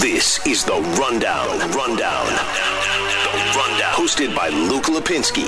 This 0.00 0.44
is 0.44 0.64
the 0.64 0.80
Rundown. 0.98 1.58
The 1.58 1.66
Rundown. 1.76 2.26
The 2.26 3.52
Rundown. 3.56 3.92
Hosted 3.92 4.34
by 4.34 4.48
Luke 4.48 4.86
Lapinski. 4.86 5.46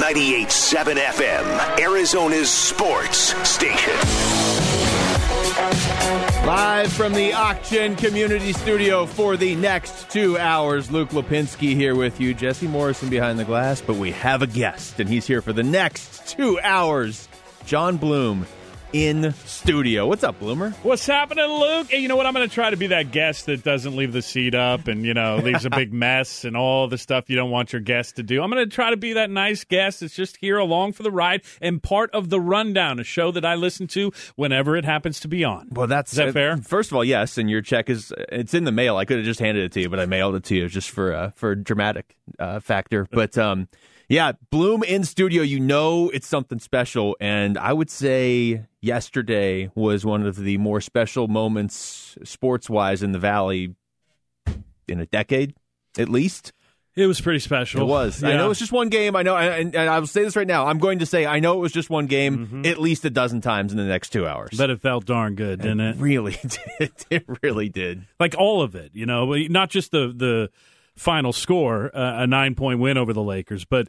98.7 0.00 0.94
FM. 0.94 1.78
Arizona's 1.80 2.48
sports 2.48 3.34
station. 3.48 3.92
Live 6.46 6.92
from 6.92 7.12
the 7.12 7.32
Auction 7.32 7.96
Community 7.96 8.52
Studio 8.52 9.04
for 9.04 9.36
the 9.36 9.56
next 9.56 10.08
two 10.10 10.38
hours, 10.38 10.90
Luke 10.92 11.10
Lapinski 11.10 11.74
here 11.74 11.96
with 11.96 12.20
you. 12.20 12.34
Jesse 12.34 12.68
Morrison 12.68 13.08
behind 13.08 13.38
the 13.38 13.44
glass, 13.44 13.80
but 13.80 13.96
we 13.96 14.12
have 14.12 14.42
a 14.42 14.46
guest, 14.46 15.00
and 15.00 15.08
he's 15.08 15.26
here 15.26 15.42
for 15.42 15.52
the 15.52 15.62
next 15.64 16.28
two 16.28 16.58
hours. 16.60 17.28
Jon 17.66 17.96
Bloom 17.96 18.46
in 18.92 19.32
studio. 19.46 20.06
What's 20.06 20.22
up, 20.22 20.38
Bloomer? 20.38 20.70
What's 20.82 21.06
happening, 21.06 21.46
Luke? 21.46 21.90
Hey, 21.90 21.98
you 21.98 22.08
know 22.08 22.16
what? 22.16 22.26
I'm 22.26 22.34
going 22.34 22.48
to 22.48 22.54
try 22.54 22.70
to 22.70 22.76
be 22.76 22.88
that 22.88 23.10
guest 23.10 23.46
that 23.46 23.64
doesn't 23.64 23.96
leave 23.96 24.12
the 24.12 24.22
seat 24.22 24.54
up 24.54 24.86
and, 24.86 25.04
you 25.04 25.14
know, 25.14 25.36
leaves 25.36 25.64
a 25.64 25.70
big 25.70 25.92
mess 25.94 26.44
and 26.44 26.56
all 26.56 26.88
the 26.88 26.98
stuff 26.98 27.30
you 27.30 27.36
don't 27.36 27.50
want 27.50 27.72
your 27.72 27.80
guest 27.80 28.16
to 28.16 28.22
do. 28.22 28.42
I'm 28.42 28.50
going 28.50 28.68
to 28.68 28.74
try 28.74 28.90
to 28.90 28.96
be 28.96 29.14
that 29.14 29.30
nice 29.30 29.64
guest 29.64 30.00
that's 30.00 30.14
just 30.14 30.36
here 30.36 30.58
along 30.58 30.92
for 30.92 31.02
the 31.02 31.10
ride 31.10 31.42
and 31.60 31.82
part 31.82 32.10
of 32.10 32.28
the 32.28 32.40
rundown, 32.40 33.00
a 33.00 33.04
show 33.04 33.30
that 33.30 33.44
I 33.44 33.54
listen 33.54 33.86
to 33.88 34.12
whenever 34.36 34.76
it 34.76 34.84
happens 34.84 35.20
to 35.20 35.28
be 35.28 35.42
on. 35.42 35.68
Well, 35.72 35.86
that's 35.86 36.12
Is 36.12 36.18
that 36.18 36.32
fair? 36.32 36.58
First 36.58 36.90
of 36.90 36.96
all, 36.96 37.04
yes, 37.04 37.38
and 37.38 37.48
your 37.48 37.62
check 37.62 37.88
is 37.88 38.12
it's 38.30 38.52
in 38.54 38.64
the 38.64 38.72
mail. 38.72 38.96
I 38.98 39.04
could 39.04 39.16
have 39.16 39.26
just 39.26 39.40
handed 39.40 39.64
it 39.64 39.72
to 39.72 39.80
you, 39.80 39.88
but 39.88 40.00
I 40.00 40.06
mailed 40.06 40.34
it 40.34 40.44
to 40.44 40.54
you 40.54 40.68
just 40.68 40.90
for 40.90 41.14
uh, 41.14 41.30
for 41.30 41.54
dramatic 41.54 42.16
uh, 42.38 42.60
factor. 42.60 43.06
But 43.10 43.38
um, 43.38 43.68
yeah, 44.12 44.32
Bloom 44.50 44.82
in 44.82 45.04
studio. 45.04 45.42
You 45.42 45.58
know 45.58 46.10
it's 46.10 46.26
something 46.26 46.58
special, 46.58 47.16
and 47.18 47.56
I 47.56 47.72
would 47.72 47.88
say 47.88 48.66
yesterday 48.82 49.70
was 49.74 50.04
one 50.04 50.26
of 50.26 50.36
the 50.36 50.58
more 50.58 50.82
special 50.82 51.28
moments 51.28 52.18
sports 52.22 52.68
wise 52.68 53.02
in 53.02 53.12
the 53.12 53.18
Valley 53.18 53.74
in 54.86 55.00
a 55.00 55.06
decade, 55.06 55.54
at 55.96 56.10
least. 56.10 56.52
It 56.94 57.06
was 57.06 57.22
pretty 57.22 57.38
special. 57.38 57.80
It 57.80 57.84
was. 57.84 58.22
I 58.22 58.32
Yeah. 58.32 58.36
know 58.36 58.50
it's 58.50 58.60
just 58.60 58.70
one 58.70 58.90
game. 58.90 59.16
I 59.16 59.22
know, 59.22 59.34
and, 59.34 59.74
and 59.74 59.88
I 59.88 59.98
will 59.98 60.06
say 60.06 60.24
this 60.24 60.36
right 60.36 60.46
now. 60.46 60.66
I'm 60.66 60.78
going 60.78 60.98
to 60.98 61.06
say 61.06 61.24
I 61.24 61.40
know 61.40 61.54
it 61.54 61.60
was 61.60 61.72
just 61.72 61.88
one 61.88 62.06
game 62.06 62.46
mm-hmm. 62.46 62.66
at 62.66 62.78
least 62.78 63.06
a 63.06 63.10
dozen 63.10 63.40
times 63.40 63.72
in 63.72 63.78
the 63.78 63.86
next 63.86 64.10
two 64.10 64.26
hours. 64.26 64.50
But 64.58 64.68
it 64.68 64.82
felt 64.82 65.06
darn 65.06 65.36
good, 65.36 65.62
didn't 65.62 65.80
it? 65.80 65.96
really 65.96 66.36
did. 66.78 66.92
It 67.08 67.24
really 67.42 67.70
did. 67.70 68.04
like 68.20 68.34
all 68.36 68.60
of 68.60 68.74
it, 68.74 68.90
you 68.92 69.06
know, 69.06 69.32
not 69.32 69.70
just 69.70 69.90
the 69.90 70.12
the 70.14 70.50
final 70.96 71.32
score, 71.32 71.94
uh, 71.96 72.22
a 72.22 72.26
nine 72.26 72.54
point 72.54 72.80
win 72.80 72.96
over 72.96 73.12
the 73.12 73.22
Lakers, 73.22 73.64
but 73.64 73.88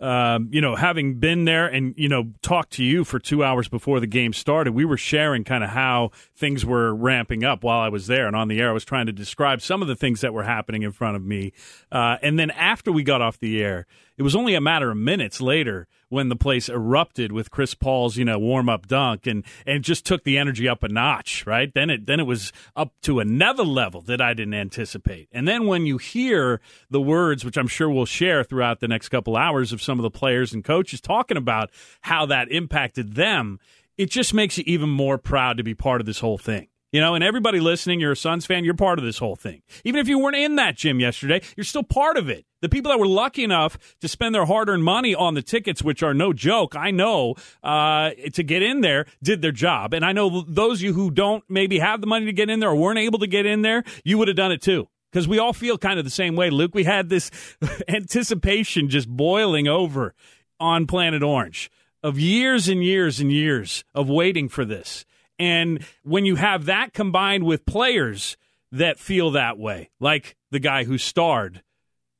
um, 0.00 0.48
you 0.50 0.62
know, 0.62 0.76
having 0.76 1.16
been 1.16 1.44
there 1.44 1.66
and 1.66 1.94
you 1.96 2.08
know 2.08 2.32
talked 2.40 2.72
to 2.74 2.84
you 2.84 3.04
for 3.04 3.18
two 3.18 3.44
hours 3.44 3.68
before 3.68 4.00
the 4.00 4.06
game 4.06 4.32
started, 4.32 4.72
we 4.72 4.86
were 4.86 4.96
sharing 4.96 5.44
kind 5.44 5.62
of 5.62 5.70
how 5.70 6.10
things 6.34 6.64
were 6.64 6.94
ramping 6.94 7.44
up 7.44 7.62
while 7.62 7.80
I 7.80 7.90
was 7.90 8.06
there 8.06 8.26
and 8.26 8.34
on 8.34 8.48
the 8.48 8.60
air. 8.60 8.70
I 8.70 8.72
was 8.72 8.84
trying 8.84 9.06
to 9.06 9.12
describe 9.12 9.60
some 9.60 9.82
of 9.82 9.88
the 9.88 9.96
things 9.96 10.22
that 10.22 10.32
were 10.32 10.44
happening 10.44 10.82
in 10.82 10.92
front 10.92 11.16
of 11.16 11.24
me, 11.24 11.52
uh, 11.92 12.16
and 12.22 12.38
then 12.38 12.50
after 12.52 12.90
we 12.90 13.02
got 13.02 13.20
off 13.20 13.38
the 13.38 13.62
air, 13.62 13.86
it 14.20 14.22
was 14.22 14.36
only 14.36 14.54
a 14.54 14.60
matter 14.60 14.90
of 14.90 14.98
minutes 14.98 15.40
later 15.40 15.88
when 16.10 16.28
the 16.28 16.36
place 16.36 16.68
erupted 16.68 17.32
with 17.32 17.50
Chris 17.50 17.72
Paul's, 17.72 18.18
you 18.18 18.24
know, 18.26 18.38
warm 18.38 18.68
up 18.68 18.86
dunk 18.86 19.26
and 19.26 19.42
and 19.64 19.82
just 19.82 20.04
took 20.04 20.24
the 20.24 20.36
energy 20.36 20.68
up 20.68 20.82
a 20.82 20.90
notch, 20.90 21.46
right? 21.46 21.72
Then 21.72 21.88
it 21.88 22.04
then 22.04 22.20
it 22.20 22.26
was 22.26 22.52
up 22.76 22.92
to 23.04 23.20
another 23.20 23.62
level 23.64 24.02
that 24.02 24.20
I 24.20 24.34
didn't 24.34 24.52
anticipate. 24.52 25.30
And 25.32 25.48
then 25.48 25.66
when 25.66 25.86
you 25.86 25.96
hear 25.96 26.60
the 26.90 27.00
words, 27.00 27.46
which 27.46 27.56
I'm 27.56 27.66
sure 27.66 27.88
we'll 27.88 28.04
share 28.04 28.44
throughout 28.44 28.80
the 28.80 28.88
next 28.88 29.08
couple 29.08 29.38
hours 29.38 29.72
of 29.72 29.80
some 29.80 29.98
of 29.98 30.02
the 30.02 30.10
players 30.10 30.52
and 30.52 30.62
coaches 30.62 31.00
talking 31.00 31.38
about 31.38 31.70
how 32.02 32.26
that 32.26 32.52
impacted 32.52 33.14
them, 33.14 33.58
it 33.96 34.10
just 34.10 34.34
makes 34.34 34.58
you 34.58 34.64
even 34.66 34.90
more 34.90 35.16
proud 35.16 35.56
to 35.56 35.62
be 35.62 35.74
part 35.74 36.02
of 36.02 36.06
this 36.06 36.20
whole 36.20 36.36
thing. 36.36 36.68
You 36.92 37.00
know, 37.00 37.14
and 37.14 37.24
everybody 37.24 37.58
listening, 37.58 38.00
you're 38.00 38.12
a 38.12 38.16
Suns 38.16 38.44
fan, 38.44 38.64
you're 38.64 38.74
part 38.74 38.98
of 38.98 39.04
this 39.06 39.16
whole 39.16 39.36
thing. 39.36 39.62
Even 39.82 39.98
if 39.98 40.08
you 40.08 40.18
weren't 40.18 40.36
in 40.36 40.56
that 40.56 40.76
gym 40.76 41.00
yesterday, 41.00 41.40
you're 41.56 41.64
still 41.64 41.84
part 41.84 42.18
of 42.18 42.28
it. 42.28 42.44
The 42.60 42.68
people 42.68 42.90
that 42.90 42.98
were 42.98 43.06
lucky 43.06 43.42
enough 43.42 43.78
to 44.00 44.08
spend 44.08 44.34
their 44.34 44.44
hard 44.44 44.68
earned 44.68 44.84
money 44.84 45.14
on 45.14 45.34
the 45.34 45.42
tickets, 45.42 45.82
which 45.82 46.02
are 46.02 46.14
no 46.14 46.32
joke, 46.32 46.76
I 46.76 46.90
know, 46.90 47.34
uh, 47.62 48.10
to 48.32 48.42
get 48.42 48.62
in 48.62 48.80
there, 48.82 49.06
did 49.22 49.42
their 49.42 49.52
job. 49.52 49.94
And 49.94 50.04
I 50.04 50.12
know 50.12 50.44
those 50.46 50.78
of 50.78 50.82
you 50.82 50.92
who 50.92 51.10
don't 51.10 51.42
maybe 51.48 51.78
have 51.78 52.00
the 52.00 52.06
money 52.06 52.26
to 52.26 52.32
get 52.32 52.50
in 52.50 52.60
there 52.60 52.70
or 52.70 52.76
weren't 52.76 52.98
able 52.98 53.18
to 53.20 53.26
get 53.26 53.46
in 53.46 53.62
there, 53.62 53.82
you 54.04 54.18
would 54.18 54.28
have 54.28 54.36
done 54.36 54.52
it 54.52 54.62
too. 54.62 54.88
Because 55.10 55.26
we 55.26 55.38
all 55.38 55.52
feel 55.52 55.76
kind 55.76 55.98
of 55.98 56.04
the 56.04 56.10
same 56.10 56.36
way, 56.36 56.50
Luke. 56.50 56.74
We 56.74 56.84
had 56.84 57.08
this 57.08 57.30
anticipation 57.88 58.88
just 58.88 59.08
boiling 59.08 59.66
over 59.66 60.14
on 60.60 60.86
Planet 60.86 61.22
Orange 61.22 61.70
of 62.02 62.18
years 62.18 62.68
and 62.68 62.84
years 62.84 63.20
and 63.20 63.32
years 63.32 63.84
of 63.94 64.08
waiting 64.08 64.48
for 64.48 64.64
this. 64.64 65.04
And 65.38 65.84
when 66.04 66.26
you 66.26 66.36
have 66.36 66.66
that 66.66 66.92
combined 66.92 67.44
with 67.44 67.66
players 67.66 68.36
that 68.72 68.98
feel 68.98 69.30
that 69.32 69.58
way, 69.58 69.90
like 69.98 70.36
the 70.50 70.58
guy 70.58 70.84
who 70.84 70.98
starred 70.98 71.62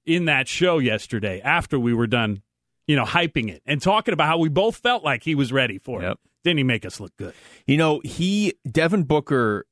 in 0.07 0.25
that 0.27 0.49
show 0.49 0.79
yesterday 0.79 1.41
after 1.43 1.79
we 1.79 1.93
were 1.95 2.07
done, 2.07 2.43
you 2.87 2.97
know, 2.97 3.05
hyping 3.05 3.51
it 3.51 3.63
and 3.67 3.81
talking 3.81 4.13
about 4.15 4.27
how 4.27 4.39
we 4.39 4.49
both 4.49 4.77
felt 4.77 5.05
like 5.05 5.23
he 5.23 5.35
was 5.35 5.53
ready 5.53 5.79
for 5.79 6.03
Yep. 6.03 6.13
it. 6.13 6.19
Didn't 6.45 6.59
he 6.59 6.65
make 6.65 6.87
us 6.87 7.01
look 7.01 7.15
good? 7.17 7.35
You 7.67 7.77
know, 7.77 8.01
he 8.05 8.55
Devin 8.71 9.03
Booker 9.05 9.67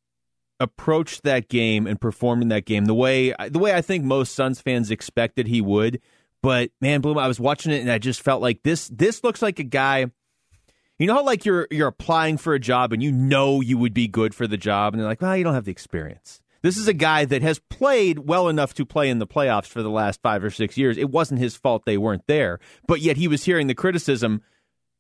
approached 0.60 1.22
that 1.22 1.48
game 1.48 1.86
and 1.86 2.00
performed 2.00 2.42
in 2.42 2.48
that 2.48 2.64
game 2.66 2.84
the 2.86 2.94
way 2.94 3.32
the 3.48 3.58
way 3.58 3.72
I 3.74 3.80
think 3.80 4.04
most 4.04 4.34
Suns 4.34 4.60
fans 4.60 4.90
expected 4.90 5.46
he 5.46 5.60
would. 5.60 6.00
But 6.42 6.70
man, 6.80 7.00
Bloom, 7.00 7.16
I 7.18 7.26
was 7.28 7.40
watching 7.40 7.72
it 7.72 7.80
and 7.80 7.90
I 7.90 7.98
just 7.98 8.20
felt 8.20 8.42
like 8.42 8.62
this 8.64 8.88
this 8.88 9.22
looks 9.24 9.40
like 9.42 9.58
a 9.58 9.64
guy 9.64 10.06
you 10.98 11.06
know 11.06 11.14
how 11.14 11.24
like 11.24 11.44
you're 11.44 11.68
you're 11.70 11.88
applying 11.88 12.36
for 12.38 12.54
a 12.54 12.58
job 12.60 12.92
and 12.92 13.02
you 13.02 13.12
know 13.12 13.60
you 13.60 13.78
would 13.78 13.94
be 13.94 14.08
good 14.08 14.34
for 14.34 14.46
the 14.48 14.56
job 14.56 14.92
and 14.92 15.00
they're 15.00 15.08
like, 15.08 15.22
"Well, 15.22 15.36
you 15.36 15.44
don't 15.44 15.54
have 15.54 15.64
the 15.64 15.70
experience." 15.70 16.40
This 16.62 16.76
is 16.76 16.88
a 16.88 16.92
guy 16.92 17.24
that 17.24 17.42
has 17.42 17.58
played 17.58 18.20
well 18.20 18.48
enough 18.48 18.74
to 18.74 18.84
play 18.84 19.10
in 19.10 19.18
the 19.18 19.26
playoffs 19.26 19.66
for 19.66 19.82
the 19.82 19.90
last 19.90 20.20
5 20.22 20.44
or 20.44 20.50
6 20.50 20.76
years. 20.76 20.98
It 20.98 21.10
wasn't 21.10 21.40
his 21.40 21.56
fault 21.56 21.84
they 21.84 21.98
weren't 21.98 22.26
there, 22.26 22.58
but 22.86 23.00
yet 23.00 23.16
he 23.16 23.28
was 23.28 23.44
hearing 23.44 23.66
the 23.66 23.74
criticism 23.74 24.42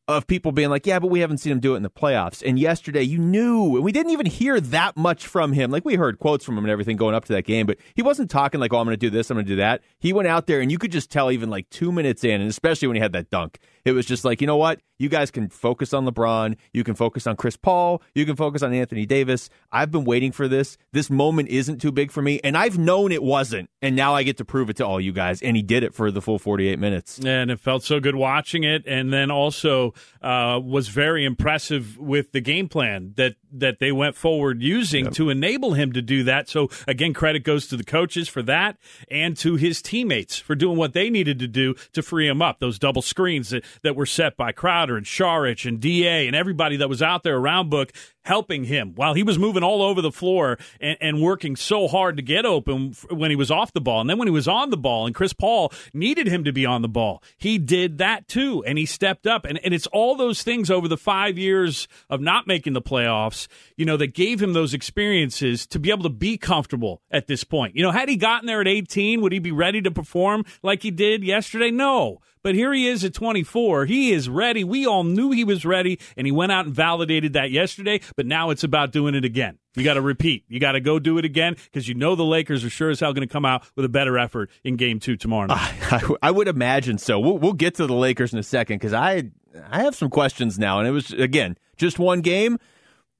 of 0.06 0.26
people 0.26 0.52
being 0.52 0.70
like, 0.70 0.86
yeah, 0.86 0.98
but 0.98 1.08
we 1.08 1.20
haven't 1.20 1.36
seen 1.36 1.52
him 1.52 1.60
do 1.60 1.74
it 1.74 1.76
in 1.76 1.82
the 1.82 1.90
playoffs. 1.90 2.42
And 2.46 2.58
yesterday, 2.58 3.02
you 3.02 3.18
knew, 3.18 3.76
and 3.76 3.84
we 3.84 3.92
didn't 3.92 4.12
even 4.12 4.24
hear 4.24 4.58
that 4.58 4.96
much 4.96 5.26
from 5.26 5.52
him. 5.52 5.70
Like, 5.70 5.84
we 5.84 5.96
heard 5.96 6.18
quotes 6.18 6.46
from 6.46 6.56
him 6.56 6.64
and 6.64 6.70
everything 6.70 6.96
going 6.96 7.14
up 7.14 7.26
to 7.26 7.34
that 7.34 7.44
game, 7.44 7.66
but 7.66 7.76
he 7.94 8.00
wasn't 8.00 8.30
talking 8.30 8.58
like, 8.58 8.72
oh, 8.72 8.78
I'm 8.78 8.86
going 8.86 8.94
to 8.94 8.96
do 8.96 9.10
this, 9.10 9.30
I'm 9.30 9.34
going 9.36 9.44
to 9.44 9.52
do 9.52 9.56
that. 9.56 9.82
He 9.98 10.14
went 10.14 10.26
out 10.26 10.46
there, 10.46 10.60
and 10.60 10.72
you 10.72 10.78
could 10.78 10.92
just 10.92 11.10
tell, 11.10 11.30
even 11.30 11.50
like 11.50 11.68
two 11.68 11.92
minutes 11.92 12.24
in, 12.24 12.40
and 12.40 12.48
especially 12.48 12.88
when 12.88 12.94
he 12.94 13.02
had 13.02 13.12
that 13.12 13.28
dunk, 13.28 13.58
it 13.88 13.92
was 13.92 14.06
just 14.06 14.24
like, 14.24 14.40
you 14.40 14.46
know 14.46 14.56
what? 14.56 14.80
You 14.98 15.08
guys 15.08 15.30
can 15.30 15.48
focus 15.48 15.92
on 15.94 16.04
LeBron. 16.06 16.56
You 16.72 16.82
can 16.84 16.94
focus 16.94 17.26
on 17.26 17.36
Chris 17.36 17.56
Paul. 17.56 18.02
You 18.14 18.26
can 18.26 18.34
focus 18.36 18.62
on 18.62 18.72
Anthony 18.74 19.06
Davis. 19.06 19.48
I've 19.72 19.90
been 19.90 20.04
waiting 20.04 20.32
for 20.32 20.48
this. 20.48 20.76
This 20.92 21.08
moment 21.08 21.48
isn't 21.48 21.80
too 21.80 21.92
big 21.92 22.10
for 22.10 22.20
me, 22.20 22.40
and 22.42 22.56
I've 22.56 22.78
known 22.78 23.12
it 23.12 23.22
wasn't. 23.22 23.70
And 23.80 23.94
now 23.94 24.14
I 24.14 24.24
get 24.24 24.36
to 24.38 24.44
prove 24.44 24.70
it 24.70 24.76
to 24.78 24.86
all 24.86 25.00
you 25.00 25.12
guys. 25.12 25.40
And 25.40 25.56
he 25.56 25.62
did 25.62 25.84
it 25.84 25.94
for 25.94 26.10
the 26.10 26.20
full 26.20 26.38
48 26.38 26.78
minutes. 26.78 27.18
and 27.24 27.50
it 27.50 27.60
felt 27.60 27.84
so 27.84 28.00
good 28.00 28.16
watching 28.16 28.64
it 28.64 28.84
and 28.86 29.12
then 29.12 29.30
also 29.30 29.94
uh, 30.20 30.60
was 30.62 30.88
very 30.88 31.24
impressive 31.24 31.96
with 31.96 32.32
the 32.32 32.40
game 32.40 32.68
plan 32.68 33.12
that 33.16 33.36
that 33.50 33.78
they 33.78 33.92
went 33.92 34.14
forward 34.16 34.60
using 34.62 35.10
to 35.10 35.30
enable 35.30 35.72
him 35.72 35.90
to 35.92 36.02
do 36.02 36.22
that 36.24 36.48
so 36.48 36.68
again 36.86 37.14
credit 37.14 37.42
goes 37.44 37.66
to 37.66 37.76
the 37.78 37.84
coaches 37.84 38.28
for 38.28 38.42
that 38.42 38.76
and 39.10 39.36
to 39.38 39.54
his 39.56 39.80
teammates 39.80 40.38
for 40.38 40.54
doing 40.54 40.76
what 40.76 40.92
they 40.92 41.08
needed 41.08 41.38
to 41.38 41.46
do 41.48 41.74
to 41.94 42.02
free 42.02 42.28
him 42.28 42.42
up 42.42 42.58
those 42.58 42.78
double 42.78 43.00
screens 43.00 43.54
that, 43.82 43.96
were 43.96 44.06
set 44.06 44.36
by 44.36 44.52
Crowder 44.52 44.96
and 44.96 45.06
Saric 45.06 45.66
and 45.66 45.80
DA 45.80 46.26
and 46.26 46.36
everybody 46.36 46.76
that 46.76 46.88
was 46.88 47.02
out 47.02 47.22
there 47.22 47.36
around 47.36 47.70
Book 47.70 47.92
helping 48.28 48.64
him 48.64 48.92
while 48.94 49.14
he 49.14 49.22
was 49.22 49.38
moving 49.38 49.62
all 49.62 49.80
over 49.80 50.02
the 50.02 50.12
floor 50.12 50.58
and, 50.82 50.98
and 51.00 51.22
working 51.22 51.56
so 51.56 51.88
hard 51.88 52.14
to 52.16 52.22
get 52.22 52.44
open 52.44 52.92
when 53.10 53.30
he 53.30 53.36
was 53.36 53.50
off 53.50 53.72
the 53.72 53.80
ball. 53.80 54.02
And 54.02 54.10
then 54.10 54.18
when 54.18 54.28
he 54.28 54.32
was 54.32 54.46
on 54.46 54.68
the 54.68 54.76
ball 54.76 55.06
and 55.06 55.14
Chris 55.14 55.32
Paul 55.32 55.72
needed 55.94 56.26
him 56.26 56.44
to 56.44 56.52
be 56.52 56.66
on 56.66 56.82
the 56.82 56.88
ball, 56.88 57.22
he 57.38 57.56
did 57.56 57.96
that 57.98 58.28
too. 58.28 58.62
And 58.64 58.76
he 58.76 58.84
stepped 58.84 59.26
up. 59.26 59.46
And, 59.46 59.58
and 59.64 59.72
it's 59.72 59.86
all 59.88 60.14
those 60.14 60.42
things 60.42 60.70
over 60.70 60.88
the 60.88 60.98
five 60.98 61.38
years 61.38 61.88
of 62.10 62.20
not 62.20 62.46
making 62.46 62.74
the 62.74 62.82
playoffs, 62.82 63.48
you 63.76 63.86
know, 63.86 63.96
that 63.96 64.14
gave 64.14 64.42
him 64.42 64.52
those 64.52 64.74
experiences 64.74 65.66
to 65.68 65.78
be 65.78 65.90
able 65.90 66.02
to 66.02 66.10
be 66.10 66.36
comfortable 66.36 67.00
at 67.10 67.28
this 67.28 67.44
point. 67.44 67.76
You 67.76 67.82
know, 67.82 67.92
had 67.92 68.10
he 68.10 68.16
gotten 68.16 68.46
there 68.46 68.60
at 68.60 68.68
18, 68.68 69.22
would 69.22 69.32
he 69.32 69.38
be 69.38 69.52
ready 69.52 69.80
to 69.80 69.90
perform 69.90 70.44
like 70.62 70.82
he 70.82 70.90
did 70.90 71.24
yesterday? 71.24 71.70
No. 71.70 72.20
But 72.42 72.54
here 72.54 72.72
he 72.72 72.88
is 72.88 73.04
at 73.04 73.14
24. 73.14 73.86
He 73.86 74.12
is 74.12 74.28
ready. 74.28 74.64
We 74.64 74.86
all 74.86 75.04
knew 75.04 75.30
he 75.30 75.44
was 75.44 75.64
ready, 75.64 75.98
and 76.16 76.26
he 76.26 76.32
went 76.32 76.52
out 76.52 76.66
and 76.66 76.74
validated 76.74 77.32
that 77.34 77.50
yesterday. 77.50 78.00
But 78.18 78.26
now 78.26 78.50
it's 78.50 78.64
about 78.64 78.90
doing 78.90 79.14
it 79.14 79.24
again. 79.24 79.58
You 79.76 79.84
got 79.84 79.94
to 79.94 80.00
repeat. 80.00 80.42
You 80.48 80.58
got 80.58 80.72
to 80.72 80.80
go 80.80 80.98
do 80.98 81.18
it 81.18 81.24
again 81.24 81.54
because 81.54 81.86
you 81.86 81.94
know 81.94 82.16
the 82.16 82.24
Lakers 82.24 82.64
are 82.64 82.68
sure 82.68 82.90
as 82.90 82.98
hell 82.98 83.12
going 83.12 83.26
to 83.26 83.32
come 83.32 83.44
out 83.44 83.64
with 83.76 83.84
a 83.84 83.88
better 83.88 84.18
effort 84.18 84.50
in 84.64 84.74
Game 84.74 84.98
Two 84.98 85.16
tomorrow 85.16 85.46
night. 85.46 85.72
I, 85.92 86.02
I 86.20 86.30
would 86.32 86.48
imagine 86.48 86.98
so. 86.98 87.20
We'll, 87.20 87.38
we'll 87.38 87.52
get 87.52 87.76
to 87.76 87.86
the 87.86 87.94
Lakers 87.94 88.32
in 88.32 88.40
a 88.40 88.42
second 88.42 88.78
because 88.78 88.92
I 88.92 89.30
I 89.70 89.84
have 89.84 89.94
some 89.94 90.10
questions 90.10 90.58
now, 90.58 90.80
and 90.80 90.88
it 90.88 90.90
was 90.90 91.12
again 91.12 91.58
just 91.76 92.00
one 92.00 92.20
game. 92.20 92.58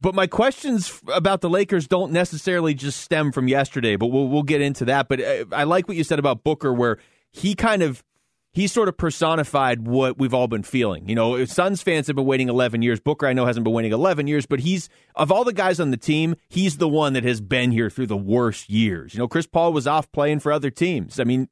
But 0.01 0.17
my 0.17 0.27
questions 0.27 1.01
about 1.15 1.43
the 1.43 1.49
Lakers 1.49 1.87
don't 1.87 2.11
necessarily 2.11 2.75
just 2.75 3.01
stem 3.01 3.31
from 3.31 3.47
yesterday, 3.47 3.95
but 3.95 4.09
we'll 4.09 4.27
we'll 4.27 4.43
get 4.43 4.61
into 4.61 4.85
that. 4.87 5.09
But 5.09 5.21
uh, 5.21 5.45
I 5.53 5.63
like 5.63 5.87
what 5.87 5.97
you 5.97 6.03
said 6.03 6.19
about 6.19 6.43
Booker, 6.43 6.75
where 6.75 6.99
he 7.31 7.55
kind 7.55 7.85
of 7.85 8.03
he 8.59 8.67
sort 8.67 8.89
of 8.89 8.97
personified 8.97 9.87
what 9.87 10.19
we've 10.19 10.35
all 10.35 10.49
been 10.49 10.65
feeling. 10.65 11.09
You 11.09 11.15
know, 11.15 11.45
Suns 11.45 11.81
fans 11.81 12.09
have 12.09 12.17
been 12.17 12.25
waiting 12.25 12.49
11 12.49 12.83
years. 12.83 12.99
Booker, 12.99 13.29
I 13.29 13.33
know, 13.33 13.47
hasn't 13.47 13.63
been 13.63 13.73
waiting 13.73 13.93
11 13.93 14.27
years, 14.27 14.47
but 14.47 14.59
he's, 14.59 14.89
of 15.15 15.31
all 15.31 15.45
the 15.45 15.53
guys 15.53 15.79
on 15.79 15.93
the 15.93 15.97
team, 15.97 16.35
he's 16.49 16.79
the 16.79 16.89
one 16.89 17.13
that 17.13 17.23
has 17.23 17.41
been 17.41 17.71
here 17.71 17.89
through 17.89 18.09
the 18.09 18.17
worst 18.17 18.69
years. 18.69 19.15
You 19.15 19.21
know, 19.21 19.29
Chris 19.29 19.47
Paul 19.47 19.73
was 19.73 19.87
off 19.87 20.11
playing 20.11 20.41
for 20.41 20.51
other 20.51 20.71
teams. 20.71 21.21
I 21.21 21.25
mean, 21.25 21.47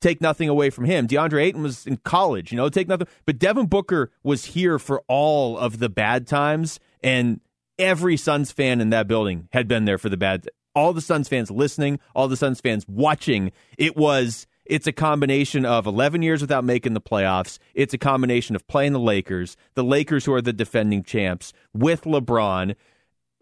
take 0.00 0.20
nothing 0.20 0.48
away 0.48 0.70
from 0.70 0.84
him. 0.84 1.06
DeAndre 1.06 1.44
Ayton 1.44 1.62
was 1.62 1.86
in 1.86 1.98
college, 1.98 2.50
you 2.50 2.56
know, 2.56 2.68
take 2.68 2.88
nothing. 2.88 3.06
But 3.24 3.38
Devin 3.38 3.66
Booker 3.66 4.10
was 4.24 4.46
here 4.46 4.80
for 4.80 5.04
all 5.06 5.56
of 5.56 5.78
the 5.78 5.88
bad 5.88 6.26
times, 6.26 6.80
and 7.04 7.40
every 7.78 8.16
Suns 8.16 8.50
fan 8.50 8.80
in 8.80 8.90
that 8.90 9.06
building 9.06 9.48
had 9.52 9.68
been 9.68 9.84
there 9.84 9.96
for 9.96 10.08
the 10.08 10.16
bad. 10.16 10.48
All 10.74 10.92
the 10.92 11.02
Suns 11.02 11.28
fans 11.28 11.52
listening, 11.52 12.00
all 12.16 12.26
the 12.26 12.36
Suns 12.36 12.60
fans 12.60 12.84
watching. 12.88 13.52
It 13.78 13.96
was 13.96 14.48
it's 14.68 14.86
a 14.86 14.92
combination 14.92 15.64
of 15.64 15.86
11 15.86 16.22
years 16.22 16.40
without 16.40 16.64
making 16.64 16.94
the 16.94 17.00
playoffs. 17.00 17.58
It's 17.74 17.94
a 17.94 17.98
combination 17.98 18.54
of 18.54 18.66
playing 18.68 18.92
the 18.92 19.00
Lakers, 19.00 19.56
the 19.74 19.84
Lakers 19.84 20.24
who 20.24 20.34
are 20.34 20.42
the 20.42 20.52
defending 20.52 21.02
champs, 21.02 21.52
with 21.72 22.02
LeBron. 22.02 22.76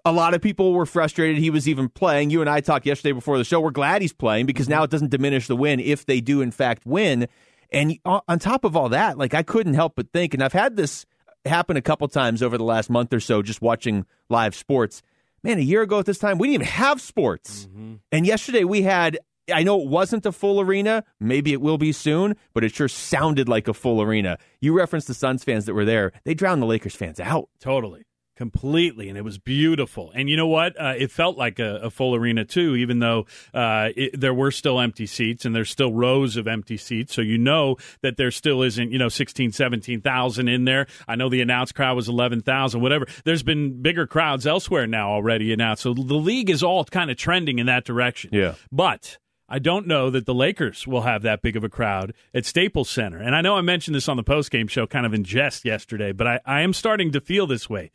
A 0.05 0.13
lot 0.13 0.35
of 0.35 0.41
people 0.41 0.73
were 0.73 0.87
frustrated 0.87 1.39
he 1.39 1.51
was 1.51 1.69
even 1.69 1.89
playing. 1.89 2.31
You 2.31 2.41
and 2.41 2.49
I 2.49 2.61
talked 2.61 2.87
yesterday 2.87 3.13
before 3.13 3.39
the 3.39 3.45
show. 3.45 3.61
We're 3.61 3.73
glad 3.73 4.03
he's 4.03 4.13
playing 4.13 4.47
because 4.47 4.69
now 4.69 4.85
it 4.85 4.91
doesn't 4.91 5.11
diminish 5.11 5.49
the 5.49 5.57
win 5.57 5.81
if 5.81 6.07
they 6.07 6.21
do, 6.21 6.41
in 6.41 6.53
fact, 6.53 6.87
win. 6.87 7.27
And 7.73 7.99
on 8.05 8.39
top 8.39 8.65
of 8.65 8.77
all 8.77 8.89
that, 8.91 9.19
like 9.19 9.35
I 9.35 9.43
couldn't 9.43 9.75
help 9.75 9.95
but 9.97 10.13
think, 10.13 10.33
and 10.33 10.43
I've 10.45 10.53
had 10.53 10.77
this 10.77 11.05
happen 11.45 11.77
a 11.77 11.83
couple 11.83 12.07
times 12.09 12.43
over 12.43 12.57
the 12.57 12.65
last 12.65 12.89
month 12.89 13.13
or 13.13 13.21
so 13.21 13.43
just 13.43 13.61
watching 13.61 14.07
live 14.29 14.55
sports. 14.55 15.03
Man, 15.43 15.59
a 15.59 15.63
year 15.63 15.83
ago 15.83 15.99
at 15.99 16.07
this 16.07 16.19
time, 16.19 16.39
we 16.39 16.49
didn't 16.49 16.63
even 16.63 16.75
have 16.75 17.01
sports. 17.01 17.67
Mm-hmm. 17.67 17.95
And 18.13 18.27
yesterday 18.27 18.65
we 18.65 18.83
had 18.83 19.19
I 19.53 19.63
know 19.63 19.81
it 19.81 19.89
wasn't 19.89 20.27
a 20.27 20.33
full 20.33 20.61
arena. 20.61 21.05
Maybe 21.21 21.53
it 21.53 21.61
will 21.61 21.79
be 21.79 21.93
soon, 21.93 22.37
but 22.53 22.65
it 22.65 22.75
sure 22.75 22.89
sounded 22.89 23.49
like 23.49 23.69
a 23.69 23.75
full 23.75 24.03
arena. 24.03 24.39
You 24.61 24.77
referenced 24.77 25.09
the 25.09 25.15
Suns 25.15 25.45
fans 25.45 25.67
that 25.67 25.75
were 25.75 25.85
there. 25.85 26.13
They 26.25 26.35
drowned 26.35 26.63
the 26.63 26.67
Lakers 26.67 26.97
fans 26.97 27.21
out. 27.21 27.49
Totally. 27.61 28.05
Completely, 28.37 29.09
and 29.09 29.17
it 29.17 29.25
was 29.25 29.39
beautiful. 29.39 30.13
And 30.15 30.29
you 30.29 30.37
know 30.37 30.47
what? 30.47 30.79
Uh, 30.79 30.93
it 30.99 31.11
felt 31.11 31.39
like 31.39 31.59
a, 31.59 31.77
a, 31.77 31.91
full 31.91 32.15
arena 32.15 32.45
too, 32.45 32.77
even 32.77 32.99
though 32.99 33.25
uh, 33.55 33.89
it, 33.97 34.21
there 34.21 34.35
were 34.35 34.51
still 34.51 34.79
empty 34.79 35.07
seats 35.07 35.47
and 35.47 35.57
there's 35.57 35.71
still 35.71 35.91
rows 35.91 36.37
of 36.37 36.47
empty 36.47 36.77
seats. 36.77 37.15
So 37.15 37.23
you 37.23 37.39
know 37.39 37.77
that 38.03 38.19
there 38.19 38.31
still 38.31 38.63
isn't, 38.63 38.93
you 38.93 38.99
know, 38.99 39.09
16, 39.09 39.53
17,000 39.53 40.49
in 40.49 40.67
there. 40.67 40.87
I 41.09 41.17
know 41.17 41.31
the 41.31 41.41
announced 41.41 41.75
crowd 41.75 41.97
was 41.97 42.11
11,000, 42.11 42.83
whatever. 42.83 43.07
There's 43.25 43.43
been 43.43 43.81
bigger 43.81 44.07
crowds 44.07 44.47
elsewhere 44.47 44.87
now 44.87 45.09
already 45.09 45.51
announced. 45.51 45.85
So 45.85 45.95
the 45.95 46.15
league 46.15 46.51
is 46.51 46.63
all 46.63 46.85
kind 46.85 47.11
of 47.11 47.17
trending 47.17 47.59
in 47.59 47.65
that 47.67 47.87
direction. 47.87 48.29
Yeah. 48.35 48.57
But 48.71 49.17
I 49.49 49.61
don't 49.61 49.87
know 49.87 50.11
that 50.11 50.27
the 50.27 50.35
Lakers 50.35 50.87
will 50.87 51.03
have 51.03 51.23
that 51.23 51.41
big 51.41 51.57
of 51.57 51.63
a 51.63 51.69
crowd 51.69 52.15
at 52.35 52.45
Staples 52.45 52.91
Center. 52.91 53.19
And 53.19 53.35
I 53.35 53.43
know 53.43 53.57
I 53.57 53.61
mentioned 53.61 53.95
this 53.95 54.09
on 54.09 54.17
the 54.17 54.25
postgame 54.25 54.69
show 54.69 54.87
kind 54.87 55.07
of 55.07 55.15
in 55.15 55.23
jest 55.23 55.65
yesterday, 55.65 56.13
but 56.13 56.27
I, 56.27 56.41
I 56.45 56.61
am 56.63 56.73
starting 56.73 57.13
to 57.13 57.21
feel 57.21 57.47
this 57.47 57.71
way. 57.71 57.93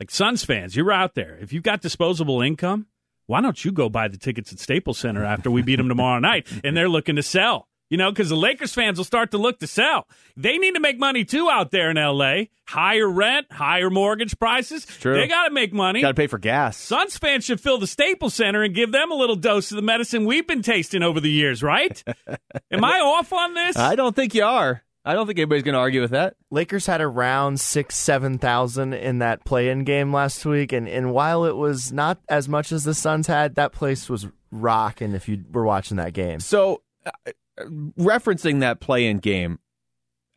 Like 0.00 0.10
Suns 0.10 0.44
fans, 0.44 0.76
you're 0.76 0.90
out 0.90 1.14
there. 1.14 1.38
If 1.40 1.52
you've 1.52 1.62
got 1.62 1.82
disposable 1.82 2.40
income, 2.40 2.86
why 3.26 3.40
don't 3.40 3.64
you 3.64 3.70
go 3.70 3.88
buy 3.88 4.08
the 4.08 4.16
tickets 4.16 4.52
at 4.52 4.58
Staples 4.58 4.98
Center 4.98 5.24
after 5.24 5.50
we 5.50 5.62
beat 5.62 5.76
them 5.76 5.88
tomorrow 5.88 6.18
night 6.20 6.46
and 6.64 6.76
they're 6.76 6.88
looking 6.88 7.16
to 7.16 7.22
sell? 7.22 7.68
You 7.94 7.98
know, 7.98 8.10
because 8.10 8.28
the 8.28 8.34
Lakers 8.34 8.74
fans 8.74 8.98
will 8.98 9.04
start 9.04 9.30
to 9.30 9.38
look 9.38 9.60
to 9.60 9.68
sell. 9.68 10.08
They 10.36 10.58
need 10.58 10.74
to 10.74 10.80
make 10.80 10.98
money 10.98 11.24
too 11.24 11.48
out 11.48 11.70
there 11.70 11.90
in 11.90 11.96
L.A. 11.96 12.50
Higher 12.66 13.08
rent, 13.08 13.52
higher 13.52 13.88
mortgage 13.88 14.36
prices. 14.36 14.84
True. 14.84 15.14
They 15.14 15.28
got 15.28 15.46
to 15.46 15.54
make 15.54 15.72
money. 15.72 16.00
Got 16.00 16.08
to 16.08 16.14
pay 16.14 16.26
for 16.26 16.38
gas. 16.38 16.76
Suns 16.76 17.16
fans 17.16 17.44
should 17.44 17.60
fill 17.60 17.78
the 17.78 17.86
Staples 17.86 18.34
Center 18.34 18.64
and 18.64 18.74
give 18.74 18.90
them 18.90 19.12
a 19.12 19.14
little 19.14 19.36
dose 19.36 19.70
of 19.70 19.76
the 19.76 19.82
medicine 19.82 20.24
we've 20.24 20.44
been 20.44 20.60
tasting 20.60 21.04
over 21.04 21.20
the 21.20 21.30
years, 21.30 21.62
right? 21.62 22.02
Am 22.72 22.82
I 22.82 22.98
off 22.98 23.32
on 23.32 23.54
this? 23.54 23.76
I 23.76 23.94
don't 23.94 24.16
think 24.16 24.34
you 24.34 24.42
are. 24.42 24.82
I 25.04 25.14
don't 25.14 25.28
think 25.28 25.38
anybody's 25.38 25.62
going 25.62 25.74
to 25.74 25.78
argue 25.78 26.00
with 26.00 26.10
that. 26.10 26.34
Lakers 26.50 26.86
had 26.86 27.00
around 27.00 27.60
six, 27.60 27.96
seven 27.96 28.38
thousand 28.38 28.94
in 28.94 29.20
that 29.20 29.44
play-in 29.44 29.84
game 29.84 30.12
last 30.12 30.44
week, 30.44 30.72
and 30.72 30.88
and 30.88 31.12
while 31.12 31.44
it 31.44 31.54
was 31.54 31.92
not 31.92 32.18
as 32.28 32.48
much 32.48 32.72
as 32.72 32.82
the 32.82 32.94
Suns 32.94 33.28
had, 33.28 33.54
that 33.54 33.70
place 33.70 34.08
was 34.10 34.26
rocking. 34.50 35.12
If 35.12 35.28
you 35.28 35.44
were 35.52 35.64
watching 35.64 35.96
that 35.98 36.12
game, 36.12 36.40
so. 36.40 36.82
Uh, 37.06 37.30
Referencing 37.58 38.60
that 38.60 38.80
play-in 38.80 39.18
game, 39.18 39.58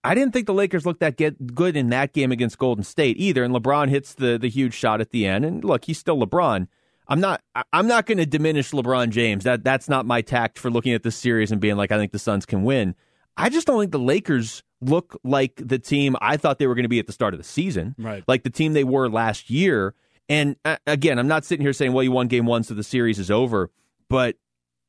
I 0.04 0.16
didn't 0.16 0.34
think 0.34 0.46
the 0.46 0.54
Lakers 0.54 0.86
looked 0.86 1.00
that 1.00 1.18
get 1.18 1.56
good 1.56 1.76
in 1.76 1.90
that 1.90 2.14
game 2.14 2.32
against 2.32 2.58
Golden 2.58 2.84
State 2.84 3.18
either. 3.20 3.44
And 3.44 3.54
LeBron 3.54 3.90
hits 3.90 4.14
the 4.14 4.38
the 4.38 4.50
huge 4.50 4.74
shot 4.74 5.02
at 5.02 5.12
the 5.12 5.26
end. 5.26 5.44
And 5.46 5.64
look, 5.64 5.86
he's 5.86 5.98
still 5.98 6.18
LeBron. 6.18 6.68
I'm 7.08 7.20
not 7.20 7.42
I'm 7.74 7.88
not 7.88 8.06
going 8.06 8.18
to 8.18 8.26
diminish 8.26 8.72
LeBron 8.72 9.10
James. 9.10 9.44
That 9.44 9.64
that's 9.64 9.90
not 9.90 10.06
my 10.06 10.22
tact 10.22 10.60
for 10.60 10.70
looking 10.70 10.94
at 10.94 11.04
this 11.04 11.16
series 11.16 11.52
and 11.52 11.60
being 11.60 11.76
like 11.78 11.92
I 11.92 11.98
think 11.98 12.12
the 12.12 12.20
Suns 12.20 12.46
can 12.46 12.64
win. 12.64 12.96
I 13.36 13.50
just 13.50 13.68
don't 13.68 13.80
think 13.80 13.92
the 13.92 14.00
Lakers 14.00 14.64
look 14.82 15.20
like 15.24 15.54
the 15.64 15.80
team 15.80 16.16
I 16.22 16.38
thought 16.38 16.60
they 16.60 16.68
were 16.68 16.76
going 16.76 16.84
to 16.84 16.90
be 16.90 17.00
at 17.00 17.08
the 17.08 17.14
start 17.14 17.34
of 17.34 17.40
the 17.40 17.44
season. 17.44 17.96
Right. 17.98 18.24
Like 18.28 18.44
the 18.44 18.50
team 18.50 18.74
they 18.74 18.84
were 18.84 19.10
last 19.10 19.50
year. 19.50 19.94
And 20.30 20.58
uh, 20.66 20.78
again, 20.86 21.20
I'm 21.20 21.28
not 21.28 21.46
sitting 21.46 21.64
here 21.64 21.74
saying, 21.74 21.94
well, 21.94 22.04
you 22.04 22.12
won 22.12 22.28
game 22.28 22.46
one, 22.46 22.64
so 22.64 22.74
the 22.74 22.84
series 22.84 23.18
is 23.18 23.32
over. 23.32 23.72
But 24.10 24.36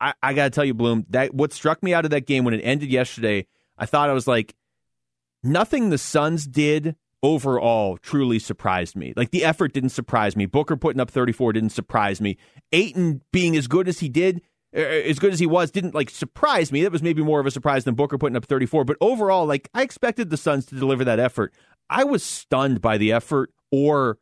I, 0.00 0.14
I 0.22 0.34
got 0.34 0.44
to 0.44 0.50
tell 0.50 0.64
you, 0.64 0.74
Bloom, 0.74 1.06
that 1.10 1.34
what 1.34 1.52
struck 1.52 1.82
me 1.82 1.94
out 1.94 2.04
of 2.04 2.10
that 2.12 2.26
game 2.26 2.44
when 2.44 2.54
it 2.54 2.60
ended 2.62 2.90
yesterday, 2.90 3.46
I 3.76 3.86
thought 3.86 4.10
I 4.10 4.12
was 4.12 4.26
like, 4.26 4.54
nothing 5.42 5.90
the 5.90 5.98
Suns 5.98 6.46
did 6.46 6.96
overall 7.22 7.96
truly 7.98 8.38
surprised 8.38 8.96
me. 8.96 9.12
Like 9.16 9.30
the 9.30 9.44
effort 9.44 9.72
didn't 9.72 9.90
surprise 9.90 10.36
me. 10.36 10.46
Booker 10.46 10.76
putting 10.76 11.00
up 11.00 11.10
34 11.10 11.54
didn't 11.54 11.70
surprise 11.70 12.20
me. 12.20 12.36
Ayton 12.72 13.22
being 13.32 13.56
as 13.56 13.66
good 13.66 13.88
as 13.88 14.00
he 14.00 14.08
did, 14.08 14.42
er, 14.76 14.80
er, 14.80 15.02
as 15.04 15.18
good 15.18 15.32
as 15.32 15.40
he 15.40 15.46
was, 15.46 15.70
didn't 15.70 15.94
like 15.94 16.10
surprise 16.10 16.70
me. 16.70 16.82
That 16.82 16.92
was 16.92 17.02
maybe 17.02 17.22
more 17.22 17.40
of 17.40 17.46
a 17.46 17.50
surprise 17.50 17.84
than 17.84 17.94
Booker 17.94 18.18
putting 18.18 18.36
up 18.36 18.44
34. 18.44 18.84
But 18.84 18.96
overall, 19.00 19.46
like 19.46 19.68
I 19.74 19.82
expected 19.82 20.30
the 20.30 20.36
Suns 20.36 20.66
to 20.66 20.76
deliver 20.76 21.04
that 21.04 21.18
effort. 21.18 21.52
I 21.90 22.04
was 22.04 22.22
stunned 22.22 22.80
by 22.80 22.98
the 22.98 23.12
effort 23.12 23.52
or 23.72 24.18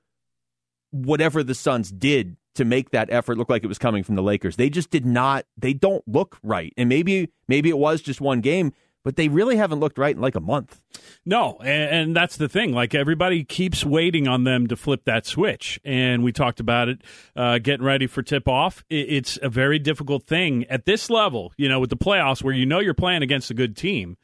whatever 0.91 1.43
the 1.43 1.55
Suns 1.55 1.91
did 1.91 2.37
to 2.57 2.65
make 2.65 2.91
that 2.91 3.09
effort 3.11 3.39
look 3.39 3.49
like 3.49 3.65
it 3.65 3.69
was 3.69 3.79
coming 3.79 4.03
from 4.03 4.15
the 4.15 4.23
Lakers. 4.23 4.57
They 4.57 4.71
just 4.71 4.91
did 4.91 5.07
not 5.07 5.47
they 5.57 5.73
don't 5.73 6.07
look 6.07 6.39
right. 6.43 6.73
And 6.77 6.89
maybe 6.89 7.31
maybe 7.49 7.69
it 7.69 7.79
was 7.79 8.01
just 8.01 8.21
one 8.21 8.41
game, 8.41 8.73
but 9.05 9.17
they 9.17 9.29
really 9.29 9.57
haven't 9.57 9.79
looked 9.79 9.99
right 9.99 10.17
in 10.17 10.21
like 10.21 10.35
a 10.35 10.41
month. 10.41 10.81
No, 11.25 11.59
and, 11.61 11.91
and, 11.95 12.17
that's 12.17 12.37
the 12.37 12.49
thing. 12.49 12.73
Like 12.73 12.95
everybody 12.95 13.45
keeps 13.45 13.85
waiting 13.85 14.27
on 14.27 14.45
them 14.45 14.67
to 14.67 14.77
flip 14.77 15.05
that 15.05 15.27
switch, 15.27 15.79
and 15.85 16.25
we 16.25 16.33
talked 16.33 16.59
about 16.61 16.89
it, 16.89 17.03
uh, 17.37 17.59
getting 17.59 17.87
ready 17.87 18.07
for 18.07 18.23
tip 18.23 18.49
off. 18.49 18.85
It, 18.91 19.07
it's 19.09 19.39
a 19.43 19.49
very 19.49 19.79
difficult 19.79 20.25
thing 20.25 20.65
at 20.65 20.87
this 20.87 21.09
level, 21.09 21.53
you 21.57 21.69
know, 21.69 21.79
with 21.79 21.91
the 21.91 21.97
playoffs 21.97 22.43
where 22.43 22.55
you 22.55 22.67
know 22.67 22.81
you're 22.81 22.95
playing 22.95 23.23
against 23.23 23.51
a 23.51 23.55
good 23.55 23.77
team 23.77 24.17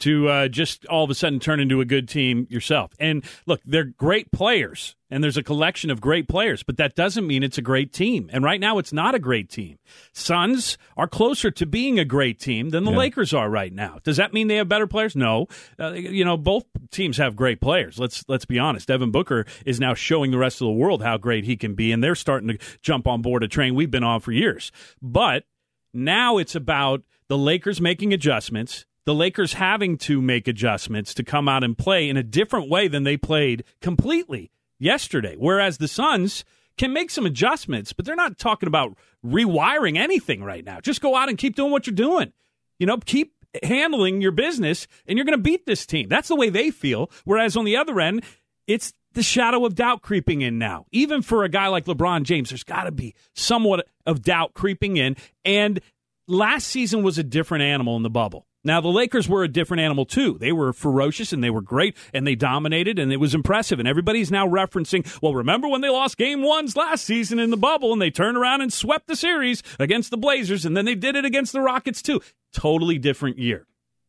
to 0.00 0.28
uh, 0.28 0.48
just 0.48 0.86
all 0.86 1.04
of 1.04 1.10
a 1.10 1.14
sudden 1.14 1.40
turn 1.40 1.60
into 1.60 1.80
a 1.80 1.84
good 1.84 2.08
team 2.08 2.46
yourself. 2.50 2.92
And 2.98 3.24
look, 3.46 3.60
they're 3.64 3.84
great 3.84 4.32
players, 4.32 4.96
and 5.10 5.22
there's 5.22 5.36
a 5.36 5.42
collection 5.42 5.90
of 5.90 6.00
great 6.00 6.28
players, 6.28 6.62
but 6.62 6.76
that 6.78 6.94
doesn't 6.94 7.26
mean 7.26 7.42
it's 7.42 7.58
a 7.58 7.62
great 7.62 7.92
team. 7.92 8.28
And 8.32 8.44
right 8.44 8.60
now, 8.60 8.78
it's 8.78 8.92
not 8.92 9.14
a 9.14 9.18
great 9.18 9.48
team. 9.48 9.78
Suns 10.12 10.78
are 10.96 11.06
closer 11.06 11.50
to 11.50 11.66
being 11.66 11.98
a 11.98 12.04
great 12.04 12.38
team 12.38 12.70
than 12.70 12.84
the 12.84 12.90
yeah. 12.90 12.98
Lakers 12.98 13.32
are 13.32 13.48
right 13.48 13.72
now. 13.72 13.98
Does 14.02 14.16
that 14.16 14.32
mean 14.32 14.48
they 14.48 14.56
have 14.56 14.68
better 14.68 14.86
players? 14.86 15.14
No. 15.14 15.46
Uh, 15.78 15.92
you 15.92 16.24
know, 16.24 16.36
both 16.36 16.64
teams 16.90 17.16
have 17.18 17.36
great 17.36 17.60
players. 17.60 17.98
Let's 17.98 18.24
let's 18.28 18.44
be 18.44 18.58
honest. 18.58 18.88
Devin 18.88 19.10
Booker 19.10 19.46
is 19.64 19.80
now 19.80 19.94
showing 19.94 20.30
the 20.30 20.38
rest 20.38 20.60
of 20.60 20.66
the 20.66 20.72
world 20.72 21.02
how 21.02 21.16
great 21.16 21.44
he 21.44 21.56
can 21.56 21.74
be, 21.74 21.92
and 21.92 22.02
they're 22.02 22.14
starting 22.14 22.48
to 22.48 22.58
jump 22.82 23.06
on 23.06 23.22
board 23.22 23.42
a 23.42 23.48
train 23.48 23.74
we've 23.74 23.90
been 23.90 24.04
on 24.04 24.20
for 24.20 24.32
years. 24.32 24.72
But 25.02 25.44
now 25.92 26.38
it's 26.38 26.54
about 26.54 27.02
the 27.28 27.38
Lakers 27.38 27.80
making 27.80 28.12
adjustments 28.12 28.86
the 29.10 29.14
Lakers 29.16 29.54
having 29.54 29.98
to 29.98 30.22
make 30.22 30.46
adjustments 30.46 31.12
to 31.14 31.24
come 31.24 31.48
out 31.48 31.64
and 31.64 31.76
play 31.76 32.08
in 32.08 32.16
a 32.16 32.22
different 32.22 32.70
way 32.70 32.86
than 32.86 33.02
they 33.02 33.16
played 33.16 33.64
completely 33.80 34.52
yesterday. 34.78 35.34
Whereas 35.36 35.78
the 35.78 35.88
Suns 35.88 36.44
can 36.78 36.92
make 36.92 37.10
some 37.10 37.26
adjustments, 37.26 37.92
but 37.92 38.04
they're 38.04 38.14
not 38.14 38.38
talking 38.38 38.68
about 38.68 38.96
rewiring 39.26 39.98
anything 39.98 40.44
right 40.44 40.64
now. 40.64 40.78
Just 40.78 41.00
go 41.00 41.16
out 41.16 41.28
and 41.28 41.36
keep 41.36 41.56
doing 41.56 41.72
what 41.72 41.88
you're 41.88 41.96
doing. 41.96 42.32
You 42.78 42.86
know, 42.86 42.98
keep 42.98 43.34
handling 43.64 44.20
your 44.20 44.30
business 44.30 44.86
and 45.08 45.18
you're 45.18 45.26
going 45.26 45.36
to 45.36 45.42
beat 45.42 45.66
this 45.66 45.86
team. 45.86 46.08
That's 46.08 46.28
the 46.28 46.36
way 46.36 46.48
they 46.48 46.70
feel. 46.70 47.10
Whereas 47.24 47.56
on 47.56 47.64
the 47.64 47.76
other 47.76 48.00
end, 48.00 48.22
it's 48.68 48.92
the 49.14 49.24
shadow 49.24 49.66
of 49.66 49.74
doubt 49.74 50.02
creeping 50.02 50.42
in 50.42 50.56
now. 50.56 50.86
Even 50.92 51.20
for 51.20 51.42
a 51.42 51.48
guy 51.48 51.66
like 51.66 51.86
LeBron 51.86 52.22
James, 52.22 52.50
there's 52.50 52.62
got 52.62 52.84
to 52.84 52.92
be 52.92 53.16
somewhat 53.34 53.88
of 54.06 54.22
doubt 54.22 54.54
creeping 54.54 54.98
in. 54.98 55.16
And 55.44 55.80
last 56.28 56.68
season 56.68 57.02
was 57.02 57.18
a 57.18 57.24
different 57.24 57.62
animal 57.64 57.96
in 57.96 58.04
the 58.04 58.08
bubble. 58.08 58.46
Now, 58.62 58.80
the 58.80 58.88
Lakers 58.88 59.28
were 59.28 59.42
a 59.42 59.48
different 59.48 59.80
animal, 59.80 60.04
too. 60.04 60.36
They 60.38 60.52
were 60.52 60.72
ferocious 60.72 61.32
and 61.32 61.42
they 61.42 61.50
were 61.50 61.62
great 61.62 61.96
and 62.12 62.26
they 62.26 62.34
dominated 62.34 62.98
and 62.98 63.12
it 63.12 63.16
was 63.16 63.34
impressive. 63.34 63.78
And 63.78 63.88
everybody's 63.88 64.30
now 64.30 64.46
referencing, 64.46 65.06
well, 65.22 65.34
remember 65.34 65.68
when 65.68 65.80
they 65.80 65.88
lost 65.88 66.18
game 66.18 66.42
ones 66.42 66.76
last 66.76 67.04
season 67.04 67.38
in 67.38 67.50
the 67.50 67.56
bubble 67.56 67.92
and 67.92 68.02
they 68.02 68.10
turned 68.10 68.36
around 68.36 68.60
and 68.60 68.72
swept 68.72 69.06
the 69.06 69.16
series 69.16 69.62
against 69.78 70.10
the 70.10 70.18
Blazers 70.18 70.66
and 70.66 70.76
then 70.76 70.84
they 70.84 70.94
did 70.94 71.16
it 71.16 71.24
against 71.24 71.52
the 71.52 71.60
Rockets, 71.60 72.02
too. 72.02 72.20
Totally 72.52 72.98
different 72.98 73.38
year. 73.38 73.66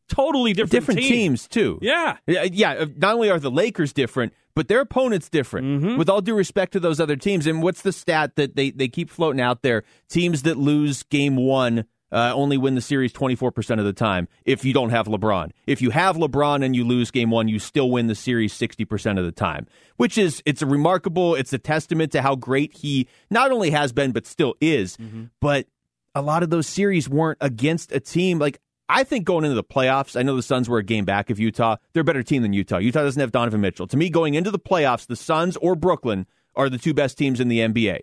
Totally 0.08 0.52
different, 0.52 0.72
different 0.72 1.00
team. 1.00 1.10
teams 1.10 1.48
too. 1.48 1.78
Yeah, 1.80 2.18
yeah. 2.26 2.72
Uh, 2.72 2.86
not 2.96 3.14
only 3.14 3.30
are 3.30 3.38
the 3.38 3.50
Lakers 3.50 3.94
different, 3.94 4.34
but 4.54 4.68
their 4.68 4.80
opponents 4.80 5.30
different. 5.30 5.66
Mm-hmm. 5.66 5.96
With 5.96 6.10
all 6.10 6.20
due 6.20 6.34
respect 6.34 6.72
to 6.72 6.80
those 6.80 7.00
other 7.00 7.16
teams, 7.16 7.46
and 7.46 7.62
what's 7.62 7.80
the 7.80 7.92
stat 7.92 8.36
that 8.36 8.54
they 8.54 8.72
they 8.72 8.88
keep 8.88 9.08
floating 9.08 9.40
out 9.40 9.62
there? 9.62 9.84
Teams 10.10 10.42
that 10.42 10.58
lose 10.58 11.02
game 11.04 11.36
one 11.36 11.86
uh, 12.12 12.32
only 12.34 12.58
win 12.58 12.74
the 12.74 12.80
series 12.80 13.12
24% 13.12 13.78
of 13.78 13.84
the 13.84 13.92
time 13.92 14.28
if 14.44 14.64
you 14.64 14.72
don't 14.72 14.90
have 14.90 15.06
LeBron. 15.06 15.50
If 15.66 15.80
you 15.80 15.90
have 15.90 16.16
LeBron 16.16 16.64
and 16.64 16.76
you 16.76 16.84
lose 16.84 17.10
game 17.10 17.30
one, 17.30 17.48
you 17.48 17.58
still 17.58 17.90
win 17.90 18.06
the 18.06 18.14
series 18.14 18.52
60% 18.52 19.18
of 19.18 19.24
the 19.24 19.32
time, 19.32 19.66
which 19.96 20.18
is, 20.18 20.42
it's 20.44 20.62
a 20.62 20.66
remarkable, 20.66 21.34
it's 21.34 21.52
a 21.52 21.58
testament 21.58 22.12
to 22.12 22.22
how 22.22 22.36
great 22.36 22.74
he 22.74 23.08
not 23.30 23.50
only 23.50 23.70
has 23.70 23.92
been, 23.92 24.12
but 24.12 24.26
still 24.26 24.54
is. 24.60 24.96
Mm-hmm. 24.98 25.24
But 25.40 25.66
a 26.14 26.22
lot 26.22 26.42
of 26.42 26.50
those 26.50 26.66
series 26.66 27.08
weren't 27.08 27.38
against 27.40 27.92
a 27.92 28.00
team 28.00 28.38
like 28.38 28.60
I 28.88 29.04
think 29.04 29.24
going 29.24 29.46
into 29.46 29.54
the 29.54 29.64
playoffs, 29.64 30.18
I 30.18 30.22
know 30.22 30.36
the 30.36 30.42
Suns 30.42 30.68
were 30.68 30.76
a 30.76 30.82
game 30.82 31.06
back 31.06 31.30
of 31.30 31.38
Utah. 31.38 31.76
They're 31.92 32.02
a 32.02 32.04
better 32.04 32.22
team 32.22 32.42
than 32.42 32.52
Utah. 32.52 32.76
Utah 32.76 33.02
doesn't 33.02 33.20
have 33.20 33.32
Donovan 33.32 33.62
Mitchell. 33.62 33.86
To 33.86 33.96
me, 33.96 34.10
going 34.10 34.34
into 34.34 34.50
the 34.50 34.58
playoffs, 34.58 35.06
the 35.06 35.16
Suns 35.16 35.56
or 35.56 35.74
Brooklyn 35.74 36.26
are 36.54 36.68
the 36.68 36.76
two 36.76 36.92
best 36.92 37.16
teams 37.16 37.40
in 37.40 37.48
the 37.48 37.60
NBA. 37.60 38.00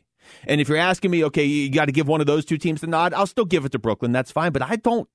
And 0.48 0.60
if 0.62 0.70
you're 0.70 0.78
asking 0.78 1.12
me, 1.12 1.24
okay, 1.26 1.46
you 1.46 1.72
got 1.72 1.86
to 1.86 1.92
give 1.92 2.08
one 2.08 2.22
of 2.22 2.28
those 2.28 2.46
two 2.46 2.58
teams 2.58 2.82
the 2.82 2.88
nod, 2.88 3.14
I'll 3.14 3.28
still 3.28 3.46
give 3.46 3.66
it 3.66 3.72
to 3.74 3.80
Brooklyn. 3.80 4.12
That's 4.12 4.32
fine. 4.32 4.52
But 4.52 4.62
I 4.62 4.76
don't. 4.76 5.08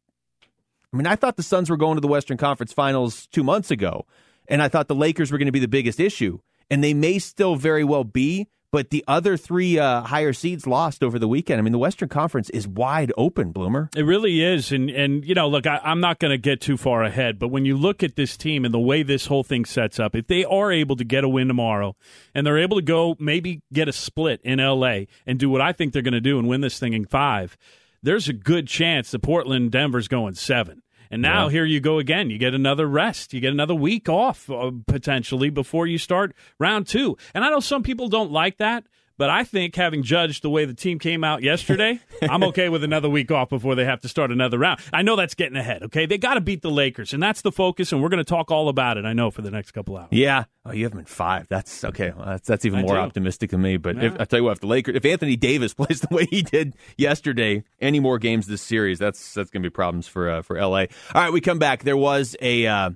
I 0.92 0.96
mean, 0.96 1.06
I 1.06 1.16
thought 1.16 1.36
the 1.36 1.42
Suns 1.42 1.70
were 1.70 1.76
going 1.76 1.96
to 1.96 2.00
the 2.00 2.08
Western 2.08 2.36
Conference 2.36 2.72
Finals 2.72 3.26
two 3.26 3.42
months 3.42 3.72
ago, 3.72 4.06
and 4.46 4.62
I 4.62 4.68
thought 4.68 4.86
the 4.86 4.94
Lakers 4.94 5.32
were 5.32 5.38
going 5.38 5.46
to 5.46 5.52
be 5.52 5.58
the 5.58 5.66
biggest 5.66 5.98
issue, 5.98 6.38
and 6.70 6.84
they 6.84 6.94
may 6.94 7.18
still 7.18 7.56
very 7.56 7.82
well 7.82 8.04
be 8.04 8.46
but 8.74 8.90
the 8.90 9.04
other 9.06 9.36
three 9.36 9.78
uh, 9.78 10.00
higher 10.00 10.32
seeds 10.32 10.66
lost 10.66 11.04
over 11.04 11.16
the 11.16 11.28
weekend. 11.28 11.60
I 11.60 11.62
mean, 11.62 11.70
the 11.70 11.78
Western 11.78 12.08
Conference 12.08 12.50
is 12.50 12.66
wide 12.66 13.12
open, 13.16 13.52
Bloomer. 13.52 13.88
It 13.94 14.02
really 14.02 14.42
is, 14.42 14.72
and 14.72 14.90
and 14.90 15.24
you 15.24 15.32
know, 15.32 15.46
look, 15.46 15.64
I, 15.64 15.78
am 15.84 16.00
not 16.00 16.18
going 16.18 16.32
to 16.32 16.38
get 16.38 16.60
too 16.60 16.76
far 16.76 17.04
ahead, 17.04 17.38
but 17.38 17.52
when 17.52 17.64
you 17.64 17.76
look 17.76 18.02
at 18.02 18.16
this 18.16 18.36
team 18.36 18.64
and 18.64 18.74
the 18.74 18.80
way 18.80 19.04
this 19.04 19.26
whole 19.26 19.44
thing 19.44 19.64
sets 19.64 20.00
up, 20.00 20.16
if 20.16 20.26
they 20.26 20.44
are 20.44 20.72
able 20.72 20.96
to 20.96 21.04
get 21.04 21.22
a 21.22 21.28
win 21.28 21.46
tomorrow, 21.46 21.94
and 22.34 22.44
they're 22.44 22.58
able 22.58 22.76
to 22.76 22.82
go 22.82 23.14
maybe 23.20 23.62
get 23.72 23.86
a 23.86 23.92
split 23.92 24.40
in 24.42 24.58
L.A. 24.58 25.06
and 25.24 25.38
do 25.38 25.48
what 25.48 25.60
I 25.60 25.70
think 25.70 25.92
they're 25.92 26.02
going 26.02 26.12
to 26.12 26.20
do 26.20 26.40
and 26.40 26.48
win 26.48 26.60
this 26.60 26.80
thing 26.80 26.94
in 26.94 27.04
five, 27.06 27.56
there's 28.02 28.28
a 28.28 28.32
good 28.32 28.66
chance 28.66 29.12
that 29.12 29.20
Portland 29.20 29.70
Denver's 29.70 30.08
going 30.08 30.34
seven. 30.34 30.82
And 31.14 31.22
now 31.22 31.44
yeah. 31.44 31.52
here 31.52 31.64
you 31.64 31.78
go 31.78 32.00
again. 32.00 32.28
You 32.28 32.38
get 32.38 32.54
another 32.54 32.88
rest. 32.88 33.32
You 33.32 33.40
get 33.40 33.52
another 33.52 33.74
week 33.74 34.08
off 34.08 34.50
uh, 34.50 34.72
potentially 34.88 35.48
before 35.48 35.86
you 35.86 35.96
start 35.96 36.34
round 36.58 36.88
two. 36.88 37.16
And 37.34 37.44
I 37.44 37.50
know 37.50 37.60
some 37.60 37.84
people 37.84 38.08
don't 38.08 38.32
like 38.32 38.56
that. 38.56 38.84
But 39.16 39.30
I 39.30 39.44
think, 39.44 39.76
having 39.76 40.02
judged 40.02 40.42
the 40.42 40.50
way 40.50 40.64
the 40.64 40.74
team 40.74 40.98
came 40.98 41.22
out 41.22 41.42
yesterday, 41.42 42.00
I'm 42.22 42.42
okay 42.44 42.68
with 42.68 42.82
another 42.82 43.08
week 43.08 43.30
off 43.30 43.48
before 43.48 43.76
they 43.76 43.84
have 43.84 44.00
to 44.00 44.08
start 44.08 44.32
another 44.32 44.58
round. 44.58 44.80
I 44.92 45.02
know 45.02 45.14
that's 45.14 45.34
getting 45.34 45.56
ahead, 45.56 45.84
okay? 45.84 46.06
They 46.06 46.18
got 46.18 46.34
to 46.34 46.40
beat 46.40 46.62
the 46.62 46.70
Lakers, 46.70 47.12
and 47.12 47.22
that's 47.22 47.42
the 47.42 47.52
focus, 47.52 47.92
and 47.92 48.02
we're 48.02 48.08
going 48.08 48.18
to 48.18 48.24
talk 48.24 48.50
all 48.50 48.68
about 48.68 48.96
it, 48.96 49.04
I 49.04 49.12
know, 49.12 49.30
for 49.30 49.42
the 49.42 49.52
next 49.52 49.70
couple 49.70 49.96
hours. 49.96 50.08
Yeah. 50.10 50.44
Oh, 50.66 50.72
you 50.72 50.84
have 50.84 50.92
them 50.92 51.00
in 51.00 51.04
five. 51.04 51.46
That's 51.48 51.84
okay. 51.84 52.12
Well, 52.16 52.26
that's, 52.26 52.48
that's 52.48 52.64
even 52.64 52.80
I 52.80 52.82
more 52.82 52.94
do. 52.94 53.00
optimistic 53.00 53.50
than 53.50 53.62
me. 53.62 53.76
But 53.76 53.96
yeah. 53.96 54.04
if, 54.04 54.20
I 54.20 54.24
tell 54.24 54.40
you 54.40 54.44
what, 54.44 54.52
if 54.52 54.60
the 54.60 54.66
Lakers, 54.66 54.96
if 54.96 55.04
Anthony 55.04 55.36
Davis 55.36 55.74
plays 55.74 56.00
the 56.00 56.12
way 56.12 56.26
he 56.26 56.42
did 56.42 56.74
yesterday, 56.96 57.62
any 57.80 58.00
more 58.00 58.18
games 58.18 58.46
this 58.46 58.62
series, 58.62 58.98
that's 58.98 59.34
that's 59.34 59.50
going 59.50 59.62
to 59.62 59.68
be 59.68 59.72
problems 59.72 60.08
for 60.08 60.28
uh, 60.28 60.42
for 60.42 60.60
LA. 60.60 60.66
All 60.78 60.86
right, 61.14 61.32
we 61.32 61.40
come 61.40 61.58
back. 61.58 61.84
There 61.84 61.96
was 61.96 62.36
a. 62.40 62.66
Uh, 62.66 62.90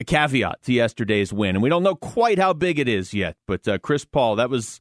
a 0.00 0.04
caveat 0.04 0.60
to 0.64 0.72
yesterday's 0.72 1.32
win, 1.32 1.54
and 1.54 1.62
we 1.62 1.68
don't 1.68 1.84
know 1.84 1.94
quite 1.94 2.36
how 2.36 2.52
big 2.52 2.80
it 2.80 2.88
is 2.88 3.14
yet. 3.14 3.36
But 3.46 3.68
uh, 3.68 3.78
Chris 3.78 4.04
Paul, 4.04 4.34
that 4.36 4.50
was 4.50 4.80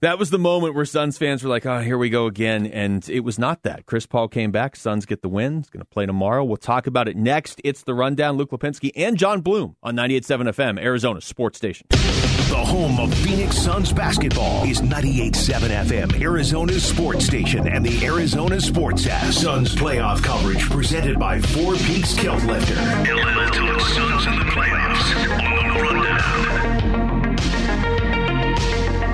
that 0.00 0.18
was 0.18 0.30
the 0.30 0.38
moment 0.38 0.74
where 0.74 0.84
Suns 0.84 1.18
fans 1.18 1.42
were 1.42 1.50
like, 1.50 1.66
oh, 1.66 1.80
here 1.80 1.98
we 1.98 2.08
go 2.08 2.26
again. 2.26 2.66
And 2.66 3.06
it 3.08 3.20
was 3.20 3.38
not 3.38 3.62
that. 3.64 3.84
Chris 3.86 4.06
Paul 4.06 4.28
came 4.28 4.50
back. 4.50 4.76
Suns 4.76 5.04
get 5.04 5.20
the 5.20 5.28
win. 5.28 5.58
He's 5.58 5.70
going 5.70 5.80
to 5.80 5.88
play 5.88 6.06
tomorrow. 6.06 6.42
We'll 6.42 6.56
talk 6.56 6.86
about 6.86 7.06
it 7.06 7.16
next. 7.16 7.60
It's 7.64 7.82
the 7.82 7.94
rundown. 7.94 8.36
Luke 8.36 8.50
Lapinski 8.50 8.92
and 8.96 9.18
Jon 9.18 9.42
Bloom 9.42 9.76
on 9.82 9.96
98.7 9.96 10.48
FM, 10.48 10.80
Arizona 10.80 11.20
Sports 11.20 11.58
Station. 11.58 11.86
The 11.90 12.56
home 12.56 12.98
of 12.98 13.14
Phoenix 13.14 13.58
Suns 13.58 13.92
basketball 13.92 14.64
is 14.64 14.80
98.7 14.80 15.68
FM, 15.86 16.20
Arizona's 16.20 16.82
sports 16.82 17.26
station, 17.26 17.68
and 17.68 17.84
the 17.84 18.04
Arizona 18.04 18.60
Sports 18.60 19.06
app. 19.06 19.32
Suns 19.32 19.74
playoff 19.74 20.22
coverage 20.22 20.68
presented 20.68 21.18
by 21.18 21.40
Four 21.40 21.76
Peaks 21.76 22.14
Kilt 22.14 22.42
Lifter. 22.44 22.74
Atlanta 22.74 23.80
Suns 23.80 24.26
in 24.26 24.38
the 24.38 24.46
playoffs 24.46 25.29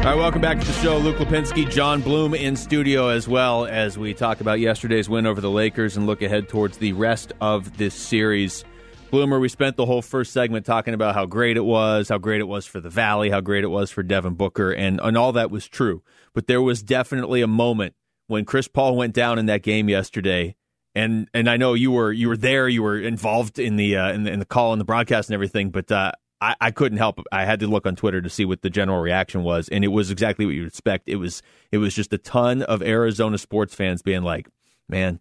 All 0.07 0.13
right, 0.13 0.21
welcome 0.21 0.41
back 0.41 0.61
to 0.61 0.65
the 0.65 0.73
show. 0.75 0.99
Luke 0.99 1.17
Lapinski, 1.17 1.69
Jon 1.69 2.01
Bloom 2.01 2.33
in 2.33 2.55
studio 2.55 3.09
as 3.09 3.27
well 3.27 3.67
as 3.67 3.99
we 3.99 4.15
talk 4.15 4.41
about 4.41 4.61
yesterday's 4.61 5.09
win 5.09 5.27
over 5.27 5.41
the 5.41 5.51
Lakers 5.51 5.97
and 5.97 6.07
look 6.07 6.23
ahead 6.23 6.49
towards 6.49 6.79
the 6.79 6.93
rest 6.93 7.33
of 7.41 7.77
this 7.77 7.93
series. 7.93 8.65
Bloomer, 9.11 9.41
we 9.41 9.49
spent 9.49 9.77
the 9.77 9.85
whole 9.85 10.03
first 10.03 10.33
segment 10.33 10.65
talking 10.65 10.95
about 10.95 11.17
how 11.17 11.27
great 11.27 11.57
it 11.57 11.65
was, 11.65 12.09
how 12.09 12.19
great 12.19 12.41
it 12.41 12.47
was 12.47 12.67
for 12.67 12.81
the 12.81 12.89
Valley, 12.89 13.31
how 13.31 13.41
great 13.41 13.65
it 13.65 13.67
was 13.67 13.91
for 13.91 14.05
Devin 14.05 14.35
Booker, 14.35 14.71
and, 14.71 15.01
and 15.03 15.19
all 15.19 15.33
that 15.33 15.51
was 15.51 15.67
true. 15.67 16.05
But 16.35 16.47
there 16.47 16.63
was 16.63 16.85
definitely 16.85 17.43
a 17.43 17.49
moment 17.49 17.97
when 18.29 18.45
Chris 18.45 18.69
Paul 18.69 18.95
went 18.95 19.13
down 19.13 19.41
in 19.41 19.47
that 19.47 19.65
game 19.65 19.89
yesterday. 19.89 20.55
And 20.95 21.29
and 21.35 21.51
I 21.51 21.57
know 21.57 21.75
you 21.75 21.91
were 21.91 22.13
you 22.13 22.29
were 22.29 22.37
there, 22.37 22.69
you 22.69 22.85
were 22.85 22.97
involved 22.97 23.59
in 23.59 23.75
the 23.75 23.97
uh, 23.97 24.13
in 24.13 24.23
the, 24.23 24.31
in 24.31 24.39
the 24.39 24.47
call 24.47 24.73
and 24.73 24.81
the 24.81 24.85
broadcast 24.85 25.31
and 25.31 25.35
everything. 25.35 25.71
But 25.71 25.91
uh, 25.91 26.13
I, 26.47 26.55
I 26.61 26.71
couldn't 26.71 26.99
help. 26.99 27.21
I 27.33 27.45
had 27.45 27.59
to 27.61 27.67
look 27.67 27.87
on 27.87 27.97
Twitter 27.97 28.23
to 28.23 28.31
see 28.31 28.45
what 28.45 28.63
the 28.63 28.71
general 28.71 29.01
reaction 29.01 29.43
was, 29.43 29.69
and 29.69 29.83
it 29.83 29.89
was 29.89 30.13
exactly 30.13 30.47
what 30.47 30.55
you'd 30.55 30.69
expect. 30.69 31.09
It 31.09 31.17
was 31.17 31.43
it 31.73 31.79
was 31.79 31.93
just 31.93 32.13
a 32.13 32.19
ton 32.19 32.63
of 32.63 32.83
Arizona 32.83 33.37
sports 33.37 33.75
fans 33.75 34.01
being 34.01 34.23
like, 34.23 34.47
"Man, 34.89 35.19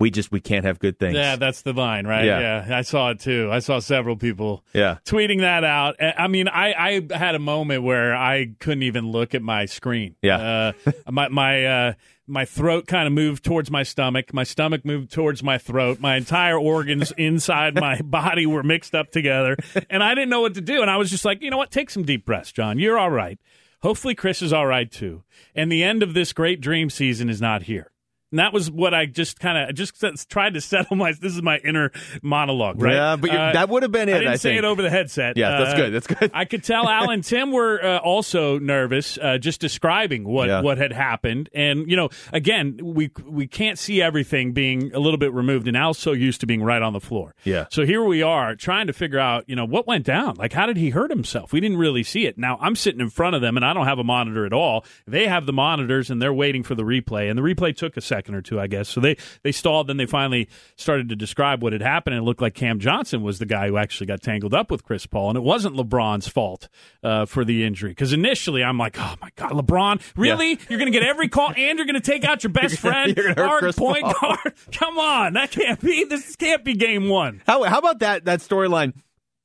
we 0.00 0.10
just 0.10 0.32
we 0.32 0.40
can't 0.40 0.64
have 0.64 0.78
good 0.78 0.98
things." 0.98 1.14
Yeah, 1.14 1.36
that's 1.36 1.60
the 1.60 1.74
line, 1.74 2.06
right? 2.06 2.24
Yeah, 2.24 2.66
yeah 2.66 2.78
I 2.78 2.82
saw 2.82 3.10
it 3.10 3.20
too. 3.20 3.50
I 3.52 3.58
saw 3.58 3.80
several 3.80 4.16
people 4.16 4.64
yeah 4.72 4.96
tweeting 5.04 5.40
that 5.40 5.62
out. 5.62 5.96
I 6.00 6.26
mean, 6.28 6.48
I 6.48 6.72
I 6.72 7.18
had 7.18 7.34
a 7.34 7.38
moment 7.38 7.82
where 7.82 8.16
I 8.16 8.54
couldn't 8.58 8.84
even 8.84 9.10
look 9.10 9.34
at 9.34 9.42
my 9.42 9.66
screen. 9.66 10.16
Yeah, 10.22 10.72
uh, 10.86 10.92
my 11.10 11.28
my. 11.28 11.66
Uh, 11.66 11.92
my 12.32 12.46
throat 12.46 12.86
kind 12.86 13.06
of 13.06 13.12
moved 13.12 13.44
towards 13.44 13.70
my 13.70 13.82
stomach. 13.82 14.32
My 14.32 14.42
stomach 14.42 14.84
moved 14.84 15.12
towards 15.12 15.42
my 15.42 15.58
throat. 15.58 16.00
My 16.00 16.16
entire 16.16 16.58
organs 16.58 17.12
inside 17.18 17.74
my 17.74 18.00
body 18.00 18.46
were 18.46 18.62
mixed 18.62 18.94
up 18.94 19.10
together, 19.10 19.56
and 19.90 20.02
I 20.02 20.14
didn't 20.14 20.30
know 20.30 20.40
what 20.40 20.54
to 20.54 20.62
do. 20.62 20.80
And 20.80 20.90
I 20.90 20.96
was 20.96 21.10
just 21.10 21.26
like, 21.26 21.42
you 21.42 21.50
know 21.50 21.58
what? 21.58 21.70
Take 21.70 21.90
some 21.90 22.04
deep 22.04 22.24
breaths, 22.24 22.50
John. 22.50 22.78
You're 22.78 22.98
all 22.98 23.10
right. 23.10 23.38
Hopefully, 23.82 24.14
Chris 24.14 24.40
is 24.40 24.52
all 24.52 24.66
right 24.66 24.90
too. 24.90 25.22
And 25.54 25.70
the 25.70 25.84
end 25.84 26.02
of 26.02 26.14
this 26.14 26.32
great 26.32 26.60
dream 26.60 26.88
season 26.88 27.28
is 27.28 27.40
not 27.40 27.64
here. 27.64 27.91
And 28.32 28.38
that 28.38 28.52
was 28.52 28.70
what 28.70 28.94
I 28.94 29.04
just 29.04 29.38
kind 29.38 29.58
of 29.70 29.74
just 29.74 29.94
tried 30.30 30.54
to 30.54 30.60
settle 30.60 30.96
my. 30.96 31.12
This 31.12 31.34
is 31.34 31.42
my 31.42 31.58
inner 31.58 31.92
monologue, 32.22 32.80
right? 32.80 32.94
Yeah, 32.94 33.16
but 33.16 33.30
uh, 33.30 33.52
that 33.52 33.68
would 33.68 33.82
have 33.82 33.92
been 33.92 34.08
it. 34.08 34.14
I 34.14 34.18
didn't 34.18 34.32
I 34.32 34.36
say 34.36 34.50
think. 34.50 34.60
it 34.60 34.64
over 34.64 34.80
the 34.80 34.90
headset. 34.90 35.36
Yeah, 35.36 35.58
that's 35.58 35.74
uh, 35.74 35.76
good. 35.76 35.92
That's 35.92 36.06
good. 36.06 36.30
I 36.32 36.46
could 36.46 36.64
tell 36.64 36.88
Al 36.88 37.10
and 37.10 37.22
Tim 37.22 37.52
were 37.52 37.84
uh, 37.84 37.98
also 37.98 38.58
nervous, 38.58 39.18
uh, 39.18 39.36
just 39.36 39.60
describing 39.60 40.24
what 40.24 40.48
yeah. 40.48 40.62
what 40.62 40.78
had 40.78 40.92
happened. 40.92 41.50
And 41.54 41.90
you 41.90 41.96
know, 41.96 42.08
again, 42.32 42.80
we 42.82 43.10
we 43.26 43.46
can't 43.46 43.78
see 43.78 44.00
everything 44.00 44.52
being 44.52 44.94
a 44.94 44.98
little 44.98 45.18
bit 45.18 45.34
removed, 45.34 45.68
and 45.68 45.76
Al's 45.76 45.98
so 45.98 46.12
used 46.12 46.40
to 46.40 46.46
being 46.46 46.62
right 46.62 46.80
on 46.80 46.94
the 46.94 47.00
floor. 47.00 47.34
Yeah. 47.44 47.66
So 47.70 47.84
here 47.84 48.02
we 48.02 48.22
are 48.22 48.56
trying 48.56 48.86
to 48.86 48.94
figure 48.94 49.18
out, 49.18 49.44
you 49.46 49.56
know, 49.56 49.66
what 49.66 49.86
went 49.86 50.06
down. 50.06 50.36
Like, 50.36 50.54
how 50.54 50.64
did 50.64 50.78
he 50.78 50.88
hurt 50.88 51.10
himself? 51.10 51.52
We 51.52 51.60
didn't 51.60 51.76
really 51.76 52.02
see 52.02 52.26
it. 52.26 52.38
Now 52.38 52.56
I'm 52.62 52.76
sitting 52.76 53.00
in 53.02 53.10
front 53.10 53.36
of 53.36 53.42
them, 53.42 53.56
and 53.56 53.64
I 53.66 53.74
don't 53.74 53.86
have 53.86 53.98
a 53.98 54.04
monitor 54.04 54.46
at 54.46 54.54
all. 54.54 54.86
They 55.06 55.26
have 55.26 55.44
the 55.44 55.52
monitors, 55.52 56.10
and 56.10 56.22
they're 56.22 56.32
waiting 56.32 56.62
for 56.62 56.74
the 56.74 56.82
replay. 56.82 57.28
And 57.28 57.38
the 57.38 57.42
replay 57.42 57.76
took 57.76 57.98
a 57.98 58.00
second 58.00 58.21
or 58.30 58.42
two, 58.42 58.60
I 58.60 58.66
guess. 58.66 58.88
So 58.88 59.00
they 59.00 59.16
they 59.42 59.52
stalled. 59.52 59.86
Then 59.86 59.96
they 59.96 60.06
finally 60.06 60.48
started 60.76 61.08
to 61.08 61.16
describe 61.16 61.62
what 61.62 61.72
had 61.72 61.82
happened, 61.82 62.14
and 62.14 62.22
it 62.22 62.26
looked 62.26 62.40
like 62.42 62.54
Cam 62.54 62.78
Johnson 62.78 63.22
was 63.22 63.38
the 63.38 63.46
guy 63.46 63.68
who 63.68 63.76
actually 63.76 64.06
got 64.06 64.22
tangled 64.22 64.54
up 64.54 64.70
with 64.70 64.84
Chris 64.84 65.06
Paul, 65.06 65.30
and 65.30 65.36
it 65.36 65.42
wasn't 65.42 65.76
LeBron's 65.76 66.28
fault 66.28 66.68
uh, 67.02 67.26
for 67.26 67.44
the 67.44 67.64
injury. 67.64 67.90
Because 67.90 68.12
initially, 68.12 68.62
I'm 68.62 68.78
like, 68.78 68.98
oh 68.98 69.14
my 69.20 69.30
god, 69.36 69.52
LeBron, 69.52 70.00
really? 70.16 70.50
Yeah. 70.50 70.56
You're 70.68 70.78
going 70.78 70.92
to 70.92 70.98
get 70.98 71.06
every 71.06 71.28
call, 71.28 71.52
and 71.56 71.78
you're 71.78 71.86
going 71.86 71.94
to 71.94 72.00
take 72.00 72.24
out 72.24 72.42
your 72.42 72.52
best 72.52 72.78
friend, 72.80 73.18
hard 73.36 73.74
point 73.76 74.04
Paul. 74.04 74.14
guard? 74.20 74.54
Come 74.72 74.98
on, 74.98 75.32
that 75.34 75.50
can't 75.50 75.80
be. 75.80 76.04
This 76.04 76.36
can't 76.36 76.64
be 76.64 76.74
game 76.74 77.08
one. 77.08 77.42
How 77.46 77.62
how 77.64 77.78
about 77.78 78.00
that 78.00 78.24
that 78.26 78.40
storyline? 78.40 78.94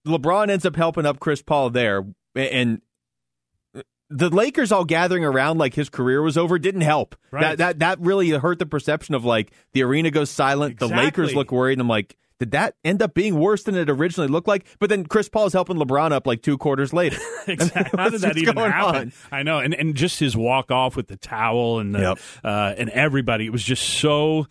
LeBron 0.06 0.50
ends 0.50 0.66
up 0.66 0.76
helping 0.76 1.06
up 1.06 1.20
Chris 1.20 1.42
Paul 1.42 1.70
there, 1.70 2.06
and 2.36 2.82
the 4.10 4.30
Lakers 4.30 4.72
all 4.72 4.86
gathering 4.86 5.26
around 5.26 5.58
like 5.58 5.74
his 5.74 5.90
career 5.90 6.22
was 6.22 6.38
over 6.38 6.58
didn't 6.58 6.82
help. 6.82 7.16
Right. 7.32 7.42
That 7.42 7.58
that 7.58 7.80
that 7.80 8.00
really 8.00 8.30
hurt 8.30 8.60
the 8.60 8.66
perception 8.66 9.16
of 9.16 9.26
like 9.26 9.52
the 9.74 9.84
arena 9.84 10.12
goes 10.12 10.30
silent, 10.30 10.74
exactly. 10.74 10.96
the 10.96 11.04
Lakers 11.04 11.36
look 11.36 11.52
worried, 11.52 11.74
and 11.74 11.82
I'm 11.82 11.90
like, 11.90 12.16
did 12.40 12.52
that 12.52 12.76
end 12.84 13.02
up 13.02 13.14
being 13.14 13.38
worse 13.38 13.64
than 13.64 13.76
it 13.76 13.90
originally 13.90 14.28
looked 14.28 14.48
like? 14.48 14.66
But 14.80 14.90
then 14.90 15.06
Chris 15.06 15.28
Paul 15.28 15.48
is 15.48 15.54
helping 15.54 15.78
LeBron 15.78 16.12
up 16.12 16.28
like 16.28 16.42
two 16.42 16.58
quarters 16.58 16.94
later. 16.94 17.18
exactly. 17.48 17.98
How 17.98 18.10
did 18.10 18.22
that 18.22 18.38
even 18.38 18.56
happen? 18.56 18.96
On? 18.96 19.14
I 19.32 19.44
know, 19.44 19.60
and 19.60 19.74
and 19.74 19.96
just 19.96 20.20
his 20.20 20.38
walk 20.38 20.72
off 20.72 20.96
with 20.96 21.08
the 21.08 21.18
towel 21.18 21.80
and 21.80 21.94
the, 21.94 22.00
yep. 22.00 22.20
uh, 22.44 22.74
and 22.78 22.90
everybody, 22.92 23.46
it 23.46 23.52
was 23.52 23.64
just 23.64 23.84
so 23.84 24.48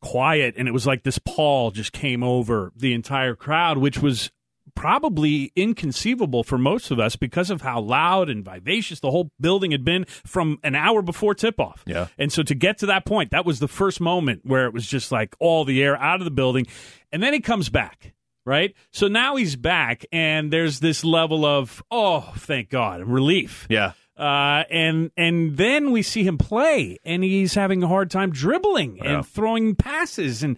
quiet, 0.00 0.54
and 0.56 0.68
it 0.68 0.72
was 0.72 0.86
like 0.86 1.02
this 1.02 1.18
pall 1.18 1.70
just 1.70 1.92
came 1.92 2.22
over 2.22 2.72
the 2.76 2.92
entire 2.92 3.34
crowd, 3.34 3.78
which 3.78 3.98
was 3.98 4.30
probably 4.74 5.52
inconceivable 5.56 6.42
for 6.44 6.58
most 6.58 6.90
of 6.90 6.98
us 6.98 7.16
because 7.16 7.50
of 7.50 7.62
how 7.62 7.80
loud 7.80 8.28
and 8.28 8.44
vivacious 8.44 9.00
the 9.00 9.10
whole 9.10 9.30
building 9.40 9.70
had 9.70 9.84
been 9.84 10.04
from 10.26 10.58
an 10.62 10.74
hour 10.74 11.02
before 11.02 11.34
tip 11.34 11.58
off. 11.60 11.82
Yeah. 11.86 12.08
And 12.18 12.32
so 12.32 12.42
to 12.42 12.54
get 12.54 12.78
to 12.78 12.86
that 12.86 13.04
point, 13.04 13.30
that 13.30 13.44
was 13.46 13.58
the 13.60 13.68
first 13.68 14.00
moment 14.00 14.40
where 14.44 14.66
it 14.66 14.72
was 14.72 14.86
just 14.86 15.12
like 15.12 15.34
all 15.38 15.64
the 15.64 15.82
air 15.82 15.96
out 16.00 16.20
of 16.20 16.24
the 16.24 16.30
building. 16.30 16.66
And 17.12 17.22
then 17.22 17.32
he 17.32 17.40
comes 17.40 17.68
back. 17.68 18.12
Right? 18.44 18.74
So 18.90 19.06
now 19.06 19.36
he's 19.36 19.54
back, 19.54 20.04
and 20.10 20.52
there's 20.52 20.80
this 20.80 21.04
level 21.04 21.44
of, 21.44 21.80
oh, 21.92 22.32
thank 22.38 22.70
God, 22.70 23.04
relief. 23.04 23.68
Yeah. 23.70 23.92
Uh, 24.18 24.64
and 24.68 25.12
and 25.16 25.56
then 25.56 25.92
we 25.92 26.02
see 26.02 26.24
him 26.24 26.38
play, 26.38 26.98
and 27.04 27.22
he's 27.22 27.54
having 27.54 27.84
a 27.84 27.86
hard 27.86 28.10
time 28.10 28.32
dribbling 28.32 28.96
Yeah. 28.96 29.18
and 29.18 29.26
throwing 29.28 29.76
passes, 29.76 30.42
and 30.42 30.56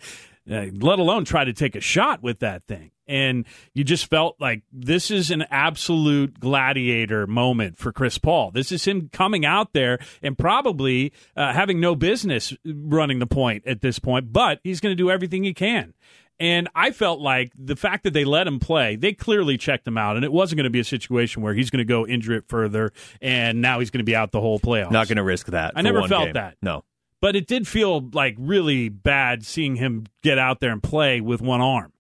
uh, 0.50 0.66
let 0.80 0.98
alone 0.98 1.24
try 1.24 1.44
to 1.44 1.52
take 1.52 1.76
a 1.76 1.80
shot 1.80 2.22
with 2.22 2.40
that 2.40 2.66
thing. 2.66 2.90
And 3.06 3.44
you 3.74 3.84
just 3.84 4.08
felt 4.08 4.36
like 4.40 4.62
this 4.72 5.10
is 5.10 5.30
an 5.30 5.44
absolute 5.50 6.40
gladiator 6.40 7.26
moment 7.26 7.76
for 7.76 7.92
Chris 7.92 8.16
Paul. 8.16 8.50
This 8.50 8.72
is 8.72 8.86
him 8.86 9.10
coming 9.12 9.44
out 9.44 9.74
there 9.74 9.98
and 10.22 10.38
probably 10.38 11.12
uh, 11.36 11.52
having 11.52 11.80
no 11.80 11.94
business 11.94 12.54
running 12.64 13.18
the 13.18 13.26
point 13.26 13.66
at 13.66 13.82
this 13.82 13.98
point, 13.98 14.32
but 14.32 14.60
he's 14.64 14.80
going 14.80 14.92
to 14.92 14.96
do 14.96 15.10
everything 15.10 15.44
he 15.44 15.52
can. 15.52 15.92
And 16.40 16.68
I 16.74 16.90
felt 16.90 17.20
like 17.20 17.52
the 17.56 17.76
fact 17.76 18.04
that 18.04 18.12
they 18.12 18.24
let 18.24 18.46
him 18.46 18.58
play, 18.58 18.96
they 18.96 19.12
clearly 19.12 19.56
checked 19.56 19.86
him 19.86 19.96
out, 19.96 20.16
and 20.16 20.24
it 20.24 20.32
wasn't 20.32 20.56
going 20.56 20.64
to 20.64 20.70
be 20.70 20.80
a 20.80 20.84
situation 20.84 21.42
where 21.42 21.54
he's 21.54 21.70
going 21.70 21.78
to 21.78 21.84
go 21.84 22.06
injure 22.06 22.32
it 22.32 22.44
further, 22.48 22.92
and 23.20 23.60
now 23.60 23.78
he's 23.78 23.90
going 23.90 24.00
to 24.00 24.04
be 24.04 24.16
out 24.16 24.32
the 24.32 24.40
whole 24.40 24.58
playoffs. 24.58 24.90
Not 24.90 25.06
going 25.06 25.16
to 25.16 25.22
risk 25.22 25.46
that. 25.48 25.74
I 25.76 25.82
never 25.82 26.08
felt 26.08 26.24
game. 26.24 26.32
that. 26.32 26.56
No. 26.60 26.84
But 27.25 27.35
it 27.35 27.47
did 27.47 27.66
feel 27.66 28.07
like 28.12 28.37
really 28.38 28.90
bad 28.90 29.47
seeing 29.47 29.76
him 29.76 30.04
get 30.23 30.37
out 30.37 30.61
there 30.61 30.71
and 30.71 30.83
play 30.83 31.23
with 31.23 31.40
one 31.40 31.62
arm. 31.62 31.90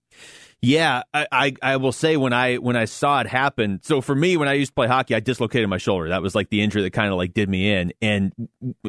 Yeah, 0.60 1.02
I, 1.14 1.26
I, 1.32 1.54
I 1.62 1.76
will 1.78 1.92
say 1.92 2.18
when 2.18 2.34
I 2.34 2.56
when 2.56 2.76
I 2.76 2.84
saw 2.84 3.20
it 3.20 3.26
happen. 3.26 3.80
So 3.82 4.02
for 4.02 4.14
me, 4.14 4.36
when 4.36 4.48
I 4.48 4.52
used 4.52 4.72
to 4.72 4.74
play 4.74 4.86
hockey, 4.86 5.14
I 5.14 5.20
dislocated 5.20 5.66
my 5.70 5.78
shoulder. 5.78 6.10
That 6.10 6.20
was 6.20 6.34
like 6.34 6.50
the 6.50 6.60
injury 6.60 6.82
that 6.82 6.90
kind 6.90 7.10
of 7.10 7.16
like 7.16 7.32
did 7.32 7.48
me 7.48 7.72
in. 7.72 7.92
And 8.02 8.32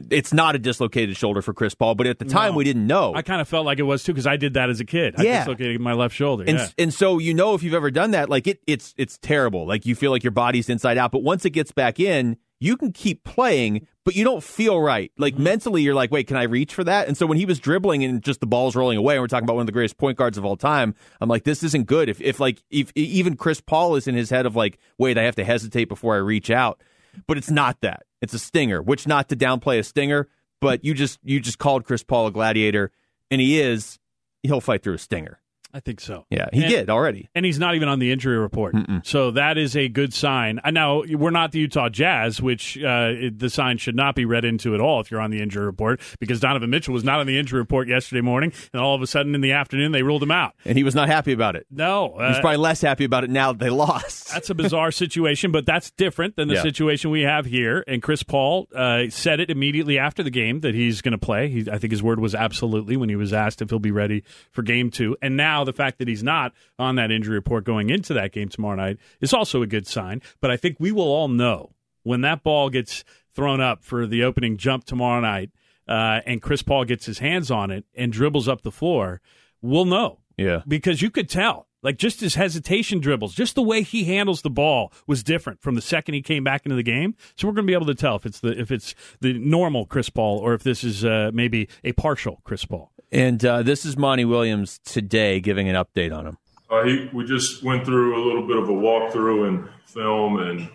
it's 0.10 0.34
not 0.34 0.56
a 0.56 0.60
dislocated 0.60 1.16
shoulder 1.16 1.42
for 1.42 1.54
Chris 1.54 1.74
Paul, 1.74 1.96
but 1.96 2.06
at 2.06 2.20
the 2.20 2.26
time 2.26 2.52
No. 2.52 2.58
we 2.58 2.66
didn't 2.66 2.86
know. 2.88 3.14
I 3.16 3.22
kind 3.22 3.40
of 3.40 3.48
felt 3.48 3.66
like 3.66 3.80
it 3.80 3.84
was 3.84 4.04
too 4.04 4.12
because 4.12 4.28
I 4.28 4.36
did 4.36 4.56
that 4.56 4.70
as 4.70 4.82
a 4.82 4.86
kid. 4.86 5.16
I 5.18 5.24
Yeah. 5.24 5.38
dislocated 5.40 5.80
my 5.80 5.94
left 5.94 6.14
shoulder. 6.16 6.44
and 6.46 6.58
yeah. 6.58 6.68
and 6.78 6.94
so 6.94 7.18
you 7.18 7.34
know 7.34 7.54
if 7.56 7.64
you've 7.64 7.74
ever 7.74 7.92
done 7.92 8.12
that, 8.12 8.30
like 8.30 8.46
it 8.48 8.60
it's 8.68 8.94
it's 8.98 9.18
terrible. 9.20 9.66
Like 9.66 9.86
you 9.86 9.96
feel 9.96 10.12
like 10.12 10.24
your 10.24 10.32
body's 10.32 10.68
inside 10.70 10.98
out, 10.98 11.14
but 11.14 11.24
once 11.24 11.46
it 11.46 11.52
gets 11.52 11.72
back 11.72 11.98
in, 11.98 12.36
you 12.60 12.78
can 12.78 12.92
keep 12.94 13.24
playing, 13.24 13.86
but 14.06 14.16
you 14.16 14.24
don't 14.24 14.44
feel 14.44 14.80
right. 14.80 15.12
Like 15.18 15.34
Mm-hmm. 15.34 15.44
mentally, 15.44 15.82
you're 15.82 15.94
like, 15.96 16.12
wait, 16.12 16.28
can 16.28 16.38
I 16.38 16.44
reach 16.44 16.74
for 16.74 16.84
that? 16.86 17.08
And 17.08 17.18
so 17.18 17.26
when 17.26 17.38
he 17.38 17.46
was 17.46 17.60
dribbling 17.60 18.04
and 18.04 18.22
just 18.24 18.40
the 18.40 18.48
ball's 18.48 18.76
rolling 18.76 18.98
away, 18.98 19.16
and 19.16 19.22
we're 19.22 19.28
talking 19.28 19.44
about 19.46 19.56
one 19.56 19.62
of 19.64 19.66
the 19.68 19.72
greatest 19.74 19.98
point 19.98 20.18
guards 20.18 20.38
of 20.38 20.46
all 20.46 20.56
time, 20.56 20.96
I'm 21.20 21.28
like, 21.30 21.44
this 21.44 21.64
isn't 21.64 21.86
good. 21.88 22.08
If 22.10 22.22
if 22.22 22.40
like 22.40 22.64
if 22.70 22.92
even 22.96 23.36
Chris 23.36 23.60
Paul 23.62 23.96
is 23.96 24.08
in 24.08 24.16
his 24.16 24.30
head 24.30 24.46
of 24.46 24.56
like, 24.56 24.78
wait, 24.98 25.18
I 25.18 25.24
have 25.24 25.36
to 25.36 25.44
hesitate 25.44 25.86
before 25.90 26.16
I 26.16 26.20
reach 26.20 26.50
out, 26.50 26.82
but 27.28 27.38
it's 27.38 27.52
not 27.52 27.82
that. 27.82 28.04
It's 28.22 28.34
a 28.34 28.40
stinger. 28.40 28.82
Which 28.82 29.06
not 29.08 29.30
to 29.30 29.36
downplay 29.36 29.80
a 29.80 29.84
stinger, 29.84 30.28
but 30.62 30.84
you 30.86 30.94
just 30.94 31.20
you 31.24 31.40
just 31.40 31.60
called 31.60 31.86
Chris 31.86 32.04
Paul 32.04 32.28
a 32.28 32.32
gladiator, 32.32 32.92
and 33.30 33.42
he 33.42 33.60
is. 33.60 34.00
He'll 34.44 34.62
fight 34.62 34.84
through 34.84 34.94
a 34.94 35.00
stinger. 35.00 35.40
I 35.76 35.82
think 35.82 36.00
so. 36.00 36.26
Yeah, 36.30 36.48
he 36.54 36.62
And- 36.62 36.70
did 36.70 36.90
already. 36.90 37.28
And 37.36 37.46
he's 37.46 37.60
not 37.60 37.76
even 37.76 37.90
on 37.90 38.00
the 38.00 38.10
injury 38.12 38.38
report. 38.38 38.76
So 39.04 39.32
that 39.32 39.58
is 39.58 39.76
a 39.76 39.90
good 39.90 40.14
sign. 40.14 40.62
Now, 40.72 41.04
we're 41.10 41.32
not 41.32 41.52
the 41.52 41.60
Utah 41.60 41.90
Jazz, 41.90 42.42
which 42.42 42.78
uh, 42.82 43.12
the 43.36 43.50
sign 43.50 43.78
should 43.78 43.96
not 43.96 44.16
be 44.16 44.24
read 44.24 44.46
into 44.46 44.74
at 44.74 44.80
all 44.80 45.02
if 45.02 45.12
you're 45.12 45.20
on 45.20 45.32
the 45.32 45.42
injury 45.42 45.66
report, 45.66 46.00
because 46.22 46.40
Donovan 46.40 46.70
Mitchell 46.70 46.94
was 46.94 47.04
not 47.04 47.20
on 47.20 47.28
the 47.28 47.38
injury 47.38 47.60
report 47.60 47.90
yesterday 47.90 48.22
morning, 48.22 48.54
and 48.72 48.82
all 48.82 48.96
of 48.96 49.02
a 49.02 49.08
sudden 49.08 49.36
in 49.36 49.42
the 49.42 49.52
afternoon 49.52 49.92
they 49.92 50.02
ruled 50.02 50.24
him 50.24 50.32
out. 50.32 50.54
and 50.64 50.78
he 50.78 50.84
was 50.86 50.96
not 50.96 51.10
happy 51.10 51.34
about 51.34 51.58
it. 51.58 51.66
No, 51.70 52.14
He's 52.26 52.38
uh, 52.38 52.42
probably 52.42 52.56
less 52.58 52.80
happy 52.80 53.04
about 53.04 53.26
it 53.26 53.30
now 53.30 53.52
that 53.52 53.60
they 53.60 53.70
lost. 53.70 54.30
That's 54.34 54.50
a 54.50 54.56
bizarre 54.56 54.92
situation, 54.92 55.52
but 55.52 55.66
that's 55.66 55.92
different 55.92 56.38
than 56.38 56.48
the 56.48 56.54
Yeah. 56.56 56.62
situation 56.62 57.12
we 57.12 57.24
have 57.24 57.46
here. 57.46 57.84
And 57.86 58.02
Chris 58.02 58.24
Paul 58.24 58.68
uh, 58.74 59.10
said 59.10 59.42
it 59.42 59.50
immediately 59.50 60.00
after 60.00 60.24
the 60.24 60.30
game 60.32 60.62
that 60.62 60.74
he's 60.74 61.02
going 61.02 61.12
to 61.12 61.18
play. 61.18 61.50
He, 61.50 61.70
I 61.70 61.78
think 61.80 61.92
his 61.92 62.02
word 62.02 62.20
was 62.22 62.34
absolutely 62.34 62.96
when 62.96 63.10
he 63.10 63.16
was 63.18 63.34
asked 63.34 63.62
if 63.62 63.70
he'll 63.72 63.80
be 63.80 63.92
ready 63.92 64.24
for 64.52 64.62
game 64.62 64.90
two. 64.90 65.18
And 65.22 65.36
now 65.36 65.65
the 65.66 65.74
fact 65.74 66.00
that 66.00 66.08
he's 66.08 66.24
not 66.24 66.54
on 66.80 66.96
that 66.96 67.12
injury 67.12 67.36
report 67.36 67.64
going 67.64 67.90
into 67.90 68.14
that 68.14 68.32
game 68.32 68.50
tomorrow 68.50 68.76
night 68.76 68.98
is 69.20 69.34
also 69.34 69.62
a 69.62 69.68
good 69.68 69.88
sign. 69.88 70.22
But 70.42 70.52
I 70.52 70.58
think 70.58 70.78
we 70.80 70.92
will 70.92 71.04
all 71.04 71.28
know 71.28 71.74
when 72.04 72.22
that 72.22 72.44
ball 72.44 72.70
gets 72.70 73.04
thrown 73.34 73.60
up 73.60 73.84
for 73.84 74.08
the 74.08 74.24
opening 74.24 74.58
jump 74.58 74.86
tomorrow 74.86 75.20
night 75.20 75.52
uh, 75.88 76.22
and 76.26 76.42
Chris 76.42 76.62
Paul 76.62 76.86
gets 76.86 77.06
his 77.06 77.20
hands 77.20 77.52
on 77.52 77.72
it 77.72 77.86
and 77.96 78.12
dribbles 78.12 78.48
up 78.48 78.62
the 78.62 78.72
floor, 78.72 79.22
we'll 79.62 79.86
know 79.86 80.20
yeah. 80.38 80.62
because 80.68 81.02
you 81.02 81.10
could 81.10 81.30
tell. 81.30 81.68
Like 81.86 81.98
just 81.98 82.20
his 82.20 82.34
hesitation 82.34 83.00
dribbles, 83.00 83.36
just 83.36 83.54
the 83.54 83.62
way 83.62 83.84
he 83.84 84.06
handles 84.06 84.42
the 84.42 84.50
ball 84.50 84.92
was 85.06 85.22
different 85.22 85.62
from 85.62 85.76
the 85.76 85.84
second 85.84 86.16
he 86.16 86.24
came 86.24 86.44
back 86.44 86.66
into 86.66 86.76
the 86.76 86.82
game. 86.82 87.14
So 87.38 87.48
we're 87.48 87.54
going 87.54 87.68
to 87.68 87.70
be 87.70 87.76
able 87.76 87.86
to 87.86 87.94
tell 87.94 88.16
if 88.16 88.26
it's 88.26 88.40
the 88.40 88.60
if 88.60 88.72
it's 88.72 88.96
the 89.22 89.34
normal 89.34 89.86
Chris 89.86 90.10
Paul 90.10 90.40
or 90.40 90.56
if 90.56 90.64
this 90.64 90.84
is 90.84 91.06
uh, 91.06 91.30
maybe 91.32 91.70
a 91.84 91.92
partial 91.92 92.42
Chris 92.44 92.66
Paul. 92.66 92.92
And 93.12 93.46
uh, 93.46 93.62
this 93.62 93.86
is 93.86 93.98
Monty 93.98 94.26
Williams 94.26 94.80
today 94.84 95.40
giving 95.40 95.70
an 95.70 95.76
update 95.76 96.12
on 96.12 96.26
him. 96.26 96.38
Uh, 96.72 96.86
he, 96.86 97.08
we 97.14 97.24
just 97.24 97.62
went 97.62 97.86
through 97.86 98.20
a 98.20 98.22
little 98.26 98.48
bit 98.48 98.58
of 98.58 98.68
a 98.68 98.74
walkthrough 98.74 99.48
and 99.48 99.70
film, 99.86 100.40
and 100.40 100.68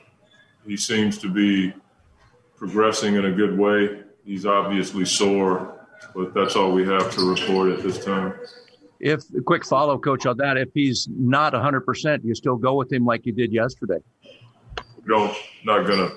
he 0.64 0.76
seems 0.76 1.18
to 1.18 1.28
be 1.28 1.74
progressing 2.54 3.16
in 3.16 3.24
a 3.24 3.32
good 3.32 3.58
way. 3.58 4.04
He's 4.24 4.46
obviously 4.46 5.04
sore, 5.06 5.76
but 6.14 6.34
that's 6.34 6.54
all 6.54 6.70
we 6.70 6.86
have 6.86 7.12
to 7.16 7.28
report 7.28 7.72
at 7.72 7.82
this 7.82 8.04
time. 8.04 8.34
If 9.00 9.22
quick 9.46 9.64
follow, 9.64 9.98
coach, 9.98 10.26
on 10.26 10.36
that, 10.36 10.58
if 10.58 10.68
he's 10.74 11.08
not 11.10 11.54
100%, 11.54 12.22
you 12.22 12.34
still 12.34 12.56
go 12.56 12.74
with 12.74 12.92
him 12.92 13.04
like 13.06 13.24
you 13.24 13.32
did 13.32 13.52
yesterday. 13.52 13.98
We 15.02 15.08
don't 15.08 15.34
not 15.64 15.86
gonna 15.86 16.10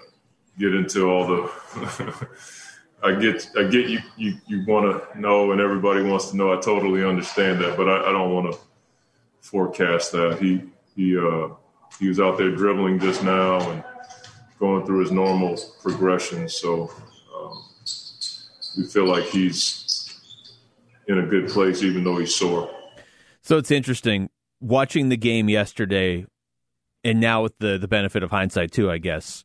get 0.60 0.76
into 0.76 1.10
all 1.10 1.26
the. 1.26 2.28
I 3.04 3.16
get 3.16 3.50
I 3.58 3.64
get 3.64 3.90
you 3.90 4.00
you, 4.16 4.36
you 4.48 4.64
want 4.66 5.14
to 5.14 5.20
know, 5.20 5.52
and 5.52 5.60
everybody 5.60 6.04
wants 6.04 6.32
to 6.32 6.38
know. 6.38 6.58
I 6.58 6.62
totally 6.62 7.04
understand 7.04 7.60
that, 7.62 7.76
but 7.76 7.90
I, 7.90 8.10
I 8.10 8.12
don't 8.12 8.34
want 8.34 8.54
to 8.54 8.60
forecast 9.42 10.14
that. 10.14 10.40
He 10.40 10.64
he 10.96 11.18
uh, 11.18 11.50
he 12.00 12.08
was 12.08 12.20
out 12.20 12.38
there 12.38 12.52
dribbling 12.52 13.00
just 13.00 13.24
now 13.24 13.60
and 13.72 13.84
going 14.60 14.86
through 14.86 15.00
his 15.00 15.12
normal 15.12 15.60
progression. 15.82 16.48
So 16.48 16.92
um, 17.36 17.64
we 18.78 18.86
feel 18.86 19.06
like 19.06 19.26
he's 19.26 19.84
in 21.08 21.20
a 21.20 21.26
good 21.26 21.50
place, 21.50 21.84
even 21.84 22.04
though 22.04 22.18
he's 22.18 22.34
sore. 22.34 22.73
So 23.44 23.58
it's 23.58 23.72
interesting 23.72 24.30
watching 24.62 25.10
the 25.10 25.18
game 25.18 25.50
yesterday, 25.50 26.26
and 27.04 27.20
now 27.20 27.44
with 27.44 27.58
the 27.60 27.78
the 27.78 27.88
benefit 27.88 28.24
of 28.24 28.32
hindsight 28.32 28.72
too, 28.72 28.90
I 28.90 28.98
guess. 28.98 29.44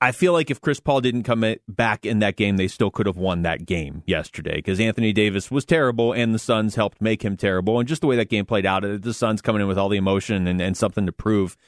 I- 0.00 0.12
feel 0.12 0.32
like 0.32 0.50
if 0.50 0.62
Chris 0.62 0.80
Paul 0.80 1.02
didn't 1.02 1.24
come 1.24 1.44
back 1.68 2.06
in 2.06 2.20
that 2.20 2.36
game, 2.36 2.56
they 2.56 2.68
still 2.68 2.90
could 2.90 3.04
have 3.04 3.18
won 3.18 3.42
that 3.42 3.66
game 3.66 4.02
yesterday 4.06 4.56
because 4.56 4.80
Anthony 4.80 5.12
Davis 5.12 5.50
was 5.50 5.66
terrible 5.66 6.12
and 6.12 6.34
the 6.34 6.38
Suns 6.38 6.74
helped 6.74 7.02
make 7.02 7.22
him 7.22 7.36
terrible. 7.36 7.78
And 7.78 7.86
just 7.86 8.00
the 8.00 8.06
way 8.06 8.16
that 8.16 8.30
game 8.30 8.46
played 8.46 8.64
out, 8.64 8.82
uh, 8.82 8.96
the 8.98 9.12
Suns 9.12 9.42
coming 9.42 9.60
in 9.60 9.68
with 9.68 9.76
all 9.76 9.90
the 9.90 9.98
emotion 9.98 10.46
and, 10.46 10.58
and 10.62 10.74
something 10.74 11.04
to 11.04 11.12
prove. 11.12 11.58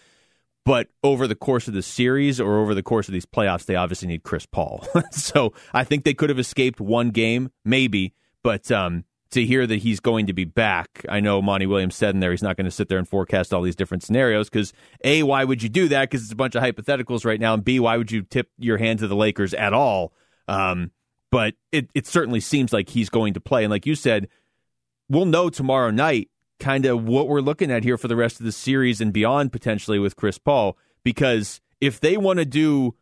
But 0.65 0.89
over 1.05 1.27
the 1.27 1.35
course 1.35 1.69
of 1.69 1.75
the 1.75 1.83
series 1.83 2.41
or 2.41 2.59
over 2.59 2.75
the 2.75 2.83
course 2.83 3.07
of 3.07 3.13
these 3.13 3.27
playoffs, 3.27 3.67
they 3.67 3.77
obviously 3.77 4.09
need 4.09 4.23
Chris 4.23 4.47
Paul. 4.47 4.87
so 5.11 5.53
I 5.75 5.85
think 5.85 6.05
they 6.05 6.15
could 6.15 6.31
have 6.31 6.39
escaped 6.39 6.81
one 6.81 7.11
game, 7.11 7.51
maybe. 7.67 8.15
But 8.43 8.71
um, 8.73 9.05
to 9.31 9.45
hear 9.45 9.67
that 9.67 9.77
he's 9.77 10.01
going 10.01 10.27
to 10.27 10.33
be 10.33 10.45
back, 10.45 11.05
I 11.09 11.21
know 11.21 11.43
Monty 11.43 11.67
Williams 11.67 11.97
said 11.97 12.15
in 12.15 12.21
there 12.21 12.31
he's 12.31 12.43
not 12.43 12.57
going 12.57 12.67
to 12.67 12.71
sit 12.71 12.89
there 12.89 12.99
and 12.99 13.09
forecast 13.09 13.53
all 13.53 13.63
these 13.63 13.77
different 13.77 14.03
scenarios 14.03 14.49
because 14.49 14.73
A, 15.05 15.23
why 15.23 15.45
would 15.45 15.63
you 15.63 15.69
do 15.69 15.89
that? 15.89 16.03
Because 16.03 16.23
it's 16.23 16.33
a 16.33 16.37
bunch 16.37 16.55
of 16.55 16.63
hypotheticals 16.63 17.25
right 17.25 17.41
now. 17.41 17.55
And 17.55 17.65
B, 17.65 17.81
why 17.81 17.97
would 17.97 18.11
you 18.11 18.23
tip 18.23 18.51
your 18.59 18.79
hand 18.79 19.01
to 19.01 19.09
the 19.09 19.17
Lakers 19.17 19.53
at 19.55 19.73
all? 19.73 20.13
Um, 20.49 20.93
but 21.33 21.55
it, 21.73 21.91
it 21.95 22.07
certainly 22.07 22.41
seems 22.41 22.73
like 22.73 22.89
he's 22.89 23.11
going 23.11 23.35
to 23.35 23.41
play. 23.41 23.65
And 23.65 23.71
like 23.71 23.87
you 23.87 23.95
said, 23.95 24.29
we'll 25.09 25.27
know 25.27 25.51
tomorrow 25.51 25.91
night 25.91 26.31
kind 26.59 26.87
of 26.87 27.05
what 27.05 27.29
we're 27.29 27.41
looking 27.41 27.71
at 27.71 27.85
here 27.85 27.99
for 27.99 28.09
the 28.09 28.17
rest 28.17 28.41
of 28.41 28.47
the 28.47 28.53
series 28.53 29.01
and 29.01 29.13
beyond 29.13 29.53
potentially 29.53 29.99
with 29.99 30.17
Chris 30.17 30.39
Paul 30.39 30.79
because 31.05 31.61
if 31.81 32.01
they 32.01 32.17
want 32.17 32.39
to 32.39 32.45
do 32.45 32.95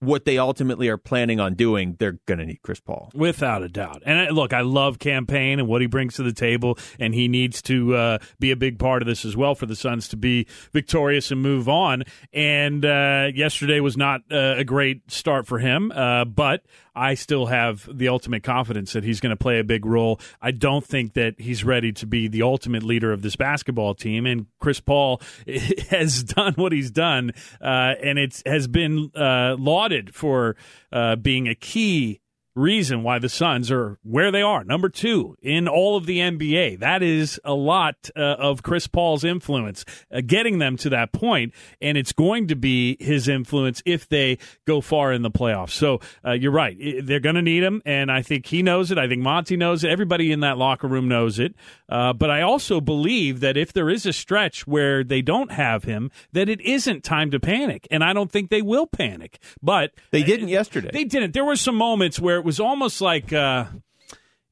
what 0.00 0.24
they 0.24 0.38
ultimately 0.38 0.88
are 0.88 0.96
planning 0.96 1.40
on 1.40 1.54
doing, 1.54 1.96
they're 1.98 2.18
going 2.26 2.38
to 2.38 2.46
need 2.46 2.62
Chris 2.62 2.80
Paul. 2.80 3.10
Without 3.14 3.62
a 3.62 3.68
doubt. 3.68 4.02
And 4.06 4.18
I, 4.18 4.28
look, 4.30 4.52
I 4.52 4.60
love 4.60 4.98
Cam 4.98 5.26
Payne 5.26 5.58
and 5.58 5.68
what 5.68 5.80
he 5.80 5.86
brings 5.86 6.14
to 6.16 6.22
the 6.22 6.32
table, 6.32 6.78
and 7.00 7.14
he 7.14 7.28
needs 7.28 7.60
to 7.62 7.94
uh, 7.94 8.18
be 8.38 8.50
a 8.50 8.56
big 8.56 8.78
part 8.78 9.02
of 9.02 9.08
this 9.08 9.24
as 9.24 9.36
well 9.36 9.54
for 9.54 9.66
the 9.66 9.76
Suns 9.76 10.08
to 10.08 10.16
be 10.16 10.46
victorious 10.72 11.30
and 11.30 11.42
move 11.42 11.68
on. 11.68 12.04
And 12.32 12.84
uh, 12.84 13.28
yesterday 13.34 13.80
was 13.80 13.96
not 13.96 14.22
uh, 14.30 14.54
a 14.58 14.64
great 14.64 15.10
start 15.10 15.46
for 15.46 15.58
him, 15.58 15.90
uh, 15.92 16.24
but 16.24 16.64
I 16.98 17.14
still 17.14 17.46
have 17.46 17.88
the 17.90 18.08
ultimate 18.08 18.42
confidence 18.42 18.92
that 18.92 19.04
he's 19.04 19.20
going 19.20 19.30
to 19.30 19.36
play 19.36 19.60
a 19.60 19.64
big 19.64 19.86
role. 19.86 20.20
I 20.42 20.50
don't 20.50 20.84
think 20.84 21.12
that 21.14 21.40
he's 21.40 21.62
ready 21.62 21.92
to 21.92 22.06
be 22.06 22.28
the 22.28 22.42
ultimate 22.42 22.82
leader 22.82 23.12
of 23.12 23.22
this 23.22 23.36
basketball 23.36 23.94
team, 23.94 24.26
and 24.26 24.46
Chris 24.58 24.80
Paul 24.80 25.20
has 25.90 26.24
done 26.24 26.54
what 26.54 26.72
he's 26.72 26.90
done, 26.90 27.32
uh, 27.60 27.94
and 28.02 28.18
it 28.18 28.42
has 28.44 28.66
been 28.66 29.12
uh, 29.14 29.54
lauded 29.58 30.14
for 30.14 30.56
uh, 30.92 31.16
being 31.16 31.48
a 31.48 31.54
key 31.54 32.20
reason 32.58 33.02
why 33.02 33.18
the 33.18 33.28
Suns 33.28 33.70
are 33.70 33.98
where 34.02 34.30
they 34.30 34.42
are, 34.42 34.64
number 34.64 34.88
two 34.88 35.36
in 35.40 35.68
all 35.68 35.96
of 35.96 36.06
the 36.06 36.18
NBA. 36.18 36.80
That 36.80 37.02
is 37.02 37.40
a 37.44 37.54
lot 37.54 38.10
uh, 38.16 38.20
of 38.20 38.62
Chris 38.62 38.86
Paul's 38.86 39.24
influence, 39.24 39.84
uh, 40.12 40.20
getting 40.26 40.58
them 40.58 40.76
to 40.78 40.90
that 40.90 41.12
point, 41.12 41.54
and 41.80 41.96
it's 41.96 42.12
going 42.12 42.48
to 42.48 42.56
be 42.56 42.96
his 43.00 43.28
influence 43.28 43.82
if 43.86 44.08
they 44.08 44.38
go 44.66 44.80
far 44.80 45.12
in 45.12 45.22
the 45.22 45.30
playoffs. 45.30 45.70
So 45.70 46.00
uh, 46.24 46.32
you're 46.32 46.52
right; 46.52 46.76
they're 47.02 47.20
going 47.20 47.36
to 47.36 47.42
need 47.42 47.62
him, 47.62 47.80
and 47.86 48.10
I 48.10 48.22
think 48.22 48.46
he 48.46 48.62
knows 48.62 48.90
it. 48.90 48.98
I 48.98 49.08
think 49.08 49.22
Monty 49.22 49.56
knows 49.56 49.84
it. 49.84 49.90
Everybody 49.90 50.32
in 50.32 50.40
that 50.40 50.58
locker 50.58 50.88
room 50.88 51.08
knows 51.08 51.38
it. 51.38 51.54
Uh, 51.88 52.12
but 52.12 52.30
I 52.30 52.42
also 52.42 52.80
believe 52.80 53.40
that 53.40 53.56
if 53.56 53.72
there 53.72 53.88
is 53.88 54.04
a 54.04 54.12
stretch 54.12 54.66
where 54.66 55.02
they 55.02 55.22
don't 55.22 55.52
have 55.52 55.84
him, 55.84 56.10
that 56.32 56.48
it 56.48 56.60
isn't 56.60 57.04
time 57.04 57.30
to 57.30 57.40
panic, 57.40 57.86
and 57.90 58.02
I 58.04 58.12
don't 58.12 58.30
think 58.30 58.50
they 58.50 58.62
will 58.62 58.86
panic. 58.86 59.38
But 59.62 59.92
they 60.10 60.22
didn't 60.22 60.48
yesterday. 60.48 60.90
They 60.92 61.04
didn't. 61.04 61.32
There 61.32 61.44
were 61.44 61.56
some 61.56 61.76
moments 61.76 62.18
where 62.18 62.36
it 62.36 62.44
was 62.48 62.58
almost 62.60 63.00
like. 63.02 63.32
Uh, 63.32 63.66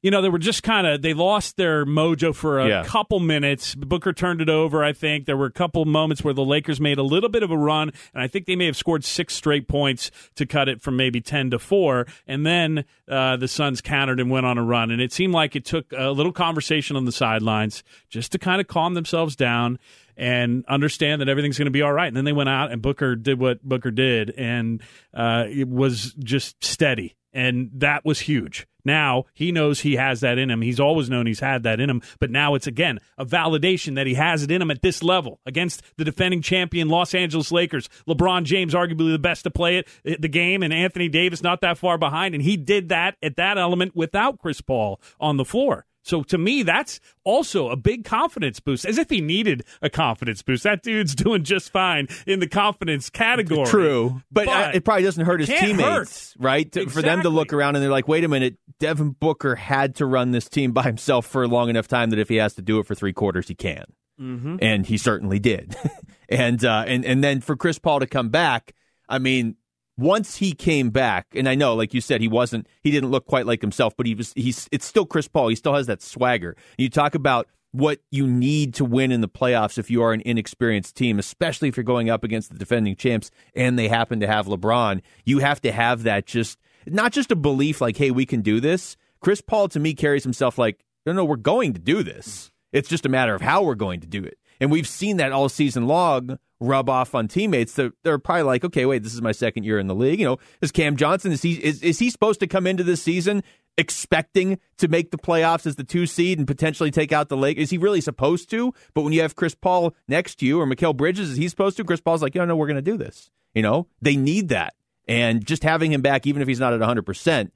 you 0.03 0.11
know, 0.11 0.21
they 0.21 0.29
were 0.29 0.37
just 0.37 0.61
kind 0.61 0.85
of 0.85 1.01
they 1.01 1.15
lost 1.15 1.57
their 1.57 1.83
mojo 1.83 2.33
for 2.33 2.59
a 2.59 2.67
Yeah. 2.69 2.83
couple 2.85 3.19
minutes. 3.19 3.73
Booker 3.73 4.13
turned 4.13 4.41
it 4.41 4.47
over. 4.47 4.83
I 4.83 4.93
think 4.93 5.25
there 5.25 5.35
were 5.35 5.47
a 5.47 5.51
couple 5.51 5.83
moments 5.85 6.23
where 6.23 6.35
the 6.35 6.45
Lakers 6.45 6.79
made 6.79 6.99
a 6.99 7.03
little 7.03 7.29
bit 7.29 7.41
of 7.41 7.49
a 7.49 7.57
run, 7.57 7.91
and 8.13 8.21
I 8.21 8.27
think 8.27 8.45
they 8.45 8.55
may 8.55 8.67
have 8.67 8.77
scored 8.77 9.03
six 9.03 9.33
straight 9.33 9.67
points 9.67 10.11
to 10.35 10.45
cut 10.45 10.69
it 10.69 10.81
from 10.83 10.97
maybe 10.97 11.19
ten 11.19 11.49
to 11.49 11.57
four. 11.57 12.05
And 12.27 12.45
then 12.45 12.85
uh, 13.09 13.37
the 13.37 13.47
Suns 13.47 13.81
countered 13.81 14.19
and 14.19 14.29
went 14.29 14.45
on 14.45 14.59
a 14.59 14.63
run, 14.63 14.91
and 14.91 15.01
it 15.01 15.11
seemed 15.11 15.33
like 15.33 15.55
it 15.55 15.65
took 15.65 15.91
a 15.91 16.11
little 16.11 16.31
conversation 16.31 16.95
on 16.95 17.05
the 17.05 17.11
sidelines 17.11 17.83
just 18.07 18.31
to 18.33 18.37
kind 18.39 18.61
of 18.61 18.67
calm 18.67 18.93
themselves 18.93 19.35
down 19.35 19.79
and 20.15 20.63
understand 20.67 21.21
that 21.21 21.27
everything's 21.27 21.57
going 21.57 21.65
to 21.65 21.71
be 21.71 21.81
all 21.81 21.91
right. 21.91 22.07
And 22.07 22.15
then 22.15 22.23
they 22.23 22.33
went 22.33 22.49
out 22.49 22.71
and 22.71 22.83
Booker 22.83 23.15
did 23.15 23.39
what 23.39 23.63
Booker 23.63 23.91
did, 23.91 24.29
and 24.37 24.81
uh, 25.13 25.45
it 25.49 25.67
was 25.67 26.13
just 26.19 26.63
steady. 26.63 27.15
And 27.37 27.69
that 27.75 28.03
was 28.03 28.21
huge. 28.21 28.65
Now 28.83 29.25
he 29.35 29.51
knows 29.51 29.81
he 29.81 29.95
has 29.95 30.21
that 30.21 30.39
in 30.39 30.49
him. 30.49 30.63
He's 30.63 30.79
always 30.79 31.07
known 31.07 31.27
he's 31.27 31.39
had 31.39 31.61
that 31.63 31.79
in 31.79 31.87
him, 31.87 32.01
but 32.19 32.31
now 32.31 32.55
it's 32.55 32.65
again 32.65 32.97
a 33.15 33.27
validation 33.27 33.93
that 33.93 34.07
he 34.07 34.15
has 34.15 34.41
it 34.41 34.49
in 34.49 34.59
him 34.59 34.71
at 34.71 34.81
this 34.81 35.03
level 35.03 35.39
against 35.45 35.83
the 35.97 36.03
defending 36.03 36.41
champion 36.41 36.89
Los 36.89 37.13
Angeles 37.13 37.51
Lakers. 37.51 37.89
LeBron 38.07 38.43
James, 38.43 38.73
arguably 38.73 39.11
the 39.11 39.19
best 39.19 39.43
to 39.43 39.51
play 39.51 39.77
it 39.77 39.87
uh, 40.03 40.15
the 40.19 40.27
game, 40.27 40.63
and 40.63 40.73
Anthony 40.73 41.09
Davis 41.09 41.43
not 41.43 41.61
that 41.61 41.77
far 41.77 41.99
behind, 41.99 42.33
and 42.33 42.43
he 42.43 42.57
did 42.57 42.89
that 42.89 43.17
at 43.21 43.35
that 43.35 43.59
element 43.59 43.95
without 43.95 44.39
Chris 44.39 44.59
Paul 44.59 44.99
on 45.19 45.37
the 45.37 45.45
floor. 45.45 45.85
So 46.07 46.23
to 46.23 46.37
me, 46.37 46.63
that's 46.63 46.99
also 47.25 47.69
a 47.69 47.75
big 47.75 48.05
confidence 48.05 48.59
boost, 48.61 48.85
as 48.85 48.97
if 48.97 49.09
he 49.09 49.19
needed 49.19 49.63
a 49.81 49.89
confidence 49.89 50.41
boost. 50.41 50.63
That 50.63 50.81
dude's 50.83 51.13
doing 51.23 51.43
just 51.43 51.71
fine 51.71 52.07
in 52.25 52.39
the 52.39 52.47
confidence 52.47 53.09
category. 53.09 53.65
True, 53.67 54.21
but, 54.31 54.47
uh, 54.47 54.71
it 54.73 54.85
probably 54.85 55.03
doesn't 55.03 55.25
hurt 55.25 55.41
his 55.41 55.49
teammates, 55.49 56.33
right? 56.39 56.71
To- 56.71 56.87
For 56.89 57.01
them 57.01 57.21
to 57.23 57.29
look 57.29 57.51
around 57.51 57.75
and 57.75 57.83
they're 57.83 57.91
like, 57.91 58.07
"Wait 58.07 58.23
a 58.23 58.27
minute, 58.27 58.55
Devin 58.79 59.11
Booker 59.11 59.55
had 59.55 59.95
to 59.95 60.05
run 60.05 60.31
this 60.31 60.47
team 60.47 60.71
by 60.71 60.83
himself 60.83 61.25
for 61.25 61.43
a 61.43 61.47
long 61.47 61.69
enough 61.69 61.87
time 61.87 62.09
that 62.11 62.19
if 62.19 62.29
he 62.29 62.37
has 62.37 62.53
to 62.55 62.61
do 62.61 62.79
it 62.79 62.85
for 62.87 62.95
three 62.95 63.13
quarters, 63.13 63.47
he 63.47 63.55
can." 63.55 63.83
Mhm. 64.19 64.57
and 64.63 64.85
he 64.87 64.97
certainly 64.97 65.37
did. 65.37 65.75
and 66.29 66.63
uh, 66.65 66.85
and 66.87 67.05
and 67.05 67.23
then 67.23 67.39
for 67.41 67.55
Chris 67.55 67.77
Paul 67.77 67.99
to 67.99 68.07
come 68.07 68.29
back, 68.29 68.73
I 69.07 69.19
mean, 69.19 69.57
once 69.97 70.37
he 70.37 70.53
came 70.53 70.89
back, 70.89 71.27
and 71.33 71.49
I 71.49 71.55
know, 71.55 71.75
like 71.75 71.93
you 71.93 72.01
said, 72.01 72.21
he 72.21 72.27
wasn't, 72.27 72.67
he 72.83 72.91
didn't 72.91 73.09
look 73.09 73.25
quite 73.25 73.45
like 73.45 73.61
himself, 73.61 73.95
but 73.97 74.05
he 74.05 74.13
was, 74.13 74.33
he's, 74.35 74.67
it's 74.71 74.85
still 74.85 75.05
Chris 75.05 75.27
Paul. 75.27 75.47
He 75.47 75.55
still 75.55 75.73
has 75.73 75.87
that 75.87 76.01
swagger. 76.01 76.55
You 76.77 76.89
talk 76.89 77.15
about 77.15 77.47
what 77.71 77.99
you 78.11 78.27
need 78.27 78.73
to 78.75 78.85
win 78.85 79.11
in 79.11 79.21
the 79.21 79.27
playoffs 79.27 79.77
if 79.77 79.89
you 79.91 80.01
are 80.01 80.13
an 80.13 80.21
inexperienced 80.25 80.95
team, 80.95 81.19
especially 81.19 81.67
if 81.67 81.77
you're 81.77 81.83
going 81.83 82.09
up 82.09 82.23
against 82.23 82.51
the 82.51 82.57
defending 82.57 82.95
champs 82.95 83.29
and 83.55 83.77
they 83.77 83.87
happen 83.87 84.19
to 84.19 84.27
have 84.27 84.47
LeBron. 84.47 85.01
You 85.25 85.39
have 85.39 85.61
to 85.61 85.71
have 85.71 86.03
that 86.03 86.25
just 86.25 86.57
not 86.85 87.11
just 87.11 87.31
a 87.31 87.35
belief 87.35 87.81
like, 87.81 87.97
hey, 87.97 88.11
we 88.11 88.25
can 88.25 88.41
do 88.41 88.59
this. 88.59 88.95
Chris 89.19 89.41
Paul 89.41 89.67
to 89.69 89.79
me 89.79 89.93
carries 89.93 90.23
himself 90.23 90.57
like, 90.57 90.83
no, 91.05 91.13
no, 91.13 91.25
we're 91.25 91.35
going 91.35 91.73
to 91.73 91.79
do 91.79 92.03
this. 92.03 92.51
It's 92.71 92.89
just 92.89 93.05
a 93.05 93.09
matter 93.09 93.33
of 93.33 93.41
how 93.41 93.63
we're 93.63 93.75
going 93.75 94.01
to 94.01 94.07
do 94.07 94.23
it. 94.23 94.37
And 94.59 94.71
we've 94.71 94.87
seen 94.87 95.17
that 95.17 95.31
all 95.31 95.49
season 95.49 95.87
long 95.87 96.39
rub 96.59 96.89
off 96.89 97.13
on 97.13 97.27
teammates 97.27 97.73
that 97.73 97.93
they're 98.03 98.17
probably 98.17 98.43
like, 98.43 98.65
okay, 98.65 98.85
wait, 98.85 99.03
this 99.03 99.13
is 99.13 99.21
my 99.21 99.31
second 99.31 99.63
year 99.63 99.77
in 99.77 99.87
the 99.87 99.95
league. 99.95 100.19
You 100.19 100.25
know, 100.25 100.37
is 100.61 100.71
Cam 100.71 100.95
Johnson 100.95 101.31
is 101.31 101.41
he 101.41 101.53
is, 101.53 101.81
is 101.83 101.99
he 101.99 102.09
supposed 102.09 102.39
to 102.39 102.47
come 102.47 102.65
into 102.65 102.83
this 102.83 103.01
season 103.01 103.43
expecting 103.77 104.59
to 104.77 104.87
make 104.87 105.11
the 105.11 105.17
playoffs 105.17 105.67
as 105.67 105.75
the 105.75 105.83
two 105.83 106.07
seed 106.07 106.39
and 106.39 106.47
potentially 106.47 106.89
take 106.89 107.11
out 107.11 107.29
the 107.29 107.37
Lake? 107.37 107.57
Is 107.57 107.69
he 107.69 107.77
really 107.77 108.01
supposed 108.01 108.49
to? 108.49 108.73
But 108.93 109.01
when 109.01 109.13
you 109.13 109.21
have 109.21 109.35
Chris 109.35 109.53
Paul 109.53 109.95
next 110.07 110.35
to 110.39 110.45
you 110.45 110.59
or 110.59 110.65
Mikal 110.65 110.97
Bridges, 110.97 111.29
is 111.29 111.37
he 111.37 111.47
supposed 111.47 111.77
to? 111.77 111.83
Chris 111.83 112.01
Paul's 112.01 112.23
like, 112.23 112.35
yeah, 112.35 112.45
no, 112.45 112.55
we're 112.55 112.67
going 112.67 112.75
to 112.75 112.81
do 112.81 112.97
this. 112.97 113.29
You 113.53 113.61
know, 113.61 113.87
they 114.01 114.15
need 114.15 114.49
that. 114.49 114.73
And 115.07 115.45
just 115.45 115.63
having 115.63 115.93
him 115.93 116.01
back, 116.01 116.27
even 116.27 116.41
if 116.41 116.47
he's 116.47 116.59
not 116.59 116.73
at 116.73 116.81
100%, 116.81 117.51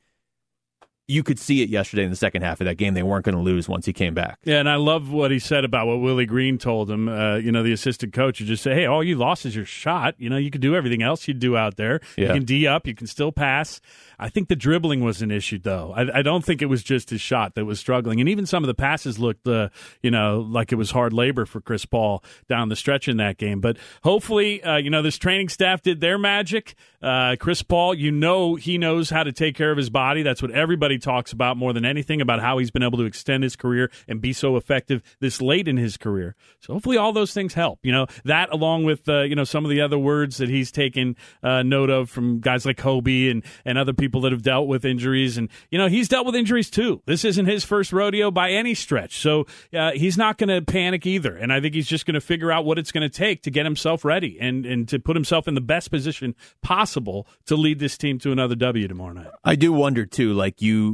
you 1.11 1.23
could 1.23 1.37
see 1.37 1.61
it 1.61 1.69
yesterday 1.69 2.03
in 2.03 2.09
the 2.09 2.15
second 2.15 2.41
half 2.41 2.61
of 2.61 2.65
that 2.65 2.75
game. 2.75 2.93
They 2.93 3.03
weren't 3.03 3.25
going 3.25 3.35
to 3.35 3.41
lose 3.41 3.67
once 3.67 3.85
he 3.85 3.93
came 3.93 4.13
back. 4.13 4.39
Yeah, 4.43 4.59
and 4.59 4.69
I 4.69 4.75
love 4.75 5.11
what 5.11 5.29
he 5.29 5.39
said 5.39 5.65
about 5.65 5.87
what 5.87 5.99
Willie 5.99 6.25
Green 6.25 6.57
told 6.57 6.89
him. 6.89 7.09
Uh, 7.09 7.35
you 7.35 7.51
know, 7.51 7.63
the 7.63 7.73
assistant 7.73 8.13
coach 8.13 8.39
would 8.39 8.47
just 8.47 8.63
say, 8.63 8.73
"Hey, 8.73 8.85
all 8.85 9.03
you 9.03 9.15
lost 9.15 9.45
is 9.45 9.55
your 9.55 9.65
shot. 9.65 10.15
You 10.17 10.29
know, 10.29 10.37
you 10.37 10.49
could 10.49 10.61
do 10.61 10.75
everything 10.75 11.03
else 11.03 11.27
you'd 11.27 11.39
do 11.39 11.57
out 11.57 11.75
there. 11.75 11.99
You 12.15 12.27
can 12.27 12.45
d 12.45 12.65
up, 12.65 12.87
you 12.87 12.95
can 12.95 13.07
still 13.07 13.31
pass." 13.31 13.81
I 14.21 14.29
think 14.29 14.49
the 14.49 14.55
dribbling 14.55 15.03
was 15.03 15.23
an 15.23 15.31
issue, 15.31 15.57
though. 15.57 15.93
I, 15.95 16.19
I 16.19 16.21
don't 16.21 16.45
think 16.45 16.61
it 16.61 16.67
was 16.67 16.83
just 16.83 17.09
his 17.09 17.19
shot 17.19 17.55
that 17.55 17.65
was 17.65 17.79
struggling, 17.79 18.19
and 18.19 18.29
even 18.29 18.45
some 18.45 18.63
of 18.63 18.67
the 18.67 18.75
passes 18.75 19.17
looked, 19.17 19.47
uh, 19.47 19.69
you 20.03 20.11
know, 20.11 20.45
like 20.47 20.71
it 20.71 20.75
was 20.75 20.91
hard 20.91 21.11
labor 21.11 21.47
for 21.47 21.59
Chris 21.59 21.85
Paul 21.85 22.23
down 22.47 22.69
the 22.69 22.75
stretch 22.75 23.07
in 23.07 23.17
that 23.17 23.37
game. 23.37 23.61
But 23.61 23.77
hopefully, 24.03 24.63
uh, 24.63 24.77
you 24.77 24.91
know, 24.91 25.01
this 25.01 25.17
training 25.17 25.49
staff 25.49 25.81
did 25.81 26.01
their 26.01 26.19
magic. 26.19 26.75
Uh, 27.01 27.35
Chris 27.39 27.63
Paul, 27.63 27.95
you 27.95 28.11
know, 28.11 28.53
he 28.53 28.77
knows 28.77 29.09
how 29.09 29.23
to 29.23 29.31
take 29.31 29.55
care 29.55 29.71
of 29.71 29.77
his 29.77 29.89
body. 29.89 30.21
That's 30.21 30.41
what 30.41 30.51
everybody 30.51 30.99
talks 31.01 31.31
about 31.31 31.57
more 31.57 31.73
than 31.73 31.85
anything 31.85 32.21
about 32.21 32.39
how 32.39 32.57
he's 32.57 32.71
been 32.71 32.83
able 32.83 32.97
to 32.97 33.05
extend 33.05 33.43
his 33.43 33.55
career 33.55 33.91
and 34.07 34.21
be 34.21 34.33
so 34.33 34.55
effective 34.55 35.01
this 35.19 35.41
late 35.41 35.67
in 35.67 35.77
his 35.77 35.97
career. 35.97 36.35
So 36.59 36.73
hopefully, 36.73 36.97
all 36.97 37.13
those 37.13 37.33
things 37.33 37.53
help. 37.53 37.79
You 37.83 37.91
know, 37.91 38.07
that 38.25 38.51
along 38.51 38.83
with 38.83 39.07
uh, 39.09 39.21
you 39.21 39.35
know 39.35 39.43
some 39.43 39.65
of 39.65 39.69
the 39.69 39.81
other 39.81 39.97
words 39.97 40.37
that 40.37 40.49
he's 40.49 40.71
taken 40.71 41.15
uh, 41.43 41.63
note 41.63 41.89
of 41.89 42.09
from 42.09 42.39
guys 42.39 42.65
like 42.65 42.77
Kobe 42.77 43.29
and 43.29 43.43
and 43.65 43.77
other 43.77 43.93
people 43.93 44.21
that 44.21 44.31
have 44.31 44.41
dealt 44.41 44.67
with 44.67 44.85
injuries, 44.85 45.37
and 45.37 45.49
you 45.69 45.77
know 45.77 45.87
he's 45.87 46.07
dealt 46.07 46.25
with 46.25 46.35
injuries 46.35 46.69
too. 46.69 47.01
This 47.05 47.25
isn't 47.25 47.45
his 47.45 47.63
first 47.63 47.91
rodeo 47.91 48.31
by 48.31 48.51
any 48.51 48.73
stretch, 48.73 49.19
so 49.19 49.45
uh, 49.73 49.91
he's 49.91 50.17
not 50.17 50.37
going 50.37 50.49
to 50.49 50.61
panic 50.61 51.05
either. 51.05 51.35
And 51.35 51.51
I 51.51 51.59
think 51.59 51.73
he's 51.73 51.87
just 51.87 52.05
going 52.05 52.15
to 52.15 52.21
figure 52.21 52.51
out 52.51 52.65
what 52.65 52.77
it's 52.77 52.91
going 52.91 53.09
to 53.09 53.09
take 53.09 53.43
to 53.43 53.51
get 53.51 53.65
himself 53.65 54.05
ready 54.05 54.37
and 54.39 54.65
and 54.65 54.87
to 54.89 54.99
put 54.99 55.15
himself 55.15 55.47
in 55.47 55.53
the 55.53 55.61
best 55.61 55.91
position 55.91 56.35
possible 56.61 57.27
to 57.45 57.55
lead 57.55 57.79
this 57.79 57.97
team 57.97 58.19
to 58.19 58.31
another 58.31 58.55
W 58.55 58.87
tomorrow 58.87 59.13
night. 59.13 59.31
I 59.43 59.55
do 59.55 59.73
wonder 59.73 60.05
too, 60.05 60.33
like 60.33 60.61
you, 60.61 60.90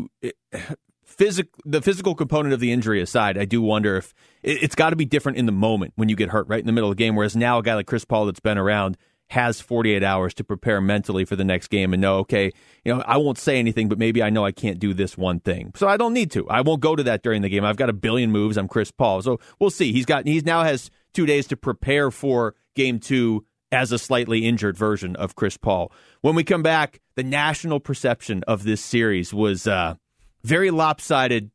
physic, 1.05 1.47
the 1.65 1.81
physical 1.81 2.15
component 2.15 2.53
of 2.53 2.59
the 2.59 2.71
injury 2.71 3.01
aside, 3.01 3.37
I 3.37 3.45
do 3.45 3.61
wonder 3.61 3.97
if 3.97 4.13
it, 4.43 4.63
it's 4.63 4.75
got 4.75 4.91
to 4.91 4.95
be 4.95 5.05
different 5.05 5.37
in 5.37 5.45
the 5.45 5.51
moment 5.51 5.93
when 5.95 6.09
you 6.09 6.15
get 6.15 6.29
hurt 6.29 6.47
right 6.47 6.59
in 6.59 6.65
the 6.65 6.71
middle 6.71 6.89
of 6.89 6.97
the 6.97 7.03
game. 7.03 7.15
Whereas 7.15 7.35
now, 7.35 7.59
a 7.59 7.63
guy 7.63 7.75
like 7.75 7.87
Chris 7.87 8.05
Paul 8.05 8.25
that's 8.25 8.39
been 8.39 8.57
around 8.57 8.97
has 9.29 9.59
48 9.59 10.03
hours 10.03 10.33
to 10.35 10.43
prepare 10.43 10.79
mentally 10.79 11.25
for 11.25 11.35
the 11.35 11.43
next 11.43 11.67
game 11.67 11.93
and 11.93 12.01
know, 12.01 12.19
okay, 12.19 12.51
you 12.85 12.95
know, 12.95 13.03
I 13.05 13.17
won't 13.17 13.37
say 13.37 13.59
anything, 13.59 13.89
but 13.89 13.97
maybe 13.97 14.23
I 14.23 14.29
know 14.29 14.45
I 14.45 14.53
can't 14.53 14.79
do 14.79 14.93
this 14.93 15.17
one 15.17 15.41
thing, 15.41 15.73
so 15.75 15.87
I 15.87 15.97
don't 15.97 16.13
need 16.13 16.31
to. 16.31 16.47
I 16.49 16.61
won't 16.61 16.79
go 16.79 16.95
to 16.95 17.03
that 17.03 17.23
during 17.23 17.41
the 17.41 17.49
game. 17.49 17.65
I've 17.65 17.75
got 17.75 17.89
a 17.89 17.93
billion 17.93 18.31
moves. 18.31 18.57
I'm 18.57 18.69
Chris 18.69 18.89
Paul, 18.91 19.21
so 19.21 19.39
we'll 19.59 19.69
see. 19.69 19.91
He's 19.91 20.05
got 20.05 20.25
he's 20.25 20.45
now 20.45 20.63
has 20.63 20.89
two 21.13 21.25
days 21.25 21.47
to 21.47 21.57
prepare 21.57 22.09
for 22.09 22.55
game 22.75 22.99
two 22.99 23.45
as 23.71 23.91
a 23.91 23.99
slightly 23.99 24.45
injured 24.45 24.77
version 24.77 25.15
of 25.15 25.35
Chris 25.35 25.57
Paul. 25.57 25.91
When 26.21 26.35
we 26.35 26.43
come 26.43 26.63
back, 26.63 27.01
the 27.15 27.23
national 27.23 27.79
perception 27.79 28.43
of 28.47 28.63
this 28.63 28.83
series 28.83 29.33
was 29.33 29.67
uh, 29.67 29.95
very 30.43 30.71
lopsided 30.71 31.51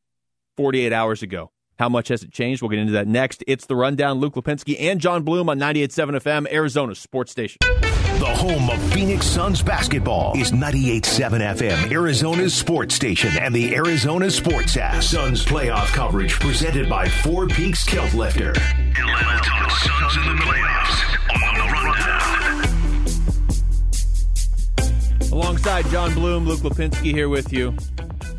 48 0.57 0.93
hours 0.93 1.23
ago. 1.23 1.51
How 1.79 1.89
much 1.89 2.09
has 2.09 2.23
it 2.23 2.31
changed? 2.31 2.63
We'll 2.63 2.69
get 2.69 2.79
into 2.79 2.93
that 2.93 3.09
next. 3.09 3.43
It's 3.47 3.67
the 3.67 3.75
rundown. 3.75 4.19
Luke 4.19 4.35
Lapinski 4.35 4.77
and 4.79 5.01
Jon 5.01 5.23
Bloom 5.25 5.49
on 5.49 5.59
98.7 5.59 6.21
FM, 6.21 6.53
Arizona 6.53 6.95
Sports 6.95 7.33
Station. 7.33 7.59
The 8.23 8.27
home 8.27 8.71
of 8.71 8.81
Phoenix 8.93 9.27
Suns 9.27 9.63
basketball 9.63 10.39
is 10.39 10.53
98.7 10.53 11.41
FM, 11.57 11.91
Arizona's 11.91 12.55
sports 12.55 12.95
station 12.95 13.33
and 13.37 13.53
the 13.53 13.75
Arizona 13.75 14.31
Sports 14.31 14.77
app. 14.77 15.03
Suns 15.03 15.45
playoff 15.45 15.87
coverage 15.87 16.39
presented 16.39 16.89
by 16.89 17.09
Four 17.09 17.49
Peaks 17.49 17.85
Kilt 17.85 18.15
Lifter. 18.15 18.53
And 18.55 19.07
let's 19.09 19.49
talk 19.49 19.71
Suns 19.73 20.17
in 20.19 20.37
the 20.37 20.43
playoffs 20.43 21.12
Alongside 25.33 25.87
Jon 25.87 26.13
Bloom, 26.13 26.47
Luke 26.47 26.61
Lapinski 26.61 27.11
here 27.11 27.31
with 27.31 27.55
you, 27.55 27.75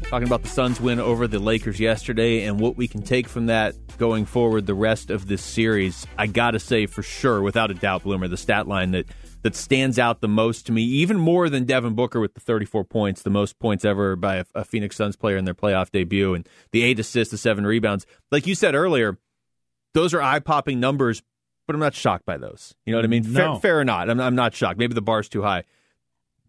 talking 0.03 0.27
about 0.27 0.43
the 0.43 0.47
Suns' 0.47 0.79
win 0.79 0.99
over 0.99 1.27
the 1.27 1.39
Lakers 1.39 1.79
yesterday 1.79 2.43
and 2.43 2.59
what 2.59 2.77
we 2.77 2.87
can 2.87 3.01
take 3.01 3.27
from 3.27 3.47
that 3.47 3.73
going 3.97 4.25
forward 4.25 4.67
the 4.67 4.75
rest 4.75 5.09
of 5.09 5.27
this 5.27 5.41
series. 5.41 6.05
I 6.19 6.27
got 6.27 6.51
to 6.51 6.59
say 6.59 6.85
for 6.85 7.01
sure, 7.01 7.41
without 7.41 7.71
a 7.71 7.73
doubt, 7.73 8.03
Bloomer, 8.03 8.27
the 8.27 8.37
stat 8.37 8.67
line 8.67 8.91
that 8.91 9.07
that 9.41 9.55
stands 9.55 9.97
out 9.97 10.21
the 10.21 10.27
most 10.27 10.67
to 10.67 10.71
me, 10.71 10.83
even 10.83 11.17
more 11.17 11.49
than 11.49 11.65
Devin 11.65 11.95
Booker 11.95 12.19
with 12.19 12.35
the 12.35 12.39
34 12.39 12.83
points, 12.83 13.23
the 13.23 13.31
most 13.31 13.57
points 13.57 13.83
ever 13.83 14.15
by 14.15 14.35
a, 14.35 14.45
a 14.53 14.63
Phoenix 14.63 14.95
Suns 14.95 15.15
player 15.15 15.35
in 15.35 15.45
their 15.45 15.55
playoff 15.55 15.89
debut, 15.89 16.35
and 16.35 16.47
the 16.71 16.83
eight 16.83 16.99
assists, 16.99 17.31
the 17.31 17.39
seven 17.39 17.65
rebounds. 17.65 18.05
Like 18.31 18.45
you 18.45 18.53
said 18.53 18.75
earlier, 18.75 19.17
those 19.95 20.13
are 20.13 20.21
eye 20.21 20.39
popping 20.39 20.79
numbers, 20.79 21.23
but 21.65 21.75
I'm 21.75 21.79
not 21.79 21.95
shocked 21.95 22.27
by 22.27 22.37
those. 22.37 22.75
You 22.85 22.91
know 22.91 22.99
what 22.99 23.05
I 23.05 23.07
mean? 23.07 23.23
No. 23.33 23.53
Fair, 23.53 23.61
fair 23.61 23.79
or 23.79 23.83
not, 23.83 24.11
I'm, 24.11 24.19
I'm 24.19 24.35
not 24.35 24.53
shocked. 24.53 24.77
Maybe 24.77 24.93
the 24.93 25.01
bar's 25.01 25.27
too 25.27 25.41
high. 25.41 25.63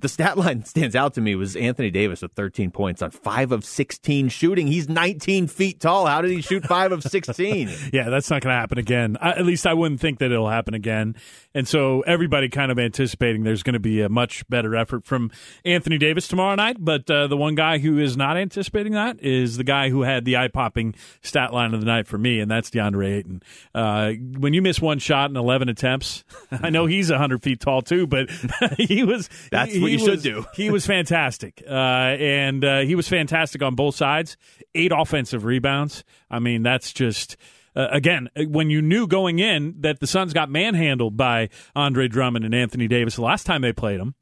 The 0.04 0.08
stat 0.08 0.36
line 0.36 0.64
stands 0.66 0.94
out 0.94 1.14
to 1.14 1.20
me 1.20 1.34
was 1.34 1.56
Anthony 1.56 1.90
Davis 1.90 2.20
with 2.20 2.32
13 2.32 2.70
points 2.70 3.00
on 3.00 3.10
five 3.10 3.50
of 3.50 3.64
16 3.64 4.28
shooting. 4.28 4.66
He's 4.66 4.88
19 4.88 5.48
feet 5.48 5.80
tall. 5.80 6.06
How 6.06 6.20
did 6.20 6.30
he 6.30 6.42
shoot 6.42 6.64
five 6.64 6.92
of 6.92 7.02
16? 7.02 7.70
Yeah, 7.92 8.10
that's 8.10 8.28
not 8.28 8.42
going 8.42 8.52
to 8.52 8.58
happen 8.58 8.78
again. 8.78 9.16
I, 9.20 9.30
at 9.30 9.46
least 9.46 9.66
I 9.66 9.72
wouldn't 9.72 10.00
think 10.00 10.18
that 10.18 10.32
it'll 10.32 10.48
happen 10.48 10.74
again. 10.74 11.14
And 11.54 11.66
so 11.68 12.00
everybody 12.02 12.48
kind 12.48 12.72
of 12.72 12.78
anticipating 12.78 13.44
there's 13.44 13.62
going 13.62 13.74
to 13.74 13.80
be 13.80 14.02
a 14.02 14.08
much 14.08 14.46
better 14.48 14.74
effort 14.74 15.04
from 15.04 15.30
Anthony 15.64 15.96
Davis 15.96 16.26
tomorrow 16.26 16.54
night. 16.56 16.76
But 16.80 17.08
uh, 17.10 17.28
the 17.28 17.36
one 17.36 17.54
guy 17.54 17.78
who 17.78 17.98
is 17.98 18.16
not 18.16 18.36
anticipating 18.36 18.92
that 18.92 19.22
is 19.22 19.56
the 19.56 19.64
guy 19.64 19.90
who 19.90 20.02
had 20.02 20.24
the 20.24 20.36
eye 20.36 20.48
popping 20.48 20.94
stat 21.22 21.52
line 21.52 21.72
of 21.72 21.80
the 21.80 21.86
night 21.86 22.06
for 22.06 22.18
me, 22.18 22.40
and 22.40 22.50
that's 22.50 22.70
DeAndre 22.70 23.18
Ayton. 23.18 23.42
Uh, 23.74 24.12
when 24.38 24.52
you 24.52 24.60
miss 24.60 24.80
one 24.80 24.98
shot 24.98 25.30
in 25.30 25.36
11 25.36 25.68
attempts, 25.68 26.24
I 26.50 26.70
know 26.70 26.86
he's 26.86 27.10
100 27.10 27.42
feet 27.42 27.60
tall 27.60 27.82
too, 27.82 28.06
but 28.06 28.28
he 28.76 29.04
was. 29.04 29.30
That's 29.50 29.72
he, 29.72 29.80
what 29.80 29.90
you 29.94 29.98
he 29.98 30.04
should 30.04 30.22
do. 30.22 30.46
he 30.54 30.70
was 30.70 30.86
fantastic, 30.86 31.62
uh, 31.66 31.72
and 31.72 32.64
uh, 32.64 32.80
he 32.80 32.94
was 32.94 33.08
fantastic 33.08 33.62
on 33.62 33.74
both 33.74 33.96
sides. 33.96 34.36
Eight 34.74 34.92
offensive 34.94 35.44
rebounds. 35.44 36.04
I 36.30 36.38
mean, 36.38 36.62
that's 36.62 36.92
just. 36.92 37.36
Uh, 37.76 37.88
again, 37.90 38.28
when 38.36 38.70
you 38.70 38.80
knew 38.80 39.04
going 39.04 39.40
in 39.40 39.74
that 39.80 39.98
the 39.98 40.06
Suns 40.06 40.32
got 40.32 40.48
manhandled 40.48 41.16
by 41.16 41.48
Andre 41.74 42.06
Drummond 42.06 42.44
and 42.44 42.54
Anthony 42.54 42.86
Davis 42.86 43.16
the 43.16 43.22
last 43.22 43.46
time 43.46 43.62
they 43.62 43.72
played 43.72 43.98
them, 43.98 44.14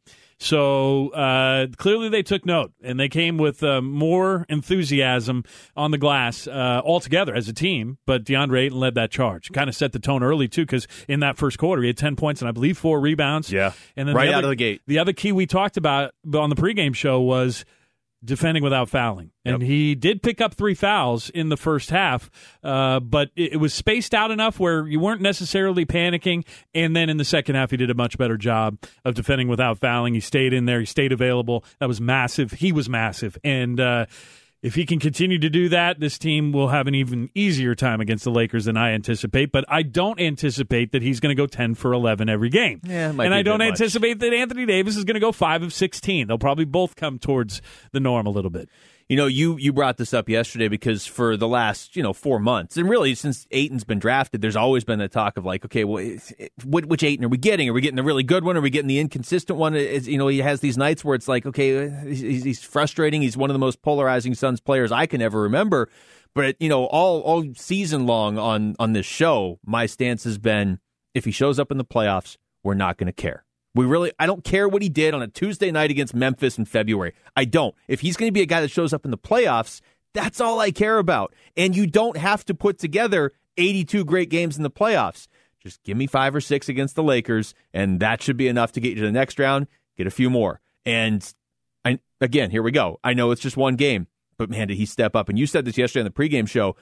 so 0.42 1.10
uh, 1.10 1.68
clearly 1.76 2.08
they 2.08 2.24
took 2.24 2.44
note 2.44 2.72
and 2.82 2.98
they 2.98 3.08
came 3.08 3.38
with 3.38 3.62
uh, 3.62 3.80
more 3.80 4.44
enthusiasm 4.48 5.44
on 5.76 5.92
the 5.92 5.98
glass 5.98 6.48
uh, 6.48 6.82
altogether 6.84 7.32
as 7.32 7.48
a 7.48 7.52
team. 7.52 7.98
But 8.06 8.24
DeAndre 8.24 8.66
Ayton 8.66 8.78
led 8.78 8.96
that 8.96 9.12
charge, 9.12 9.52
kind 9.52 9.68
of 9.68 9.76
set 9.76 9.92
the 9.92 10.00
tone 10.00 10.24
early 10.24 10.48
too, 10.48 10.62
because 10.62 10.88
in 11.06 11.20
that 11.20 11.38
first 11.38 11.58
quarter 11.58 11.82
he 11.82 11.88
had 11.88 11.96
ten 11.96 12.16
points 12.16 12.42
and 12.42 12.48
I 12.48 12.52
believe 12.52 12.76
four 12.76 13.00
rebounds. 13.00 13.52
Yeah. 13.52 13.72
and 13.96 14.08
then 14.08 14.16
Right 14.16 14.26
the 14.26 14.34
out 14.34 14.42
of 14.42 14.50
the 14.50 14.56
gate. 14.56 14.82
The 14.88 14.98
other 14.98 15.12
key 15.12 15.30
we 15.30 15.46
talked 15.46 15.76
about 15.76 16.12
on 16.34 16.50
the 16.50 16.56
pregame 16.56 16.94
show 16.94 17.20
was 17.20 17.64
defending 18.24 18.62
without 18.62 18.88
fouling. 18.88 19.30
And 19.44 19.60
Yep. 19.60 19.68
he 19.68 19.94
did 19.94 20.22
pick 20.22 20.40
up 20.40 20.54
three 20.54 20.74
fouls 20.74 21.28
in 21.30 21.48
the 21.48 21.56
first 21.56 21.90
half, 21.90 22.30
uh, 22.62 23.00
but 23.00 23.30
it, 23.34 23.54
it 23.54 23.56
was 23.56 23.74
spaced 23.74 24.14
out 24.14 24.30
enough 24.30 24.60
where 24.60 24.86
you 24.86 25.00
weren't 25.00 25.20
necessarily 25.20 25.84
panicking. 25.84 26.44
And 26.74 26.94
then 26.94 27.10
in 27.10 27.16
the 27.16 27.24
second 27.24 27.56
half, 27.56 27.70
he 27.72 27.76
did 27.76 27.90
a 27.90 27.94
much 27.94 28.16
better 28.18 28.36
job 28.36 28.78
of 29.04 29.14
defending 29.14 29.48
without 29.48 29.78
fouling. 29.78 30.14
He 30.14 30.20
stayed 30.20 30.52
in 30.52 30.66
there, 30.66 30.80
he 30.80 30.86
stayed 30.86 31.12
available. 31.12 31.64
That 31.80 31.88
was 31.88 32.00
massive. 32.00 32.52
He 32.52 32.70
was 32.72 32.88
massive. 32.88 33.36
And, 33.42 33.80
uh, 33.80 34.06
if 34.62 34.76
he 34.76 34.86
can 34.86 35.00
continue 35.00 35.38
to 35.40 35.50
do 35.50 35.68
that, 35.70 35.98
this 35.98 36.18
team 36.18 36.52
will 36.52 36.68
have 36.68 36.86
an 36.86 36.94
even 36.94 37.30
easier 37.34 37.74
time 37.74 38.00
against 38.00 38.22
the 38.22 38.30
Lakers 38.30 38.66
than 38.66 38.76
I 38.76 38.92
anticipate. 38.92 39.50
But 39.50 39.64
I 39.68 39.82
don't 39.82 40.20
anticipate 40.20 40.92
that 40.92 41.02
he's 41.02 41.18
going 41.18 41.34
to 41.34 41.40
go 41.40 41.46
10 41.46 41.74
for 41.74 41.92
11 41.92 42.28
every 42.28 42.48
game. 42.48 42.80
Yeah, 42.84 43.10
and 43.10 43.34
I 43.34 43.42
don't 43.42 43.58
much. 43.58 43.68
anticipate 43.68 44.20
that 44.20 44.32
Anthony 44.32 44.64
Davis 44.64 44.96
is 44.96 45.04
going 45.04 45.14
to 45.14 45.20
go 45.20 45.32
5 45.32 45.64
of 45.64 45.72
16. 45.72 46.28
They'll 46.28 46.38
probably 46.38 46.64
both 46.64 46.94
come 46.94 47.18
towards 47.18 47.60
the 47.90 47.98
norm 47.98 48.26
a 48.26 48.30
little 48.30 48.50
bit. 48.50 48.68
You 49.08 49.16
know, 49.16 49.26
you 49.26 49.56
you 49.56 49.72
brought 49.72 49.96
this 49.96 50.14
up 50.14 50.28
yesterday 50.28 50.68
because 50.68 51.06
for 51.06 51.36
the 51.36 51.48
last 51.48 51.96
you 51.96 52.02
know 52.02 52.12
four 52.12 52.38
months, 52.38 52.76
and 52.76 52.88
really 52.88 53.14
since 53.14 53.46
Ayton's 53.50 53.84
been 53.84 53.98
drafted, 53.98 54.40
there's 54.40 54.56
always 54.56 54.84
been 54.84 54.98
the 54.98 55.08
talk 55.08 55.36
of 55.36 55.44
like, 55.44 55.64
okay, 55.64 55.84
well, 55.84 55.98
it, 55.98 56.52
which, 56.64 57.02
Ayton 57.02 57.24
are 57.24 57.28
we 57.28 57.38
getting? 57.38 57.68
Are 57.68 57.72
we 57.72 57.80
getting 57.80 57.96
the 57.96 58.02
really 58.02 58.22
good 58.22 58.44
one? 58.44 58.56
Are 58.56 58.60
we 58.60 58.70
getting 58.70 58.88
the 58.88 58.98
inconsistent 58.98 59.58
one? 59.58 59.74
You 59.74 60.18
know, 60.18 60.28
he 60.28 60.38
has 60.38 60.60
these 60.60 60.78
nights 60.78 61.04
where 61.04 61.14
it's 61.14 61.28
like, 61.28 61.46
okay, 61.46 61.90
he's, 62.06 62.44
he's 62.44 62.62
frustrating. 62.62 63.22
He's 63.22 63.36
one 63.36 63.50
of 63.50 63.54
the 63.54 63.58
most 63.60 63.82
polarizing 63.82 64.34
Suns 64.34 64.60
players 64.60 64.92
I 64.92 65.06
can 65.06 65.20
ever 65.20 65.40
remember. 65.42 65.88
But 66.34 66.56
you 66.60 66.68
know, 66.68 66.86
all 66.86 67.20
all 67.20 67.44
season 67.54 68.06
long 68.06 68.38
on 68.38 68.74
on 68.78 68.92
this 68.92 69.06
show, 69.06 69.58
my 69.64 69.86
stance 69.86 70.24
has 70.24 70.38
been 70.38 70.78
if 71.14 71.24
he 71.24 71.30
shows 71.30 71.58
up 71.58 71.70
in 71.70 71.78
the 71.78 71.84
playoffs, 71.84 72.36
we're 72.62 72.74
not 72.74 72.96
going 72.96 73.06
to 73.06 73.12
care. 73.12 73.44
We 73.74 73.86
really, 73.86 74.12
I 74.18 74.26
don't 74.26 74.44
care 74.44 74.68
what 74.68 74.82
he 74.82 74.88
did 74.88 75.14
on 75.14 75.22
a 75.22 75.28
Tuesday 75.28 75.70
night 75.70 75.90
against 75.90 76.14
Memphis 76.14 76.58
in 76.58 76.66
February. 76.66 77.14
I 77.34 77.46
don't. 77.46 77.74
If 77.88 78.00
he's 78.00 78.16
going 78.16 78.28
to 78.28 78.32
be 78.32 78.42
a 78.42 78.46
guy 78.46 78.60
that 78.60 78.70
shows 78.70 78.92
up 78.92 79.04
in 79.04 79.10
the 79.10 79.18
playoffs, 79.18 79.80
that's 80.12 80.40
all 80.40 80.60
I 80.60 80.70
care 80.70 80.98
about. 80.98 81.34
And 81.56 81.74
you 81.74 81.86
don't 81.86 82.16
have 82.16 82.44
to 82.46 82.54
put 82.54 82.78
together 82.78 83.32
82 83.56 84.04
great 84.04 84.28
games 84.28 84.56
in 84.56 84.62
the 84.62 84.70
playoffs. 84.70 85.26
Just 85.62 85.82
give 85.84 85.96
me 85.96 86.06
five 86.06 86.34
or 86.34 86.40
six 86.40 86.68
against 86.68 86.96
the 86.96 87.02
Lakers, 87.02 87.54
and 87.72 88.00
that 88.00 88.20
should 88.20 88.36
be 88.36 88.48
enough 88.48 88.72
to 88.72 88.80
get 88.80 88.90
you 88.90 88.96
to 88.96 89.06
the 89.06 89.12
next 89.12 89.38
round, 89.38 89.68
get 89.96 90.06
a 90.06 90.10
few 90.10 90.28
more. 90.28 90.60
And 90.84 91.32
I, 91.84 92.00
again, 92.20 92.50
here 92.50 92.62
we 92.62 92.72
go. 92.72 92.98
I 93.04 93.14
know 93.14 93.30
it's 93.30 93.40
just 93.40 93.56
one 93.56 93.76
game, 93.76 94.08
but 94.38 94.50
man, 94.50 94.68
did 94.68 94.76
he 94.76 94.86
step 94.86 95.14
up? 95.14 95.28
And 95.28 95.38
you 95.38 95.46
said 95.46 95.64
this 95.64 95.78
yesterday 95.78 96.04
on 96.04 96.04
the 96.06 96.10
pregame 96.10 96.48
show 96.48 96.76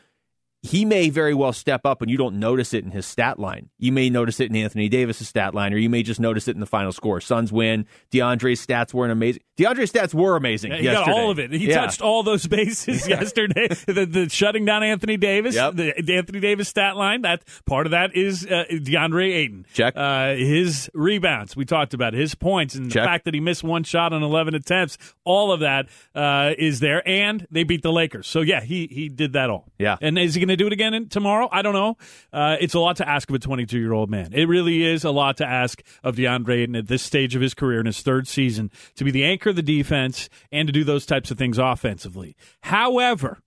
he 0.63 0.85
may 0.85 1.09
very 1.09 1.33
well 1.33 1.53
step 1.55 1.87
up 1.87 2.03
and 2.03 2.11
you 2.11 2.19
don't 2.19 2.39
notice 2.39 2.75
it 2.75 2.85
in 2.85 2.91
his 2.91 3.07
stat 3.07 3.39
line. 3.39 3.71
You 3.79 3.93
may 3.93 4.11
notice 4.11 4.41
it 4.41 4.51
in 4.51 4.57
Anthony 4.57 4.89
Davis' 4.91 5.27
stat 5.27 5.55
line, 5.55 5.73
or 5.73 5.79
you 5.79 5.89
may 5.89 6.03
just 6.03 6.21
notice 6.21 6.49
it 6.49 6.55
in 6.55 6.61
the 6.61 6.67
final 6.67 6.93
score. 6.93 7.21
Suns 7.21 7.51
win. 7.51 7.87
DeAndre's 8.13 8.67
stats 8.67 8.93
weren't 8.93 9.11
amazing. 9.13 9.43
DeAndre's 9.59 9.91
stats 9.91 10.13
were 10.13 10.37
amazing. 10.37 10.73
He 10.73 10.83
yesterday. 10.85 11.07
got 11.07 11.19
all 11.19 11.31
of 11.31 11.39
it. 11.39 11.51
He 11.53 11.69
Yeah. 11.69 11.81
touched 11.81 12.03
all 12.03 12.23
those 12.23 12.47
bases 12.47 13.09
yesterday. 13.09 13.69
The, 13.87 14.05
the 14.07 14.29
shutting 14.29 14.65
down 14.67 14.83
Anthony 14.83 15.17
Davis, 15.17 15.55
Yep. 15.55 15.77
the, 15.77 15.95
the 16.03 16.17
Anthony 16.17 16.41
Davis 16.41 16.69
stat 16.69 16.97
line. 16.97 17.23
That 17.23 17.43
part 17.65 17.87
of 17.87 17.93
that 17.93 18.15
is 18.15 18.45
uh, 18.47 18.65
DeAndre 18.71 19.33
Ayton. 19.35 19.67
Check. 19.73 19.95
Uh, 19.97 20.35
his 20.35 20.91
rebounds. 20.95 21.57
We 21.57 21.65
talked 21.65 21.95
about 21.95 22.13
his 22.13 22.35
points 22.35 22.75
and 22.75 22.91
Check. 22.91 23.03
the 23.03 23.07
fact 23.07 23.25
that 23.25 23.35
he 23.35 23.41
missed 23.41 23.63
one 23.65 23.83
shot 23.85 24.13
on 24.13 24.23
eleven 24.23 24.55
attempts. 24.55 24.99
All 25.25 25.53
of 25.53 25.61
that 25.61 25.87
uh, 26.15 26.53
is 26.59 26.81
there, 26.81 27.07
and 27.09 27.47
they 27.51 27.65
beat 27.65 27.83
the 27.83 27.93
Lakers. 27.93 28.27
So 28.27 28.41
yeah, 28.43 28.61
he 28.61 28.87
he 28.91 29.09
did 29.09 29.33
that 29.35 29.49
all. 29.51 29.67
Yeah. 29.79 29.97
And 30.01 30.19
is 30.19 30.35
he 30.35 30.41
going 30.41 30.50
to 30.51 30.57
do 30.57 30.67
it 30.67 30.73
again 30.73 30.95
in, 30.95 31.09
tomorrow? 31.09 31.49
I 31.51 31.63
don't 31.63 31.75
know. 31.75 31.97
Uh, 32.33 32.57
it's 32.61 32.75
a 32.75 32.81
lot 32.81 32.97
to 32.97 33.09
ask 33.09 33.29
of 33.29 33.35
a 33.35 33.39
22 33.39 33.79
year 33.79 33.93
old 33.93 34.11
man. 34.11 34.33
It 34.33 34.45
really 34.47 34.85
is 34.85 35.05
a 35.05 35.11
lot 35.11 35.37
to 35.39 35.47
ask 35.47 35.83
of 36.03 36.17
DeAndre 36.17 36.63
Ayton 36.63 36.77
at 36.77 36.89
this 36.89 37.03
stage 37.03 37.35
of 37.35 37.43
his 37.43 37.55
career 37.55 37.81
in 37.81 37.87
his 37.87 38.03
third 38.03 38.29
season 38.29 38.71
to 38.97 39.05
be 39.05 39.11
the 39.11 39.25
anchor 39.25 39.51
of 39.51 39.57
the 39.57 39.63
defense 39.63 40.29
and 40.53 40.67
to 40.67 40.73
do 40.73 40.85
those 40.85 41.07
types 41.07 41.31
of 41.31 41.39
things 41.39 41.59
offensively. 41.59 42.37
However, 42.63 43.39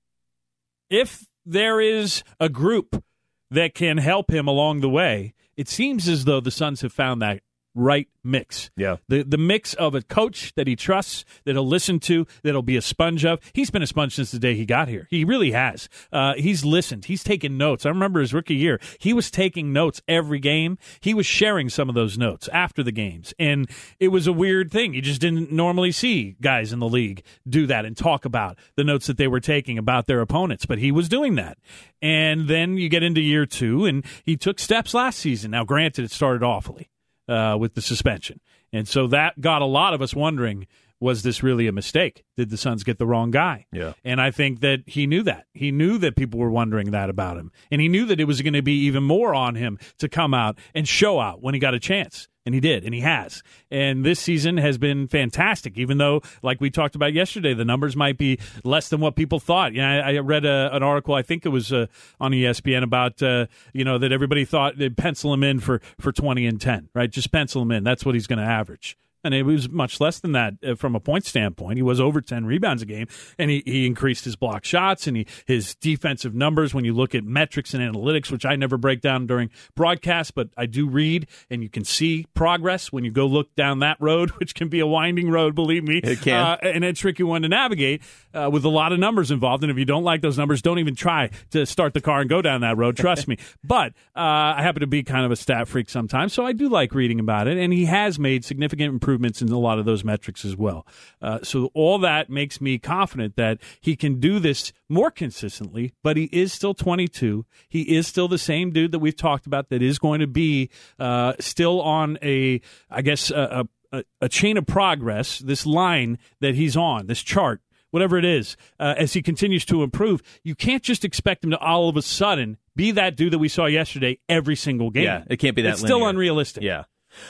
if 0.89 1.26
there 1.46 1.82
is 1.82 2.24
a 2.39 2.50
group 2.50 3.04
that 3.52 3.76
can 3.76 3.98
help 3.98 4.32
him 4.32 4.48
along 4.48 4.82
the 4.82 4.89
way, 4.89 5.34
it 5.56 5.68
seems 5.68 6.08
as 6.08 6.26
though 6.26 6.39
the 6.39 6.52
Suns 6.52 6.82
have 6.82 6.94
found 6.94 7.22
that 7.22 7.42
right 7.76 8.08
mix. 8.24 8.70
Yeah. 8.76 8.98
The 9.08 9.24
the 9.24 9.38
mix 9.38 9.74
of 9.74 9.96
a 9.96 10.02
coach 10.02 10.54
that 10.56 10.68
he 10.68 10.76
trusts, 10.76 11.26
that 11.46 11.54
he'll 11.54 11.68
listen 11.68 12.00
to, 12.02 12.26
that'll 12.44 12.62
be 12.62 12.78
a 12.78 12.82
sponge 12.82 13.26
of. 13.26 13.40
He's 13.54 13.70
been 13.70 13.82
a 13.82 13.88
sponge 13.88 14.16
since 14.16 14.32
the 14.32 14.40
day 14.40 14.56
he 14.56 14.66
got 14.66 14.88
here. 14.88 15.08
He 15.10 15.26
really 15.26 15.52
has. 15.52 15.90
Uh, 16.12 16.34
he's 16.36 16.64
listened. 16.64 17.06
He's 17.06 17.24
taken 17.24 17.58
notes. 17.58 17.86
I 17.86 17.90
remember 17.90 18.22
his 18.22 18.34
rookie 18.34 18.56
year. 18.56 18.80
He 19.00 19.14
was 19.14 19.30
taking 19.30 19.74
notes 19.74 20.02
every 20.08 20.40
game. 20.40 20.78
He 21.02 21.14
was 21.14 21.26
sharing 21.26 21.70
some 21.70 21.90
of 21.90 21.96
those 21.96 22.18
notes 22.18 22.48
after 22.50 22.84
the 22.84 22.92
games. 22.92 23.34
And 23.38 23.70
it 24.00 24.10
was 24.10 24.28
a 24.28 24.34
weird 24.34 24.72
thing. 24.72 24.94
You 24.94 25.02
just 25.02 25.22
didn't 25.22 25.52
normally 25.52 25.92
see 25.92 26.36
guys 26.42 26.72
in 26.72 26.80
the 26.80 26.90
league 26.90 27.24
do 27.48 27.68
that 27.68 27.86
and 27.86 27.98
talk 27.98 28.26
about 28.26 28.58
the 28.76 28.84
notes 28.84 29.08
that 29.08 29.18
they 29.18 29.28
were 29.28 29.40
taking 29.40 29.78
about 29.78 30.08
their 30.08 30.22
opponents. 30.22 30.66
But 30.66 30.80
he 30.80 30.92
was 30.92 31.10
doing 31.10 31.36
that. 31.36 31.58
And 32.02 32.48
then 32.48 32.78
you 32.78 32.90
get 32.90 33.02
into 33.02 33.22
year 33.22 33.46
two, 33.46 33.86
and 33.86 34.04
he 34.26 34.36
took 34.36 34.60
steps 34.60 34.94
last 34.94 35.20
season. 35.20 35.52
Now, 35.52 35.64
granted, 35.64 36.04
it 36.04 36.12
started 36.12 36.44
awfully 36.44 36.90
uh, 37.28 37.58
with 37.60 37.76
the 37.76 37.82
suspension. 37.82 38.40
And 38.72 38.88
so 38.88 39.08
that 39.08 39.40
got 39.40 39.62
a 39.62 39.66
lot 39.66 39.94
of 39.94 40.02
us 40.02 40.16
wondering 40.16 40.68
was 41.04 41.22
this 41.22 41.44
really 41.44 41.68
a 41.68 41.72
mistake? 41.74 42.24
Did 42.38 42.50
the 42.50 42.56
Suns 42.56 42.86
get 42.86 42.98
the 42.98 43.06
wrong 43.06 43.30
guy? 43.30 43.66
Yeah. 43.74 43.92
And 44.06 44.22
I 44.22 44.32
think 44.32 44.62
that 44.62 44.84
he 44.88 45.06
knew 45.06 45.22
that. 45.24 45.48
He 45.54 45.70
knew 45.70 45.98
that 45.98 46.16
people 46.16 46.40
were 46.40 46.50
wondering 46.50 46.92
that 46.92 47.10
about 47.10 47.36
him. 47.36 47.52
And 47.70 47.82
he 47.82 47.90
knew 47.90 48.06
that 48.06 48.22
it 48.22 48.24
was 48.24 48.42
going 48.42 48.54
to 48.54 48.62
be 48.62 48.86
even 48.86 49.04
more 49.04 49.36
on 49.36 49.56
him 49.56 49.78
to 49.98 50.08
come 50.08 50.34
out 50.34 50.58
and 50.74 50.88
show 50.88 51.20
out 51.20 51.44
when 51.44 51.54
he 51.54 51.60
got 51.60 51.74
a 51.74 51.80
chance. 51.80 52.30
And 52.45 52.53
he 52.53 52.60
did, 52.60 52.84
and 52.84 52.93
he 52.93 52.99
has. 52.99 53.41
And 53.71 54.03
this 54.03 54.19
season 54.19 54.58
has 54.58 54.77
been 54.77 55.08
fantastic, 55.08 55.77
even 55.77 55.97
though, 55.97 56.21
like 56.41 56.60
we 56.60 56.69
talked 56.69 56.93
about 56.93 57.13
yesterday, 57.13 57.53
the 57.53 57.63
numbers 57.63 57.95
might 57.95 58.17
be 58.17 58.38
less 58.65 58.89
than 58.89 58.99
what 58.99 59.15
people 59.15 59.39
thought. 59.39 59.73
Yeah, 59.73 60.03
I, 60.06 60.15
I 60.15 60.17
read 60.17 60.43
a, 60.43 60.69
an 60.75 60.84
article, 60.84 61.15
I 61.15 61.21
think 61.21 61.45
it 61.45 61.49
was 61.49 61.71
uh, 61.71 61.86
on 62.19 62.32
ESPN, 62.32 62.84
about 62.84 63.23
uh, 63.23 63.45
you 63.71 63.86
know 63.86 63.97
that 63.97 64.12
everybody 64.12 64.43
thought 64.43 64.77
they'd 64.77 64.97
pencil 64.97 65.34
him 65.34 65.41
in 65.41 65.62
for 65.62 65.79
for 66.01 66.12
twenty 66.12 66.45
and 66.45 66.60
ten, 66.60 66.89
right? 66.93 67.10
Just 67.10 67.32
pencil 67.32 67.62
him 67.62 67.71
in. 67.71 67.86
That's 67.86 68.06
what 68.06 68.13
he's 68.13 68.27
going 68.27 68.39
to 68.39 68.45
average. 68.45 68.97
And 69.24 69.34
it 69.34 69.44
was 69.44 69.70
much 69.70 70.00
less 70.00 70.20
than 70.20 70.34
that 70.34 70.56
uh, 70.66 70.76
from 70.76 70.96
a 70.96 71.00
point 71.00 71.26
standpoint. 71.26 71.78
He 71.78 71.82
was 71.82 72.00
over 72.00 72.22
10 72.22 72.46
rebounds 72.46 72.82
a 72.82 72.86
game, 72.86 73.08
and 73.38 73.50
he, 73.50 73.64
he 73.66 73.86
increased 73.86 74.26
his 74.26 74.36
block 74.36 74.66
shots 74.66 75.08
and 75.08 75.18
he, 75.18 75.28
his 75.46 75.76
defensive 75.76 76.34
numbers. 76.34 76.74
When 76.74 76.86
you 76.86 76.94
look 76.94 77.16
at 77.16 77.24
metrics 77.24 77.74
and 77.74 77.82
analytics, 77.82 78.32
which 78.32 78.46
I 78.46 78.56
never 78.56 78.78
break 78.78 79.02
down 79.02 79.28
during 79.28 79.50
broadcast, 79.76 80.36
but 80.36 80.50
I 80.58 80.66
do 80.66 80.88
read, 80.88 81.28
and 81.50 81.64
you 81.64 81.70
can 81.70 81.84
see 81.84 82.26
progress 82.34 82.92
when 82.92 83.04
you 83.04 83.12
go 83.12 83.26
look 83.26 83.56
down 83.56 83.80
that 83.80 83.98
road, 84.00 84.30
which 84.40 84.56
can 84.56 84.70
be 84.70 84.80
a 84.80 84.88
winding 84.88 85.30
road, 85.30 85.56
believe 85.56 85.84
me. 85.84 86.02
It 86.04 86.22
can. 86.22 86.34
Uh, 86.34 86.58
and 86.62 86.84
a 86.84 86.94
tricky 86.94 87.24
one 87.24 87.44
to 87.44 87.50
navigate 87.50 88.02
uh, 88.34 88.50
with 88.52 88.65
a 88.65 88.69
lot 88.69 88.91
of 88.91 89.00
numbers 89.00 89.32
involved. 89.32 89.63
And 89.63 89.72
if 89.72 89.78
you 89.78 89.86
don't 89.86 90.04
like 90.04 90.22
those 90.22 90.38
numbers, 90.38 90.62
don't 90.62 90.80
even 90.80 90.96
try 90.96 91.30
to 91.52 91.65
start 91.65 91.93
the 91.93 92.02
car 92.02 92.22
and 92.22 92.30
go 92.30 92.41
down 92.41 92.62
that 92.62 92.78
road. 92.78 92.98
Trust 92.98 93.28
me. 93.28 93.38
But 93.65 93.93
uh, 94.15 94.54
I 94.58 94.62
happen 94.62 94.82
to 94.82 94.88
be 94.88 95.04
kind 95.04 95.26
of 95.26 95.32
a 95.32 95.36
stat 95.36 95.67
freak 95.67 95.89
sometimes, 95.89 96.34
so 96.34 96.46
I 96.46 96.54
do 96.54 96.67
like 96.69 96.93
reading 96.93 97.19
about 97.19 97.48
it. 97.48 97.58
And 97.58 97.72
he 97.72 97.86
has 97.86 98.19
made 98.19 98.43
significant 98.43 98.89
improvements 98.93 99.41
in 99.41 99.50
a 99.50 99.58
lot 99.58 99.80
of 99.80 99.86
those 99.86 100.04
metrics 100.04 100.43
as 100.43 100.56
well. 100.56 100.86
Uh, 101.22 101.39
so 101.43 101.72
all 101.74 101.98
that 102.00 102.30
makes 102.30 102.60
me 102.60 102.78
confident 102.78 103.36
that 103.38 103.60
he 103.80 103.96
can 103.96 104.19
do 104.19 104.39
this 104.39 104.74
more 104.89 105.12
consistently. 105.12 105.93
But 106.04 106.17
he 106.17 106.26
is 106.32 106.52
still 106.52 106.74
22. 106.74 107.46
He 107.69 107.82
is 107.96 108.06
still 108.06 108.28
the 108.28 108.38
same 108.38 108.72
dude 108.72 108.91
that 108.91 109.00
we've 109.00 109.15
talked 109.15 109.46
about 109.46 109.69
that 109.69 109.82
is 109.82 109.98
going 109.98 110.19
to 110.19 110.28
be 110.28 110.69
uh, 111.00 111.34
still 111.39 111.82
on 111.82 112.17
a, 112.22 112.62
I 112.89 113.02
guess, 113.02 113.32
a, 113.32 113.36
a 113.62 113.67
a, 113.93 114.04
a 114.22 114.28
chain 114.30 114.58
of 114.58 114.65
progress, 114.65 115.39
this 115.39 115.65
line 115.65 116.17
that 116.41 116.56
he's 116.56 116.76
on, 116.76 117.06
this 117.06 117.22
chart, 117.22 117.62
whatever 117.93 118.17
it 118.17 118.25
is, 118.25 118.58
uh, 118.79 118.95
as 118.97 119.13
he 119.13 119.21
continues 119.21 119.63
to 119.65 119.84
improve, 119.84 120.23
you 120.43 120.56
can't 120.56 120.82
just 120.82 121.06
expect 121.06 121.43
him 121.43 121.51
to 121.51 121.60
all 121.60 121.88
of 121.89 121.95
a 121.95 122.01
sudden 122.01 122.58
be 122.75 122.89
that 122.89 123.15
dude 123.15 123.32
that 123.32 123.38
we 123.38 123.47
saw 123.47 123.67
yesterday 123.67 124.17
every 124.27 124.56
single 124.56 124.89
game. 124.89 125.03
Yeah, 125.03 125.23
it 125.29 125.38
can't 125.38 125.56
be 125.56 125.62
that. 125.62 125.73
It's 125.73 125.79
still 125.79 125.97
linear. 125.97 126.10
unrealistic. 126.10 126.63
Yeah. 126.63 126.86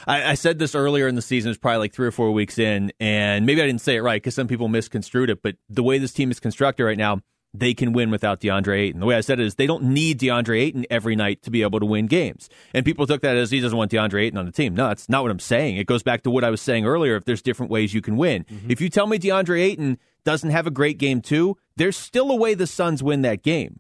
I, 0.08 0.32
I 0.32 0.34
said 0.36 0.60
this 0.60 0.76
earlier 0.76 1.10
in 1.10 1.16
the 1.16 1.22
season. 1.22 1.52
It's 1.52 1.60
probably 1.60 1.80
like 1.80 1.94
three 1.94 2.08
or 2.08 2.12
four 2.12 2.32
weeks 2.32 2.58
in, 2.58 2.94
and 3.02 3.46
maybe 3.46 3.62
I 3.62 3.66
didn't 3.66 3.82
say 3.82 3.98
it 3.98 4.02
right 4.02 4.22
because 4.22 4.34
some 4.34 4.48
people 4.48 4.70
misconstrued 4.70 5.30
it. 5.30 5.42
But 5.44 5.58
the 5.68 5.84
way 5.84 5.98
this 5.98 6.14
team 6.14 6.32
is 6.32 6.40
constructed 6.40 6.86
right 6.86 6.98
now, 6.98 7.20
they 7.54 7.74
can 7.74 7.94
win 7.94 8.10
without 8.10 8.42
DeAndre 8.42 8.80
Ayton. 8.80 9.00
The 9.00 9.06
way 9.06 9.16
I 9.16 9.22
said 9.22 9.40
it 9.40 9.46
is 9.46 9.56
they 9.56 9.68
don't 9.68 9.84
need 9.84 10.20
DeAndre 10.20 10.60
Ayton 10.60 10.86
every 10.90 11.16
night 11.16 11.44
to 11.44 11.52
be 11.52 11.62
able 11.62 11.80
to 11.80 11.86
win 11.86 12.08
games. 12.08 12.50
And 12.74 12.84
people 12.84 13.06
took 13.06 13.22
that 13.22 13.38
as 13.38 13.52
he 13.52 13.60
doesn't 13.60 13.78
want 13.78 13.92
DeAndre 13.92 14.24
Ayton 14.24 14.40
on 14.40 14.46
the 14.46 14.52
team. 14.52 14.74
No, 14.74 14.88
that's 14.88 15.08
not 15.08 15.22
what 15.22 15.32
I'm 15.32 15.40
saying. 15.40 15.78
It 15.78 15.86
goes 15.86 16.02
back 16.02 16.24
to 16.24 16.32
what 16.32 16.44
I 16.44 16.50
was 16.50 16.62
saying 16.62 16.86
earlier. 16.86 17.16
If 17.16 17.26
there's 17.26 17.44
different 17.44 17.72
ways 17.72 17.94
you 17.94 18.02
can 18.02 18.18
win, 18.18 18.46
mm-hmm. 18.46 18.72
if 18.72 18.82
you 18.82 18.90
tell 18.90 19.06
me 19.06 19.20
DeAndre 19.20 19.62
Ayton 19.62 20.00
doesn't 20.24 20.50
have 20.50 20.66
a 20.66 20.72
great 20.72 20.98
game 20.98 21.22
too, 21.22 21.58
there's 21.76 21.98
still 21.98 22.32
a 22.32 22.36
way 22.36 22.56
the 22.56 22.68
Suns 22.68 23.04
win 23.04 23.22
that 23.22 23.44
game. 23.44 23.80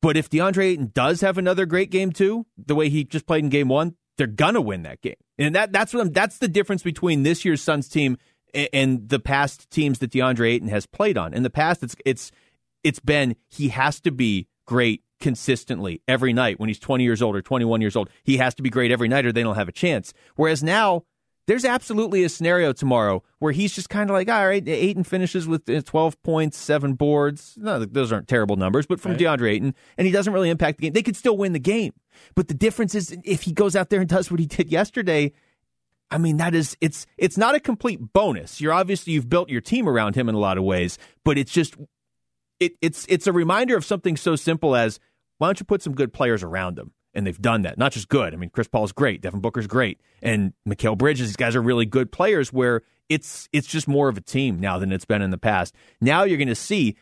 But 0.00 0.16
if 0.16 0.30
DeAndre 0.30 0.64
Ayton 0.64 0.92
does 0.94 1.22
have 1.22 1.38
another 1.38 1.66
great 1.66 1.90
game 1.90 2.12
too, 2.12 2.46
the 2.56 2.76
way 2.76 2.88
he 2.88 3.02
just 3.02 3.26
played 3.26 3.42
in 3.42 3.50
game 3.50 3.68
one, 3.68 3.96
they're 4.16 4.26
gonna 4.26 4.60
win 4.60 4.82
that 4.82 5.00
game. 5.00 5.16
And 5.38 5.54
that 5.56 5.72
that's 5.72 5.92
what 5.92 6.02
I'm, 6.02 6.12
that's 6.12 6.38
the 6.38 6.48
difference 6.48 6.82
between 6.82 7.24
this 7.24 7.44
year's 7.44 7.62
Suns 7.62 7.88
team 7.88 8.16
and, 8.54 8.68
and 8.72 9.08
the 9.08 9.18
past 9.18 9.70
teams 9.70 9.98
that 9.98 10.10
DeAndre 10.10 10.52
Ayton 10.52 10.68
has 10.68 10.86
played 10.86 11.18
on. 11.18 11.34
In 11.34 11.42
the 11.42 11.50
past, 11.50 11.82
it's 11.82 11.96
it's 12.04 12.30
it's 12.86 13.00
been 13.00 13.34
he 13.48 13.68
has 13.68 14.00
to 14.02 14.12
be 14.12 14.46
great 14.64 15.02
consistently 15.18 16.02
every 16.06 16.32
night 16.32 16.60
when 16.60 16.68
he's 16.68 16.78
20 16.78 17.02
years 17.02 17.20
old 17.20 17.34
or 17.34 17.42
21 17.42 17.80
years 17.80 17.96
old. 17.96 18.08
He 18.22 18.36
has 18.36 18.54
to 18.54 18.62
be 18.62 18.70
great 18.70 18.92
every 18.92 19.08
night 19.08 19.26
or 19.26 19.32
they 19.32 19.42
don't 19.42 19.56
have 19.56 19.68
a 19.68 19.72
chance. 19.72 20.14
Whereas 20.36 20.62
now, 20.62 21.02
there's 21.46 21.64
absolutely 21.64 22.22
a 22.22 22.28
scenario 22.28 22.72
tomorrow 22.72 23.24
where 23.40 23.52
he's 23.52 23.74
just 23.74 23.88
kind 23.88 24.08
of 24.08 24.14
like, 24.14 24.28
all 24.28 24.46
right, 24.46 24.66
Ayton 24.68 25.02
finishes 25.02 25.48
with 25.48 25.68
uh, 25.68 25.80
12 25.82 26.22
points, 26.22 26.58
seven 26.58 26.94
boards. 26.94 27.54
No, 27.56 27.84
those 27.84 28.12
aren't 28.12 28.28
terrible 28.28 28.56
numbers, 28.56 28.86
but 28.86 29.00
from 29.00 29.16
DeAndre 29.16 29.52
Ayton, 29.52 29.74
and 29.98 30.06
he 30.06 30.12
doesn't 30.12 30.32
really 30.32 30.50
impact 30.50 30.78
the 30.78 30.82
game. 30.82 30.92
They 30.92 31.02
could 31.02 31.16
still 31.16 31.36
win 31.36 31.52
the 31.52 31.60
game. 31.60 31.92
But 32.34 32.48
the 32.48 32.54
difference 32.54 32.94
is 32.94 33.16
if 33.24 33.42
he 33.42 33.52
goes 33.52 33.76
out 33.76 33.90
there 33.90 34.00
and 34.00 34.08
does 34.08 34.30
what 34.30 34.40
he 34.40 34.46
did 34.46 34.70
yesterday, 34.70 35.32
I 36.10 36.18
mean, 36.18 36.36
that 36.36 36.54
is 36.54 36.76
it's 36.80 37.06
it's 37.16 37.36
not 37.36 37.54
a 37.54 37.60
complete 37.60 38.12
bonus. 38.12 38.60
You're 38.60 38.72
obviously 38.72 39.12
you've 39.12 39.28
built 39.28 39.48
your 39.48 39.60
team 39.60 39.88
around 39.88 40.14
him 40.14 40.28
in 40.28 40.34
a 40.34 40.38
lot 40.38 40.58
of 40.58 40.64
ways, 40.64 40.98
but 41.24 41.36
it's 41.38 41.52
just 41.52 41.76
it, 42.60 42.72
it's 42.80 43.06
it's 43.08 43.26
a 43.26 43.32
reminder 43.32 43.76
of 43.76 43.84
something 43.84 44.16
so 44.16 44.36
simple 44.36 44.76
as 44.76 44.98
why 45.38 45.48
don't 45.48 45.60
you 45.60 45.66
put 45.66 45.82
some 45.82 45.94
good 45.94 46.12
players 46.12 46.42
around 46.42 46.76
them? 46.76 46.92
And 47.14 47.26
they've 47.26 47.40
done 47.40 47.62
that. 47.62 47.78
Not 47.78 47.92
just 47.92 48.08
good. 48.08 48.34
I 48.34 48.36
mean, 48.36 48.50
Chris 48.50 48.68
Paul's 48.68 48.92
great, 48.92 49.22
Devin 49.22 49.40
Booker's 49.40 49.66
great, 49.66 50.00
and 50.20 50.52
Mikal 50.68 50.98
Bridges. 50.98 51.28
These 51.28 51.36
guys 51.36 51.56
are 51.56 51.62
really 51.62 51.86
good 51.86 52.12
players. 52.12 52.52
Where 52.52 52.82
it's 53.08 53.48
it's 53.52 53.66
just 53.66 53.88
more 53.88 54.08
of 54.08 54.18
a 54.18 54.20
team 54.20 54.60
now 54.60 54.78
than 54.78 54.92
it's 54.92 55.04
been 55.06 55.22
in 55.22 55.30
the 55.30 55.38
past. 55.38 55.74
Now 56.00 56.24
you're 56.24 56.38
going 56.38 56.48
to 56.48 56.54
see. 56.54 56.96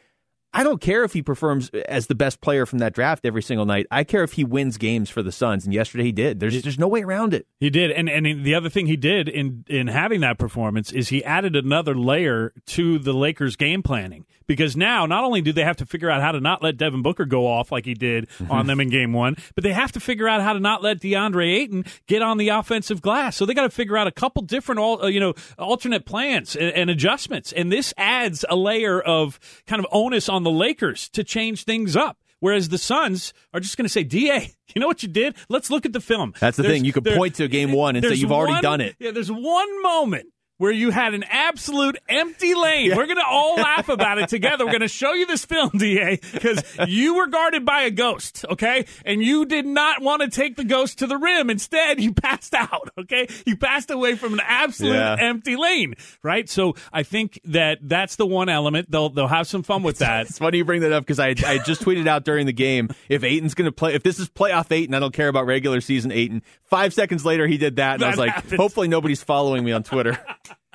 I 0.54 0.62
don't 0.62 0.80
care 0.80 1.02
if 1.02 1.12
he 1.12 1.20
performs 1.20 1.68
as 1.88 2.06
the 2.06 2.14
best 2.14 2.40
player 2.40 2.64
from 2.64 2.78
that 2.78 2.94
draft 2.94 3.26
every 3.26 3.42
single 3.42 3.66
night. 3.66 3.86
I 3.90 4.04
care 4.04 4.22
if 4.22 4.34
he 4.34 4.44
wins 4.44 4.78
games 4.78 5.10
for 5.10 5.20
the 5.22 5.32
Suns, 5.32 5.64
and 5.64 5.74
yesterday 5.74 6.04
he 6.04 6.12
did. 6.12 6.38
There's 6.38 6.62
there's 6.62 6.78
no 6.78 6.86
way 6.86 7.02
around 7.02 7.34
it. 7.34 7.46
He 7.58 7.70
did, 7.70 7.90
and 7.90 8.08
and 8.08 8.44
the 8.44 8.54
other 8.54 8.70
thing 8.70 8.86
he 8.86 8.96
did 8.96 9.28
in 9.28 9.64
in 9.68 9.88
having 9.88 10.20
that 10.20 10.38
performance 10.38 10.92
is 10.92 11.08
he 11.08 11.24
added 11.24 11.56
another 11.56 11.96
layer 11.96 12.52
to 12.66 13.00
the 13.00 13.12
Lakers' 13.12 13.56
game 13.56 13.82
planning 13.82 14.26
because 14.46 14.76
now 14.76 15.06
not 15.06 15.24
only 15.24 15.40
do 15.40 15.52
they 15.52 15.64
have 15.64 15.76
to 15.76 15.86
figure 15.86 16.10
out 16.10 16.20
how 16.22 16.32
to 16.32 16.40
not 16.40 16.62
let 16.62 16.76
Devin 16.76 17.02
Booker 17.02 17.24
go 17.24 17.46
off 17.46 17.72
like 17.72 17.84
he 17.84 17.94
did 17.94 18.28
on 18.48 18.66
them 18.66 18.80
in 18.80 18.90
Game 18.90 19.12
One, 19.12 19.36
but 19.54 19.64
they 19.64 19.72
have 19.72 19.92
to 19.92 20.00
figure 20.00 20.28
out 20.28 20.42
how 20.42 20.52
to 20.52 20.60
not 20.60 20.82
let 20.82 21.00
DeAndre 21.00 21.52
Ayton 21.52 21.84
get 22.06 22.22
on 22.22 22.38
the 22.38 22.50
offensive 22.50 23.02
glass. 23.02 23.36
So 23.36 23.46
they 23.46 23.54
got 23.54 23.62
to 23.62 23.70
figure 23.70 23.96
out 23.96 24.06
a 24.06 24.12
couple 24.12 24.42
different 24.42 24.78
all 24.78 25.02
uh, 25.02 25.08
you 25.08 25.20
know 25.20 25.34
alternate 25.58 26.06
plans 26.06 26.54
and, 26.54 26.70
and 26.72 26.90
adjustments, 26.90 27.52
and 27.52 27.72
this 27.72 27.92
adds 27.96 28.44
a 28.48 28.56
layer 28.56 29.00
of 29.00 29.40
kind 29.66 29.80
of 29.80 29.86
onus 29.90 30.28
on 30.28 30.43
the 30.44 30.50
Lakers 30.50 31.08
to 31.10 31.24
change 31.24 31.64
things 31.64 31.96
up. 31.96 32.18
Whereas 32.40 32.68
the 32.68 32.76
Suns 32.78 33.32
are 33.54 33.60
just 33.60 33.76
going 33.78 33.86
to 33.86 33.88
say, 33.88 34.04
"Da, 34.04 34.18
you 34.74 34.80
know 34.80 34.86
what 34.86 35.02
you 35.02 35.08
did? 35.08 35.34
Let's 35.48 35.70
look 35.70 35.86
at 35.86 35.92
the 35.94 36.00
film." 36.00 36.34
That's 36.40 36.56
the 36.56 36.62
There's- 36.62 36.76
thing. 36.76 36.84
You 36.84 36.92
could 36.92 37.04
point 37.06 37.36
to 37.36 37.48
game 37.48 37.72
one 37.72 37.96
and 37.96 38.04
say 38.04 38.14
you've 38.14 38.32
already 38.32 38.52
one- 38.54 38.62
done 38.62 38.80
it. 38.82 38.96
Yeah, 38.98 39.12
there's 39.12 39.30
one 39.32 39.82
moment 39.82 40.26
where 40.58 40.70
you 40.72 40.90
had 40.90 41.14
an 41.14 41.24
absolute 41.28 41.96
empty 42.08 42.54
lane. 42.54 42.90
We're 42.96 43.06
going 43.06 43.18
to 43.18 43.26
all 43.28 43.56
laugh 43.56 43.88
about 43.88 44.18
it 44.18 44.28
together. 44.28 44.64
We're 44.64 44.70
going 44.72 44.80
to 44.82 44.88
show 44.88 45.12
you 45.12 45.26
this 45.26 45.44
film, 45.44 45.70
DA, 45.76 46.20
because 46.32 46.62
you 46.86 47.16
were 47.16 47.26
guarded 47.26 47.64
by 47.64 47.82
a 47.82 47.90
ghost, 47.90 48.44
okay? 48.48 48.86
And 49.04 49.22
you 49.22 49.46
did 49.46 49.66
not 49.66 50.00
want 50.02 50.22
to 50.22 50.28
take 50.28 50.56
the 50.56 50.64
ghost 50.64 50.98
to 51.00 51.06
the 51.06 51.16
rim. 51.16 51.50
Instead, 51.50 52.00
you 52.00 52.12
passed 52.12 52.54
out, 52.54 52.90
okay? 52.98 53.26
You 53.46 53.56
passed 53.56 53.90
away 53.90 54.14
from 54.14 54.34
an 54.34 54.40
absolute 54.44 54.94
Yeah. 54.94 55.16
empty 55.18 55.56
lane, 55.56 55.94
right? 56.22 56.48
So 56.48 56.74
I 56.92 57.02
think 57.02 57.40
that 57.46 57.78
that's 57.82 58.16
the 58.16 58.26
one 58.26 58.48
element. 58.48 58.90
They'll 58.90 59.08
they'll 59.08 59.26
have 59.28 59.46
some 59.48 59.62
fun 59.62 59.82
with 59.82 59.98
that. 59.98 60.26
It's 60.28 60.38
funny 60.38 60.58
you 60.58 60.64
bring 60.64 60.82
that 60.82 60.92
up 60.92 61.02
because 61.04 61.18
I 61.18 61.34
I 61.46 61.58
just 61.64 61.82
tweeted 61.82 62.06
out 62.06 62.24
during 62.24 62.46
the 62.46 62.52
game 62.52 62.90
if 63.08 63.24
Ayton's 63.24 63.54
going 63.54 63.66
to 63.66 63.72
play 63.72 63.94
if 63.94 64.02
this 64.02 64.18
is 64.18 64.28
playoff 64.28 64.70
Ayton, 64.70 64.94
I 64.94 65.00
don't 65.00 65.12
care 65.14 65.28
about 65.28 65.46
regular 65.46 65.80
season 65.80 66.12
Ayton. 66.12 66.42
Five 66.64 66.94
seconds 66.94 67.24
later, 67.24 67.46
he 67.46 67.56
did 67.56 67.76
that, 67.76 67.94
and 67.94 68.04
I 68.04 68.08
was 68.08 68.18
like, 68.18 68.32
happened. 68.32 68.56
hopefully 68.58 68.88
nobody's 68.88 69.22
following 69.22 69.64
me 69.64 69.72
on 69.72 69.82
Twitter. 69.82 70.18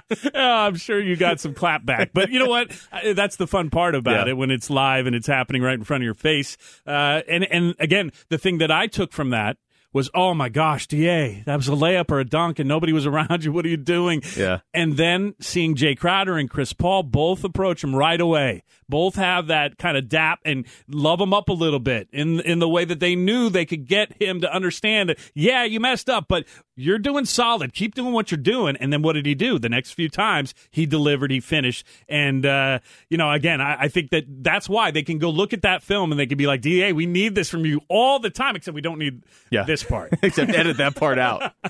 Oh, 0.34 0.40
I'm 0.40 0.76
sure 0.76 1.00
you 1.00 1.16
got 1.16 1.40
some 1.40 1.54
clapback, 1.54 2.10
but 2.14 2.30
you 2.32 2.40
know 2.40 2.48
what? 2.50 2.72
That's 3.16 3.36
the 3.36 3.48
fun 3.48 3.70
part 3.70 3.96
about 3.96 4.28
Yeah. 4.28 4.32
it 4.32 4.38
when 4.38 4.52
it's 4.52 4.70
live 4.70 5.06
and 5.06 5.16
it's 5.16 5.28
happening 5.28 5.62
right 5.62 5.74
in 5.76 5.84
front 5.84 6.04
of 6.04 6.06
your 6.06 6.14
face. 6.16 6.58
Uh, 6.88 7.22
and 7.28 7.44
and 7.52 7.76
again, 7.80 8.12
the 8.30 8.38
thing 8.38 8.58
that 8.60 8.72
I 8.72 8.88
took 8.88 9.12
from 9.14 9.30
that 9.32 9.58
was, 9.92 10.08
oh 10.14 10.36
my 10.36 10.50
gosh, 10.50 10.86
Da, 10.86 11.42
that 11.48 11.56
was 11.56 11.68
a 11.68 11.72
layup 11.72 12.12
or 12.12 12.20
a 12.20 12.24
dunk, 12.26 12.60
and 12.60 12.68
nobody 12.70 12.94
was 12.94 13.06
around 13.08 13.44
you. 13.44 13.52
What 13.52 13.66
are 13.66 13.70
you 13.70 13.78
doing? 13.78 14.22
Yeah. 14.38 14.60
And 14.72 14.98
then 14.98 15.34
seeing 15.42 15.76
Jae 15.76 15.98
Crowder 15.98 16.38
and 16.38 16.48
Chris 16.48 16.74
Paul 16.74 17.02
both 17.04 17.44
approach 17.44 17.84
him 17.84 17.96
right 17.96 18.22
away, 18.22 18.64
both 18.88 19.16
have 19.16 19.48
that 19.48 19.80
kind 19.80 19.98
of 19.98 20.08
dap 20.08 20.40
and 20.46 20.68
love 20.88 21.20
him 21.20 21.34
up 21.34 21.50
a 21.50 21.54
little 21.54 21.80
bit 21.80 22.08
in 22.14 22.40
in 22.42 22.60
the 22.60 22.70
way 22.70 22.86
that 22.86 23.00
they 23.00 23.16
knew 23.16 23.50
they 23.50 23.66
could 23.66 23.88
get 23.88 24.14
him 24.22 24.42
to 24.42 24.54
understand 24.54 25.10
that. 25.10 25.18
Yeah, 25.34 25.64
you 25.64 25.80
messed 25.80 26.08
up, 26.10 26.26
but 26.28 26.46
you're 26.80 26.98
doing 27.00 27.26
solid. 27.26 27.74
Keep 27.74 27.96
doing 27.96 28.14
what 28.14 28.32
you're 28.32 28.38
doing. 28.38 28.76
And 28.78 28.92
then 28.94 29.02
what 29.02 29.14
did 29.14 29.26
he 29.26 29.36
do? 29.36 29.60
The 29.60 29.70
next 29.70 29.92
few 29.92 30.10
times 30.10 30.54
he 30.72 30.86
delivered, 30.86 31.32
he 31.32 31.40
finished, 31.40 31.86
and 32.08 32.46
uh, 32.46 32.80
you 33.10 33.18
know, 33.18 33.32
again, 33.32 33.62
I, 33.62 33.76
I 33.82 33.88
think 33.90 34.12
that 34.12 34.24
that's 34.28 34.70
why 34.70 34.92
they 34.92 35.04
can 35.04 35.18
go 35.20 35.30
look 35.30 35.54
at 35.54 35.62
that 35.64 35.84
film 35.84 36.12
and 36.12 36.20
they 36.20 36.26
can 36.26 36.38
be 36.38 36.48
like, 36.48 36.62
Da, 36.62 36.92
we 36.94 37.06
need 37.06 37.36
this 37.36 37.50
from 37.50 37.66
you 37.66 37.82
all 37.90 38.20
the 38.20 38.30
time, 38.30 38.56
except 38.56 38.74
we 38.76 38.82
don't 38.82 39.00
need 39.00 39.24
Yeah. 39.52 39.64
this 39.64 39.84
part. 39.84 40.14
Except 40.24 40.52
edit 40.52 40.78
that 40.78 40.96
part 40.96 41.20
out. 41.20 41.54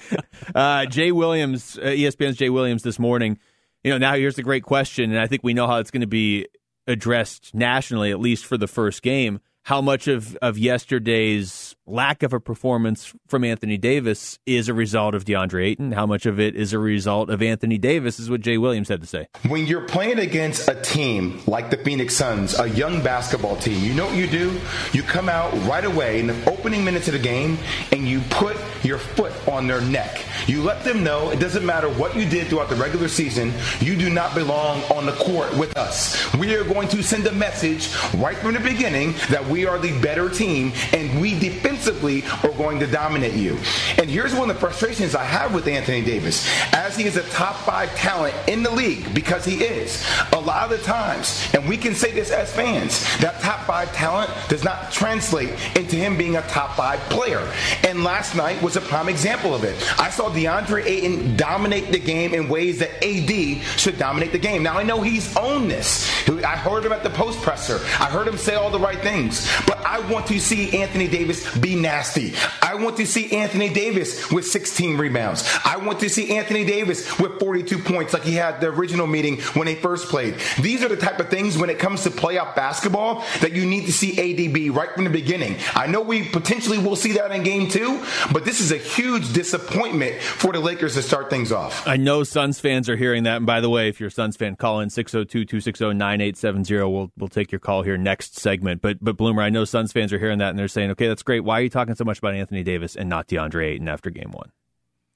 Uh, 0.55 0.85
Jay 0.85 1.11
Williams, 1.11 1.77
uh, 1.77 1.81
ESPN's 1.85 2.37
Jay 2.37 2.49
Williams 2.49 2.81
this 2.81 2.97
morning. 2.97 3.37
You 3.83 3.91
know, 3.91 3.97
now 3.97 4.15
here's 4.15 4.35
the 4.35 4.43
great 4.43 4.63
question, 4.63 5.11
and 5.11 5.19
I 5.19 5.27
think 5.27 5.43
we 5.43 5.53
know 5.53 5.67
how 5.67 5.77
it's 5.77 5.91
going 5.91 6.01
to 6.01 6.07
be 6.07 6.47
addressed 6.87 7.53
nationally, 7.53 8.09
at 8.11 8.19
least 8.19 8.45
for 8.45 8.57
the 8.57 8.67
first 8.67 9.01
game. 9.03 9.39
How 9.63 9.81
much 9.81 10.07
of, 10.07 10.35
of 10.37 10.57
yesterday's 10.57 11.75
lack 11.85 12.23
of 12.23 12.33
a 12.33 12.39
performance 12.39 13.13
from 13.27 13.43
Anthony 13.43 13.77
Davis 13.77 14.39
is 14.45 14.67
a 14.67 14.73
result 14.73 15.13
of 15.13 15.25
DeAndre 15.25 15.65
Ayton? 15.65 15.91
How 15.91 16.05
much 16.05 16.25
of 16.25 16.39
it 16.39 16.55
is 16.55 16.73
a 16.73 16.79
result 16.79 17.29
of 17.29 17.41
Anthony 17.41 17.77
Davis, 17.77 18.19
is 18.19 18.29
what 18.29 18.41
Jay 18.41 18.57
Williams 18.57 18.89
had 18.89 19.01
to 19.01 19.07
say. 19.07 19.27
When 19.47 19.65
you're 19.65 19.87
playing 19.87 20.19
against 20.19 20.67
a 20.69 20.75
team 20.75 21.41
like 21.45 21.69
the 21.69 21.77
Phoenix 21.77 22.15
Suns, 22.15 22.59
a 22.59 22.67
young 22.69 23.03
basketball 23.03 23.57
team, 23.57 23.83
you 23.83 23.93
know 23.93 24.05
what 24.05 24.15
you 24.15 24.27
do? 24.27 24.59
You 24.93 25.03
come 25.03 25.29
out 25.29 25.53
right 25.67 25.85
away 25.85 26.19
in 26.19 26.27
the 26.27 26.49
opening 26.49 26.83
minutes 26.83 27.07
of 27.07 27.13
the 27.13 27.19
game 27.19 27.57
and 27.91 28.07
you 28.07 28.21
put 28.29 28.57
your 28.83 28.97
foot 28.97 29.33
on 29.47 29.67
their 29.67 29.81
neck. 29.81 30.23
You 30.47 30.63
let 30.63 30.83
them 30.83 31.03
know 31.03 31.29
it 31.31 31.39
doesn't 31.39 31.65
matter 31.65 31.89
what 31.89 32.15
you 32.15 32.27
did 32.27 32.47
throughout 32.47 32.69
the 32.69 32.75
regular 32.75 33.07
season, 33.07 33.53
you 33.81 33.95
do 33.95 34.09
not 34.09 34.33
belong 34.33 34.81
on 34.85 35.05
the 35.05 35.11
court 35.13 35.55
with 35.57 35.77
us. 35.77 36.33
We 36.35 36.55
are 36.55 36.63
going 36.63 36.87
to 36.89 37.03
send 37.03 37.27
a 37.27 37.31
message 37.31 37.93
right 38.15 38.37
from 38.37 38.53
the 38.53 38.59
beginning 38.59 39.13
that 39.29 39.45
we 39.45 39.58
are 39.65 39.79
the 39.79 39.99
better 40.01 40.29
team 40.29 40.71
and 40.93 41.19
we 41.21 41.37
defensively 41.39 42.23
are 42.43 42.51
going 42.53 42.79
to 42.79 42.87
dominate 42.87 43.33
you. 43.33 43.57
And 43.97 44.09
here's 44.09 44.33
one 44.33 44.49
of 44.49 44.55
the 44.55 44.59
frustrations 44.59 45.15
I 45.15 45.23
have 45.23 45.53
with 45.53 45.67
Anthony 45.67 46.03
Davis. 46.03 46.47
As 46.73 46.95
he 46.95 47.05
is 47.05 47.17
a 47.17 47.23
top 47.29 47.55
five 47.57 47.93
talent 47.95 48.35
in 48.47 48.63
the 48.63 48.71
league, 48.71 49.13
because 49.13 49.45
he 49.45 49.63
is, 49.63 50.05
a 50.33 50.39
lot 50.39 50.71
of 50.71 50.77
the 50.77 50.83
times, 50.83 51.49
and 51.53 51.67
we 51.67 51.77
can 51.77 51.95
say 51.95 52.11
this 52.11 52.31
as 52.31 52.53
fans, 52.53 53.05
that 53.19 53.39
top 53.41 53.65
five 53.65 53.93
talent 53.93 54.29
does 54.47 54.63
not 54.63 54.91
translate 54.91 55.49
into 55.75 55.95
him 55.95 56.17
being 56.17 56.35
a 56.35 56.41
top 56.43 56.75
five 56.75 56.99
player. 57.09 57.51
And 57.83 58.03
last 58.03 58.35
night 58.35 58.61
was 58.61 58.75
a 58.75 58.81
prime 58.81 59.09
example 59.09 59.53
of 59.53 59.63
it. 59.63 59.75
I 59.99 60.09
saw 60.09 60.29
DeAndre 60.29 60.85
Ayton 60.85 61.35
dominate 61.35 61.91
the 61.91 61.99
game 61.99 62.33
in 62.33 62.49
ways 62.49 62.79
that 62.79 63.03
AD 63.03 63.63
should 63.79 63.97
dominate 63.97 64.31
the 64.31 64.39
game. 64.39 64.63
Now 64.63 64.77
I 64.77 64.83
know 64.83 65.01
he's 65.01 65.35
owned 65.37 65.69
this. 65.69 66.09
I 66.43 66.55
heard 66.55 66.85
him 66.85 66.91
at 66.91 67.03
the 67.03 67.09
post 67.09 67.41
presser. 67.41 67.79
I 67.99 68.05
heard 68.05 68.27
him 68.27 68.37
say 68.37 68.55
all 68.55 68.69
the 68.69 68.79
right 68.79 68.99
things. 68.99 69.38
But 69.65 69.85
I 69.85 69.99
want 70.11 70.27
to 70.27 70.39
see 70.39 70.81
Anthony 70.81 71.07
Davis 71.07 71.57
be 71.57 71.75
nasty. 71.75 72.33
I 72.61 72.75
want 72.75 72.97
to 72.97 73.05
see 73.05 73.31
Anthony 73.31 73.69
Davis 73.69 74.31
with 74.31 74.45
16 74.45 74.97
rebounds. 74.97 75.47
I 75.65 75.77
want 75.77 75.99
to 76.01 76.09
see 76.09 76.35
Anthony 76.37 76.65
Davis 76.65 77.19
with 77.19 77.39
42 77.39 77.79
points 77.79 78.13
like 78.13 78.23
he 78.23 78.35
had 78.35 78.61
the 78.61 78.67
original 78.67 79.07
meeting 79.07 79.41
when 79.53 79.65
they 79.65 79.75
first 79.75 80.09
played. 80.09 80.35
These 80.61 80.83
are 80.83 80.87
the 80.87 80.97
type 80.97 81.19
of 81.19 81.29
things 81.29 81.57
when 81.57 81.69
it 81.69 81.79
comes 81.79 82.03
to 82.03 82.09
playoff 82.09 82.55
basketball 82.55 83.25
that 83.41 83.53
you 83.53 83.65
need 83.65 83.85
to 83.85 83.91
see 83.91 84.13
ADB 84.13 84.75
right 84.75 84.91
from 84.93 85.03
the 85.03 85.09
beginning. 85.09 85.57
I 85.75 85.87
know 85.87 86.01
we 86.01 86.27
potentially 86.29 86.77
will 86.77 86.95
see 86.95 87.13
that 87.13 87.31
in 87.31 87.43
game 87.43 87.69
two, 87.69 88.03
but 88.31 88.45
this 88.45 88.61
is 88.61 88.71
a 88.71 88.77
huge 88.77 89.33
disappointment 89.33 90.21
for 90.21 90.53
the 90.53 90.59
Lakers 90.59 90.95
to 90.95 91.01
start 91.01 91.29
things 91.29 91.51
off. 91.51 91.87
I 91.87 91.97
know 91.97 92.23
Suns 92.23 92.59
fans 92.59 92.89
are 92.89 92.95
hearing 92.95 93.23
that. 93.23 93.37
And 93.37 93.45
by 93.45 93.61
the 93.61 93.69
way, 93.69 93.89
if 93.89 93.99
you're 93.99 94.07
a 94.07 94.11
Suns 94.11 94.37
fan, 94.37 94.55
call 94.55 94.79
in 94.79 94.89
602 94.89 95.45
260 95.45 95.93
9870. 95.93 97.09
We'll 97.17 97.29
take 97.29 97.51
your 97.51 97.59
call 97.59 97.83
here 97.83 97.97
next 97.97 98.37
segment. 98.37 98.81
But 98.81 99.03
but 99.03 99.17
Bloomer, 99.29 99.43
I 99.43 99.51
know 99.51 99.63
Suns 99.63 99.91
fans 99.91 100.11
are 100.11 100.17
hearing 100.17 100.39
that 100.39 100.49
and 100.49 100.57
they're 100.57 100.67
saying, 100.67 100.89
okay, 100.91 101.07
that's 101.07 101.21
great. 101.21 101.41
Why 101.41 101.59
are 101.59 101.61
you 101.61 101.69
talking 101.69 101.93
so 101.93 102.03
much 102.03 102.17
about 102.17 102.33
Anthony 102.33 102.63
Davis 102.63 102.95
and 102.95 103.07
not 103.07 103.27
DeAndre 103.27 103.73
Ayton 103.73 103.87
after 103.87 104.09
game 104.09 104.31
one? 104.31 104.51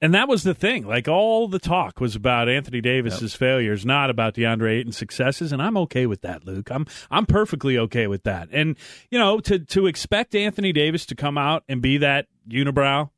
And 0.00 0.14
that 0.14 0.28
was 0.28 0.44
the 0.44 0.54
thing. 0.54 0.86
Like 0.86 1.08
all 1.08 1.48
the 1.48 1.58
talk 1.58 1.98
was 1.98 2.14
about 2.14 2.48
Anthony 2.48 2.80
Davis's 2.80 3.32
yep. 3.32 3.38
failures, 3.38 3.84
not 3.84 4.10
about 4.10 4.34
DeAndre 4.34 4.78
Ayton's 4.78 4.96
successes, 4.96 5.50
and 5.50 5.60
I'm 5.60 5.76
okay 5.78 6.06
with 6.06 6.20
that, 6.20 6.44
Luke. 6.44 6.70
I'm 6.70 6.86
I'm 7.10 7.26
perfectly 7.26 7.76
okay 7.78 8.06
with 8.06 8.22
that. 8.24 8.48
And 8.52 8.76
you 9.10 9.18
know, 9.18 9.40
to 9.40 9.58
to 9.58 9.86
expect 9.86 10.34
Anthony 10.34 10.72
Davis 10.72 11.06
to 11.06 11.14
come 11.14 11.38
out 11.38 11.64
and 11.68 11.80
be 11.80 11.98
that 11.98 12.26
unibrow 12.48 13.10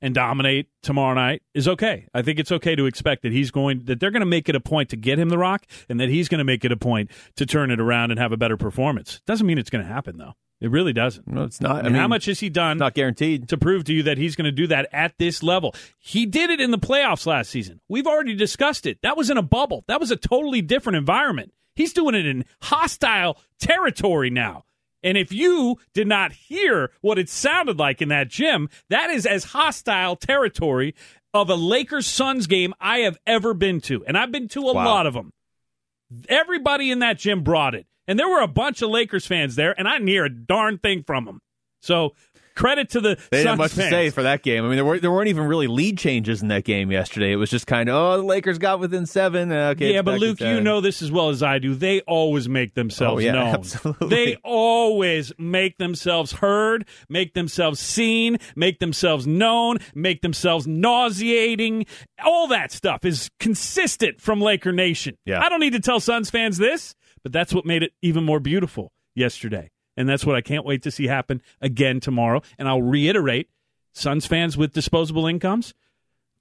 and 0.00 0.14
dominate 0.14 0.68
tomorrow 0.82 1.14
night 1.14 1.42
is 1.54 1.66
okay. 1.68 2.06
I 2.14 2.22
think 2.22 2.38
it's 2.38 2.52
okay 2.52 2.76
to 2.76 2.86
expect 2.86 3.22
that 3.22 3.32
he's 3.32 3.50
going 3.50 3.84
that 3.84 4.00
they're 4.00 4.10
going 4.10 4.20
to 4.20 4.26
make 4.26 4.48
it 4.48 4.54
a 4.54 4.60
point 4.60 4.90
to 4.90 4.96
get 4.96 5.18
him 5.18 5.28
the 5.28 5.38
rock 5.38 5.66
and 5.88 5.98
that 6.00 6.08
he's 6.08 6.28
going 6.28 6.38
to 6.38 6.44
make 6.44 6.64
it 6.64 6.72
a 6.72 6.76
point 6.76 7.10
to 7.36 7.46
turn 7.46 7.70
it 7.70 7.80
around 7.80 8.10
and 8.10 8.20
have 8.20 8.32
a 8.32 8.36
better 8.36 8.56
performance. 8.56 9.20
Doesn't 9.26 9.46
mean 9.46 9.58
it's 9.58 9.70
going 9.70 9.84
to 9.84 9.92
happen 9.92 10.16
though. 10.18 10.34
It 10.60 10.70
really 10.70 10.92
doesn't. 10.92 11.28
No, 11.28 11.44
it's 11.44 11.60
not. 11.60 11.76
I, 11.76 11.80
I 11.80 11.82
mean, 11.84 11.94
how 11.94 12.08
much 12.08 12.24
has 12.24 12.40
he 12.40 12.48
done? 12.48 12.78
Not 12.78 12.94
guaranteed 12.94 13.48
to 13.50 13.56
prove 13.56 13.84
to 13.84 13.92
you 13.92 14.02
that 14.04 14.18
he's 14.18 14.34
going 14.34 14.46
to 14.46 14.52
do 14.52 14.66
that 14.66 14.88
at 14.92 15.14
this 15.16 15.42
level. 15.42 15.72
He 15.98 16.26
did 16.26 16.50
it 16.50 16.60
in 16.60 16.72
the 16.72 16.78
playoffs 16.78 17.26
last 17.26 17.50
season. 17.50 17.80
We've 17.88 18.08
already 18.08 18.34
discussed 18.34 18.84
it. 18.84 18.98
That 19.02 19.16
was 19.16 19.30
in 19.30 19.36
a 19.36 19.42
bubble. 19.42 19.84
That 19.86 20.00
was 20.00 20.10
a 20.10 20.16
totally 20.16 20.60
different 20.60 20.96
environment. 20.96 21.52
He's 21.76 21.92
doing 21.92 22.16
it 22.16 22.26
in 22.26 22.44
hostile 22.60 23.38
territory 23.60 24.30
now. 24.30 24.64
And 25.02 25.16
if 25.16 25.32
you 25.32 25.78
did 25.94 26.06
not 26.06 26.32
hear 26.32 26.90
what 27.00 27.18
it 27.18 27.28
sounded 27.28 27.78
like 27.78 28.02
in 28.02 28.08
that 28.08 28.28
gym, 28.28 28.68
that 28.90 29.10
is 29.10 29.26
as 29.26 29.44
hostile 29.44 30.16
territory 30.16 30.94
of 31.32 31.50
a 31.50 31.54
Lakers 31.54 32.06
Suns 32.06 32.46
game 32.46 32.74
I 32.80 32.98
have 33.00 33.18
ever 33.26 33.54
been 33.54 33.80
to. 33.82 34.04
And 34.06 34.16
I've 34.16 34.32
been 34.32 34.48
to 34.48 34.68
a 34.68 34.74
wow. 34.74 34.84
lot 34.84 35.06
of 35.06 35.14
them. 35.14 35.32
Everybody 36.28 36.90
in 36.90 37.00
that 37.00 37.18
gym 37.18 37.42
brought 37.42 37.74
it. 37.74 37.86
And 38.06 38.18
there 38.18 38.28
were 38.28 38.40
a 38.40 38.48
bunch 38.48 38.80
of 38.80 38.88
Lakers 38.88 39.26
fans 39.26 39.54
there, 39.54 39.78
and 39.78 39.86
I 39.86 39.94
didn't 39.94 40.08
hear 40.08 40.24
a 40.24 40.30
darn 40.30 40.78
thing 40.78 41.04
from 41.06 41.26
them. 41.26 41.40
So 41.80 42.14
credit 42.58 42.90
to 42.90 43.00
the 43.00 43.16
they 43.30 43.38
didn't 43.38 43.50
have 43.50 43.58
much 43.58 43.72
fans. 43.72 43.88
to 43.88 43.90
say 43.90 44.10
for 44.10 44.24
that 44.24 44.42
game. 44.42 44.64
I 44.64 44.68
mean, 44.68 44.76
there 44.76 44.84
weren't 44.84 45.02
there 45.02 45.10
weren't 45.10 45.28
even 45.28 45.44
really 45.44 45.66
lead 45.66 45.96
changes 45.96 46.42
in 46.42 46.48
that 46.48 46.64
game 46.64 46.90
yesterday. 46.90 47.32
It 47.32 47.36
was 47.36 47.50
just 47.50 47.66
kind 47.66 47.88
of 47.88 47.94
oh, 47.94 48.16
the 48.18 48.22
Lakers 48.24 48.58
got 48.58 48.80
within 48.80 49.06
seven. 49.06 49.52
Okay, 49.52 49.94
yeah, 49.94 50.02
but 50.02 50.18
Luke, 50.18 50.40
you 50.40 50.60
know 50.60 50.80
this 50.80 51.00
as 51.00 51.10
well 51.10 51.30
as 51.30 51.42
I 51.42 51.58
do. 51.58 51.74
They 51.74 52.00
always 52.02 52.48
make 52.48 52.74
themselves 52.74 53.22
oh, 53.22 53.26
yeah, 53.26 53.32
known. 53.38 53.54
Absolutely. 53.54 54.08
They 54.08 54.36
always 54.44 55.32
make 55.38 55.78
themselves 55.78 56.32
heard, 56.32 56.86
make 57.08 57.34
themselves 57.34 57.80
seen, 57.80 58.38
make 58.56 58.80
themselves 58.80 59.26
known, 59.26 59.78
make 59.94 60.22
themselves 60.22 60.66
nauseating. 60.66 61.86
All 62.24 62.48
that 62.48 62.72
stuff 62.72 63.04
is 63.04 63.30
consistent 63.38 64.20
from 64.20 64.40
Laker 64.40 64.72
Nation. 64.72 65.16
Yeah. 65.24 65.40
I 65.40 65.48
don't 65.48 65.60
need 65.60 65.74
to 65.74 65.80
tell 65.80 66.00
Suns 66.00 66.30
fans 66.30 66.58
this. 66.58 66.94
But 67.22 67.32
that's 67.32 67.52
what 67.52 67.66
made 67.66 67.82
it 67.82 67.92
even 68.02 68.24
more 68.24 68.40
beautiful 68.40 68.92
yesterday. 69.14 69.70
And 69.98 70.08
that's 70.08 70.24
what 70.24 70.36
I 70.36 70.40
can't 70.40 70.64
wait 70.64 70.84
to 70.84 70.92
see 70.92 71.08
happen 71.08 71.42
again 71.60 71.98
tomorrow. 71.98 72.40
And 72.56 72.68
I'll 72.68 72.80
reiterate 72.80 73.50
Suns 73.92 74.26
fans 74.26 74.56
with 74.56 74.72
disposable 74.72 75.26
incomes, 75.26 75.74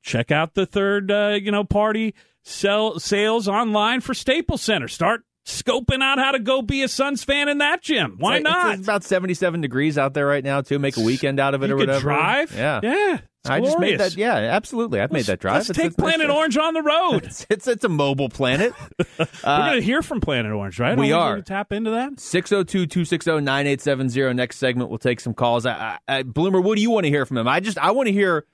check 0.03 0.31
out 0.31 0.53
the 0.53 0.67
third 0.67 1.09
uh, 1.11 1.39
you 1.41 1.51
know 1.51 1.63
party 1.63 2.13
sell 2.43 2.99
sales 2.99 3.47
online 3.47 3.99
for 4.01 4.13
Staples 4.13 4.61
Center. 4.61 4.87
Start 4.87 5.23
scoping 5.43 6.03
out 6.03 6.19
how 6.19 6.31
to 6.31 6.39
go 6.39 6.61
be 6.61 6.83
a 6.83 6.87
Suns 6.87 7.23
fan 7.23 7.49
in 7.49 7.57
that 7.57 7.81
gym. 7.81 8.17
Why 8.19 8.35
it's, 8.35 8.43
not? 8.43 8.73
It's 8.75 8.83
about 8.83 9.03
77 9.03 9.61
degrees 9.61 9.97
out 9.97 10.13
there 10.13 10.27
right 10.27 10.43
now, 10.43 10.61
too. 10.61 10.77
Make 10.77 10.97
a 10.97 11.01
weekend 11.01 11.39
out 11.39 11.55
of 11.55 11.63
it 11.63 11.67
you 11.67 11.73
or 11.73 11.77
whatever. 11.77 11.99
drive? 11.99 12.53
Yeah. 12.53 12.79
Yeah. 12.83 13.19
I 13.49 13.59
just 13.59 13.79
made 13.79 13.99
that. 13.99 14.15
Yeah, 14.15 14.35
absolutely. 14.35 14.99
I've 14.99 15.11
made 15.11 15.25
that 15.25 15.39
drive. 15.39 15.55
Let's 15.55 15.69
it's, 15.69 15.79
take 15.79 15.97
Planet 15.97 16.29
it's, 16.29 16.33
Orange 16.33 16.57
on 16.57 16.73
the 16.73 16.81
road. 16.81 17.25
It's, 17.25 17.45
it's, 17.49 17.67
it's 17.67 17.83
a 17.83 17.89
mobile 17.89 18.29
planet. 18.29 18.73
We're 18.99 19.05
going 19.17 19.27
to 19.37 19.77
uh, 19.77 19.81
hear 19.81 20.01
from 20.01 20.21
Planet 20.21 20.51
Orange, 20.51 20.79
right? 20.79 20.97
We 20.97 21.11
are. 21.11 21.41
Tap 21.41 21.71
into 21.71 21.91
that. 21.91 22.19
602 22.19 22.87
260 22.87 23.31
9870. 23.41 24.33
Next 24.33 24.57
segment, 24.57 24.89
we'll 24.89 24.99
take 24.99 25.19
some 25.19 25.33
calls. 25.33 25.65
I, 25.65 25.97
I, 26.07 26.17
I, 26.17 26.23
Bloomer, 26.23 26.61
what 26.61 26.75
do 26.75 26.81
you 26.81 26.91
want 26.91 27.05
to 27.05 27.09
hear 27.09 27.25
from 27.25 27.37
him? 27.37 27.47
I 27.47 27.59
just, 27.59 27.77
I 27.77 27.91
want 27.91 28.07
to 28.07 28.13
hear 28.13 28.45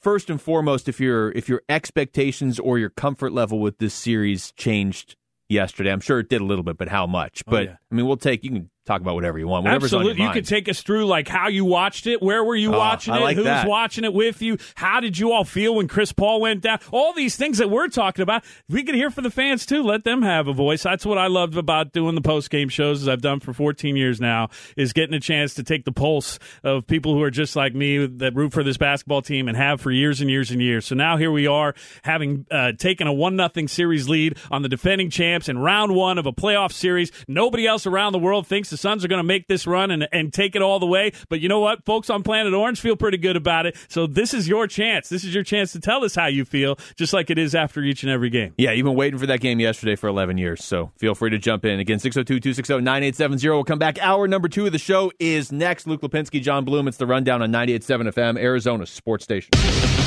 first 0.00 0.30
and 0.30 0.40
foremost 0.40 0.88
if 0.88 0.98
your 1.00 1.30
if 1.32 1.48
your 1.48 1.62
expectations 1.68 2.58
or 2.58 2.78
your 2.78 2.90
comfort 2.90 3.32
level 3.32 3.60
with 3.60 3.78
this 3.78 3.94
series 3.94 4.52
changed 4.52 5.16
yesterday. 5.48 5.92
I'm 5.92 6.00
sure 6.00 6.18
it 6.20 6.28
did 6.28 6.40
a 6.40 6.44
little 6.44 6.64
bit, 6.64 6.78
but 6.78 6.88
how 6.88 7.06
much? 7.06 7.42
Oh, 7.46 7.50
but 7.50 7.64
yeah. 7.64 7.76
I 7.90 7.94
mean, 7.96 8.06
we'll 8.06 8.16
take. 8.16 8.44
You 8.44 8.50
can 8.50 8.70
talk 8.86 9.00
about 9.00 9.14
whatever 9.14 9.38
you 9.38 9.46
want. 9.46 9.64
Whatever's 9.64 9.92
Absolutely, 9.92 10.12
on 10.12 10.16
your 10.18 10.26
you 10.28 10.32
could 10.32 10.46
take 10.46 10.68
us 10.68 10.80
through 10.82 11.06
like 11.06 11.28
how 11.28 11.48
you 11.48 11.64
watched 11.64 12.06
it, 12.06 12.22
where 12.22 12.42
were 12.42 12.56
you 12.56 12.74
Oh, 12.74 12.78
watching 12.78 13.12
I 13.14 13.18
it, 13.18 13.20
like 13.22 13.36
who's 13.36 13.44
that. 13.44 13.68
watching 13.68 14.04
it 14.04 14.12
with 14.12 14.40
you, 14.42 14.58
how 14.74 15.00
did 15.00 15.18
you 15.18 15.32
all 15.32 15.44
feel 15.44 15.74
when 15.76 15.86
Chris 15.86 16.12
Paul 16.12 16.40
went 16.40 16.62
down? 16.62 16.78
All 16.90 17.12
these 17.12 17.36
things 17.36 17.58
that 17.58 17.68
we're 17.70 17.88
talking 17.88 18.22
about, 18.22 18.42
we 18.68 18.82
can 18.82 18.94
hear 18.94 19.10
from 19.10 19.24
the 19.24 19.30
fans 19.30 19.66
too. 19.66 19.82
Let 19.82 20.04
them 20.04 20.22
have 20.22 20.48
a 20.48 20.52
voice. 20.52 20.82
That's 20.82 21.04
what 21.04 21.18
I 21.18 21.26
loved 21.26 21.56
about 21.56 21.92
doing 21.92 22.14
the 22.14 22.20
post 22.20 22.48
game 22.50 22.68
shows, 22.68 23.02
as 23.02 23.08
I've 23.08 23.20
done 23.22 23.38
for 23.40 23.52
14 23.52 23.96
years 23.96 24.20
now, 24.20 24.48
is 24.76 24.92
getting 24.92 25.14
a 25.14 25.20
chance 25.20 25.54
to 25.54 25.62
take 25.62 25.84
the 25.84 25.92
pulse 25.92 26.38
of 26.64 26.86
people 26.86 27.14
who 27.14 27.22
are 27.22 27.30
just 27.30 27.54
like 27.56 27.74
me 27.74 28.06
that 28.06 28.34
root 28.34 28.52
for 28.52 28.62
this 28.64 28.76
basketball 28.76 29.22
team 29.22 29.46
and 29.46 29.56
have 29.56 29.80
for 29.80 29.90
years 29.90 30.20
and 30.20 30.30
years 30.30 30.50
and 30.50 30.60
years. 30.62 30.86
So 30.86 30.94
now 30.94 31.16
here 31.16 31.30
we 31.30 31.46
are, 31.46 31.74
having 32.02 32.46
uh, 32.50 32.72
taken 32.72 33.06
a 33.06 33.12
one 33.12 33.36
nothing 33.36 33.68
series 33.68 34.08
lead 34.08 34.36
on 34.50 34.62
the 34.62 34.68
defending 34.68 35.10
champs 35.10 35.48
in 35.48 35.58
round 35.58 35.94
one 35.94 36.18
of 36.18 36.26
a 36.26 36.32
playoff 36.32 36.72
series. 36.72 37.12
Nobody 37.28 37.66
else 37.66 37.79
around 37.86 38.12
the 38.12 38.18
world 38.18 38.46
thinks 38.46 38.70
the 38.70 38.76
Suns 38.76 39.04
are 39.04 39.08
going 39.08 39.18
to 39.18 39.24
make 39.24 39.48
this 39.48 39.66
run 39.66 39.90
and, 39.90 40.08
and 40.12 40.32
take 40.32 40.56
it 40.56 40.62
all 40.62 40.78
the 40.78 40.86
way. 40.86 41.12
But 41.28 41.40
you 41.40 41.48
know 41.48 41.60
what? 41.60 41.84
Folks 41.84 42.10
on 42.10 42.22
Planet 42.22 42.52
Orange 42.52 42.80
feel 42.80 42.96
pretty 42.96 43.18
good 43.18 43.36
about 43.36 43.66
it. 43.66 43.76
So 43.88 44.06
this 44.06 44.34
is 44.34 44.48
your 44.48 44.66
chance. 44.66 45.08
This 45.08 45.24
is 45.24 45.34
your 45.34 45.44
chance 45.44 45.72
to 45.72 45.80
tell 45.80 46.04
us 46.04 46.14
how 46.14 46.26
you 46.26 46.44
feel, 46.44 46.78
just 46.96 47.12
like 47.12 47.30
it 47.30 47.38
is 47.38 47.54
after 47.54 47.82
each 47.82 48.02
and 48.02 48.10
every 48.10 48.30
game. 48.30 48.54
Yeah, 48.56 48.72
you've 48.72 48.84
been 48.84 48.94
waiting 48.94 49.18
for 49.18 49.26
that 49.26 49.40
game 49.40 49.60
yesterday 49.60 49.96
for 49.96 50.08
11 50.08 50.38
years, 50.38 50.64
so 50.64 50.90
feel 50.96 51.14
free 51.14 51.30
to 51.30 51.38
jump 51.38 51.64
in. 51.64 51.80
Again, 51.80 51.98
602 51.98 52.40
260 52.40 52.74
9870. 52.80 53.48
We'll 53.48 53.64
come 53.64 53.78
back. 53.78 53.98
Hour 54.00 54.28
number 54.28 54.48
two 54.48 54.66
of 54.66 54.72
the 54.72 54.78
show 54.78 55.12
is 55.18 55.52
next. 55.52 55.86
Luke 55.86 56.02
Lapinski, 56.02 56.40
Jon 56.42 56.64
Bloom. 56.64 56.88
It's 56.88 56.96
the 56.96 57.06
rundown 57.06 57.42
on 57.42 57.50
98.7 57.50 58.12
FM, 58.12 58.38
Arizona 58.38 58.86
Sports 58.86 59.24
Station. 59.24 59.50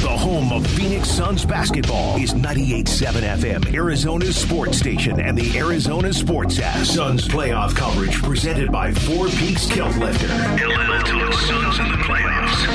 The 0.03 0.09
home 0.09 0.51
of 0.51 0.67
Phoenix 0.67 1.09
Suns 1.09 1.45
basketball 1.45 2.17
is 2.17 2.33
98.7 2.33 3.21
FM, 3.37 3.73
Arizona's 3.73 4.35
sports 4.35 4.77
station, 4.77 5.17
and 5.21 5.37
the 5.37 5.57
Arizona 5.57 6.11
Sports 6.11 6.59
app. 6.59 6.85
Suns 6.85 7.25
playoff 7.25 7.73
coverage 7.73 8.21
presented 8.21 8.69
by 8.69 8.91
Four 8.91 9.29
Peaks 9.29 9.65
Kilt 9.69 9.95
Lifter. 9.95 10.27
The 10.27 11.31
Suns 11.47 11.79
in 11.79 11.89
the 11.89 11.97
playoffs 12.03 12.72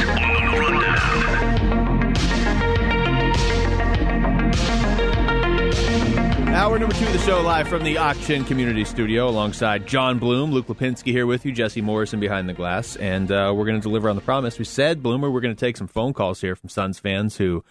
Hour 6.59 6.77
number 6.81 6.97
two 6.97 7.07
of 7.07 7.13
the 7.13 7.21
show, 7.21 7.41
live 7.41 7.69
from 7.69 7.85
the 7.85 7.99
Auction 7.99 8.45
Community 8.45 8.85
Studio, 8.85 9.29
alongside 9.29 9.87
Jon 9.87 10.19
Bloom, 10.19 10.51
Luke 10.51 10.67
Lapinski 10.67 11.13
here 11.13 11.25
with 11.25 11.47
you, 11.47 11.53
Jesse 11.53 11.81
Morrison 11.81 12.19
behind 12.19 12.49
the 12.49 12.53
glass, 12.53 12.97
and 12.97 13.31
uh, 13.31 13.53
we're 13.55 13.65
going 13.65 13.81
to 13.81 13.81
deliver 13.81 14.11
on 14.11 14.17
the 14.17 14.23
promise. 14.23 14.59
We 14.59 14.65
said, 14.65 15.01
Bloomer, 15.01 15.31
we're 15.31 15.41
going 15.41 15.55
to 15.55 15.61
take 15.61 15.77
some 15.77 15.87
phone 15.87 16.15
calls 16.15 16.41
here 16.41 16.57
from 16.57 16.69
Suns 16.69 16.99
fans 16.99 17.37
who 17.37 17.63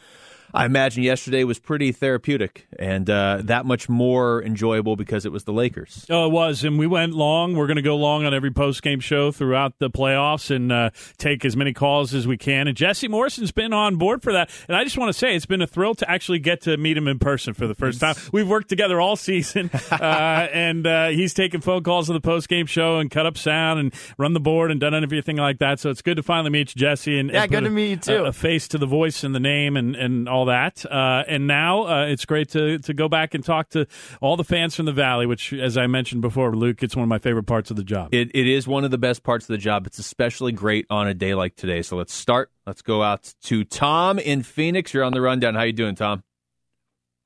I 0.53 0.65
imagine 0.65 1.03
yesterday 1.03 1.43
was 1.43 1.59
pretty 1.59 1.91
therapeutic 1.91 2.67
and 2.79 3.09
uh, 3.09 3.41
that 3.43 3.65
much 3.65 3.89
more 3.89 4.41
enjoyable 4.43 4.95
because 4.95 5.25
it 5.25 5.31
was 5.31 5.43
the 5.43 5.51
Lakers. 5.53 6.05
Oh, 6.09 6.25
it 6.27 6.31
was, 6.31 6.63
and 6.63 6.79
we 6.79 6.87
went 6.87 7.13
long. 7.13 7.55
We're 7.55 7.67
going 7.67 7.75
to 7.77 7.81
go 7.81 7.95
long 7.97 8.25
on 8.25 8.33
every 8.33 8.51
post 8.51 8.81
game 8.81 8.99
show 8.99 9.31
throughout 9.31 9.79
the 9.79 9.89
playoffs 9.89 10.49
and 10.55 10.71
uh, 10.71 10.89
take 11.17 11.43
as 11.45 11.55
many 11.57 11.73
calls 11.73 12.13
as 12.13 12.25
we 12.27 12.37
can. 12.37 12.67
And 12.67 12.77
Jesse 12.77 13.07
Morrison's 13.07 13.51
been 13.51 13.73
on 13.73 13.97
board 13.97 14.23
for 14.23 14.33
that. 14.33 14.49
And 14.67 14.75
I 14.77 14.83
just 14.83 14.97
want 14.97 15.09
to 15.09 15.13
say 15.13 15.35
it's 15.35 15.45
been 15.45 15.61
a 15.61 15.67
thrill 15.67 15.95
to 15.95 16.09
actually 16.09 16.39
get 16.39 16.61
to 16.61 16.77
meet 16.77 16.97
him 16.97 17.07
in 17.07 17.19
person 17.19 17.53
for 17.53 17.67
the 17.67 17.75
first 17.75 17.99
time. 17.99 18.15
We've 18.31 18.47
worked 18.47 18.69
together 18.69 19.01
all 19.01 19.15
season, 19.15 19.69
uh, 19.91 20.47
and 20.53 20.85
uh, 20.87 21.07
he's 21.09 21.33
taken 21.33 21.61
phone 21.61 21.83
calls 21.83 22.09
on 22.09 22.13
the 22.13 22.21
post 22.21 22.47
game 22.49 22.65
show 22.65 22.97
and 22.99 23.11
cut 23.11 23.25
up 23.25 23.37
sound 23.37 23.79
and 23.79 23.93
run 24.17 24.33
the 24.33 24.39
board 24.39 24.71
and 24.71 24.79
done 24.79 24.93
everything 24.95 25.37
like 25.37 25.59
that. 25.59 25.79
So 25.79 25.89
it's 25.89 26.01
good 26.01 26.17
to 26.17 26.23
finally 26.23 26.49
meet 26.51 26.73
you, 26.75 26.79
Jesse. 26.79 27.19
And 27.19 27.29
Yeah, 27.31 27.43
and 27.43 27.51
good 27.51 27.57
put 27.57 27.61
to 27.65 27.67
a- 27.67 27.71
meet 27.71 27.89
you, 27.89 27.97
too. 27.97 28.23
A, 28.25 28.29
a 28.29 28.33
face 28.33 28.67
to 28.69 28.77
the 28.77 28.85
voice 28.85 29.23
and 29.23 29.33
the 29.35 29.39
name 29.39 29.75
and, 29.77 29.95
and 29.95 30.29
all 30.29 30.36
that. 30.45 30.85
Uh, 30.85 31.23
and 31.27 31.47
now 31.47 31.83
uh, 31.87 32.05
it's 32.05 32.25
great 32.25 32.49
to, 32.49 32.79
to 32.79 32.93
go 32.93 33.09
back 33.09 33.33
and 33.33 33.43
talk 33.43 33.69
to 33.69 33.87
all 34.21 34.37
the 34.37 34.43
fans 34.43 34.75
from 34.75 34.85
the 34.85 34.93
Valley, 34.93 35.25
which, 35.25 35.53
as 35.53 35.77
I 35.77 35.87
mentioned 35.87 36.21
before, 36.21 36.55
Luke, 36.55 36.83
it's 36.83 36.95
one 36.95 37.03
of 37.03 37.09
my 37.09 37.19
favorite 37.19 37.45
parts 37.45 37.69
of 37.71 37.77
the 37.77 37.83
job. 37.83 38.13
It, 38.13 38.31
it 38.33 38.47
is 38.47 38.67
one 38.67 38.83
of 38.85 38.91
the 38.91 38.97
best 38.97 39.23
parts 39.23 39.45
of 39.45 39.49
the 39.49 39.57
job. 39.57 39.87
It's 39.87 39.99
especially 39.99 40.51
great 40.51 40.85
on 40.89 41.07
a 41.07 41.13
day 41.13 41.35
like 41.35 41.55
today. 41.55 41.81
So 41.81 41.97
let's 41.97 42.13
start. 42.13 42.51
Let's 42.65 42.81
go 42.81 43.03
out 43.03 43.33
to 43.43 43.63
Tom 43.63 44.19
in 44.19 44.43
Phoenix. 44.43 44.93
You're 44.93 45.03
on 45.03 45.13
the 45.13 45.21
rundown. 45.21 45.55
How 45.55 45.63
you 45.63 45.73
doing, 45.73 45.95
Tom? 45.95 46.23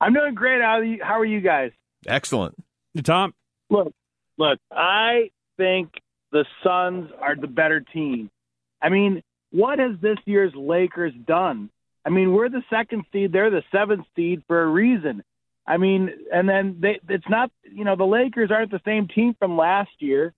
I'm 0.00 0.12
doing 0.12 0.34
great. 0.34 0.60
How 0.60 0.78
are 0.78 0.84
you, 0.84 0.98
how 1.02 1.18
are 1.20 1.24
you 1.24 1.40
guys? 1.40 1.70
Excellent. 2.06 2.56
Tom, 3.04 3.34
Look, 3.70 3.94
look. 4.36 4.58
I 4.70 5.30
think 5.56 5.92
the 6.30 6.44
Suns 6.62 7.10
are 7.20 7.36
the 7.36 7.46
better 7.46 7.80
team. 7.80 8.30
I 8.82 8.90
mean, 8.90 9.22
what 9.50 9.78
has 9.78 9.92
this 10.00 10.18
year's 10.26 10.52
Lakers 10.54 11.14
done? 11.26 11.70
I 12.04 12.10
mean, 12.10 12.32
we're 12.32 12.48
the 12.48 12.62
second 12.68 13.04
seed, 13.12 13.32
they're 13.32 13.50
the 13.50 13.62
seventh 13.70 14.06
seed 14.16 14.42
for 14.46 14.62
a 14.62 14.66
reason. 14.66 15.22
I 15.66 15.76
mean, 15.76 16.10
and 16.32 16.48
then 16.48 16.78
they, 16.80 17.00
it's 17.08 17.28
not, 17.28 17.50
you 17.62 17.84
know, 17.84 17.94
the 17.94 18.04
Lakers 18.04 18.50
aren't 18.50 18.72
the 18.72 18.80
same 18.84 19.06
team 19.06 19.34
from 19.38 19.56
last 19.56 19.90
year. 20.00 20.34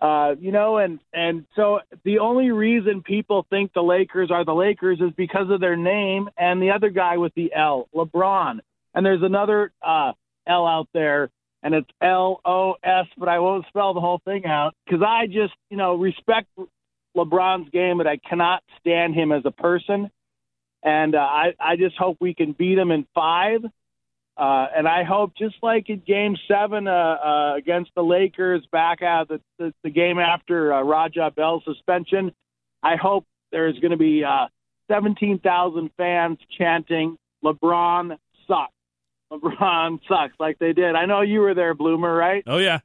Uh, 0.00 0.34
you 0.40 0.50
know, 0.50 0.78
and 0.78 0.98
and 1.12 1.46
so 1.54 1.78
the 2.04 2.18
only 2.18 2.50
reason 2.50 3.02
people 3.02 3.46
think 3.50 3.72
the 3.72 3.82
Lakers 3.82 4.32
are 4.32 4.44
the 4.44 4.52
Lakers 4.52 4.98
is 5.00 5.12
because 5.16 5.48
of 5.48 5.60
their 5.60 5.76
name 5.76 6.28
and 6.36 6.60
the 6.60 6.72
other 6.72 6.90
guy 6.90 7.18
with 7.18 7.32
the 7.34 7.52
L, 7.54 7.88
LeBron. 7.94 8.58
And 8.94 9.06
there's 9.06 9.22
another 9.22 9.70
uh, 9.80 10.12
L 10.44 10.66
out 10.66 10.88
there, 10.92 11.30
and 11.62 11.72
it's 11.72 11.88
L 12.00 12.40
O 12.44 12.74
S, 12.82 13.06
but 13.16 13.28
I 13.28 13.38
won't 13.38 13.64
spell 13.68 13.94
the 13.94 14.00
whole 14.00 14.20
thing 14.24 14.44
out 14.44 14.74
because 14.84 15.02
I 15.06 15.26
just, 15.26 15.54
you 15.70 15.76
know, 15.76 15.94
respect 15.94 16.48
LeBron's 17.16 17.70
game, 17.70 17.98
but 17.98 18.08
I 18.08 18.16
cannot 18.16 18.64
stand 18.80 19.14
him 19.14 19.30
as 19.30 19.42
a 19.44 19.52
person. 19.52 20.10
And 20.82 21.14
uh, 21.14 21.18
I, 21.18 21.54
I 21.60 21.76
just 21.76 21.96
hope 21.96 22.16
we 22.20 22.34
can 22.34 22.52
beat 22.52 22.74
them 22.74 22.90
in 22.90 23.06
five. 23.14 23.60
Uh, 24.36 24.66
and 24.74 24.88
I 24.88 25.04
hope, 25.04 25.32
just 25.36 25.56
like 25.62 25.88
in 25.90 26.02
Game 26.06 26.36
Seven 26.48 26.88
uh, 26.88 26.90
uh, 26.90 27.54
against 27.56 27.90
the 27.94 28.02
Lakers, 28.02 28.66
back 28.72 29.02
out 29.02 29.28
the, 29.28 29.40
the, 29.58 29.74
the 29.84 29.90
game 29.90 30.18
after 30.18 30.72
uh, 30.72 30.82
Raja 30.82 31.30
Bell's 31.34 31.62
suspension, 31.64 32.32
I 32.82 32.96
hope 32.96 33.26
there's 33.50 33.78
going 33.78 33.90
to 33.90 33.98
be 33.98 34.24
uh, 34.24 34.46
17,000 34.90 35.90
fans 35.96 36.38
chanting 36.58 37.18
"LeBron 37.44 38.16
sucks." 38.48 38.72
LeBron 39.30 40.00
sucks, 40.08 40.34
like 40.40 40.58
they 40.58 40.72
did. 40.72 40.94
I 40.94 41.04
know 41.04 41.20
you 41.20 41.40
were 41.40 41.54
there, 41.54 41.74
Bloomer, 41.74 42.14
right? 42.14 42.42
Oh 42.46 42.58
yeah. 42.58 42.80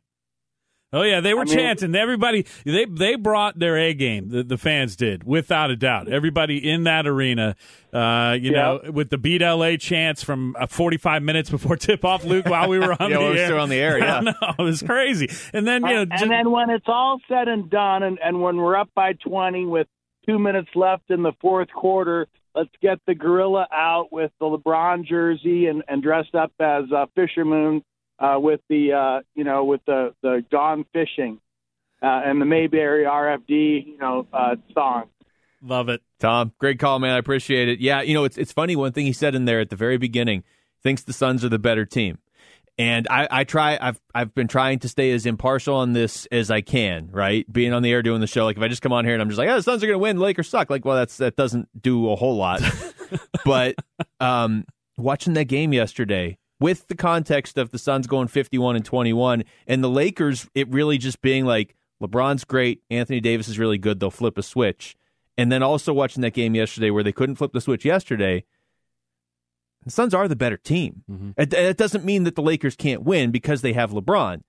Oh 0.98 1.04
yeah, 1.04 1.20
they 1.22 1.34
were 1.34 1.42
I 1.42 1.46
mean- 1.46 1.56
chanting. 1.56 1.96
Everybody 1.96 2.46
they 2.66 2.86
they 2.86 3.16
brought 3.16 3.58
their 3.60 3.78
A 3.78 3.94
game. 3.94 4.30
The, 4.30 4.44
the 4.44 4.58
fans 4.58 4.96
did, 4.96 5.24
without 5.24 5.70
a 5.72 5.76
doubt. 5.76 6.08
Everybody 6.08 6.58
in 6.70 6.84
that 6.86 7.06
arena, 7.08 7.56
uh, 7.94 8.38
you 8.40 8.52
know, 8.52 8.82
with 8.92 9.10
the 9.10 9.18
beat 9.18 9.42
LA 9.42 9.76
chants 9.78 10.24
from 10.24 10.56
uh, 10.60 10.68
45 10.68 11.24
minutes 11.24 11.50
before 11.50 11.76
tip 11.78 12.04
off, 12.04 12.24
Luke, 12.26 12.46
while 12.48 12.68
we 12.70 12.80
were 12.80 12.92
on 13.02 13.10
Yeah, 13.10 13.18
the 13.18 13.24
we 13.24 13.30
were 13.30 13.36
air. 13.38 13.46
still 13.48 13.60
on 13.60 13.70
the 13.70 13.76
air, 13.76 13.98
yeah. 14.04 14.20
Know, 14.22 14.34
it 14.60 14.62
was 14.62 14.82
crazy. 14.82 15.30
And 15.54 15.66
then 15.68 15.84
you 15.86 15.94
know, 15.94 16.02
and, 16.02 16.12
just- 16.12 16.24
and 16.24 16.32
then 16.32 16.52
when 16.52 16.70
it's 16.70 16.86
all 16.88 17.20
said 17.28 17.48
and 17.48 17.70
done, 17.70 18.04
and, 18.04 18.20
and 18.24 18.42
when 18.42 18.58
we're 18.58 18.76
up 18.76 18.90
by 18.96 19.14
20 19.14 19.66
with 19.66 19.88
two 20.28 20.40
minutes 20.40 20.70
left 20.76 21.10
in 21.10 21.24
the 21.24 21.32
fourth 21.40 21.70
quarter, 21.72 22.28
let's 22.56 22.70
get 22.82 22.98
the 23.08 23.16
gorilla 23.16 23.68
out 23.72 24.12
with 24.12 24.32
the 24.40 24.46
LeBron 24.46 25.06
jersey 25.06 25.68
and, 25.68 25.84
and 25.88 26.02
dressed 26.04 26.34
up 26.36 26.52
as 26.60 26.86
uh, 26.96 27.06
fisherman 27.16 27.84
uh, 28.20 28.38
with 28.40 28.62
the 28.70 28.94
uh, 28.94 29.22
you 29.36 29.44
know 29.44 29.64
with 29.66 29.82
the 29.86 30.14
the 30.22 30.44
gone 30.52 30.86
fishing 30.94 31.40
uh, 32.02 32.22
and 32.26 32.42
the 32.42 32.46
Mayberry 32.46 33.06
RFD 33.06 33.88
you 33.88 33.98
know 34.00 34.28
uh, 34.34 34.56
song. 34.74 35.10
love 35.62 35.90
it. 35.90 36.02
Tom, 36.20 36.54
great 36.60 36.80
call, 36.80 37.00
man. 37.00 37.14
I 37.14 37.18
appreciate 37.18 37.70
it. 37.70 37.80
Yeah, 37.80 38.02
you 38.02 38.14
know, 38.14 38.24
it's 38.24 38.38
it's 38.38 38.52
funny. 38.52 38.76
One 38.76 38.92
thing 38.92 39.06
he 39.06 39.14
said 39.14 39.36
in 39.36 39.46
there 39.46 39.60
at 39.60 39.70
the 39.70 39.76
very 39.76 39.98
beginning, 39.98 40.44
thinks 40.82 41.04
the 41.04 41.14
Suns 41.14 41.46
are 41.46 41.50
the 41.50 41.60
better 41.60 41.86
team, 41.86 42.18
and 42.78 43.08
I, 43.10 43.28
I 43.30 43.44
try. 43.44 43.78
I've 43.80 44.00
I've 44.14 44.34
been 44.34 44.48
trying 44.48 44.80
to 44.80 44.90
stay 44.90 45.12
as 45.12 45.26
impartial 45.26 45.76
on 45.76 45.94
this 45.94 46.26
as 46.32 46.50
I 46.50 46.62
can. 46.62 47.10
Right, 47.12 47.52
being 47.52 47.74
on 47.74 47.84
the 47.84 47.92
air 47.92 48.02
doing 48.02 48.22
the 48.22 48.28
show. 48.28 48.46
Like 48.46 48.58
if 48.58 48.64
I 48.64 48.68
just 48.68 48.82
come 48.82 48.94
on 48.94 49.06
here 49.06 49.14
and 49.14 49.22
I'm 49.22 49.30
just 49.30 49.38
like, 49.38 49.50
oh, 49.50 49.56
the 49.56 49.64
Suns 49.64 49.84
are 49.84 49.88
going 49.88 49.96
to 49.96 50.00
win, 50.00 50.18
Lakers 50.18 50.50
suck. 50.50 50.70
Like, 50.70 50.86
well, 50.86 50.96
that's 50.96 51.18
that 51.18 51.36
doesn't 51.36 51.70
do 51.80 52.10
a 52.12 52.16
whole 52.16 52.36
lot. 52.38 52.62
but 53.46 53.76
um, 54.20 54.66
watching 54.98 55.34
that 55.34 55.46
game 55.46 55.74
yesterday. 55.74 56.38
With 56.60 56.88
the 56.88 56.96
context 56.96 57.58
of 57.58 57.70
the 57.70 57.78
Suns 57.78 58.08
going 58.08 58.28
51 58.28 58.76
and 58.76 58.86
21 58.86 59.44
and 59.68 59.84
the 59.84 59.90
Lakers, 59.90 60.50
it 60.56 60.68
really 60.70 60.98
just 60.98 61.22
being 61.22 61.46
like 61.46 61.76
LeBron's 62.02 62.44
great, 62.44 62.82
Anthony 62.90 63.20
Davis 63.20 63.48
is 63.48 63.60
really 63.60 63.78
good, 63.78 64.00
they'll 64.00 64.12
flip 64.12 64.38
a 64.38 64.44
switch. 64.44 64.96
And 65.38 65.52
then 65.52 65.62
also 65.62 65.94
watching 65.94 66.22
that 66.22 66.34
game 66.34 66.56
yesterday 66.56 66.90
where 66.90 67.04
they 67.04 67.12
couldn't 67.12 67.36
flip 67.36 67.54
the 67.54 67.62
switch 67.62 67.86
yesterday, 67.86 68.44
the 69.86 69.92
Suns 69.92 70.14
are 70.14 70.28
the 70.28 70.36
better 70.36 70.58
team. 70.58 71.04
Mm-hmm. 71.10 71.32
It, 71.38 71.54
it 71.54 71.78
doesn't 71.78 72.04
mean 72.04 72.24
that 72.24 72.36
the 72.36 72.42
Lakers 72.42 72.76
can't 72.76 73.04
win 73.04 73.32
because 73.32 73.62
they 73.62 73.74
have 73.74 73.92
LeBron, 73.92 74.42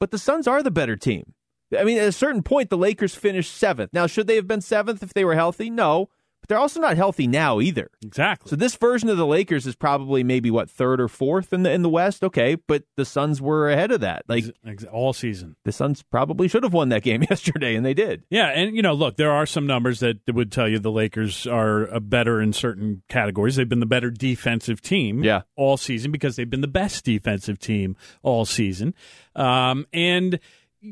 but 0.00 0.10
the 0.10 0.18
Suns 0.18 0.48
are 0.48 0.62
the 0.62 0.70
better 0.70 0.96
team. 0.96 1.34
I 1.78 1.84
mean, 1.84 1.96
at 1.96 2.08
a 2.08 2.12
certain 2.12 2.42
point, 2.42 2.70
the 2.70 2.76
Lakers 2.76 3.14
finished 3.14 3.56
seventh. 3.56 3.92
Now, 3.92 4.06
should 4.06 4.26
they 4.26 4.36
have 4.36 4.46
been 4.46 4.60
seventh 4.60 5.02
if 5.02 5.14
they 5.14 5.24
were 5.24 5.34
healthy? 5.34 5.70
No, 5.70 6.10
but 6.42 6.48
they're 6.48 6.58
also 6.58 6.80
not 6.80 6.96
healthy 6.96 7.26
now 7.26 7.60
either. 7.60 7.88
Exactly. 8.02 8.50
So 8.50 8.56
this 8.56 8.74
version 8.76 9.08
of 9.08 9.16
the 9.16 9.24
Lakers 9.26 9.66
is 9.66 9.74
probably 9.76 10.22
maybe 10.24 10.50
what 10.50 10.68
third 10.68 11.00
or 11.00 11.08
fourth 11.08 11.52
in 11.52 11.62
the 11.62 11.70
in 11.70 11.82
the 11.82 11.88
West. 11.88 12.22
Okay, 12.24 12.56
but 12.56 12.82
the 12.96 13.04
Suns 13.04 13.40
were 13.40 13.70
ahead 13.70 13.92
of 13.92 14.00
that. 14.00 14.24
Like 14.28 14.44
Ex- 14.66 14.84
all 14.84 15.12
season. 15.12 15.56
the 15.64 15.72
Suns 15.72 16.02
probably 16.02 16.48
should 16.48 16.64
have 16.64 16.72
won 16.72 16.88
that 16.90 17.02
game 17.02 17.22
yesterday, 17.30 17.74
and 17.76 17.86
they 17.86 17.94
did. 17.94 18.24
Yeah, 18.28 18.48
and 18.48 18.74
you 18.76 18.82
know, 18.82 18.92
look, 18.92 19.16
there 19.16 19.30
are 19.32 19.46
some 19.46 19.66
numbers 19.66 20.00
that 20.00 20.18
would 20.28 20.50
tell 20.52 20.68
you 20.68 20.78
the 20.78 20.90
Lakers 20.90 21.46
are 21.46 21.92
uh, 21.94 22.00
better 22.00 22.40
in 22.42 22.52
certain 22.52 23.02
categories. 23.08 23.56
They've 23.56 23.68
been 23.68 23.80
the 23.80 23.86
better 23.86 24.10
defensive 24.10 24.80
team, 24.82 25.22
Yeah. 25.22 25.42
all 25.56 25.76
season 25.76 26.10
because 26.10 26.36
they've 26.36 26.50
been 26.50 26.60
the 26.60 26.66
best 26.68 27.04
defensive 27.04 27.58
team 27.60 27.96
all 28.22 28.44
season, 28.44 28.94
um, 29.36 29.86
and 29.92 30.40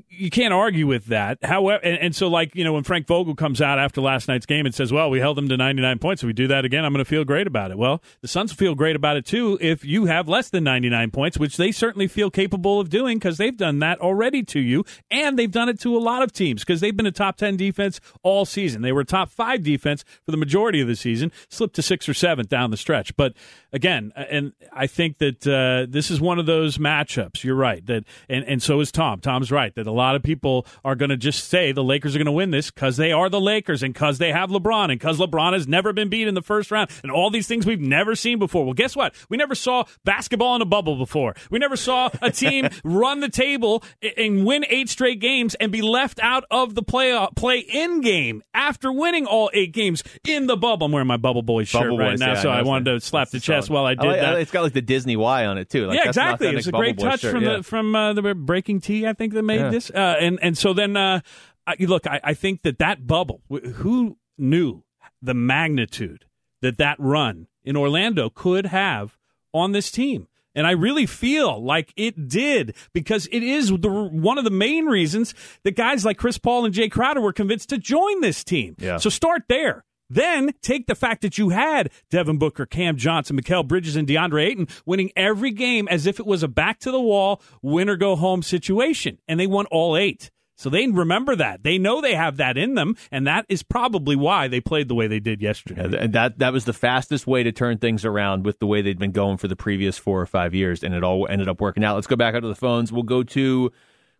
you 0.08 0.30
can't 0.30 0.54
argue 0.54 0.86
with 0.86 1.06
that. 1.06 1.38
However, 1.42 1.82
and, 1.84 1.98
and 1.98 2.16
so 2.16 2.28
like 2.28 2.54
you 2.54 2.62
know, 2.62 2.72
when 2.72 2.84
Frank 2.84 3.06
Vogel 3.06 3.34
comes 3.34 3.60
out 3.60 3.78
after 3.78 4.00
last 4.00 4.28
night's 4.28 4.46
game 4.46 4.64
and 4.64 4.74
says, 4.74 4.92
"Well, 4.92 5.10
we 5.10 5.18
held 5.18 5.36
them 5.36 5.48
to 5.48 5.56
99 5.56 5.98
points. 5.98 6.22
If 6.22 6.26
we 6.28 6.32
do 6.32 6.46
that 6.48 6.64
again, 6.64 6.84
I'm 6.84 6.92
going 6.92 7.04
to 7.04 7.08
feel 7.08 7.24
great 7.24 7.46
about 7.46 7.70
it." 7.70 7.78
Well, 7.78 8.02
the 8.20 8.28
Suns 8.28 8.52
will 8.52 8.56
feel 8.56 8.74
great 8.74 8.94
about 8.94 9.16
it 9.16 9.26
too 9.26 9.58
if 9.60 9.84
you 9.84 10.04
have 10.06 10.28
less 10.28 10.48
than 10.48 10.64
99 10.64 11.10
points, 11.10 11.38
which 11.38 11.56
they 11.56 11.72
certainly 11.72 12.06
feel 12.06 12.30
capable 12.30 12.78
of 12.78 12.88
doing 12.88 13.18
because 13.18 13.38
they've 13.38 13.56
done 13.56 13.80
that 13.80 14.00
already 14.00 14.42
to 14.44 14.60
you, 14.60 14.84
and 15.10 15.38
they've 15.38 15.50
done 15.50 15.68
it 15.68 15.80
to 15.80 15.96
a 15.96 15.98
lot 15.98 16.22
of 16.22 16.32
teams 16.32 16.62
because 16.62 16.80
they've 16.80 16.96
been 16.96 17.06
a 17.06 17.12
top 17.12 17.36
10 17.36 17.56
defense 17.56 18.00
all 18.22 18.44
season. 18.44 18.82
They 18.82 18.92
were 18.92 19.04
top 19.04 19.30
five 19.30 19.62
defense 19.62 20.04
for 20.24 20.30
the 20.30 20.36
majority 20.36 20.80
of 20.80 20.86
the 20.86 20.96
season, 20.96 21.32
slipped 21.48 21.74
to 21.76 21.82
six 21.82 22.08
or 22.08 22.14
seven 22.14 22.46
down 22.46 22.70
the 22.70 22.76
stretch. 22.76 23.16
But 23.16 23.34
again, 23.72 24.12
and 24.14 24.52
I 24.72 24.86
think 24.86 25.18
that 25.18 25.46
uh, 25.46 25.90
this 25.90 26.10
is 26.10 26.20
one 26.20 26.38
of 26.38 26.46
those 26.46 26.78
matchups. 26.78 27.42
You're 27.42 27.56
right 27.56 27.84
that, 27.86 28.04
and 28.28 28.44
and 28.44 28.62
so 28.62 28.80
is 28.80 28.92
Tom. 28.92 29.20
Tom's 29.20 29.50
right 29.50 29.74
that 29.82 29.90
a 29.90 29.92
lot 29.92 30.16
of 30.16 30.22
people 30.22 30.66
are 30.84 30.94
going 30.94 31.10
to 31.10 31.16
just 31.16 31.48
say 31.48 31.72
the 31.72 31.84
Lakers 31.84 32.14
are 32.14 32.18
going 32.18 32.26
to 32.26 32.32
win 32.32 32.50
this 32.50 32.70
because 32.70 32.96
they 32.96 33.12
are 33.12 33.28
the 33.28 33.40
Lakers 33.40 33.82
and 33.82 33.92
because 33.94 34.18
they 34.18 34.32
have 34.32 34.50
LeBron 34.50 34.84
and 34.90 34.98
because 34.98 35.18
LeBron 35.18 35.52
has 35.52 35.66
never 35.66 35.92
been 35.92 36.08
beat 36.08 36.28
in 36.28 36.34
the 36.34 36.42
first 36.42 36.70
round 36.70 36.90
and 37.02 37.10
all 37.10 37.30
these 37.30 37.46
things 37.46 37.66
we've 37.66 37.80
never 37.80 38.14
seen 38.14 38.38
before. 38.38 38.64
Well, 38.64 38.74
guess 38.74 38.94
what? 38.96 39.14
We 39.28 39.36
never 39.36 39.54
saw 39.54 39.84
basketball 40.04 40.56
in 40.56 40.62
a 40.62 40.66
bubble 40.66 40.96
before. 40.96 41.34
We 41.50 41.58
never 41.58 41.76
saw 41.76 42.10
a 42.22 42.30
team 42.30 42.68
run 42.84 43.20
the 43.20 43.28
table 43.28 43.82
and 44.16 44.44
win 44.46 44.64
eight 44.68 44.88
straight 44.88 45.20
games 45.20 45.54
and 45.56 45.72
be 45.72 45.82
left 45.82 46.20
out 46.20 46.44
of 46.50 46.74
the 46.74 46.82
play 46.82 47.10
play 47.36 47.58
in 47.58 48.00
game 48.00 48.42
after 48.54 48.92
winning 48.92 49.26
all 49.26 49.50
eight 49.52 49.72
games 49.72 50.02
in 50.26 50.46
the 50.46 50.56
bubble. 50.56 50.86
I'm 50.86 50.92
wearing 50.92 51.08
my 51.08 51.16
Bubble 51.16 51.42
boy 51.42 51.64
shirt 51.64 51.82
Bubble 51.82 51.98
right 51.98 52.10
Boys, 52.12 52.20
now, 52.20 52.34
yeah, 52.34 52.42
so 52.42 52.50
I 52.50 52.60
I 52.60 52.62
wanted 52.62 52.92
to 52.92 53.00
slap 53.00 53.30
the 53.30 53.40
chest 53.40 53.68
solid. 53.68 53.76
while 53.76 53.86
I 53.86 53.94
did 53.94 54.06
like- 54.06 54.20
that. 54.20 54.38
It's 54.38 54.50
got 54.50 54.62
like 54.62 54.72
the 54.72 54.82
Disney 54.82 55.16
Y 55.16 55.46
on 55.46 55.58
it 55.58 55.68
too. 55.68 55.86
Like, 55.86 55.98
yeah, 55.98 56.08
exactly. 56.08 56.48
It's 56.48 56.66
a 56.66 56.72
great 56.72 56.98
touch 56.98 57.20
shirt, 57.20 57.32
from 57.32 57.42
yeah. 57.44 57.56
the 57.58 57.62
from 57.62 57.94
uh, 57.94 58.12
the 58.12 58.22
BreakingT, 58.22 59.06
I 59.06 59.12
think 59.12 59.34
that 59.34 59.42
made 59.42 59.60
Yeah. 59.60 59.69
This. 59.70 59.90
Uh, 59.90 60.16
and 60.20 60.38
and 60.42 60.56
so 60.58 60.72
then, 60.72 60.96
uh, 60.96 61.20
I- 61.66 61.76
look, 61.80 62.06
I, 62.06 62.20
I 62.22 62.34
think 62.34 62.62
that 62.62 62.78
that 62.78 63.06
bubble. 63.06 63.42
Who 63.48 64.16
knew 64.38 64.84
the 65.22 65.34
magnitude 65.34 66.24
that 66.62 66.78
that 66.78 66.96
run 66.98 67.46
in 67.64 67.76
Orlando 67.76 68.30
could 68.30 68.66
have 68.66 69.16
on 69.52 69.72
this 69.72 69.90
team? 69.90 70.26
And 70.52 70.66
I 70.66 70.72
really 70.72 71.06
feel 71.06 71.62
like 71.64 71.92
it 71.96 72.28
did 72.28 72.74
because 72.92 73.28
it 73.30 73.44
is 73.44 73.68
the, 73.68 73.88
one 73.88 74.36
of 74.36 74.42
the 74.42 74.50
main 74.50 74.86
reasons 74.86 75.32
that 75.62 75.76
guys 75.76 76.04
like 76.04 76.18
Chris 76.18 76.38
Paul 76.38 76.64
and 76.64 76.74
Jae 76.74 76.90
Crowder 76.90 77.20
were 77.20 77.32
convinced 77.32 77.68
to 77.68 77.78
join 77.78 78.20
this 78.20 78.42
team. 78.42 78.74
Yeah. 78.78 78.96
So 78.96 79.10
start 79.10 79.42
there. 79.48 79.84
Then 80.10 80.50
take 80.60 80.88
the 80.88 80.96
fact 80.96 81.22
that 81.22 81.38
you 81.38 81.50
had 81.50 81.90
Devin 82.10 82.38
Booker, 82.38 82.66
Cam 82.66 82.96
Johnson, 82.96 83.40
Mikal 83.40 83.66
Bridges, 83.66 83.94
and 83.96 84.08
DeAndre 84.08 84.44
Ayton 84.44 84.68
winning 84.84 85.12
every 85.16 85.52
game 85.52 85.86
as 85.88 86.04
if 86.06 86.18
it 86.18 86.26
was 86.26 86.42
a 86.42 86.48
back 86.48 86.80
to 86.80 86.90
the 86.90 87.00
wall, 87.00 87.40
win 87.62 87.88
or 87.88 87.96
go 87.96 88.16
home 88.16 88.42
situation. 88.42 89.18
And 89.28 89.38
they 89.38 89.46
won 89.46 89.66
all 89.66 89.96
eight. 89.96 90.30
So 90.56 90.68
they 90.68 90.86
remember 90.86 91.34
that. 91.36 91.62
They 91.62 91.78
know 91.78 92.02
they 92.02 92.14
have 92.14 92.36
that 92.36 92.58
in 92.58 92.74
them. 92.74 92.94
And 93.10 93.26
that 93.26 93.46
is 93.48 93.62
probably 93.62 94.14
why 94.14 94.46
they 94.46 94.60
played 94.60 94.88
the 94.88 94.94
way 94.94 95.06
they 95.06 95.20
did 95.20 95.40
yesterday. 95.40 95.88
Yeah, 95.88 95.98
and 96.00 96.12
that 96.12 96.38
that 96.40 96.52
was 96.52 96.66
the 96.66 96.74
fastest 96.74 97.26
way 97.26 97.42
to 97.42 97.50
turn 97.50 97.78
things 97.78 98.04
around 98.04 98.44
with 98.44 98.58
the 98.58 98.66
way 98.66 98.82
they'd 98.82 98.98
been 98.98 99.12
going 99.12 99.38
for 99.38 99.48
the 99.48 99.56
previous 99.56 99.96
four 99.96 100.20
or 100.20 100.26
five 100.26 100.54
years, 100.54 100.82
and 100.82 100.92
it 100.92 101.02
all 101.02 101.26
ended 101.30 101.48
up 101.48 101.62
working 101.62 101.82
out. 101.82 101.94
Let's 101.94 102.06
go 102.06 102.16
back 102.16 102.34
out 102.34 102.40
to 102.40 102.48
the 102.48 102.54
phones. 102.54 102.92
We'll 102.92 103.04
go 103.04 103.22
to 103.22 103.72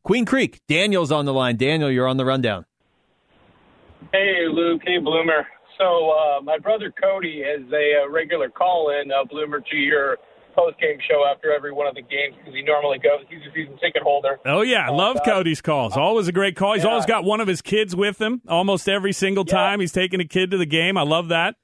Queen 0.03 0.25
Creek. 0.25 0.63
Daniel's 0.67 1.13
on 1.13 1.27
the 1.27 1.35
line. 1.35 1.57
Daniel, 1.57 1.91
you're 1.91 2.09
on 2.09 2.17
the 2.17 2.25
rundown. 2.25 2.65
Hey, 4.11 4.47
Luke. 4.51 4.81
Hey, 4.83 4.97
Bloomer. 4.97 5.47
So, 5.81 6.11
uh, 6.11 6.43
my 6.43 6.59
brother 6.59 6.93
Cody 6.93 7.41
is 7.41 7.65
a, 7.73 8.05
uh 8.05 8.11
regular 8.11 8.51
call 8.51 8.91
in, 9.01 9.11
uh, 9.11 9.25
Bloomer, 9.25 9.61
to 9.61 9.77
your 9.77 10.19
post 10.55 10.79
game 10.79 10.99
show 11.09 11.25
after 11.31 11.53
every 11.53 11.73
one 11.73 11.87
of 11.87 11.95
the 11.95 12.03
games 12.03 12.35
because 12.37 12.53
he 12.55 12.63
normally 12.63 12.99
goes. 12.99 13.25
He's 13.31 13.41
a 13.49 13.55
season 13.55 13.79
ticket 13.79 14.03
holder. 14.03 14.39
Oh 14.45 14.61
yeah, 14.63 14.87
I 14.87 14.91
love 14.91 15.17
uh, 15.17 15.25
Cody's 15.25 15.63
calls. 15.63 15.97
Always 15.97 16.29
a 16.29 16.33
great 16.33 16.55
call. 16.55 16.75
He's 16.75 16.85
yeah. 16.85 16.91
always 16.91 17.07
got 17.07 17.25
one 17.25 17.41
of 17.41 17.49
his 17.49 17.63
kids 17.63 17.97
with 17.97 18.21
him. 18.21 18.43
Almost 18.47 18.89
every 18.89 19.13
single 19.13 19.45
Yeah. 19.47 19.55
time 19.55 19.81
he's 19.81 19.93
taking 19.93 20.21
a 20.21 20.25
kid 20.27 20.51
to 20.51 20.59
the 20.59 20.67
game. 20.67 20.99
I 20.99 21.03
love 21.03 21.29
that. 21.29 21.57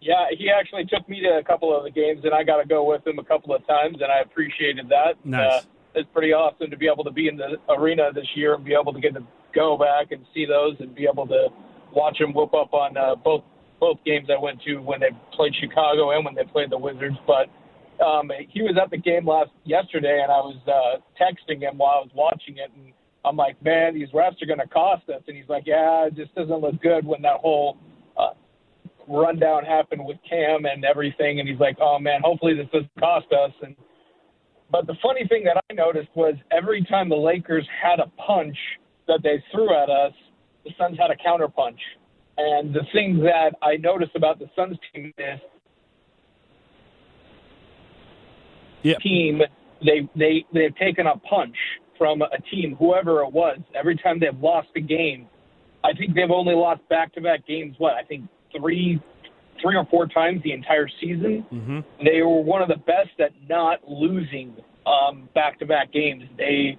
Yeah, 0.00 0.26
he 0.36 0.50
actually 0.50 0.86
took 0.86 1.08
me 1.08 1.20
to 1.20 1.38
a 1.38 1.44
couple 1.44 1.76
of 1.76 1.84
the 1.84 1.90
games, 1.90 2.24
and 2.24 2.32
I 2.34 2.42
got 2.42 2.60
to 2.62 2.66
go 2.66 2.82
with 2.82 3.06
him 3.06 3.18
a 3.18 3.24
couple 3.24 3.54
of 3.54 3.64
times, 3.66 3.98
and 4.00 4.10
I 4.10 4.20
appreciated 4.20 4.88
that. 4.88 5.14
Nice. 5.24 5.52
Uh, 5.52 5.60
it's 5.94 6.08
pretty 6.12 6.32
awesome 6.32 6.70
to 6.70 6.76
be 6.76 6.88
able 6.88 7.04
to 7.04 7.12
be 7.12 7.28
in 7.28 7.36
the 7.36 7.58
arena 7.68 8.10
this 8.12 8.26
year 8.34 8.54
and 8.54 8.64
be 8.64 8.74
able 8.74 8.92
to 8.94 9.00
get 9.00 9.14
to 9.14 9.22
go 9.54 9.76
back 9.76 10.10
and 10.10 10.24
see 10.34 10.46
those 10.46 10.74
and 10.80 10.94
be 10.94 11.06
able 11.06 11.26
to 11.28 11.48
watch 11.94 12.18
them 12.18 12.32
whoop 12.32 12.54
up 12.54 12.72
on 12.72 12.96
uh, 12.96 13.14
both 13.16 13.44
both 13.80 13.98
games 14.04 14.28
I 14.30 14.40
went 14.40 14.62
to 14.62 14.76
when 14.76 15.00
they 15.00 15.10
played 15.32 15.52
Chicago 15.60 16.12
and 16.12 16.24
when 16.24 16.34
they 16.34 16.44
played 16.44 16.70
the 16.70 16.78
Wizards. 16.78 17.16
But 17.26 17.50
um, 18.02 18.30
he 18.48 18.62
was 18.62 18.76
at 18.80 18.90
the 18.90 18.96
game 18.96 19.26
last 19.26 19.50
yesterday, 19.64 20.20
and 20.22 20.30
I 20.30 20.38
was 20.38 20.56
uh, 20.66 21.02
texting 21.20 21.60
him 21.60 21.78
while 21.78 21.98
I 21.98 22.02
was 22.02 22.10
watching 22.14 22.58
it, 22.58 22.70
and 22.76 22.92
I'm 23.24 23.36
like, 23.36 23.62
man, 23.62 23.94
these 23.94 24.08
refs 24.10 24.40
are 24.42 24.46
going 24.46 24.60
to 24.60 24.68
cost 24.68 25.08
us. 25.08 25.22
And 25.26 25.36
he's 25.36 25.48
like, 25.48 25.64
yeah, 25.66 26.06
it 26.06 26.16
just 26.16 26.34
doesn't 26.34 26.60
look 26.60 26.80
good 26.80 27.06
when 27.06 27.22
that 27.22 27.40
whole 27.40 27.76
uh, 28.16 28.34
rundown 29.08 29.64
happened 29.64 30.04
with 30.04 30.16
Cam 30.28 30.64
and 30.64 30.84
everything. 30.84 31.40
And 31.40 31.48
he's 31.48 31.60
like, 31.60 31.76
oh 31.80 31.98
man, 31.98 32.20
hopefully 32.22 32.54
this 32.54 32.66
doesn't 32.72 33.00
cost 33.00 33.26
us. 33.32 33.52
And 33.62 33.76
but 34.70 34.86
the 34.86 34.94
funny 35.02 35.26
thing 35.28 35.44
that 35.44 35.62
I 35.70 35.74
noticed 35.74 36.08
was 36.14 36.34
every 36.50 36.84
time 36.84 37.08
the 37.08 37.16
Lakers 37.16 37.68
had 37.82 38.00
a 38.00 38.06
punch 38.20 38.56
that 39.06 39.20
they 39.22 39.42
threw 39.52 39.68
at 39.74 39.90
us, 39.90 40.12
the 40.64 40.70
Suns 40.78 40.98
had 40.98 41.10
a 41.10 41.16
counter 41.16 41.48
punch. 41.48 41.80
And 42.38 42.74
the 42.74 42.82
thing 42.92 43.18
that 43.20 43.54
I 43.62 43.76
noticed 43.76 44.16
about 44.16 44.38
the 44.38 44.46
Suns 44.56 44.78
team 44.92 45.12
is 45.18 45.40
yeah. 48.82 48.94
team 49.02 49.42
they 49.84 50.08
they 50.16 50.44
they've 50.52 50.74
taken 50.76 51.06
a 51.06 51.16
punch 51.18 51.56
from 51.98 52.22
a 52.22 52.40
team, 52.50 52.74
whoever 52.78 53.22
it 53.22 53.32
was, 53.32 53.58
every 53.74 53.96
time 53.96 54.18
they've 54.18 54.38
lost 54.40 54.68
a 54.76 54.80
game. 54.80 55.28
I 55.84 55.92
think 55.92 56.14
they've 56.14 56.30
only 56.30 56.54
lost 56.54 56.88
back 56.88 57.12
to 57.14 57.20
back 57.20 57.46
games, 57.46 57.74
what, 57.78 57.94
I 57.94 58.02
think 58.04 58.28
three 58.56 59.00
three 59.60 59.76
or 59.76 59.86
four 59.90 60.06
times 60.06 60.42
the 60.42 60.52
entire 60.52 60.88
season. 61.00 61.46
Mm-hmm. 61.52 61.80
They 62.04 62.22
were 62.22 62.40
one 62.40 62.62
of 62.62 62.68
the 62.68 62.78
best 62.78 63.20
at 63.20 63.30
not 63.48 63.80
losing 63.86 64.56
back 65.34 65.58
to 65.60 65.66
back 65.66 65.92
games. 65.92 66.24
They 66.36 66.76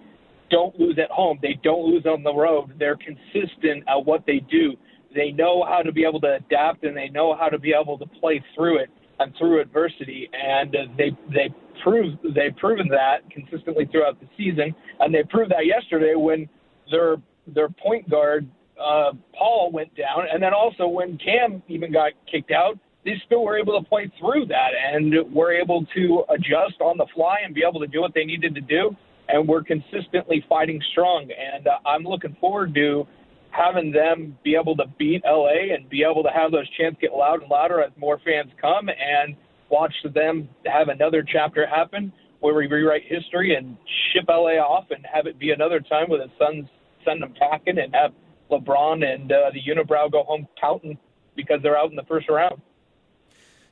don't 0.54 0.80
lose 0.80 0.99
at 1.01 1.10
home. 1.10 1.39
They 1.41 1.60
don't 1.64 1.86
lose 1.86 2.06
on 2.06 2.22
the 2.22 2.34
road. 2.34 2.76
They're 2.78 2.97
consistent 2.97 3.84
at 3.88 4.06
what 4.06 4.24
they 4.28 4.39
do. 4.51 4.74
They 5.16 5.32
know 5.32 5.66
how 5.68 5.82
to 5.82 5.91
be 5.91 6.06
able 6.06 6.22
to 6.22 6.36
adapt 6.36 6.84
and 6.84 6.95
they 6.95 7.10
know 7.10 7.36
how 7.36 7.49
to 7.49 7.58
be 7.58 7.74
able 7.74 7.97
to 7.97 8.06
play 8.06 8.43
through 8.56 8.78
it 8.80 8.89
and 9.20 9.34
through 9.38 9.62
adversity. 9.62 10.30
And 10.32 10.76
they 10.97 11.12
they 11.34 11.54
prove 11.84 12.18
they've 12.36 12.56
proven 12.58 12.88
that 12.89 13.30
consistently 13.32 13.88
throughout 13.91 14.20
the 14.20 14.28
season. 14.38 14.76
And 14.99 15.14
they 15.14 15.24
proved 15.24 15.51
that 15.51 15.66
yesterday 15.66 16.14
when 16.16 16.47
their 16.91 17.18
their 17.47 17.70
point 17.70 18.10
guard 18.10 18.47
uh, 18.80 19.12
Paul 19.38 19.72
went 19.72 19.95
down, 19.95 20.26
and 20.32 20.41
then 20.41 20.54
also 20.54 20.88
when 20.88 21.18
Cam 21.18 21.62
even 21.68 21.91
got 21.91 22.12
kicked 22.32 22.51
out, 22.51 22.78
they 23.06 23.14
still 23.26 23.43
were 23.43 23.58
able 23.58 23.80
to 23.80 23.88
play 23.88 24.12
through 24.20 24.45
that 24.47 24.72
and 24.74 25.14
were 25.32 25.54
able 25.54 25.86
to 25.95 26.24
adjust 26.30 26.80
on 26.82 26.97
the 26.97 27.06
fly 27.14 27.38
and 27.45 27.54
be 27.54 27.62
able 27.68 27.80
to 27.80 27.88
do 27.88 28.01
what 28.01 28.14
they 28.16 28.24
needed 28.24 28.56
to 28.56 28.62
do. 28.62 28.95
And 29.30 29.47
we're 29.47 29.63
consistently 29.63 30.45
fighting 30.49 30.82
strong. 30.91 31.30
And 31.32 31.67
uh, 31.67 31.78
I'm 31.86 32.03
looking 32.03 32.36
forward 32.39 32.76
to 32.76 33.07
having 33.51 33.91
them 33.91 34.38
be 34.43 34.55
able 34.55 34.76
to 34.76 34.86
beat 34.97 35.21
LA 35.26 35.74
and 35.76 35.88
be 35.89 36.03
able 36.03 36.24
to 36.24 36.30
have 36.30 36.51
those 36.51 36.67
chants 36.78 36.99
get 36.99 37.13
louder 37.13 37.43
and 37.43 37.51
louder 37.51 37.82
as 37.82 37.91
more 37.97 38.19
fans 38.26 38.51
come 38.59 38.89
and 38.89 39.36
watch 39.69 39.93
them 40.13 40.49
have 40.65 40.89
another 40.89 41.24
chapter 41.24 41.65
happen 41.67 42.11
where 42.39 42.53
we 42.55 42.67
rewrite 42.67 43.03
history 43.07 43.55
and 43.55 43.78
ship 44.11 44.26
LA 44.28 44.57
off 44.57 44.86
and 44.89 45.05
have 45.11 45.28
it 45.28 45.39
be 45.39 45.51
another 45.51 45.80
time 45.80 46.09
where 46.09 46.19
the 46.19 46.32
Suns 46.38 46.67
send 47.05 47.21
them 47.21 47.34
packing 47.39 47.78
and 47.78 47.93
have 47.93 48.11
LeBron 48.51 49.05
and 49.05 49.32
uh, 49.32 49.51
the 49.53 49.61
unibrow 49.61 50.11
go 50.11 50.24
home 50.24 50.47
counting 50.59 50.97
because 51.36 51.59
they're 51.63 51.78
out 51.78 51.89
in 51.89 51.95
the 51.95 52.03
first 52.03 52.28
round. 52.30 52.61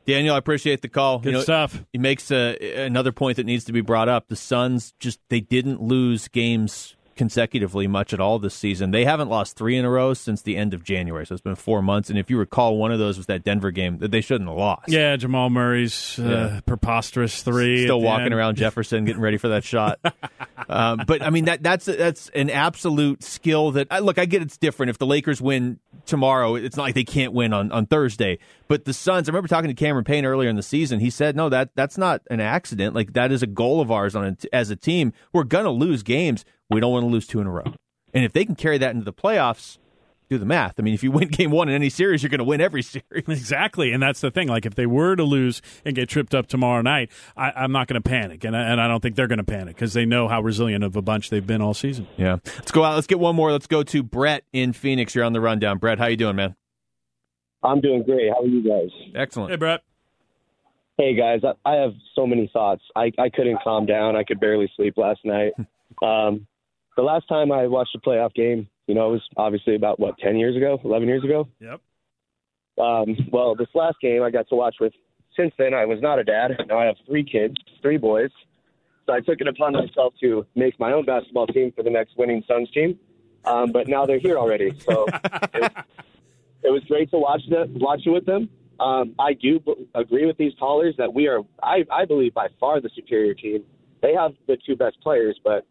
Daniel, 0.06 0.36
I 0.36 0.38
appreciate 0.38 0.82
the 0.82 0.90
call. 0.90 1.20
Good 1.20 1.26
you 1.28 1.32
know, 1.34 1.42
stuff. 1.42 1.84
He 1.94 2.00
makes 2.00 2.32
uh, 2.32 2.56
another 2.76 3.12
point 3.12 3.38
that 3.38 3.46
needs 3.46 3.66
to 3.66 3.74
be 3.74 3.82
brought 3.82 4.10
up. 4.10 4.28
The 4.28 4.36
Suns 4.36 4.94
just 5.00 5.20
they 5.30 5.40
didn't 5.40 5.82
lose 5.82 6.28
games 6.28 6.96
consecutively 7.16 7.88
much 7.88 8.14
at 8.14 8.20
all 8.20 8.40
this 8.40 8.54
season. 8.54 8.92
They 8.92 9.06
haven't 9.06 9.30
lost 9.30 9.56
three 9.58 9.78
in 9.78 9.86
a 9.86 9.90
row 9.90 10.14
since 10.14 10.42
the 10.42 10.58
end 10.58 10.74
of 10.74 10.84
January, 10.84 11.26
so 11.26 11.34
it's 11.36 11.42
been 11.42 11.56
four 11.56 11.82
months. 11.82 12.10
And 12.10 12.18
if 12.18 12.30
you 12.30 12.38
recall, 12.38 12.78
one 12.78 12.92
of 12.92 13.00
those 13.00 13.18
was 13.18 13.26
that 13.28 13.44
Denver 13.44 13.72
game 13.72 13.98
that 14.00 14.12
they 14.12 14.22
shouldn't 14.22 14.50
have 14.50 14.58
lost. 14.58 14.90
Yeah, 14.90 15.16
Jamal 15.18 15.50
Murray's 15.50 16.18
uh, 16.20 16.24
Yeah. 16.24 16.60
preposterous 16.66 17.44
three. 17.44 17.84
Still 17.84 18.02
walking 18.02 18.26
end. 18.28 18.34
around 18.34 18.56
Jefferson, 18.58 19.06
getting 19.06 19.22
ready 19.22 19.38
for 19.38 19.50
that 19.50 19.64
shot. 19.64 20.00
um, 20.70 21.02
but 21.08 21.22
I 21.22 21.30
mean 21.30 21.46
that 21.46 21.64
that's 21.64 21.86
that's 21.86 22.30
an 22.30 22.50
absolute 22.50 23.24
skill 23.24 23.72
that 23.72 23.88
I, 23.92 24.00
look. 24.00 24.18
I 24.18 24.26
get 24.26 24.42
it's 24.42 24.58
different. 24.58 24.90
If 24.90 24.98
the 24.98 25.06
Lakers 25.06 25.42
win 25.42 25.80
tomorrow, 26.06 26.56
it's 26.56 26.78
not 26.78 26.84
like 26.84 26.96
they 26.96 27.04
can't 27.04 27.34
win 27.34 27.54
on, 27.54 27.72
on 27.72 27.86
Thursday. 27.86 28.40
But 28.68 28.86
the 28.86 28.94
Suns, 28.94 29.28
I 29.28 29.32
remember 29.32 29.48
talking 29.50 29.68
to 29.70 29.74
Cameron 29.74 30.06
Payne 30.06 30.26
earlier 30.26 30.50
in 30.50 30.56
the 30.56 30.64
season. 30.64 31.00
He 31.00 31.10
said, 31.10 31.36
"No, 31.36 31.50
that 31.50 31.72
that's 31.76 31.98
not 31.98 32.22
an 32.30 32.40
accident. 32.40 32.96
Like 32.96 33.14
that 33.14 33.32
is 33.32 33.44
a 33.44 33.48
goal 33.48 33.82
of 33.82 33.92
ours 33.92 34.16
on 34.16 34.26
a, 34.26 34.56
as 34.56 34.70
a 34.70 34.76
team. 34.76 35.14
We're 35.34 35.44
gonna 35.44 35.72
lose 35.72 36.04
games. 36.04 36.46
We 36.72 36.80
don't 36.80 36.92
want 36.92 37.04
to 37.04 37.08
lose 37.08 37.28
two 37.28 37.40
in 37.40 37.48
a 37.48 37.52
row. 37.52 37.74
And 38.14 38.26
if 38.26 38.34
they 38.34 38.46
can 38.46 38.56
carry 38.56 38.78
that 38.80 38.92
into 38.92 39.06
the 39.06 39.14
playoffs." 39.14 39.78
Do 40.30 40.38
the 40.38 40.46
math. 40.46 40.76
I 40.80 40.82
mean, 40.82 40.94
if 40.94 41.04
you 41.04 41.12
win 41.12 41.28
game 41.28 41.52
one 41.52 41.68
in 41.68 41.76
any 41.76 41.90
series, 41.90 42.24
you're 42.24 42.30
going 42.30 42.40
to 42.40 42.46
win 42.46 42.62
every 42.62 42.82
series. 42.82 43.26
Exactly, 43.28 43.92
and 43.92 44.02
that's 44.02 44.22
the 44.22 44.32
thing. 44.32 44.48
Like, 44.48 44.66
if 44.66 44.76
they 44.76 44.86
were 44.86 45.18
to 45.18 45.26
lose 45.26 45.62
and 45.84 45.94
get 45.94 46.08
tripped 46.08 46.34
up 46.34 46.48
tomorrow 46.48 46.82
night, 46.82 47.12
I, 47.36 47.52
I'm 47.52 47.74
not 47.74 47.88
going 47.88 48.02
to 48.02 48.10
panic, 48.10 48.46
and 48.46 48.56
I, 48.56 48.62
and 48.62 48.80
I 48.80 48.88
don't 48.88 49.02
think 49.02 49.18
they're 49.18 49.28
going 49.28 49.40
to 49.40 49.44
panic 49.44 49.76
because 49.76 49.92
they 49.92 50.06
know 50.06 50.30
how 50.30 50.42
resilient 50.42 50.86
of 50.86 50.96
a 50.96 51.02
bunch 51.02 51.32
they've 51.32 51.46
been 51.46 51.62
all 51.62 51.74
season. 51.74 52.08
Yeah. 52.16 52.38
Let's 52.46 52.72
go 52.72 52.86
out. 52.86 52.96
Let's 52.96 53.08
get 53.08 53.20
one 53.20 53.36
more. 53.36 53.52
Let's 53.52 53.68
go 53.68 53.84
to 53.84 54.04
Brett 54.04 54.46
in 54.54 54.72
Phoenix. 54.72 55.14
You're 55.16 55.26
on 55.26 55.34
the 55.34 55.42
rundown. 55.42 55.80
Brett, 55.80 56.00
how 56.00 56.08
you 56.08 56.16
doing, 56.16 56.38
man? 56.38 56.56
I'm 57.62 57.82
doing 57.82 58.04
great. 58.04 58.30
How 58.30 58.42
are 58.42 58.48
you 58.48 58.64
guys? 58.64 58.90
Excellent. 59.14 59.52
Hey, 59.52 59.58
Brett. 59.58 59.82
Hey 60.98 61.16
guys, 61.16 61.42
I, 61.44 61.70
I 61.70 61.76
have 61.76 61.94
so 62.16 62.28
many 62.28 62.50
thoughts. 62.54 62.84
I, 62.96 63.12
I 63.18 63.30
couldn't 63.30 63.60
calm 63.64 63.86
down. 63.86 64.16
I 64.16 64.24
could 64.24 64.40
barely 64.40 64.72
sleep 64.76 64.98
last 64.98 65.20
night. 65.26 65.52
um, 66.02 66.48
the 67.02 67.06
last 67.08 67.28
time 67.28 67.52
I 67.52 67.66
watched 67.66 67.96
a 67.96 68.00
playoff 68.00 68.34
game, 68.36 68.68
you 68.86 68.94
know, 68.94 69.10
it 69.10 69.14
was 69.14 69.30
obviously 69.36 69.76
about 69.76 70.00
what 70.00 70.20
ten 70.20 70.38
years 70.38 70.56
ago, 70.56 70.80
eleven 70.84 71.08
years 71.08 71.24
ago. 71.24 71.48
Yep. 71.60 71.82
Um, 72.80 73.18
well, 73.32 73.56
this 73.56 73.68
last 73.74 73.98
game 74.02 74.22
I 74.22 74.30
got 74.30 74.48
to 74.50 74.56
watch 74.56 74.76
with. 74.80 74.94
Since 75.36 75.54
then, 75.58 75.74
I 75.74 75.86
was 75.86 76.00
not 76.02 76.20
a 76.20 76.24
dad. 76.24 76.52
Now 76.68 76.78
I 76.78 76.86
have 76.86 76.98
three 77.08 77.24
kids, 77.24 77.56
three 77.82 77.98
boys. 77.98 78.30
So 79.08 79.14
I 79.14 79.22
took 79.22 79.42
it 79.42 79.48
upon 79.48 79.74
myself 79.74 80.14
to 80.22 80.46
make 80.56 80.80
my 80.80 80.92
own 80.92 81.06
basketball 81.06 81.48
team 81.48 81.72
for 81.76 81.84
the 81.84 81.90
next 81.90 82.18
winning 82.18 82.44
Suns 82.48 82.70
team. 82.72 83.00
Um, 83.46 83.72
but 83.72 83.88
now 83.88 84.06
they're 84.06 84.20
here 84.20 84.38
already, 84.38 84.78
so 84.80 85.08
it, 85.56 85.72
it 86.64 86.70
was 86.70 86.84
great 86.88 87.10
to 87.10 87.18
watch 87.18 87.42
the 87.50 87.66
watch 87.74 88.02
it 88.06 88.12
with 88.12 88.26
them. 88.28 88.48
Um, 88.80 89.16
I 89.18 89.34
do 89.34 89.60
b- 89.60 89.88
agree 89.96 90.28
with 90.28 90.38
these 90.38 90.54
callers 90.60 90.94
that 91.00 91.12
we 91.12 91.28
are, 91.28 91.40
I, 91.64 91.84
I 91.92 92.06
believe, 92.06 92.36
by 92.36 92.50
far 92.60 92.80
the 92.80 92.92
superior 92.94 93.34
team. 93.34 93.64
They 94.04 94.14
have 94.14 94.34
the 94.48 94.58
two 94.64 94.76
best 94.76 95.02
players, 95.02 95.40
but 95.44 95.66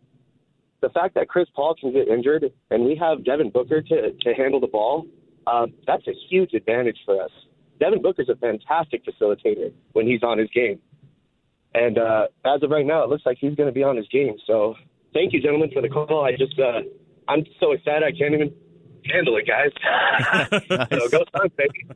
the 0.81 0.89
fact 0.91 1.15
that 1.15 1.29
Chris 1.29 1.49
Paul 1.55 1.75
can 1.79 1.93
get 1.93 2.09
injured 2.09 2.45
and 2.71 2.85
we 2.85 2.97
have 2.97 3.25
Devin 3.25 3.51
Booker 3.51 3.83
to, 3.83 4.13
to 4.13 4.35
handle 4.35 4.61
the 4.61 4.67
ball, 4.67 5.07
um, 5.47 5.73
that's 5.87 6.07
a 6.07 6.13
huge 6.29 6.55
advantage 6.55 6.99
for 7.05 7.23
us. 7.23 7.31
Devin 7.79 8.03
Booker's 8.03 8.29
a 8.29 8.37
fantastic 8.37 9.03
facilitator 9.05 9.73
when 9.93 10.07
he's 10.07 10.23
on 10.23 10.39
his 10.39 10.49
game. 10.55 10.79
And 11.75 11.99
uh, 11.99 12.27
as 12.45 12.63
of 12.63 12.71
right 12.71 12.85
now, 12.85 13.05
it 13.05 13.11
looks 13.11 13.25
like 13.25 13.39
he's 13.41 13.55
going 13.55 13.69
to 13.69 13.73
be 13.73 13.83
on 13.83 13.97
his 13.97 14.07
game. 14.09 14.37
So 14.47 14.75
thank 15.15 15.33
you, 15.33 15.41
gentlemen, 15.41 15.71
for 15.73 15.81
the 15.81 15.89
call. 15.89 16.25
I 16.25 16.33
just, 16.33 16.59
uh, 16.59 16.81
I'm 17.29 17.45
so 17.59 17.73
excited 17.73 18.03
I 18.03 18.11
can't 18.11 18.35
even 18.35 18.53
handle 19.07 19.37
it, 19.37 19.47
guys. 19.47 19.71
so 20.91 21.09
go 21.09 21.25
Suns, 21.37 21.53
baby. 21.57 21.87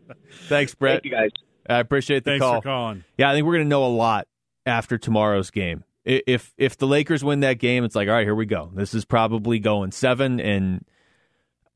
Thanks, 0.48 0.74
Brett. 0.74 1.02
Thank 1.02 1.04
you, 1.06 1.10
guys. 1.10 1.30
I 1.68 1.78
appreciate 1.80 2.24
the 2.24 2.32
Thanks 2.32 2.42
call. 2.42 2.60
for 2.60 2.62
calling. 2.62 3.04
Yeah, 3.18 3.30
I 3.30 3.34
think 3.34 3.46
we're 3.46 3.54
going 3.54 3.64
to 3.64 3.68
know 3.68 3.84
a 3.84 3.88
lot 3.88 4.26
after 4.66 4.98
tomorrow's 4.98 5.50
game. 5.50 5.84
If 6.04 6.52
if 6.58 6.76
the 6.76 6.86
Lakers 6.86 7.24
win 7.24 7.40
that 7.40 7.58
game, 7.58 7.84
it's 7.84 7.94
like, 7.94 8.08
all 8.08 8.14
right, 8.14 8.26
here 8.26 8.34
we 8.34 8.46
go. 8.46 8.70
This 8.74 8.92
is 8.92 9.04
probably 9.04 9.58
going 9.58 9.90
seven, 9.90 10.38
and 10.38 10.84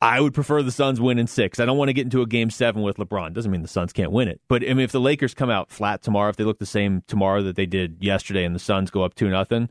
I 0.03 0.20
would 0.20 0.35
prefer 0.35 0.62
the 0.62 0.70
Suns 0.70 1.01
win 1.01 1.18
in 1.18 1.26
six. 1.26 1.59
I 1.59 1.64
don't 1.64 1.79
want 1.79 1.89
to 1.89 1.95
get 1.95 2.05
into 2.05 2.20
a 2.20 2.26
game 2.26 2.51
seven 2.51 2.83
with 2.83 2.99
LeBron. 2.99 3.33
Doesn't 3.33 3.51
mean 3.51 3.62
the 3.62 3.68
Suns 3.68 3.93
can't 3.93 4.12
win 4.12 4.29
it, 4.29 4.41
but 4.47 4.62
I 4.62 4.68
mean, 4.68 4.81
if 4.81 4.93
the 4.93 5.01
Lakers 5.01 5.33
come 5.33 5.49
out 5.49 5.70
flat 5.70 6.03
tomorrow, 6.03 6.29
if 6.29 6.37
they 6.37 6.45
look 6.45 6.59
the 6.59 6.66
same 6.66 7.03
tomorrow 7.07 7.43
that 7.43 7.57
they 7.57 7.66
did 7.66 7.97
yesterday, 8.01 8.45
and 8.45 8.55
the 8.55 8.61
Suns 8.61 8.91
go 8.91 9.03
up 9.03 9.14
two 9.14 9.31
nothing, 9.31 9.70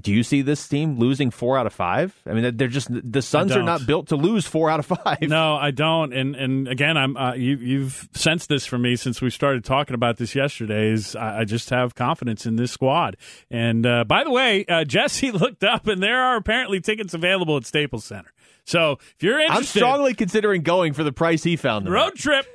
do 0.00 0.12
you 0.12 0.24
see 0.24 0.42
this 0.42 0.66
team 0.66 0.98
losing 0.98 1.30
four 1.30 1.56
out 1.56 1.66
of 1.66 1.72
five? 1.72 2.20
I 2.26 2.32
mean, 2.32 2.56
they're 2.56 2.66
just 2.66 2.88
the 2.90 3.22
Suns 3.22 3.52
are 3.52 3.62
don't. 3.62 3.86
built 3.86 4.08
to 4.08 4.16
lose 4.16 4.46
four 4.46 4.70
out 4.70 4.80
of 4.80 4.86
five. 4.86 5.22
No, 5.22 5.54
I 5.54 5.70
don't. 5.70 6.12
And 6.12 6.34
and 6.34 6.66
again, 6.66 6.96
I'm 6.96 7.16
uh, 7.16 7.34
you 7.34 7.56
you've 7.56 8.08
sensed 8.12 8.48
this 8.48 8.66
from 8.66 8.82
me 8.82 8.96
since 8.96 9.20
we 9.20 9.30
started 9.30 9.64
talking 9.64 9.94
about 9.94 10.16
this 10.16 10.34
yesterday. 10.34 10.90
Is 10.90 11.14
I, 11.14 11.40
I 11.40 11.44
just 11.44 11.70
have 11.70 11.94
confidence 11.94 12.44
in 12.44 12.56
this 12.56 12.72
squad. 12.72 13.16
And 13.50 13.86
uh, 13.86 14.04
by 14.04 14.24
the 14.24 14.30
way, 14.30 14.64
uh, 14.66 14.84
Jesse 14.84 15.30
looked 15.32 15.62
up, 15.62 15.86
and 15.86 16.02
there 16.02 16.22
are 16.22 16.36
apparently 16.36 16.80
tickets 16.80 17.14
available 17.14 17.56
at 17.56 17.64
Staples 17.64 18.04
Center. 18.04 18.32
So 18.64 18.98
if 19.14 19.22
you're 19.22 19.40
interested, 19.40 19.80
I'm 19.82 19.88
strongly 19.88 20.14
considering 20.14 20.62
going 20.62 20.92
for 20.92 21.04
the 21.04 21.12
price 21.12 21.44
he 21.44 21.56
found 21.56 21.86
them. 21.86 21.92
road 21.92 22.16
trip. 22.16 22.46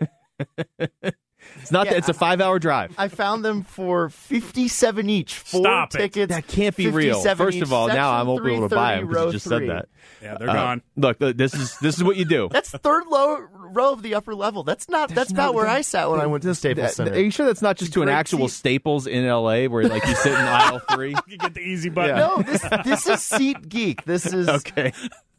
It's 1.64 1.72
not. 1.72 1.86
Yeah, 1.88 1.94
that, 1.94 1.98
it's 1.98 2.10
a 2.10 2.14
five-hour 2.14 2.60
drive. 2.60 2.94
I 2.98 3.08
found 3.08 3.44
them 3.44 3.64
for 3.64 4.10
fifty-seven 4.10 5.10
each. 5.10 5.34
Four 5.36 5.62
Stop 5.62 5.96
it. 5.96 5.98
tickets. 5.98 6.30
That 6.34 6.48
can't 6.48 6.76
be 6.76 6.90
real. 6.90 7.22
First 7.24 7.58
each. 7.58 7.64
of 7.64 7.74
all, 7.74 7.88
now 7.88 8.12
I 8.12 8.18
Section 8.20 8.28
won't 8.28 8.46
be 8.46 8.54
able 8.54 8.70
to 8.70 8.76
buy 8.76 8.98
330, 9.00 9.00
them 9.00 9.08
because 9.08 9.26
you 9.26 9.32
just 9.32 9.48
three. 9.48 9.68
said 9.68 9.76
that. 9.76 9.90
Yeah, 10.22 10.38
they're 10.38 10.50
Uh, 10.50 10.54
gone. 10.54 10.82
Look, 10.96 11.20
look, 11.20 11.38
this 11.38 11.54
is 11.54 11.78
this 11.80 11.98
is 11.98 12.04
what 12.04 12.16
you 12.18 12.26
do. 12.26 12.48
That's 12.52 12.70
third 12.70 13.08
low 13.08 13.40
row 13.54 13.94
of 13.94 14.04
the 14.04 14.16
upper 14.16 14.36
level. 14.36 14.64
That's 14.64 14.88
not. 14.90 15.10
That's, 15.10 15.32
about 15.32 15.48
not- 15.48 15.56
where 15.56 15.68
I 15.68 15.82
sat 15.82 16.10
when 16.12 16.20
I 16.20 16.26
went 16.28 16.44
to 16.44 16.50
the 16.50 16.56
Staples 16.56 16.88
That- 16.88 16.94
Center. 16.96 17.14
Are 17.14 17.20
you 17.20 17.32
sure 17.32 17.46
that's 17.46 17.62
not 17.62 17.78
just 17.78 17.94
to 17.94 18.02
an 18.04 18.10
actual 18.10 18.48
seat. 18.50 18.56
Staples 18.58 19.08
in 19.08 19.26
LA 19.28 19.66
where 19.66 19.88
like 19.88 20.06
you 20.06 20.16
sit 20.16 20.34
in 20.34 20.40
aisle 20.40 20.80
three? 20.94 21.16
You 21.28 21.38
get 21.38 21.54
the 21.54 21.62
easy 21.62 21.90
button. 21.90 22.18
no, 22.18 22.42
this 22.42 22.62
this 22.84 23.08
is 23.08 23.20
SeatGeek. 23.20 24.04
This 24.04 24.26
is 24.26 24.48
Okay. 24.54 24.92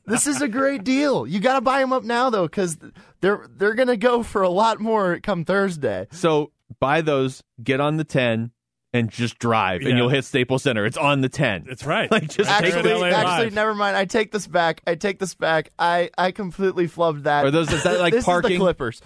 This 0.07 0.26
is 0.26 0.40
a 0.42 0.48
great 0.48 0.84
deal. 0.84 1.26
You 1.26 1.40
got 1.40 1.55
to 1.55 1.61
buy 1.61 1.80
them 1.80 1.92
up 1.92 2.05
now 2.05 2.30
though, 2.30 2.44
because 2.46 2.76
they're 3.20 3.46
they're 3.57 3.74
gonna 3.74 3.96
go 3.96 4.22
for 4.22 4.42
a 4.42 4.48
lot 4.50 4.80
more 4.80 5.18
come 5.20 5.44
Thursday. 5.44 6.07
So 6.12 6.52
buy 6.80 7.00
those, 7.00 7.42
get 7.62 7.80
on 7.80 7.96
the 7.96 8.05
ten, 8.05 8.50
and 8.92 9.11
just 9.11 9.38
drive, 9.38 9.82
Yeah. 9.82 9.90
and 9.90 9.98
you'll 9.98 10.09
hit 10.09 10.24
Staples 10.24 10.62
Center. 10.62 10.84
It's 10.86 10.96
on 10.96 11.20
the 11.20 11.28
ten. 11.28 11.64
That's 11.66 11.84
right. 11.84 12.11
Like 12.11 12.28
just 12.28 12.38
They're 12.48 12.61
take 12.61 12.74
Actually, 12.74 12.82
the, 13.11 13.16
actually, 13.16 13.44
Live. 13.46 13.52
never 13.55 13.74
mind. 13.74 13.96
I 13.96 14.05
take 14.05 14.30
this 14.32 14.46
back. 14.46 14.82
I 14.86 14.94
take 14.94 15.18
this 15.18 15.34
back. 15.34 15.70
I 15.78 16.11
I 16.18 16.30
completely 16.32 16.86
flubbed 16.88 17.24
that. 17.24 17.44
Are 17.46 17.50
those- 17.50 17.72
is 17.72 17.82
that 17.84 17.98
like 18.00 18.12
this 18.12 18.20
Is 18.20 18.24
parking? 18.26 18.52
the 18.52 18.59
Clippers. 18.59 19.00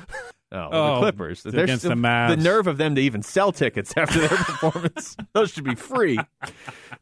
Oh, 0.53 0.69
Oh, 0.73 0.95
the 0.95 1.01
Clippers. 1.01 1.43
They're 1.43 1.65
against 1.65 1.83
still- 1.83 1.91
the 1.91 2.01
Mavs. 2.01 2.31
The 2.31 2.37
nerve 2.43 2.67
of 2.67 2.77
them 2.79 2.95
to 2.95 3.01
even 3.01 3.23
sell 3.23 3.53
tickets 3.53 3.93
after 3.97 4.21
their 4.21 4.29
performance. 4.29 5.17
Those 5.33 5.51
should 5.51 5.65
be 5.65 5.75
free. 5.75 6.19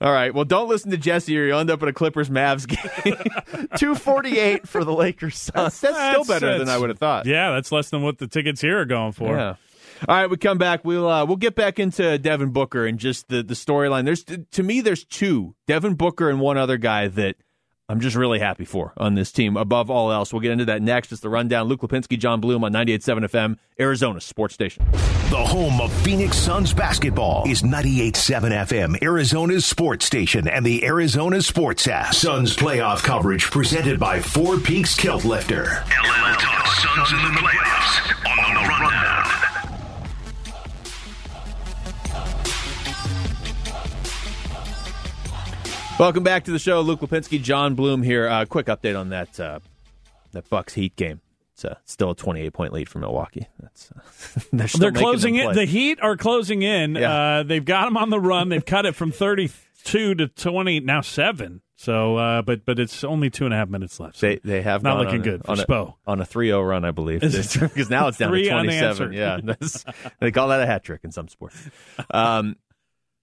All 0.01 0.13
right. 0.13 0.35
Well, 0.35 0.45
don't 0.45 0.69
listen 0.69 0.91
to 0.91 0.97
Jesse, 0.97 1.39
or 1.39 1.47
you'll 1.47 1.59
end 1.59 1.71
up 1.71 1.83
at 1.83 1.89
a 1.89 1.93
Clippers 1.93 2.29
Mavs 2.29 2.67
game. 3.05 3.69
Two 3.77 3.95
forty 3.95 4.39
eight 4.39 4.69
for 4.69 4.85
the 4.85 4.93
Lakers. 4.93 5.51
that's 5.55 5.77
Suns. 5.77 5.95
that's 5.95 6.11
still 6.13 6.25
That's- 6.25 6.41
better 6.41 6.59
than 6.59 6.69
I 6.69 6.79
would 6.79 6.91
have 6.91 6.99
thought. 6.99 7.27
Yeah, 7.27 7.53
that's 7.53 7.73
less 7.73 7.91
than 7.91 8.03
what 8.03 8.19
the 8.19 8.27
tickets 8.27 8.61
here 8.61 8.81
are 8.81 8.85
going 8.85 9.13
for. 9.13 9.37
Yeah. 9.37 9.55
All 10.07 10.15
right, 10.15 10.29
we 10.29 10.37
come 10.37 10.59
back. 10.59 10.85
We'll 10.85 11.09
uh, 11.09 11.25
we'll 11.25 11.37
get 11.39 11.55
back 11.55 11.79
into 11.79 12.19
Devin 12.19 12.51
Booker 12.51 12.85
and 12.85 12.99
just 12.99 13.29
the 13.29 13.43
the 13.43 13.55
storyline. 13.55 14.05
There's 14.05 14.25
to 14.25 14.63
me, 14.63 14.83
there's 14.83 15.05
two 15.05 15.55
Devin 15.67 15.95
Booker 15.95 16.29
and 16.29 16.39
one 16.39 16.59
other 16.59 16.77
guy 16.77 17.09
that 17.09 17.37
I'm 17.89 18.01
just 18.01 18.17
really 18.17 18.41
happy 18.41 18.65
for 18.65 18.93
on 18.97 19.15
this 19.15 19.31
team. 19.31 19.57
Above 19.57 19.91
all 19.91 20.11
else, 20.11 20.33
we'll 20.33 20.41
get 20.41 20.51
into 20.51 20.65
that 20.65 20.83
next. 20.83 21.13
It's 21.13 21.21
the 21.21 21.29
rundown. 21.29 21.69
Luke 21.69 21.83
Lapinski, 21.83 22.19
Jon 22.19 22.41
Bloom 22.41 22.65
on 22.65 22.73
98.7 22.73 23.29
FM, 23.31 23.59
Arizona 23.79 24.21
Sports 24.21 24.55
Station. 24.55 24.85
The 25.31 25.37
home 25.37 25.81
of 25.81 25.93
Phoenix 26.03 26.37
Suns 26.37 26.75
basketball 26.75 27.49
is 27.49 27.63
98.7 27.63 28.67
FM, 28.67 29.03
Arizona's 29.03 29.67
sports 29.67 30.05
station 30.05 30.49
and 30.49 30.67
the 30.67 30.85
Arizona 30.85 31.41
Sports 31.43 31.87
app. 31.87 32.13
Suns 32.13 32.57
playoff 32.57 33.05
coverage 33.05 33.45
presented 33.53 34.01
by 34.01 34.21
Four 34.21 34.59
Peaks 34.59 34.97
Kilt 34.97 35.25
Lifter. 35.25 35.65
LL 35.65 36.35
Talk 36.37 36.67
Suns 36.67 37.13
in 37.13 37.19
the 37.19 37.41
playoffs 37.41 38.49
on 38.49 38.55
the 38.55 38.69
rundown. 38.69 39.36
Welcome 45.99 46.25
back 46.25 46.45
to 46.45 46.51
the 46.51 46.59
show. 46.59 46.83
Luke 46.83 47.01
Lapinski, 47.01 47.43
Jon 47.43 47.75
Bloom 47.75 48.03
here. 48.03 48.29
Uh, 48.29 48.45
quick 48.45 48.67
update 48.67 48.99
on 48.99 49.09
that 49.11 49.41
uh, 49.41 49.61
that 50.33 50.49
Bucks 50.51 50.75
Heat 50.75 50.95
game. 50.95 51.23
It's 51.55 51.65
uh, 51.65 51.77
still 51.87 52.11
a 52.11 52.15
28 52.15 52.53
point 52.53 52.73
lead 52.75 52.87
for 52.87 52.99
Milwaukee. 52.99 53.49
That's 53.61 53.91
uh, 53.93 54.41
they're, 54.53 54.67
They're 54.67 54.93
closing 54.93 55.37
in. 55.37 55.55
The 55.55 55.65
Heat 55.65 55.99
are 56.03 56.19
closing 56.19 56.61
in. 56.61 56.97
Yeah. 56.97 57.13
Uh, 57.39 57.43
they've 57.45 57.65
got 57.65 57.87
them 57.87 57.97
on 57.97 58.11
the 58.11 58.21
run. 58.21 58.51
They've 58.51 58.65
cut 58.65 58.85
it 58.85 58.95
from 58.95 59.11
32 59.11 60.15
to 60.17 60.29
20, 60.29 60.81
now 60.81 61.01
seven. 61.01 61.63
So, 61.77 62.17
uh, 62.17 62.43
but 62.43 62.67
but 62.67 62.79
it's 62.79 63.03
only 63.03 63.31
two 63.31 63.47
and 63.47 63.55
a 63.55 63.57
half 63.57 63.71
minutes 63.71 63.99
left. 63.99 64.17
So 64.19 64.27
They 64.27 64.41
they 64.45 64.63
have 64.63 64.83
not 64.83 64.99
looking 64.99 65.21
a- 65.21 65.25
good 65.25 65.45
for 65.47 65.53
on 65.53 65.61
a, 65.61 65.95
on 66.07 66.21
a 66.21 66.25
3-0 66.25 66.67
run, 66.69 66.85
I 66.85 66.91
believe, 66.91 67.21
because 67.21 67.89
now 67.91 68.09
it's 68.09 68.19
down 68.19 68.33
to 68.33 68.49
27. 68.49 69.13
Yeah, 69.15 69.39
they 70.21 70.31
call 70.31 70.49
that 70.49 70.61
a 70.61 70.67
hat 70.67 70.85
trick 70.85 71.01
in 71.05 71.13
some 71.13 71.29
sports. 71.29 71.57
Um, 72.11 72.57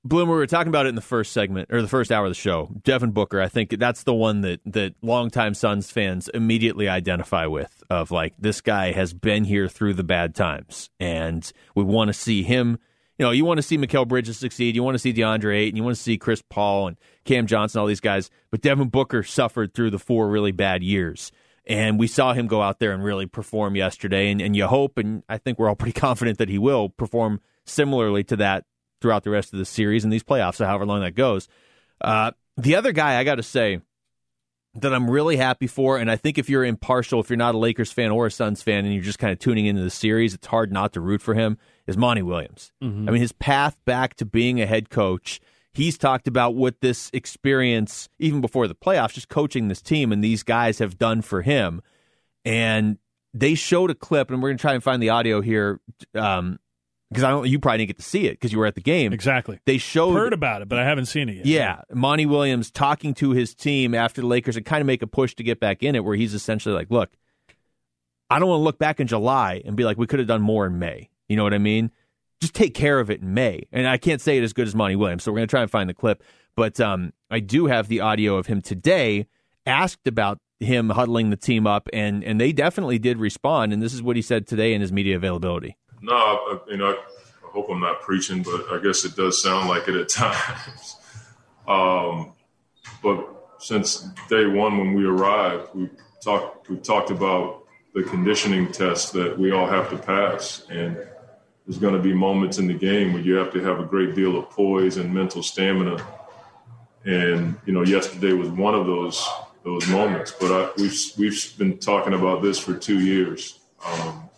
Bloom, 0.05 0.27
we 0.27 0.35
were 0.35 0.45
talking 0.47 0.67
about 0.67 0.85
it 0.85 0.89
in 0.89 0.95
the 0.95 1.01
first 1.01 1.31
segment 1.31 1.69
or 1.71 1.81
the 1.81 1.87
first 1.87 2.11
hour 2.11 2.25
of 2.25 2.31
the 2.31 2.35
show. 2.35 2.69
Devin 2.83 3.11
Booker, 3.11 3.39
I 3.39 3.47
think 3.47 3.79
that's 3.79 4.03
the 4.03 4.13
one 4.13 4.41
that 4.41 4.59
that 4.65 4.95
longtime 5.01 5.53
Suns 5.53 5.89
fans 5.91 6.27
immediately 6.33 6.89
identify 6.89 7.45
with. 7.45 7.81
Of 7.89 8.11
like 8.11 8.33
this 8.37 8.59
guy 8.59 8.91
has 8.91 9.13
been 9.13 9.45
here 9.45 9.69
through 9.69 9.93
the 9.93 10.03
bad 10.03 10.35
times, 10.35 10.89
and 10.99 11.49
we 11.73 11.83
want 11.85 12.09
to 12.09 12.13
see 12.13 12.43
him. 12.43 12.79
You 13.17 13.25
know, 13.25 13.31
you 13.31 13.45
want 13.45 13.59
to 13.59 13.61
see 13.61 13.77
Mikal 13.77 14.05
Bridges 14.05 14.37
succeed. 14.37 14.75
You 14.75 14.83
want 14.83 14.95
to 14.95 14.99
see 14.99 15.13
DeAndre 15.13 15.55
Ayton. 15.55 15.77
You 15.77 15.83
want 15.83 15.95
to 15.95 16.01
see 16.01 16.17
Chris 16.17 16.43
Paul 16.49 16.87
and 16.87 16.97
Cam 17.23 17.47
Johnson, 17.47 17.79
all 17.79 17.87
these 17.87 18.01
guys. 18.01 18.29
But 18.51 18.61
Devin 18.61 18.89
Booker 18.89 19.23
suffered 19.23 19.73
through 19.73 19.91
the 19.91 19.99
four 19.99 20.27
really 20.27 20.51
bad 20.51 20.83
years. 20.83 21.31
And 21.65 21.97
we 21.97 22.07
saw 22.07 22.33
him 22.33 22.47
go 22.47 22.61
out 22.61 22.79
there 22.79 22.91
and 22.91 23.03
really 23.03 23.27
perform 23.27 23.75
yesterday. 23.75 24.31
And, 24.31 24.41
and 24.41 24.55
you 24.55 24.65
hope, 24.65 24.97
and 24.97 25.23
I 25.29 25.37
think 25.37 25.59
we're 25.59 25.69
all 25.69 25.75
pretty 25.75 25.97
confident 25.99 26.39
that 26.39 26.49
he 26.49 26.57
will 26.57 26.89
perform 26.89 27.39
similarly 27.65 28.23
to 28.25 28.35
that 28.37 28.65
throughout 29.03 29.23
the 29.23 29.29
rest 29.29 29.51
of 29.51 29.59
the 29.59 29.65
series 29.65 30.05
and 30.05 30.11
these 30.11 30.23
playoffs, 30.23 30.55
so 30.55 30.65
however 30.65 30.85
long 30.85 31.01
that 31.01 31.13
goes. 31.13 31.49
Uh, 31.99 32.31
the 32.55 32.77
other 32.77 32.93
guy, 32.93 33.19
I 33.19 33.25
got 33.25 33.35
to 33.35 33.43
say, 33.43 33.81
that 34.75 34.93
I'm 34.93 35.09
really 35.09 35.35
happy 35.35 35.67
for, 35.67 35.97
and 35.97 36.09
I 36.09 36.15
think 36.15 36.37
if 36.37 36.49
you're 36.49 36.63
impartial, 36.63 37.19
if 37.19 37.29
you're 37.29 37.37
not 37.37 37.53
a 37.53 37.57
Lakers 37.59 37.91
fan 37.91 38.11
or 38.11 38.27
a 38.27 38.31
Suns 38.31 38.63
fan, 38.63 38.85
and 38.85 38.93
you're 38.93 39.03
just 39.03 39.19
kind 39.19 39.33
of 39.33 39.39
tuning 39.39 39.65
into 39.65 39.83
the 39.83 39.89
series, 39.89 40.33
it's 40.33 40.47
hard 40.47 40.71
not 40.71 40.93
to 40.93 41.01
root 41.01 41.21
for 41.21 41.35
him. 41.35 41.57
Is 41.85 41.97
Monty 41.97 42.21
Williams? 42.21 42.71
I 43.07 43.11
mean, 43.11 43.21
his 43.21 43.33
path 43.33 43.77
back 43.85 44.15
to 44.15 44.25
being 44.25 44.61
a 44.61 44.65
head 44.65 44.89
coach. 44.89 45.41
He's 45.73 45.97
talked 45.97 46.27
about 46.27 46.55
what 46.55 46.79
this 46.79 47.09
experience, 47.13 48.07
even 48.19 48.39
before 48.39 48.67
the 48.69 48.75
playoffs, 48.75 49.13
just 49.13 49.27
coaching 49.27 49.67
this 49.67 49.81
team 49.81 50.11
and 50.13 50.23
these 50.23 50.43
guys 50.43 50.79
have 50.79 50.97
done 50.97 51.21
for 51.21 51.41
him. 51.41 51.81
And 52.45 52.99
they 53.33 53.55
showed 53.55 53.89
a 53.89 53.95
clip, 53.95 54.31
and 54.31 54.41
we're 54.41 54.49
going 54.49 54.57
to 54.57 54.61
try 54.61 54.73
and 54.73 54.83
find 54.83 55.01
the 55.01 55.09
audio 55.09 55.41
here, 55.41 55.81
um, 56.15 56.59
because 57.13 57.23
I 57.23 57.29
don't. 57.29 57.47
You 57.47 57.59
probably 57.59 57.79
didn't 57.79 57.89
get 57.89 57.97
to 57.97 58.03
see 58.03 58.25
it 58.25 58.31
because 58.31 58.51
you 58.51 58.59
were 58.59 58.65
at 58.65 58.75
the 58.75 58.81
game. 58.81 59.13
Exactly. 59.13 59.59
They 59.65 59.77
showed 59.77 60.13
Heard 60.13 60.33
about 60.33 60.61
it, 60.61 60.69
but 60.69 60.79
I 60.79 60.85
haven't 60.85 61.05
seen 61.05 61.29
it 61.29 61.37
yet. 61.37 61.45
yeah, 61.45 61.81
Monty 61.93 62.25
Williams 62.25 62.71
talking 62.71 63.13
to 63.15 63.31
his 63.31 63.53
team 63.53 63.93
after 63.93 64.21
the 64.21 64.27
Lakers 64.27 64.57
and 64.57 64.65
kind 64.65 64.81
of 64.81 64.87
make 64.87 65.01
a 65.01 65.07
push 65.07 65.35
to 65.35 65.43
get 65.43 65.59
back 65.59 65.83
in 65.83 65.95
it, 65.95 66.03
where 66.03 66.15
he's 66.15 66.33
essentially 66.33 66.73
like, 66.73 66.89
"Look, 66.89 67.11
I 68.29 68.39
don't 68.39 68.49
want 68.49 68.59
to 68.59 68.63
look 68.63 68.79
back 68.79 68.99
in 68.99 69.07
July 69.07 69.61
and 69.65 69.75
be 69.75 69.83
like 69.83 69.97
we 69.97 70.07
could 70.07 70.19
have 70.19 70.27
done 70.27 70.41
more 70.41 70.65
in 70.65 70.79
May. 70.79 71.09
You 71.29 71.37
know 71.37 71.43
what 71.43 71.53
I 71.53 71.59
mean? 71.59 71.91
Just 72.41 72.53
take 72.53 72.73
care 72.73 72.99
of 72.99 73.09
it 73.09 73.21
in 73.21 73.33
May." 73.33 73.67
And 73.71 73.87
I 73.87 73.97
can't 73.97 74.21
say 74.21 74.37
it 74.37 74.43
as 74.43 74.53
good 74.53 74.67
as 74.67 74.75
Monty 74.75 74.95
Williams, 74.95 75.23
so 75.23 75.31
we're 75.31 75.37
going 75.37 75.47
to 75.47 75.51
try 75.51 75.61
and 75.61 75.71
find 75.71 75.89
the 75.89 75.93
clip. 75.93 76.23
But 76.55 76.79
um, 76.79 77.13
I 77.29 77.39
do 77.39 77.67
have 77.67 77.87
the 77.87 77.99
audio 77.99 78.35
of 78.37 78.47
him 78.47 78.61
today 78.61 79.27
asked 79.65 80.07
about 80.07 80.39
him 80.59 80.89
huddling 80.89 81.29
the 81.29 81.37
team 81.37 81.67
up, 81.67 81.89
and 81.93 82.23
and 82.23 82.39
they 82.39 82.51
definitely 82.51 82.99
did 82.99 83.17
respond. 83.17 83.73
And 83.73 83.81
this 83.81 83.93
is 83.93 84.01
what 84.01 84.15
he 84.15 84.21
said 84.21 84.47
today 84.47 84.73
in 84.73 84.81
his 84.81 84.91
media 84.91 85.15
availability. 85.15 85.77
No, 86.03 86.13
I, 86.13 86.59
you 86.67 86.75
know, 86.75 86.91
I, 86.91 86.97
hope 87.53 87.69
I'm 87.69 87.79
not 87.79 88.01
preaching, 88.01 88.43
but 88.43 88.65
I 88.73 88.79
guess 88.83 89.05
it 89.05 89.15
does 89.15 89.41
sound 89.41 89.69
like 89.69 89.87
it 89.87 89.95
at 89.95 90.09
times. 90.09 90.97
Um, 91.65 92.33
but 93.01 93.25
since 93.59 94.09
day 94.27 94.45
one, 94.45 94.77
when 94.77 94.93
we 94.95 95.05
arrived, 95.05 95.69
we 95.73 95.89
talked 96.21 96.69
we 96.69 96.75
talked 96.77 97.09
about 97.09 97.63
the 97.93 98.03
conditioning 98.03 98.69
test 98.69 99.13
that 99.13 99.39
we 99.39 99.51
all 99.51 99.65
have 99.65 99.89
to 99.91 99.97
pass, 99.97 100.65
and 100.69 100.97
there's 101.65 101.79
going 101.79 101.93
to 101.93 102.01
be 102.01 102.13
moments 102.13 102.57
in 102.57 102.67
the 102.67 102.73
game 102.73 103.13
where 103.13 103.21
you 103.21 103.35
have 103.35 103.53
to 103.53 103.61
have 103.63 103.79
a 103.79 103.85
great 103.85 104.13
deal 104.13 104.37
of 104.37 104.49
poise 104.49 104.97
and 104.97 105.13
mental 105.13 105.41
stamina. 105.41 106.05
And 107.05 107.55
you 107.65 107.71
know, 107.71 107.83
yesterday 107.83 108.33
was 108.33 108.49
one 108.49 108.75
of 108.75 108.87
those 108.87 109.25
those 109.63 109.87
moments. 109.87 110.33
But 110.37 110.51
I, 110.51 110.69
we've 110.75 110.99
we've 111.17 111.57
been 111.57 111.77
talking 111.77 112.13
about 112.13 112.41
this 112.41 112.59
for 112.59 112.73
two 112.73 112.99
years. 112.99 113.59
Um, 113.85 114.29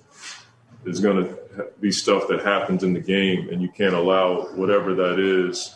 going 1.01 1.26
to 1.26 1.44
be 1.79 1.91
stuff 1.91 2.27
that 2.27 2.43
happens 2.43 2.83
in 2.83 2.93
the 2.93 2.99
game, 2.99 3.49
and 3.49 3.61
you 3.61 3.69
can't 3.69 3.93
allow 3.93 4.43
whatever 4.55 4.93
that 4.95 5.19
is 5.19 5.75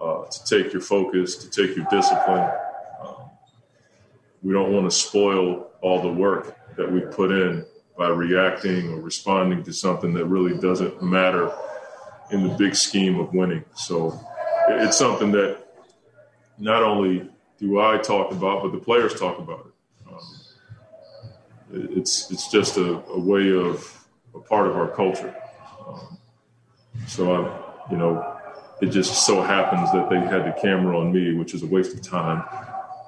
uh, 0.00 0.24
to 0.24 0.44
take 0.44 0.72
your 0.72 0.82
focus, 0.82 1.36
to 1.36 1.50
take 1.50 1.76
your 1.76 1.86
discipline. 1.90 2.50
Um, 3.00 3.30
we 4.42 4.52
don't 4.52 4.72
want 4.72 4.90
to 4.90 4.96
spoil 4.96 5.70
all 5.80 6.02
the 6.02 6.12
work 6.12 6.56
that 6.76 6.90
we 6.90 7.00
put 7.00 7.30
in 7.30 7.64
by 7.96 8.08
reacting 8.08 8.92
or 8.92 9.00
responding 9.00 9.64
to 9.64 9.72
something 9.72 10.12
that 10.14 10.24
really 10.26 10.56
doesn't 10.58 11.02
matter 11.02 11.52
in 12.30 12.46
the 12.46 12.54
big 12.54 12.74
scheme 12.74 13.18
of 13.18 13.32
winning. 13.34 13.64
So 13.74 14.20
it's 14.68 14.96
something 14.96 15.32
that 15.32 15.64
not 16.58 16.82
only 16.82 17.28
do 17.58 17.80
I 17.80 17.98
talk 17.98 18.30
about, 18.30 18.62
but 18.62 18.72
the 18.72 18.78
players 18.78 19.18
talk 19.18 19.38
about 19.38 19.66
it. 19.66 20.12
Um, 20.12 20.22
it's 21.96 22.30
it's 22.30 22.50
just 22.50 22.76
a, 22.76 23.02
a 23.08 23.18
way 23.18 23.52
of 23.52 23.97
a 24.38 24.48
part 24.48 24.66
of 24.66 24.76
our 24.76 24.88
culture. 24.88 25.34
Um, 25.86 26.18
so 27.06 27.32
I, 27.32 27.90
you 27.90 27.96
know, 27.96 28.38
it 28.80 28.86
just 28.86 29.26
so 29.26 29.42
happens 29.42 29.90
that 29.92 30.08
they 30.08 30.20
had 30.20 30.44
the 30.46 30.56
camera 30.60 30.98
on 30.98 31.12
me, 31.12 31.34
which 31.34 31.54
is 31.54 31.62
a 31.62 31.66
waste 31.66 31.94
of 31.94 32.02
time. 32.02 32.44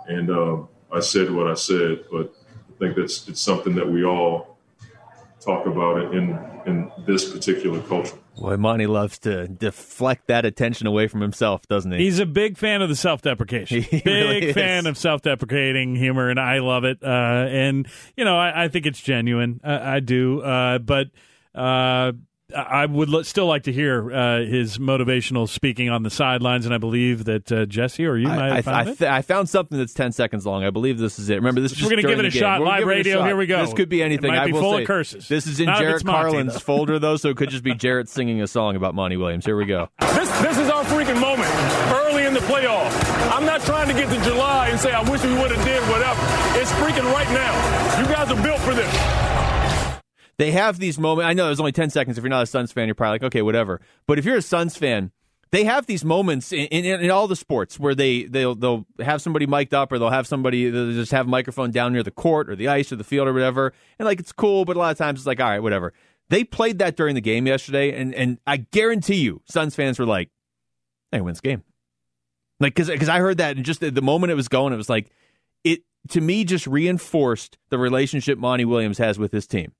And 0.08 0.30
um, 0.30 0.68
I 0.92 1.00
said 1.00 1.30
what 1.30 1.46
I 1.46 1.54
said, 1.54 2.04
but 2.10 2.34
I 2.68 2.78
think 2.78 2.96
that's 2.96 3.28
it's 3.28 3.40
something 3.40 3.74
that 3.76 3.88
we 3.88 4.04
all 4.04 4.58
talk 5.40 5.66
about 5.66 6.14
in 6.14 6.38
in 6.66 6.90
this 7.06 7.30
particular 7.32 7.80
culture. 7.82 8.19
Boy, 8.36 8.56
Monty 8.56 8.86
loves 8.86 9.18
to 9.20 9.48
deflect 9.48 10.28
that 10.28 10.44
attention 10.44 10.86
away 10.86 11.08
from 11.08 11.20
himself, 11.20 11.66
doesn't 11.68 11.92
he? 11.92 11.98
He's 11.98 12.18
a 12.18 12.26
big 12.26 12.56
fan 12.56 12.82
of 12.82 12.88
the 12.88 12.96
self-deprecation. 12.96 13.82
He 13.90 14.00
big 14.00 14.06
really 14.06 14.52
fan 14.52 14.86
of 14.86 14.96
self-deprecating 14.96 15.96
humor, 15.96 16.30
and 16.30 16.38
I 16.40 16.58
love 16.58 16.84
it. 16.84 16.98
Uh, 17.02 17.06
and, 17.06 17.86
you 18.16 18.24
know, 18.24 18.38
I, 18.38 18.64
I 18.64 18.68
think 18.68 18.86
it's 18.86 19.00
genuine. 19.00 19.60
I, 19.62 19.96
I 19.96 20.00
do. 20.00 20.40
Uh, 20.40 20.78
but 20.78 21.08
uh, 21.54 22.12
I 22.54 22.86
would 22.86 23.12
l- 23.12 23.24
still 23.24 23.46
like 23.46 23.64
to 23.64 23.72
hear 23.72 24.12
uh, 24.12 24.40
his 24.40 24.78
motivational 24.78 25.48
speaking 25.48 25.88
on 25.90 26.02
the 26.02 26.10
sidelines, 26.10 26.64
and 26.66 26.74
I 26.74 26.78
believe 26.78 27.24
that 27.24 27.50
uh, 27.52 27.66
Jesse 27.66 28.06
or 28.06 28.16
you 28.16 28.28
might 28.28 28.50
I, 28.52 28.54
have 28.56 28.64
found 28.64 28.88
I, 28.88 28.92
it. 28.92 29.02
I, 29.02 29.16
I 29.18 29.22
found 29.22 29.48
something 29.48 29.78
that's 29.78 29.94
10 29.94 30.12
seconds 30.12 30.46
long. 30.46 30.64
I 30.64 30.70
believe 30.70 30.98
this 30.98 31.18
is 31.18 31.28
it. 31.30 31.36
Remember, 31.36 31.60
this 31.60 31.72
is 31.72 31.82
We're 31.82 31.90
gonna 31.90 32.02
give 32.02 32.18
it 32.18 32.24
a 32.26 32.30
game. 32.30 32.40
shot. 32.40 32.60
We're 32.60 32.66
Live 32.66 32.78
giving 32.80 32.88
it 32.90 32.94
a 32.94 32.96
radio, 32.96 33.14
shot. 33.18 33.26
here 33.26 33.36
we 33.36 33.46
go. 33.46 33.64
This 33.64 33.74
could 33.74 33.88
be 33.88 34.02
It 34.02 34.04
anything. 34.04 34.30
might 34.30 34.40
I 34.40 34.46
be 34.46 34.52
will 34.52 34.60
full 34.60 34.74
of 34.74 34.80
say, 34.80 34.84
curses. 34.86 35.28
This 35.28 35.46
is 35.46 35.60
in 35.60 35.66
Not 35.66 35.78
Jarrett 35.78 35.94
it's 35.96 36.04
Monty, 36.04 36.30
Carlin's 36.30 36.52
though. 36.54 36.58
folder, 36.60 36.98
though, 36.98 37.16
so 37.16 37.28
it 37.28 37.36
could 37.36 37.50
just 37.50 37.64
be 37.64 37.74
Jarrett 37.80 38.08
singing 38.08 38.40
a 38.42 38.46
song 38.46 38.76
about 38.76 38.94
Monty 38.94 39.16
Williams. 39.16 39.44
Here 39.44 39.56
we 39.56 39.66
go. 39.66 39.88
This, 40.00 40.28
this 40.40 40.58
is 40.58 40.68
our 40.70 40.84
freaking 40.84 41.20
moment 41.20 41.50
early 41.92 42.24
in 42.26 42.34
the 42.34 42.40
playoff. 42.40 42.90
I'm 43.32 43.44
not 43.46 43.60
trying 43.62 43.88
to 43.88 43.94
get 43.94 44.08
to 44.12 44.22
July 44.24 44.68
and 44.68 44.78
say 44.80 44.92
I 44.92 45.08
wish 45.08 45.22
we 45.22 45.32
would 45.34 45.50
have 45.50 45.64
did 45.64 45.82
whatever. 45.88 46.20
It's 46.60 46.72
freaking 46.72 47.10
right 47.12 47.28
now. 47.30 48.00
You 48.00 48.06
guys 48.06 48.30
are 48.30 48.42
built 48.42 48.60
for 48.60 48.74
this. 48.74 48.90
They 50.40 50.52
have 50.52 50.78
these 50.78 50.98
moments. 50.98 51.26
I 51.28 51.34
know 51.34 51.44
there's 51.44 51.60
only 51.60 51.70
10 51.70 51.90
seconds. 51.90 52.16
If 52.16 52.24
you're 52.24 52.30
not 52.30 52.44
a 52.44 52.46
Suns 52.46 52.72
fan, 52.72 52.88
you're 52.88 52.94
probably 52.94 53.16
like, 53.16 53.24
okay, 53.24 53.42
whatever. 53.42 53.78
But 54.06 54.18
if 54.18 54.24
you're 54.24 54.38
a 54.38 54.42
Suns 54.42 54.74
fan, 54.74 55.12
they 55.50 55.64
have 55.64 55.84
these 55.84 56.02
moments 56.02 56.50
in, 56.50 56.64
in, 56.68 56.86
in 56.86 57.10
all 57.10 57.28
the 57.28 57.36
sports 57.36 57.78
where 57.78 57.94
they 57.94 58.22
they'll 58.22 58.54
they'll 58.54 58.86
have 59.00 59.20
somebody 59.20 59.44
mic'd 59.44 59.74
up 59.74 59.92
or 59.92 59.98
they'll 59.98 60.08
have 60.08 60.26
somebody 60.26 60.70
they'll 60.70 60.92
just 60.92 61.12
have 61.12 61.26
a 61.26 61.28
microphone 61.28 61.70
down 61.72 61.92
near 61.92 62.02
the 62.02 62.10
court 62.10 62.48
or 62.48 62.56
the 62.56 62.68
ice 62.68 62.90
or 62.90 62.96
the 62.96 63.04
field 63.04 63.28
or 63.28 63.34
whatever, 63.34 63.74
and 63.98 64.06
like 64.06 64.18
it's 64.18 64.32
cool, 64.32 64.64
but 64.64 64.76
a 64.76 64.78
lot 64.78 64.90
of 64.90 64.96
times 64.96 65.20
it's 65.20 65.26
like, 65.26 65.40
all 65.40 65.50
right, 65.50 65.58
whatever. 65.58 65.92
They 66.30 66.42
played 66.42 66.78
that 66.78 66.96
during 66.96 67.16
the 67.16 67.20
game 67.20 67.46
yesterday, 67.46 67.92
and 67.94 68.14
and 68.14 68.38
I 68.46 68.56
guarantee 68.56 69.16
you, 69.16 69.42
Suns 69.44 69.74
fans 69.74 69.98
were 69.98 70.06
like, 70.06 70.30
"They 71.12 71.20
win 71.20 71.34
this 71.34 71.42
game." 71.42 71.64
Like 72.60 72.74
because 72.74 72.88
because 72.88 73.10
I 73.10 73.18
heard 73.18 73.36
that 73.36 73.56
and 73.56 73.66
just 73.66 73.80
the, 73.80 73.90
the 73.90 74.00
moment 74.00 74.30
it 74.30 74.36
was 74.36 74.48
going, 74.48 74.72
it 74.72 74.76
was 74.76 74.88
like 74.88 75.10
it 75.64 75.82
to 76.08 76.22
me 76.22 76.44
just 76.44 76.66
reinforced 76.66 77.58
the 77.68 77.76
relationship 77.76 78.38
Monty 78.38 78.64
Williams 78.64 78.96
has 78.96 79.18
with 79.18 79.32
his 79.32 79.46
team. 79.46 79.72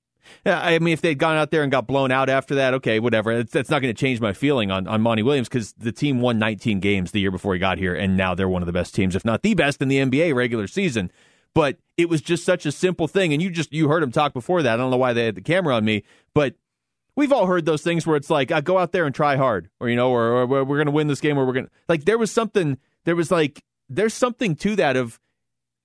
I 0.45 0.79
mean, 0.79 0.93
if 0.93 1.01
they'd 1.01 1.17
gone 1.17 1.37
out 1.37 1.51
there 1.51 1.63
and 1.63 1.71
got 1.71 1.87
blown 1.87 2.11
out 2.11 2.29
after 2.29 2.55
that, 2.55 2.73
okay, 2.75 2.99
whatever. 2.99 3.43
That's 3.43 3.69
not 3.69 3.81
going 3.81 3.93
to 3.93 3.99
change 3.99 4.19
my 4.19 4.33
feeling 4.33 4.71
on, 4.71 4.87
on 4.87 5.01
Monty 5.01 5.23
Williams 5.23 5.49
because 5.49 5.73
the 5.73 5.91
team 5.91 6.21
won 6.21 6.39
19 6.39 6.79
games 6.79 7.11
the 7.11 7.19
year 7.19 7.31
before 7.31 7.53
he 7.53 7.59
got 7.59 7.77
here, 7.77 7.95
and 7.95 8.17
now 8.17 8.35
they're 8.35 8.49
one 8.49 8.61
of 8.61 8.65
the 8.65 8.73
best 8.73 8.95
teams, 8.95 9.15
if 9.15 9.25
not 9.25 9.41
the 9.43 9.53
best 9.53 9.81
in 9.81 9.87
the 9.87 9.97
NBA 9.97 10.33
regular 10.35 10.67
season. 10.67 11.11
But 11.53 11.77
it 11.97 12.09
was 12.09 12.21
just 12.21 12.45
such 12.45 12.65
a 12.65 12.71
simple 12.71 13.07
thing, 13.07 13.33
and 13.33 13.41
you 13.41 13.49
just 13.49 13.73
you 13.73 13.89
heard 13.89 14.03
him 14.03 14.11
talk 14.11 14.33
before 14.33 14.63
that. 14.63 14.73
I 14.73 14.77
don't 14.77 14.91
know 14.91 14.97
why 14.97 15.13
they 15.13 15.25
had 15.25 15.35
the 15.35 15.41
camera 15.41 15.75
on 15.75 15.83
me, 15.83 16.03
but 16.33 16.55
we've 17.15 17.31
all 17.31 17.45
heard 17.45 17.65
those 17.65 17.81
things 17.81 18.07
where 18.07 18.15
it's 18.15 18.29
like, 18.29 18.51
uh, 18.51 18.61
go 18.61 18.77
out 18.77 18.91
there 18.91 19.05
and 19.05 19.13
try 19.13 19.35
hard, 19.35 19.69
or 19.79 19.89
you 19.89 19.95
know, 19.95 20.11
or, 20.11 20.43
or 20.43 20.45
we're 20.45 20.77
going 20.77 20.85
to 20.85 20.91
win 20.91 21.07
this 21.07 21.21
game, 21.21 21.37
or 21.37 21.45
we're 21.45 21.53
going 21.53 21.65
to 21.65 21.71
like. 21.89 22.05
There 22.05 22.17
was 22.17 22.31
something. 22.31 22.77
There 23.03 23.15
was 23.15 23.31
like, 23.31 23.63
there's 23.89 24.13
something 24.13 24.55
to 24.57 24.75
that 24.77 24.95
of. 24.95 25.19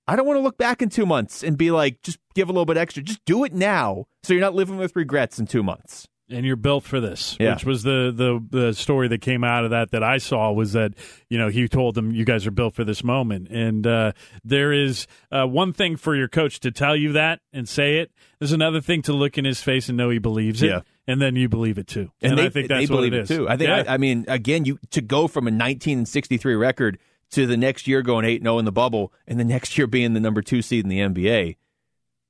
I 0.07 0.15
don't 0.15 0.25
want 0.25 0.37
to 0.37 0.41
look 0.41 0.57
back 0.57 0.81
in 0.81 0.89
two 0.89 1.05
months 1.05 1.43
and 1.43 1.57
be 1.57 1.71
like, 1.71 2.01
just 2.01 2.17
give 2.35 2.47
a 2.49 2.51
little 2.51 2.65
bit 2.65 2.77
extra. 2.77 3.03
Just 3.03 3.23
do 3.25 3.43
it 3.43 3.53
now, 3.53 4.05
so 4.23 4.33
you're 4.33 4.41
not 4.41 4.55
living 4.55 4.77
with 4.77 4.95
regrets 4.95 5.37
in 5.39 5.47
two 5.47 5.63
months. 5.63 6.07
and 6.29 6.45
you're 6.45 6.57
built 6.57 6.83
for 6.83 6.99
this, 6.99 7.37
Yeah. 7.39 7.53
which 7.53 7.63
was 7.63 7.83
the, 7.83 8.11
the 8.13 8.57
the 8.57 8.73
story 8.73 9.07
that 9.07 9.21
came 9.21 9.45
out 9.45 9.63
of 9.63 9.69
that 9.71 9.91
that 9.91 10.03
I 10.03 10.17
saw 10.17 10.51
was 10.51 10.73
that 10.73 10.93
you 11.29 11.37
know 11.37 11.47
he 11.47 11.69
told 11.69 11.95
them 11.95 12.11
you 12.11 12.25
guys 12.25 12.45
are 12.45 12.51
built 12.51 12.73
for 12.75 12.83
this 12.83 13.01
moment, 13.03 13.47
and 13.49 13.87
uh, 13.87 14.11
there 14.43 14.73
is 14.73 15.07
uh, 15.31 15.45
one 15.45 15.71
thing 15.71 15.95
for 15.95 16.15
your 16.17 16.27
coach 16.27 16.59
to 16.61 16.71
tell 16.71 16.95
you 16.97 17.13
that 17.13 17.39
and 17.53 17.67
say 17.69 17.99
it. 17.99 18.11
There's 18.39 18.51
another 18.51 18.81
thing 18.81 19.01
to 19.03 19.13
look 19.13 19.37
in 19.37 19.45
his 19.45 19.61
face 19.61 19.87
and 19.87 19.97
know 19.97 20.09
he 20.09 20.19
believes 20.19 20.61
it, 20.61 20.67
Yeah. 20.67 20.81
and 21.07 21.21
then 21.21 21.37
you 21.37 21.47
believe 21.47 21.77
it 21.77 21.87
too. 21.87 22.11
and, 22.21 22.37
they, 22.37 22.47
I 22.47 22.49
think 22.49 22.67
that's 22.67 22.89
what 22.89 23.05
it 23.05 23.13
it, 23.13 23.21
is 23.21 23.27
too. 23.29 23.47
I 23.47 23.55
think. 23.55 23.69
Yeah. 23.69 23.83
I, 23.87 23.93
I 23.93 23.97
mean, 23.97 24.25
again, 24.27 24.65
you 24.65 24.79
to 24.91 25.01
go 25.01 25.27
from 25.29 25.45
a 25.47 25.51
1963 25.51 26.55
record 26.55 26.99
to 27.31 27.45
the 27.45 27.57
next 27.57 27.87
year 27.87 28.01
going 28.01 28.25
eight 28.25 28.41
0 28.41 28.59
in 28.59 28.65
the 28.65 28.71
bubble, 28.71 29.13
and 29.27 29.39
the 29.39 29.45
next 29.45 29.77
year 29.77 29.87
being 29.87 30.13
the 30.13 30.19
number 30.19 30.41
two 30.41 30.61
seed 30.61 30.85
in 30.85 30.89
the 30.89 30.99
NBA, 30.99 31.57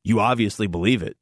you 0.04 0.20
obviously 0.20 0.68
believe 0.68 1.04
it. 1.04 1.18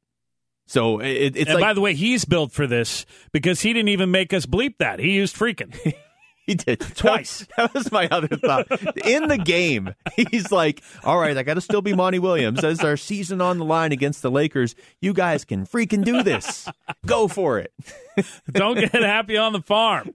So 0.66 0.98
it, 0.98 1.36
it's 1.36 1.50
and 1.50 1.54
like 1.54 1.62
by 1.62 1.72
the 1.74 1.80
way, 1.80 1.94
he's 1.94 2.24
built 2.24 2.52
for 2.52 2.66
this 2.66 3.06
because 3.32 3.60
he 3.60 3.72
didn't 3.72 3.88
even 3.88 4.10
make 4.10 4.32
us 4.32 4.46
bleep 4.46 4.78
that. 4.78 4.98
He 4.98 5.12
used 5.12 5.36
freaking. 5.36 5.74
he 6.46 6.54
did 6.54 6.80
twice. 6.80 7.46
That 7.56 7.72
was 7.72 7.92
my 7.92 8.08
other 8.10 8.28
thought. 8.28 8.66
In 9.04 9.28
the 9.28 9.38
game, 9.38 9.94
he's 10.16 10.50
like, 10.50 10.82
"All 11.04 11.18
right, 11.18 11.36
I 11.36 11.44
got 11.44 11.54
to 11.54 11.60
still 11.60 11.82
be 11.82 11.94
Monty 11.94 12.18
Williams. 12.18 12.64
As 12.64 12.82
our 12.82 12.96
season 12.96 13.40
on 13.40 13.58
the 13.58 13.64
line 13.64 13.92
against 13.92 14.22
the 14.22 14.30
Lakers, 14.30 14.74
you 15.00 15.12
guys 15.12 15.44
can 15.44 15.66
freaking 15.66 16.04
do 16.04 16.22
this. 16.22 16.68
Go 17.06 17.28
for 17.28 17.58
it." 17.58 17.72
Don't 18.50 18.78
get 18.78 18.92
happy 18.92 19.36
on 19.36 19.52
the 19.52 19.62
farm. 19.62 20.14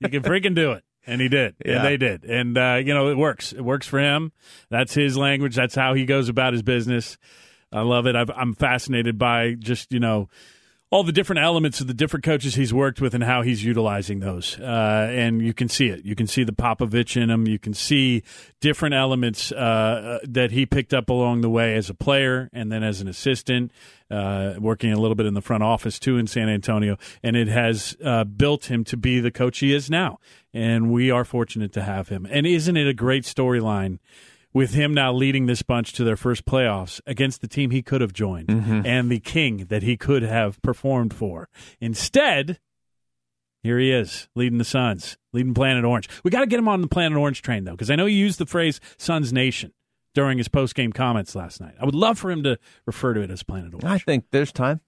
You 0.00 0.08
can 0.08 0.22
freaking 0.22 0.54
do 0.54 0.72
it. 0.72 0.84
And 1.06 1.20
he 1.20 1.28
did. 1.28 1.56
Yeah. 1.64 1.76
And 1.76 1.84
they 1.84 1.96
did. 1.96 2.24
And, 2.24 2.56
uh, 2.56 2.80
you 2.84 2.94
know, 2.94 3.08
it 3.08 3.16
works. 3.16 3.52
It 3.52 3.62
works 3.62 3.86
for 3.86 3.98
him. 3.98 4.32
That's 4.70 4.94
his 4.94 5.16
language. 5.16 5.56
That's 5.56 5.74
how 5.74 5.94
he 5.94 6.04
goes 6.04 6.28
about 6.28 6.52
his 6.52 6.62
business. 6.62 7.18
I 7.72 7.80
love 7.80 8.06
it. 8.06 8.14
I've, 8.14 8.30
I'm 8.30 8.54
fascinated 8.54 9.18
by 9.18 9.54
just, 9.58 9.92
you 9.92 10.00
know, 10.00 10.28
all 10.92 11.02
the 11.02 11.10
different 11.10 11.40
elements 11.40 11.80
of 11.80 11.86
the 11.86 11.94
different 11.94 12.22
coaches 12.22 12.54
he's 12.54 12.72
worked 12.72 13.00
with 13.00 13.14
and 13.14 13.24
how 13.24 13.40
he's 13.40 13.64
utilizing 13.64 14.20
those. 14.20 14.60
Uh, 14.60 15.08
and 15.10 15.40
you 15.40 15.54
can 15.54 15.66
see 15.66 15.86
it. 15.86 16.04
You 16.04 16.14
can 16.14 16.26
see 16.26 16.44
the 16.44 16.52
Popovich 16.52 17.20
in 17.20 17.30
him. 17.30 17.48
You 17.48 17.58
can 17.58 17.72
see 17.72 18.22
different 18.60 18.94
elements 18.94 19.50
uh, 19.52 20.18
that 20.22 20.50
he 20.50 20.66
picked 20.66 20.92
up 20.92 21.08
along 21.08 21.40
the 21.40 21.48
way 21.48 21.76
as 21.76 21.88
a 21.88 21.94
player 21.94 22.50
and 22.52 22.70
then 22.70 22.82
as 22.82 23.00
an 23.00 23.08
assistant, 23.08 23.72
uh, 24.10 24.52
working 24.58 24.92
a 24.92 25.00
little 25.00 25.14
bit 25.14 25.24
in 25.24 25.32
the 25.32 25.40
front 25.40 25.62
office 25.62 25.98
too 25.98 26.18
in 26.18 26.26
San 26.26 26.50
Antonio. 26.50 26.98
And 27.22 27.36
it 27.36 27.48
has 27.48 27.96
uh, 28.04 28.24
built 28.24 28.66
him 28.66 28.84
to 28.84 28.96
be 28.98 29.18
the 29.18 29.30
coach 29.30 29.60
he 29.60 29.72
is 29.72 29.88
now. 29.88 30.18
And 30.52 30.92
we 30.92 31.10
are 31.10 31.24
fortunate 31.24 31.72
to 31.72 31.82
have 31.82 32.10
him. 32.10 32.28
And 32.30 32.46
isn't 32.46 32.76
it 32.76 32.86
a 32.86 32.92
great 32.92 33.24
storyline? 33.24 33.98
With 34.52 34.74
him 34.74 34.94
now 34.94 35.12
leading 35.12 35.46
this 35.46 35.62
bunch 35.62 35.92
to 35.94 36.04
their 36.04 36.16
first 36.16 36.44
playoffs 36.44 37.00
against 37.06 37.40
the 37.40 37.48
team 37.48 37.70
he 37.70 37.82
could 37.82 38.00
have 38.00 38.12
joined 38.12 38.48
mm-hmm. 38.48 38.82
and 38.84 39.10
the 39.10 39.20
king 39.20 39.66
that 39.66 39.82
he 39.82 39.96
could 39.96 40.22
have 40.22 40.60
performed 40.62 41.14
for. 41.14 41.48
Instead, 41.80 42.58
here 43.62 43.78
he 43.78 43.92
is 43.92 44.28
leading 44.34 44.58
the 44.58 44.64
Suns, 44.64 45.16
leading 45.32 45.54
Planet 45.54 45.84
Orange. 45.84 46.08
We 46.24 46.30
got 46.30 46.40
to 46.40 46.46
get 46.46 46.58
him 46.58 46.68
on 46.68 46.80
the 46.80 46.88
Planet 46.88 47.16
Orange 47.16 47.42
train, 47.42 47.64
though, 47.64 47.72
because 47.72 47.90
I 47.90 47.96
know 47.96 48.06
he 48.06 48.14
used 48.14 48.38
the 48.38 48.46
phrase 48.46 48.80
Suns 48.98 49.32
Nation 49.32 49.72
during 50.14 50.38
his 50.38 50.48
post 50.48 50.74
game 50.74 50.92
comments 50.92 51.34
last 51.34 51.60
night. 51.60 51.74
I 51.80 51.84
would 51.84 51.94
love 51.94 52.18
for 52.18 52.30
him 52.30 52.42
to 52.42 52.58
refer 52.86 53.14
to 53.14 53.20
it 53.20 53.30
as 53.30 53.42
Planet 53.42 53.72
Orange. 53.72 53.84
I 53.84 53.98
think 53.98 54.26
there's 54.30 54.52
time. 54.52 54.80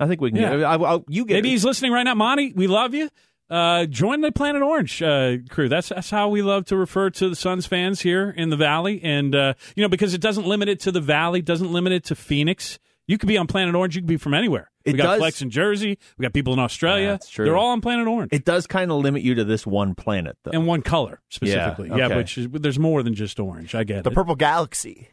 I 0.00 0.06
think 0.06 0.20
we 0.20 0.30
can. 0.30 0.40
Yeah. 0.40 0.56
Get, 0.58 0.64
I, 0.64 0.76
I, 0.76 0.98
you 1.08 1.24
get 1.24 1.34
Maybe 1.34 1.50
he's 1.50 1.64
listening 1.64 1.90
right 1.90 2.04
now. 2.04 2.14
Monty, 2.14 2.52
we 2.52 2.66
love 2.66 2.94
you. 2.94 3.08
Uh, 3.50 3.86
join 3.86 4.20
the 4.20 4.30
Planet 4.30 4.62
Orange 4.62 5.02
uh, 5.02 5.36
crew. 5.48 5.68
That's 5.68 5.88
that's 5.88 6.10
how 6.10 6.28
we 6.28 6.42
love 6.42 6.66
to 6.66 6.76
refer 6.76 7.08
to 7.10 7.28
the 7.30 7.36
Suns 7.36 7.66
fans 7.66 8.00
here 8.02 8.28
in 8.30 8.50
the 8.50 8.56
Valley, 8.56 9.00
and 9.02 9.34
uh, 9.34 9.54
you 9.74 9.82
know 9.82 9.88
because 9.88 10.12
it 10.14 10.20
doesn't 10.20 10.46
limit 10.46 10.68
it 10.68 10.80
to 10.80 10.92
the 10.92 11.00
Valley, 11.00 11.40
doesn't 11.40 11.72
limit 11.72 11.92
it 11.92 12.04
to 12.04 12.14
Phoenix. 12.14 12.78
You 13.06 13.16
could 13.16 13.26
be 13.28 13.38
on 13.38 13.46
Planet 13.46 13.74
Orange. 13.74 13.96
You 13.96 14.02
could 14.02 14.06
be 14.08 14.18
from 14.18 14.34
anywhere. 14.34 14.70
It 14.84 14.92
we 14.92 14.98
got 14.98 15.04
does- 15.12 15.18
Flex 15.20 15.40
in 15.40 15.48
Jersey. 15.48 15.98
We 16.18 16.22
got 16.24 16.34
people 16.34 16.52
in 16.52 16.58
Australia. 16.58 17.04
Yeah, 17.04 17.10
that's 17.12 17.30
true. 17.30 17.46
They're 17.46 17.56
all 17.56 17.70
on 17.70 17.80
Planet 17.80 18.06
Orange 18.06 18.32
It 18.34 18.44
does 18.44 18.66
kind 18.66 18.90
of 18.90 18.98
limit 18.98 19.22
you 19.22 19.34
to 19.36 19.44
this 19.44 19.66
one 19.66 19.94
planet, 19.94 20.36
though. 20.44 20.50
and 20.50 20.66
one 20.66 20.82
color 20.82 21.22
specifically. 21.30 21.88
Yeah, 21.88 22.06
okay. 22.06 22.16
which 22.16 22.36
is, 22.36 22.48
there's 22.50 22.78
more 22.78 23.02
than 23.02 23.14
just 23.14 23.40
orange. 23.40 23.74
I 23.74 23.84
get 23.84 24.04
The 24.04 24.10
it. 24.10 24.14
Purple 24.14 24.34
Galaxy. 24.34 25.08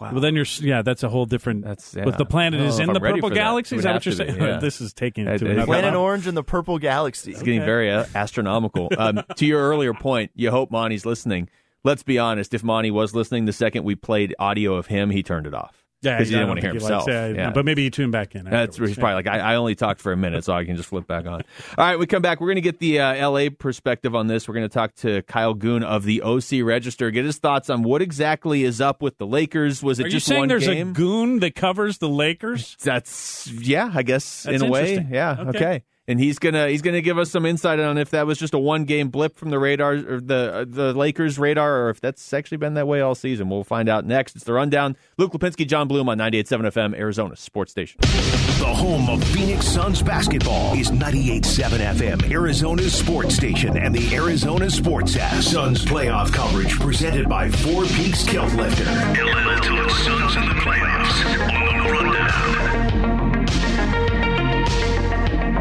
Well, 0.00 0.20
then 0.20 0.34
you're 0.34 0.46
yeah. 0.60 0.82
That's 0.82 1.02
a 1.02 1.08
whole 1.08 1.26
different. 1.26 1.64
That's 1.64 1.94
But 1.94 2.16
the 2.18 2.24
planet 2.24 2.60
is 2.60 2.78
in 2.78 2.86
the 2.86 2.94
I'm 2.94 3.02
ready 3.02 3.20
purple 3.20 3.34
galaxy. 3.34 3.76
Is 3.76 3.82
that 3.82 3.94
what 3.94 4.06
you're 4.06 4.14
to 4.14 4.24
be, 4.24 4.30
saying? 4.32 4.42
yeah. 4.48 4.58
this 4.58 4.80
is 4.80 4.92
taking 4.92 5.26
It- 5.26 5.34
it 5.34 5.38
to 5.40 5.44
it- 5.46 5.50
another 5.52 5.66
Planet 5.66 5.84
level. 5.86 6.00
Orange 6.02 6.26
and 6.26 6.36
the 6.36 6.42
Purple 6.42 6.78
Galaxy. 6.78 7.32
It's 7.32 7.42
getting 7.42 7.60
very 7.64 7.90
uh, 7.90 8.06
astronomical. 8.14 8.90
Um, 8.98 9.22
to 9.36 9.46
your 9.46 9.60
earlier 9.62 9.94
point, 9.94 10.30
you 10.34 10.50
hope 10.50 10.70
Monty's 10.70 11.06
listening. 11.06 11.48
Let's 11.84 12.02
be 12.02 12.18
honest. 12.18 12.52
If 12.52 12.62
Monty 12.62 12.90
was 12.90 13.14
listening, 13.14 13.46
the 13.46 13.52
second 13.52 13.84
we 13.84 13.94
played 13.94 14.34
audio 14.38 14.74
of 14.74 14.86
him, 14.86 15.08
he 15.10 15.22
turned 15.22 15.46
it 15.46 15.54
off. 15.54 15.84
Yeah, 16.02 16.16
because 16.16 16.28
he 16.30 16.34
didn't 16.34 16.48
want 16.48 16.60
to 16.60 16.66
hear 16.66 16.72
he 16.72 16.78
likes 16.78 17.04
himself. 17.04 17.36
Yeah. 17.36 17.50
But 17.50 17.64
maybe 17.66 17.82
you 17.82 17.90
tune 17.90 18.10
back 18.10 18.34
in. 18.34 18.44
That's 18.46 18.78
he's 18.78 18.96
probably 18.96 19.14
like 19.16 19.26
I, 19.26 19.38
I 19.38 19.54
only 19.56 19.74
talked 19.74 20.00
for 20.00 20.12
a 20.12 20.16
minute, 20.16 20.44
so 20.44 20.54
I 20.54 20.64
can 20.64 20.76
just 20.76 20.88
flip 20.88 21.06
back 21.06 21.26
on. 21.26 21.34
All 21.34 21.42
right, 21.78 21.98
we 21.98 22.06
come 22.06 22.22
back. 22.22 22.40
We're 22.40 22.46
going 22.46 22.56
to 22.56 22.62
get 22.62 22.78
the 22.78 23.00
uh, 23.00 23.14
L.A. 23.14 23.50
perspective 23.50 24.14
on 24.14 24.26
this. 24.26 24.48
We're 24.48 24.54
going 24.54 24.68
to 24.68 24.72
talk 24.72 24.94
to 24.96 25.20
Kyle 25.22 25.52
Goon 25.52 25.82
of 25.82 26.04
the 26.04 26.22
OC 26.22 26.62
Register, 26.64 27.10
get 27.10 27.26
his 27.26 27.36
thoughts 27.36 27.68
on 27.68 27.82
what 27.82 28.00
exactly 28.00 28.64
is 28.64 28.80
up 28.80 29.02
with 29.02 29.18
the 29.18 29.26
Lakers. 29.26 29.82
Was 29.82 30.00
it 30.00 30.04
Are 30.04 30.08
you 30.08 30.12
just 30.12 30.26
saying 30.26 30.40
one 30.40 30.48
there's 30.48 30.66
game? 30.66 30.90
a 30.90 30.92
goon 30.92 31.40
that 31.40 31.54
covers 31.54 31.98
the 31.98 32.08
Lakers? 32.08 32.76
That's 32.82 33.46
yeah, 33.52 33.90
I 33.94 34.02
guess 34.02 34.44
That's 34.44 34.62
in 34.62 34.68
a 34.68 34.70
way, 34.70 35.06
yeah, 35.10 35.36
Okay. 35.38 35.48
okay. 35.58 35.82
And 36.08 36.18
he's 36.18 36.38
gonna 36.38 36.68
he's 36.68 36.82
gonna 36.82 37.02
give 37.02 37.18
us 37.18 37.30
some 37.30 37.46
insight 37.46 37.78
on 37.78 37.96
if 37.96 38.10
that 38.10 38.26
was 38.26 38.38
just 38.38 38.52
a 38.54 38.58
one 38.58 38.84
game 38.84 39.10
blip 39.10 39.36
from 39.36 39.50
the 39.50 39.58
radar 39.58 39.92
or 39.92 40.20
the 40.20 40.52
uh, 40.52 40.64
the 40.66 40.92
Lakers 40.92 41.38
radar, 41.38 41.82
or 41.84 41.90
if 41.90 42.00
that's 42.00 42.32
actually 42.32 42.56
been 42.56 42.74
that 42.74 42.88
way 42.88 43.00
all 43.00 43.14
season. 43.14 43.48
We'll 43.48 43.64
find 43.64 43.88
out 43.88 44.04
next. 44.04 44.34
It's 44.34 44.44
the 44.44 44.52
rundown. 44.52 44.96
Luke 45.18 45.32
Lapinski, 45.32 45.66
Jon 45.66 45.86
Bloom 45.86 46.08
on 46.08 46.18
98.7 46.18 46.62
FM, 46.72 46.98
Arizona 46.98 47.36
Sports 47.36 47.70
Station. 47.70 48.00
The 48.00 48.66
home 48.74 49.08
of 49.08 49.22
Phoenix 49.24 49.66
Suns 49.66 50.02
basketball 50.02 50.74
is 50.74 50.90
98.7 50.90 51.78
FM, 51.78 52.30
Arizona's 52.30 52.92
sports 52.94 53.34
station, 53.36 53.76
and 53.78 53.94
the 53.94 54.14
Arizona 54.14 54.68
Sports 54.68 55.16
app. 55.16 55.42
Suns 55.42 55.84
playoff 55.84 56.32
coverage 56.32 56.78
presented 56.78 57.28
by 57.28 57.48
Four 57.50 57.84
Peaks 57.84 58.26
Kilt 58.26 58.52
Lifter. 58.54 58.84
11 58.84 59.62
to 59.62 59.70
the 59.82 59.88
Suns 59.90 60.36
in 60.36 60.48
the 60.48 60.54
playoffs 60.56 60.99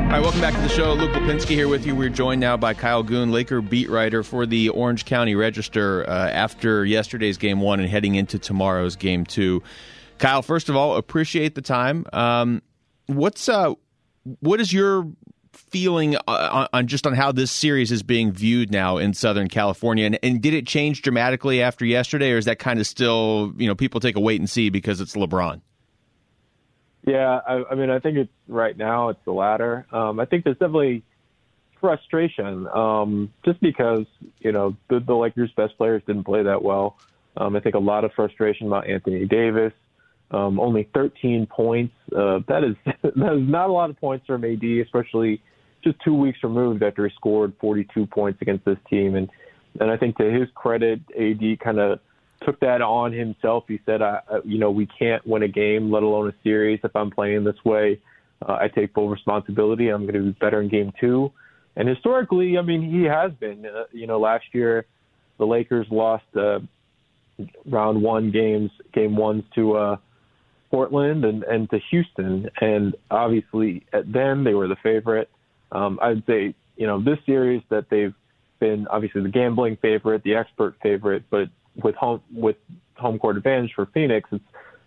All 0.10 0.16
right, 0.16 0.24
welcome 0.24 0.42
back 0.42 0.56
to 0.56 0.62
the 0.62 0.70
show. 0.70 0.94
Luke 0.94 1.12
Lapinski 1.12 1.50
here 1.50 1.68
with 1.68 1.86
you. 1.86 1.96
We're 1.96 2.10
joined 2.10 2.42
now 2.42 2.58
by 2.58 2.74
Kyle 2.74 3.04
Goon, 3.04 3.32
Laker 3.32 3.62
beat 3.62 3.92
writer 3.92 4.24
for 4.24 4.48
the 4.48 4.70
Orange 4.70 5.06
County 5.06 5.36
Register 5.36 6.04
uh, 6.10 6.32
after 6.32 6.84
yesterday's 6.84 7.38
game 7.38 7.62
one 7.62 7.80
and 7.80 7.88
heading 7.88 8.16
into 8.16 8.40
tomorrow's 8.40 8.96
game 8.96 9.24
two. 9.24 9.62
Kyle, 10.18 10.42
first 10.42 10.68
of 10.68 10.76
all, 10.76 10.96
appreciate 10.96 11.54
the 11.54 11.62
time. 11.62 12.08
Um, 12.12 12.64
what's 13.06 13.48
uh, 13.48 13.76
what 14.40 14.60
is 14.60 14.74
your 14.74 15.08
feeling 15.54 16.16
uh, 16.16 16.22
on, 16.28 16.68
on, 16.74 16.88
just 16.88 17.06
on 17.06 17.14
how 17.14 17.32
this 17.32 17.52
series 17.52 17.92
is 17.92 18.02
being 18.02 18.32
viewed 18.32 18.72
now 18.72 18.98
in 18.98 19.14
Southern 19.14 19.48
California? 19.48 20.08
And, 20.08 20.18
and 20.24 20.42
did 20.42 20.56
it 20.56 20.66
change 20.66 21.04
dramatically 21.04 21.62
after 21.62 21.86
yesterday, 21.86 22.32
or 22.32 22.38
is 22.38 22.46
that 22.46 22.58
kind 22.58 22.80
of 22.80 22.88
still 22.88 23.54
you 23.58 23.68
know 23.68 23.76
people 23.76 24.00
take 24.00 24.16
a 24.16 24.20
wait 24.20 24.40
and 24.40 24.50
see 24.50 24.72
because 24.72 25.02
it's 25.02 25.16
LeBron? 25.16 25.62
Yeah, 27.10 27.40
I, 27.48 27.64
I 27.72 27.76
mean, 27.76 27.90
I 27.90 27.98
think 27.98 28.18
it's 28.18 28.32
right 28.48 28.78
now 28.78 29.10
it's 29.10 29.20
the 29.26 29.32
latter. 29.32 29.88
Um, 29.92 30.20
I 30.20 30.26
think 30.26 30.44
there's 30.44 30.58
definitely 30.58 31.04
frustration, 31.82 32.68
um, 32.68 33.34
just 33.44 33.60
because 33.62 34.06
you 34.40 34.52
know 34.52 34.76
the, 34.90 35.00
the 35.00 35.16
Lakers' 35.16 35.52
best 35.58 35.76
players 35.78 36.04
didn't 36.06 36.26
play 36.26 36.44
that 36.44 36.62
well. 36.62 36.98
Um, 37.36 37.56
I 37.56 37.62
think 37.62 37.74
a 37.74 37.80
lot 37.80 38.04
of 38.04 38.12
frustration 38.14 38.68
about 38.68 38.88
Anthony 38.88 39.26
Davis. 39.26 39.74
Um, 40.32 40.60
only 40.60 40.88
13 40.94 41.48
points. 41.48 41.96
Uh, 42.16 42.42
that 42.48 42.64
is 42.64 42.76
that 42.86 43.34
is 43.34 43.50
not 43.50 43.70
a 43.70 43.74
lot 43.74 43.90
of 43.90 44.00
points 44.00 44.28
from 44.28 44.46
AD, 44.46 44.64
especially 44.64 45.42
just 45.84 45.98
two 46.06 46.14
weeks 46.14 46.44
removed 46.44 46.84
after 46.84 47.08
he 47.08 47.16
scored 47.16 47.54
42 47.60 48.06
points 48.06 48.40
against 48.44 48.66
this 48.66 48.78
team. 48.88 49.16
And 49.16 49.30
and 49.80 49.90
I 49.90 49.98
think 49.98 50.18
to 50.18 50.32
his 50.32 50.48
credit, 50.54 51.00
AD 51.20 51.60
kind 51.60 51.80
of 51.80 52.02
took 52.44 52.60
that 52.62 52.82
on 52.82 53.12
himself. 53.12 53.66
He 53.68 53.80
said, 53.86 54.02
I, 54.02 54.22
you 54.46 54.58
know, 54.58 54.72
we 54.72 54.88
can't 54.88 55.26
win 55.26 55.44
a 55.44 55.48
game, 55.48 55.92
let 55.92 56.04
alone 56.04 56.30
a 56.30 56.34
series, 56.44 56.80
if 56.84 56.96
I'm 56.96 57.12
playing 57.12 57.44
this 57.44 57.64
way. 57.66 58.00
Uh, 58.48 58.54
I 58.54 58.68
take 58.70 58.94
full 58.94 59.10
responsibility. 59.10 59.90
I'm 59.90 60.04
going 60.04 60.14
to 60.14 60.32
be 60.32 60.40
better 60.40 60.62
in 60.62 60.70
game 60.70 60.94
two. 61.00 61.32
And 61.76 61.88
historically, 61.88 62.58
I 62.58 62.62
mean, 62.62 62.90
he 62.90 63.04
has 63.04 63.32
been. 63.40 63.66
Uh, 63.66 63.84
you 63.92 64.08
know, 64.08 64.20
last 64.20 64.46
year 64.54 64.86
the 65.38 65.46
Lakers 65.46 65.88
lost 65.90 66.26
uh, 66.36 66.60
round 67.66 68.02
one 68.02 68.32
games, 68.32 68.72
game 68.94 69.16
ones 69.16 69.44
to 69.56 69.76
uh, 69.76 69.98
Portland 70.72 71.26
and, 71.26 71.44
and 71.44 71.70
to 71.72 71.80
Houston. 71.92 72.50
And 72.62 72.96
obviously, 73.12 73.86
at 73.94 74.12
then 74.12 74.44
they 74.44 74.54
were 74.54 74.68
the 74.68 74.78
favorite. 74.82 75.30
Um, 75.72 76.00
I'd 76.02 76.24
say, 76.26 76.56
you 76.78 76.88
know, 76.88 77.02
this 77.02 77.20
series 77.26 77.62
that 77.70 77.90
they've 77.90 78.14
been 78.60 78.88
obviously 78.88 79.22
the 79.22 79.30
gambling 79.30 79.78
favorite, 79.82 80.24
the 80.24 80.36
expert 80.36 80.76
favorite, 80.82 81.24
but 81.30 81.50
with 81.84 81.96
home 81.96 82.22
with 82.34 82.56
home 82.96 83.20
court 83.20 83.38
advantage 83.38 83.72
for 83.76 83.88
Phoenix, 83.88 84.30
it's 84.32 84.44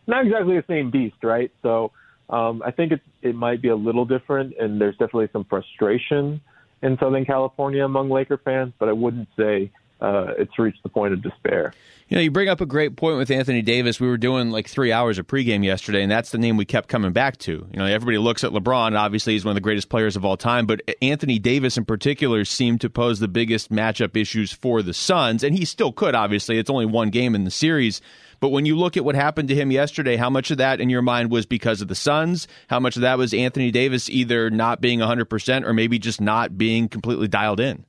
not 0.07 0.27
exactly 0.27 0.57
the 0.57 0.65
same 0.69 0.91
beast, 0.91 1.17
right? 1.23 1.51
So 1.63 1.93
um, 2.31 2.63
I 2.65 2.71
think 2.71 2.93
it 2.93 3.01
it 3.23 3.35
might 3.35 3.63
be 3.63 3.69
a 3.69 3.77
little 3.77 4.05
different, 4.05 4.55
and 4.59 4.81
there's 4.81 4.97
definitely 4.97 5.29
some 5.33 5.45
frustration 5.45 6.41
in 6.83 6.99
Southern 6.99 7.25
California 7.25 7.85
among 7.85 8.11
Laker 8.11 8.41
fans, 8.45 8.73
but 8.79 8.89
I 8.89 8.93
wouldn't 8.93 9.29
say 9.37 9.71
uh, 10.03 10.35
it's 10.37 10.59
reached 10.59 10.83
the 10.83 10.89
point 10.89 11.13
of 11.13 11.23
despair. 11.23 11.73
You 12.09 12.17
know, 12.17 12.23
you 12.23 12.31
bring 12.31 12.49
up 12.49 12.61
a 12.61 12.67
great 12.67 12.97
point 12.97 13.17
with 13.17 13.31
Anthony 13.31 13.63
Davis. 13.63 14.01
We 14.01 14.09
were 14.09 14.19
doing 14.19 14.51
like 14.51 14.69
three 14.69 14.93
hours 14.93 15.19
of 15.19 15.27
pregame 15.27 15.65
yesterday, 15.65 16.03
and 16.03 16.11
that's 16.11 16.31
the 16.31 16.39
name 16.39 16.57
we 16.57 16.65
kept 16.65 16.89
coming 16.89 17.13
back 17.13 17.39
to. 17.39 17.53
You 17.53 17.79
know, 17.79 17.87
everybody 17.87 18.19
looks 18.19 18.43
at 18.43 18.51
LeBron. 18.51 18.99
Obviously, 18.99 19.35
he's 19.35 19.45
one 19.45 19.53
of 19.53 19.55
the 19.55 19.63
greatest 19.63 19.89
players 19.89 20.17
of 20.17 20.25
all 20.25 20.37
time, 20.37 20.67
but 20.67 20.83
Anthony 21.01 21.39
Davis 21.39 21.79
in 21.79 21.85
particular 21.85 22.45
seemed 22.45 22.81
to 22.81 22.91
pose 22.91 23.21
the 23.21 23.29
biggest 23.29 23.71
matchup 23.71 24.17
issues 24.17 24.53
for 24.53 24.83
the 24.83 24.93
Suns, 24.93 25.45
and 25.45 25.57
he 25.57 25.65
still 25.65 25.93
could. 25.93 26.15
Obviously, 26.17 26.59
it's 26.59 26.69
only 26.69 26.87
one 26.87 27.11
game 27.11 27.35
in 27.35 27.45
the 27.45 27.51
series. 27.51 28.03
But 28.41 28.49
when 28.49 28.67
you 28.67 28.77
look 28.77 28.97
at 28.97 29.05
what 29.05 29.15
happened 29.15 29.49
to 29.51 29.55
him 29.55 29.71
yesterday, 29.71 30.17
how 30.17 30.29
much 30.29 30.51
of 30.51 30.59
that 30.59 30.81
in 30.81 30.91
your 30.91 31.01
mind 31.01 31.31
was 31.31 31.47
because 31.47 31.81
of 31.81 31.87
the 31.87 31.95
Suns? 31.95 32.49
How 32.67 32.81
much 32.81 32.97
of 32.97 33.03
that 33.03 33.17
was 33.17 33.33
Anthony 33.33 33.71
Davis 33.71 34.11
either 34.11 34.51
not 34.51 34.81
being 34.81 34.99
100% 34.99 35.65
or 35.65 35.73
maybe 35.73 36.01
just 36.01 36.21
not 36.21 36.59
being 36.59 36.89
completely 36.89 37.29
dialed 37.29 37.61
in? 37.61 37.87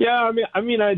Yeah, 0.00 0.16
I 0.16 0.32
mean, 0.32 0.46
I 0.54 0.60
mean, 0.62 0.80
I 0.80 0.92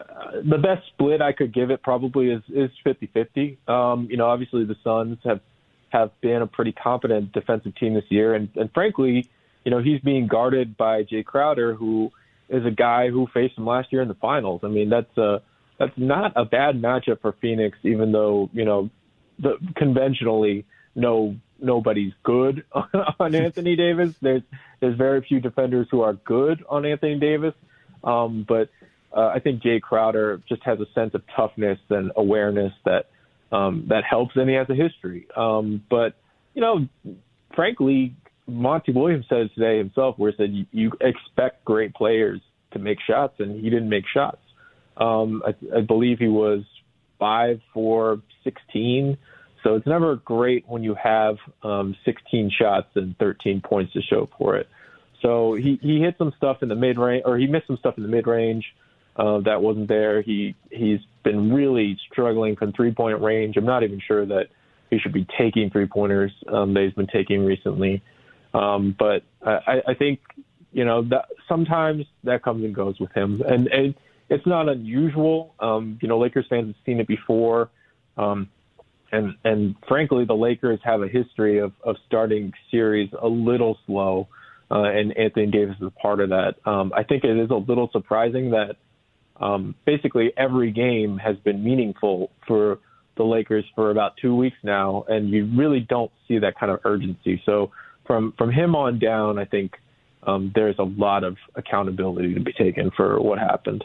uh, 0.00 0.40
the 0.48 0.58
best 0.58 0.86
split 0.86 1.20
I 1.20 1.32
could 1.32 1.52
give 1.52 1.70
it 1.70 1.82
probably 1.82 2.30
is 2.30 2.42
is 2.48 2.70
fifty 2.84 3.08
fifty. 3.12 3.58
Um, 3.66 4.06
you 4.08 4.16
know, 4.16 4.26
obviously 4.26 4.64
the 4.64 4.76
Suns 4.84 5.18
have 5.24 5.40
have 5.90 6.12
been 6.20 6.40
a 6.40 6.46
pretty 6.46 6.70
competent 6.70 7.32
defensive 7.32 7.74
team 7.74 7.94
this 7.94 8.04
year, 8.08 8.34
and, 8.34 8.48
and 8.54 8.72
frankly, 8.72 9.28
you 9.64 9.70
know, 9.72 9.80
he's 9.82 10.00
being 10.00 10.28
guarded 10.28 10.76
by 10.76 11.02
Jae 11.02 11.24
Crowder, 11.24 11.74
who 11.74 12.12
is 12.48 12.64
a 12.64 12.70
guy 12.70 13.10
who 13.10 13.26
faced 13.34 13.58
him 13.58 13.66
last 13.66 13.92
year 13.92 14.00
in 14.00 14.08
the 14.08 14.14
finals. 14.14 14.60
I 14.62 14.68
mean, 14.68 14.90
that's 14.90 15.18
a 15.18 15.42
that's 15.80 15.96
not 15.96 16.34
a 16.36 16.44
bad 16.44 16.80
matchup 16.80 17.20
for 17.20 17.32
Phoenix, 17.40 17.76
even 17.82 18.12
though 18.12 18.48
you 18.52 18.64
know, 18.64 18.90
the 19.40 19.58
conventionally 19.74 20.66
no 20.94 21.34
nobody's 21.60 22.12
good 22.22 22.64
on 23.18 23.34
Anthony 23.34 23.74
Davis. 23.74 24.14
There's 24.22 24.42
there's 24.78 24.96
very 24.96 25.20
few 25.22 25.40
defenders 25.40 25.88
who 25.90 26.02
are 26.02 26.12
good 26.12 26.64
on 26.68 26.86
Anthony 26.86 27.18
Davis. 27.18 27.54
Um, 28.04 28.44
but 28.46 28.68
uh, 29.16 29.28
I 29.28 29.40
think 29.40 29.62
Jae 29.62 29.80
Crowder 29.80 30.40
just 30.48 30.62
has 30.64 30.78
a 30.80 30.86
sense 30.94 31.14
of 31.14 31.22
toughness 31.36 31.78
and 31.90 32.12
awareness 32.16 32.72
that 32.84 33.06
um, 33.52 33.86
that 33.88 34.02
helps, 34.08 34.32
and 34.36 34.48
he 34.48 34.56
has 34.56 34.68
a 34.68 34.74
history. 34.74 35.26
Um, 35.36 35.82
but 35.88 36.14
you 36.54 36.60
know, 36.60 36.88
frankly, 37.54 38.14
Monty 38.46 38.92
Williams 38.92 39.26
said 39.28 39.50
today 39.54 39.78
himself, 39.78 40.18
where 40.18 40.32
he 40.32 40.36
said 40.36 40.52
you, 40.52 40.66
you 40.72 40.92
expect 41.00 41.64
great 41.64 41.94
players 41.94 42.40
to 42.72 42.78
make 42.78 42.98
shots, 43.08 43.34
and 43.38 43.60
he 43.62 43.70
didn't 43.70 43.88
make 43.88 44.04
shots. 44.12 44.40
Um, 44.96 45.42
I, 45.46 45.78
I 45.78 45.80
believe 45.82 46.18
he 46.18 46.28
was 46.28 46.64
five 47.18 47.60
for 47.72 48.20
sixteen. 48.42 49.16
So 49.64 49.76
it's 49.76 49.86
never 49.86 50.16
great 50.16 50.68
when 50.68 50.82
you 50.82 50.94
have 51.02 51.36
um, 51.62 51.96
16 52.04 52.50
shots 52.60 52.88
and 52.96 53.16
13 53.16 53.62
points 53.64 53.94
to 53.94 54.02
show 54.02 54.28
for 54.36 54.56
it. 54.56 54.68
So 55.24 55.54
he 55.54 55.78
he 55.80 56.00
hit 56.00 56.16
some 56.18 56.34
stuff 56.36 56.62
in 56.62 56.68
the 56.68 56.74
mid 56.74 56.98
range, 56.98 57.22
or 57.24 57.38
he 57.38 57.46
missed 57.46 57.66
some 57.66 57.78
stuff 57.78 57.96
in 57.96 58.02
the 58.02 58.10
mid 58.10 58.26
range 58.26 58.64
uh, 59.16 59.38
that 59.40 59.62
wasn't 59.62 59.88
there. 59.88 60.20
He 60.20 60.54
he's 60.70 61.00
been 61.22 61.50
really 61.52 61.98
struggling 62.12 62.56
from 62.56 62.72
three 62.72 62.92
point 62.92 63.22
range. 63.22 63.56
I'm 63.56 63.64
not 63.64 63.82
even 63.82 64.00
sure 64.06 64.26
that 64.26 64.48
he 64.90 64.98
should 64.98 65.14
be 65.14 65.26
taking 65.38 65.70
three 65.70 65.86
pointers 65.86 66.30
um, 66.48 66.74
that 66.74 66.84
he's 66.84 66.92
been 66.92 67.06
taking 67.06 67.42
recently. 67.44 68.02
Um, 68.52 68.94
but 68.98 69.22
I, 69.42 69.80
I 69.88 69.94
think 69.94 70.20
you 70.72 70.84
know 70.84 71.02
that 71.04 71.26
sometimes 71.48 72.04
that 72.24 72.42
comes 72.42 72.62
and 72.62 72.74
goes 72.74 73.00
with 73.00 73.12
him, 73.12 73.42
and, 73.46 73.66
and 73.68 73.94
it's 74.28 74.46
not 74.46 74.68
unusual. 74.68 75.54
Um, 75.58 75.98
you 76.02 76.08
know, 76.08 76.18
Lakers 76.18 76.46
fans 76.50 76.66
have 76.66 76.76
seen 76.84 77.00
it 77.00 77.08
before. 77.08 77.70
Um, 78.18 78.50
and 79.10 79.36
and 79.42 79.74
frankly, 79.88 80.26
the 80.26 80.36
Lakers 80.36 80.80
have 80.84 81.00
a 81.00 81.08
history 81.08 81.60
of, 81.60 81.72
of 81.82 81.96
starting 82.06 82.52
series 82.70 83.08
a 83.18 83.28
little 83.28 83.78
slow 83.86 84.28
and 84.70 85.16
Anthony 85.16 85.46
Davis 85.46 85.76
is 85.80 85.90
part 86.00 86.20
of 86.20 86.30
that. 86.30 86.54
Um, 86.64 86.92
I 86.94 87.02
think 87.02 87.24
it 87.24 87.36
is 87.36 87.50
a 87.50 87.54
little 87.56 87.88
surprising 87.92 88.50
that 88.50 88.76
um, 89.36 89.74
basically 89.84 90.32
every 90.36 90.70
game 90.70 91.18
has 91.18 91.36
been 91.38 91.62
meaningful 91.62 92.30
for 92.46 92.78
the 93.16 93.24
Lakers 93.24 93.64
for 93.74 93.90
about 93.90 94.16
two 94.16 94.34
weeks 94.34 94.56
now, 94.62 95.04
and 95.08 95.30
you 95.30 95.48
really 95.56 95.80
don't 95.80 96.10
see 96.26 96.38
that 96.38 96.58
kind 96.58 96.72
of 96.72 96.80
urgency. 96.84 97.42
So 97.46 97.70
from 98.06 98.34
from 98.36 98.50
him 98.50 98.74
on 98.74 98.98
down, 98.98 99.38
I 99.38 99.44
think 99.44 99.72
um, 100.26 100.52
there's 100.54 100.76
a 100.78 100.84
lot 100.84 101.24
of 101.24 101.36
accountability 101.54 102.34
to 102.34 102.40
be 102.40 102.52
taken 102.52 102.90
for 102.96 103.20
what 103.20 103.38
happened. 103.38 103.84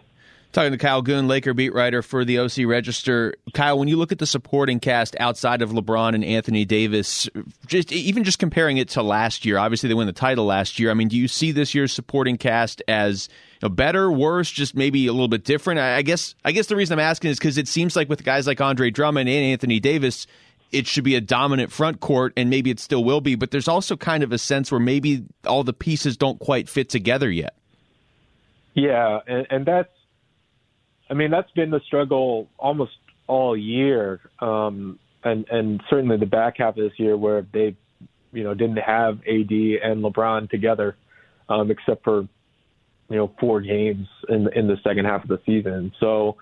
Talking 0.52 0.72
to 0.72 0.80
Kyle 0.80 1.04
Goon, 1.04 1.28
Laker 1.28 1.54
beat 1.54 1.76
writer 1.76 2.02
for 2.02 2.26
the 2.26 2.39
OC 2.39 2.66
Register. 2.66 3.36
Kyle, 3.54 3.78
when 3.78 3.88
you 3.88 3.97
look 3.97 4.12
at 4.12 4.18
the 4.18 4.26
supporting 4.26 4.80
cast 4.80 5.16
outside 5.20 5.62
of 5.62 5.70
LeBron 5.70 6.16
and 6.16 6.26
Anthony 6.26 6.66
Davis, 6.66 7.30
just 7.68 7.91
even 7.91 8.24
just 8.24 8.39
comparing 8.39 8.78
it 8.78 8.89
to 8.89 9.04
last 9.04 9.45
year, 9.45 9.60
obviously 9.60 9.89
they 9.89 9.93
won 9.93 10.08
the 10.08 10.12
title 10.12 10.45
last 10.45 10.80
year. 10.80 10.89
I 10.89 10.95
mean, 10.95 11.08
do 11.08 11.18
you 11.18 11.28
see 11.28 11.52
this 11.52 11.76
year's 11.76 11.93
supporting 11.93 12.36
cast 12.36 12.82
as 12.88 13.30
you 13.62 13.70
know, 13.70 13.76
better, 13.76 14.12
worse, 14.12 14.50
just 14.50 14.76
maybe 14.76 15.06
a 15.06 15.12
little 15.12 15.28
bit 15.28 15.43
different? 15.43 15.82
I 15.82 16.02
guess 16.02 16.34
I 16.43 16.52
guess 16.52 16.66
the 16.66 16.76
reason 16.76 16.97
I'm 16.97 17.06
asking 17.06 17.30
is 17.30 17.38
because 17.38 17.60
it 17.60 17.68
seems 17.68 17.95
like 17.95 18.10
with 18.10 18.24
guys 18.24 18.47
like 18.47 18.60
Andre 18.60 18.89
Drummond 18.89 19.30
and 19.30 19.45
Anthony 19.45 19.80
Davis, 19.80 20.26
it 20.72 20.88
should 20.88 21.04
be 21.04 21.14
a 21.14 21.22
dominant 21.22 21.72
front 21.72 22.00
court, 22.00 22.34
and 22.36 22.50
maybe 22.50 22.72
it 22.72 22.80
still 22.80 23.04
will 23.04 23.22
be. 23.22 23.36
But 23.36 23.52
there's 23.52 23.68
also 23.68 23.95
kind 23.95 24.24
of 24.24 24.32
a 24.32 24.39
sense 24.39 24.72
where 24.72 24.80
maybe 24.80 25.26
all 25.45 25.64
the 25.64 25.74
pieces 25.74 26.18
don't 26.18 26.39
quite 26.39 26.68
fit 26.68 26.89
together 26.89 27.30
yet. 27.30 27.54
Yeah, 28.74 29.20
and, 29.28 29.45
and 29.52 29.66
that's 29.66 29.89
I 31.10 31.14
mean, 31.14 31.32
that's 31.32 31.51
been 31.51 31.72
the 31.72 31.82
struggle 31.86 32.47
almost 32.57 32.91
all 33.28 33.57
year, 33.57 34.22
um, 34.39 34.99
and 35.24 35.47
and 35.49 35.82
certainly 35.89 36.18
the 36.18 36.26
back 36.26 36.55
half 36.57 36.78
of 36.78 36.84
this 36.84 36.97
year 36.97 37.18
where 37.18 37.45
they, 37.53 37.76
you 38.32 38.43
know, 38.43 38.53
didn't 38.53 38.78
have 38.78 39.20
AD 39.20 39.51
and 39.51 40.03
LeBron 40.03 40.49
together, 40.49 40.95
um, 41.47 41.72
except 41.72 42.03
for, 42.03 42.22
you 43.10 43.18
know, 43.18 43.32
four 43.39 43.62
games 43.62 44.07
in 44.28 44.51
in 44.53 44.68
the 44.68 44.78
second 44.84 45.05
half 45.05 45.24
of 45.24 45.30
the 45.30 45.39
season. 45.45 45.93
So, 45.99 46.38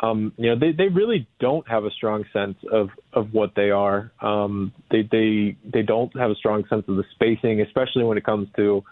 um, 0.00 0.32
you 0.36 0.50
know, 0.50 0.58
they 0.58 0.72
they 0.72 0.88
really 0.88 1.28
don't 1.38 1.68
have 1.68 1.84
a 1.84 1.90
strong 1.90 2.24
sense 2.32 2.56
of 2.70 2.88
of 3.12 3.34
what 3.34 3.54
they 3.54 3.70
are. 3.70 4.10
Um, 4.20 4.72
they 4.90 5.02
they 5.02 5.56
they 5.64 5.82
don't 5.82 6.16
have 6.16 6.30
a 6.30 6.34
strong 6.34 6.64
sense 6.68 6.84
of 6.88 6.96
the 6.96 7.04
spacing, 7.14 7.60
especially 7.60 8.04
when 8.04 8.16
it 8.16 8.24
comes 8.24 8.48
to 8.56 8.84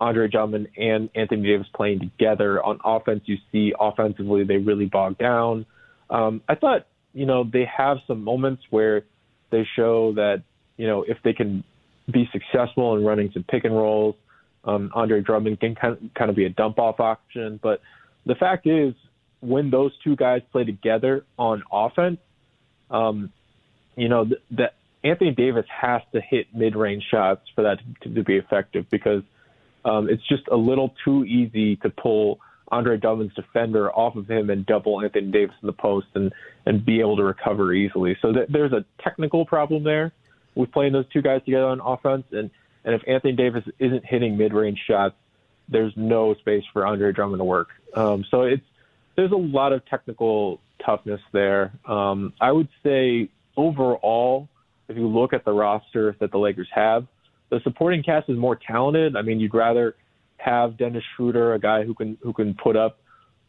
Andre 0.00 0.28
Drummond 0.28 0.68
and 0.76 1.10
Anthony 1.14 1.42
Davis 1.42 1.66
playing 1.74 2.00
together. 2.00 2.62
On 2.64 2.80
offense, 2.84 3.22
you 3.26 3.36
see 3.52 3.74
offensively 3.78 4.44
they 4.44 4.56
really 4.56 4.86
bog 4.86 5.18
down. 5.18 5.66
Um, 6.08 6.42
I 6.48 6.54
thought, 6.54 6.86
you 7.12 7.26
know, 7.26 7.44
they 7.44 7.64
have 7.76 7.98
some 8.06 8.24
moments 8.24 8.62
where 8.70 9.02
they 9.50 9.66
show 9.76 10.14
that, 10.14 10.42
you 10.76 10.86
know, 10.86 11.04
if 11.06 11.18
they 11.22 11.32
can 11.34 11.64
be 12.10 12.28
successful 12.32 12.96
in 12.96 13.04
running 13.04 13.30
some 13.32 13.44
pick 13.44 13.64
and 13.64 13.76
rolls, 13.76 14.16
um, 14.64 14.90
Andre 14.94 15.20
Drummond 15.20 15.60
can 15.60 15.74
kind 15.74 16.30
of, 16.30 16.36
be 16.36 16.44
a 16.44 16.50
dump 16.50 16.78
off 16.78 17.00
option. 17.00 17.60
But 17.62 17.80
the 18.26 18.34
fact 18.34 18.66
is, 18.66 18.94
when 19.40 19.70
those 19.70 19.92
two 20.04 20.16
guys 20.16 20.42
play 20.52 20.64
together 20.64 21.24
on 21.38 21.62
offense, 21.72 22.18
um, 22.90 23.32
you 23.96 24.08
know, 24.08 24.24
th- 24.24 24.40
that 24.52 24.74
Anthony 25.02 25.30
Davis 25.30 25.64
has 25.68 26.02
to 26.12 26.20
hit 26.20 26.54
mid-range 26.54 27.04
shots 27.10 27.42
for 27.54 27.62
that 27.62 27.78
to, 28.02 28.14
to 28.14 28.22
be 28.22 28.36
effective 28.36 28.86
because 28.90 29.22
um, 29.84 30.08
it's 30.08 30.26
just 30.28 30.42
a 30.50 30.56
little 30.56 30.94
too 31.04 31.24
easy 31.24 31.76
to 31.76 31.90
pull 31.90 32.40
Andre 32.70 32.96
Drummond's 32.96 33.34
defender 33.34 33.90
off 33.92 34.16
of 34.16 34.30
him 34.30 34.50
and 34.50 34.64
double 34.64 35.00
Anthony 35.00 35.30
Davis 35.30 35.56
in 35.62 35.66
the 35.66 35.72
post 35.72 36.06
and 36.14 36.32
and 36.66 36.84
be 36.84 37.00
able 37.00 37.16
to 37.16 37.24
recover 37.24 37.72
easily. 37.72 38.16
So 38.22 38.32
th- 38.32 38.48
there's 38.48 38.72
a 38.72 38.84
technical 39.02 39.44
problem 39.44 39.82
there 39.82 40.12
with 40.54 40.70
playing 40.72 40.92
those 40.92 41.08
two 41.12 41.22
guys 41.22 41.42
together 41.44 41.66
on 41.66 41.80
offense, 41.80 42.24
and 42.32 42.50
and 42.84 42.94
if 42.94 43.02
Anthony 43.06 43.34
Davis 43.34 43.64
isn't 43.78 44.04
hitting 44.04 44.36
mid-range 44.36 44.78
shots, 44.86 45.14
there's 45.68 45.92
no 45.96 46.34
space 46.34 46.64
for 46.72 46.86
Andre 46.86 47.12
Drummond 47.12 47.40
to 47.40 47.44
work. 47.44 47.68
Um, 47.94 48.24
so 48.30 48.42
it's 48.42 48.62
there's 49.16 49.32
a 49.32 49.36
lot 49.36 49.72
of 49.72 49.84
technical 49.86 50.60
toughness 50.84 51.20
there. 51.32 51.72
Um, 51.84 52.32
I 52.40 52.52
would 52.52 52.68
say 52.82 53.28
overall, 53.56 54.48
if 54.88 54.96
you 54.96 55.06
look 55.06 55.32
at 55.32 55.44
the 55.44 55.52
roster 55.52 56.16
that 56.20 56.30
the 56.30 56.38
Lakers 56.38 56.68
have, 56.74 57.06
the 57.50 57.60
supporting 57.62 58.02
cast 58.02 58.28
is 58.28 58.38
more 58.38 58.56
talented. 58.56 59.16
I 59.16 59.22
mean, 59.22 59.40
you'd 59.40 59.54
rather 59.54 59.94
have 60.38 60.78
Dennis 60.78 61.04
Schroeder, 61.14 61.54
a 61.54 61.58
guy 61.58 61.84
who 61.84 61.94
can 61.94 62.16
who 62.22 62.32
can 62.32 62.54
put 62.54 62.76
up, 62.76 62.98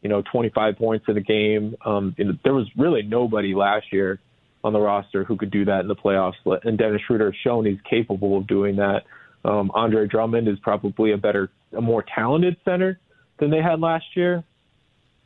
you 0.01 0.09
know, 0.09 0.21
25 0.31 0.77
points 0.77 1.05
in 1.07 1.17
a 1.17 1.21
game. 1.21 1.75
Um, 1.85 2.15
and 2.17 2.37
there 2.43 2.53
was 2.53 2.67
really 2.77 3.03
nobody 3.03 3.55
last 3.55 3.93
year 3.93 4.19
on 4.63 4.73
the 4.73 4.79
roster 4.79 5.23
who 5.23 5.37
could 5.37 5.51
do 5.51 5.65
that 5.65 5.81
in 5.81 5.87
the 5.87 5.95
playoffs, 5.95 6.35
and 6.63 6.77
Dennis 6.77 7.01
Schroeder 7.07 7.31
has 7.31 7.35
shown 7.43 7.65
he's 7.65 7.79
capable 7.89 8.37
of 8.37 8.47
doing 8.47 8.75
that. 8.75 9.03
Um, 9.43 9.71
Andre 9.73 10.05
Drummond 10.05 10.47
is 10.47 10.59
probably 10.59 11.13
a 11.13 11.17
better, 11.17 11.49
a 11.75 11.81
more 11.81 12.03
talented 12.03 12.57
center 12.63 12.99
than 13.39 13.49
they 13.49 13.61
had 13.61 13.79
last 13.79 14.05
year, 14.15 14.43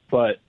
but 0.09 0.39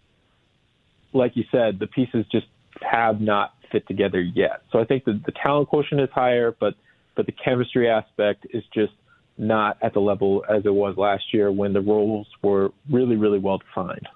like 1.12 1.36
you 1.36 1.44
said, 1.50 1.80
the 1.80 1.88
pieces 1.88 2.26
just 2.30 2.46
have 2.80 3.20
not 3.20 3.54
fit 3.72 3.88
together 3.88 4.20
yet. 4.20 4.62
So 4.70 4.78
I 4.78 4.84
think 4.84 5.04
the, 5.04 5.20
the 5.24 5.32
talent 5.32 5.68
quotient 5.68 6.00
is 6.00 6.10
higher, 6.12 6.54
but 6.58 6.74
but 7.16 7.26
the 7.26 7.32
chemistry 7.32 7.88
aspect 7.88 8.46
is 8.50 8.62
just 8.72 8.92
not 9.38 9.76
at 9.82 9.92
the 9.94 10.00
level 10.00 10.44
as 10.48 10.64
it 10.64 10.72
was 10.72 10.96
last 10.96 11.24
year 11.32 11.50
when 11.50 11.72
the 11.72 11.80
roles 11.80 12.26
were 12.42 12.72
really, 12.90 13.16
really 13.16 13.38
well 13.38 13.58
defined. 13.58 14.08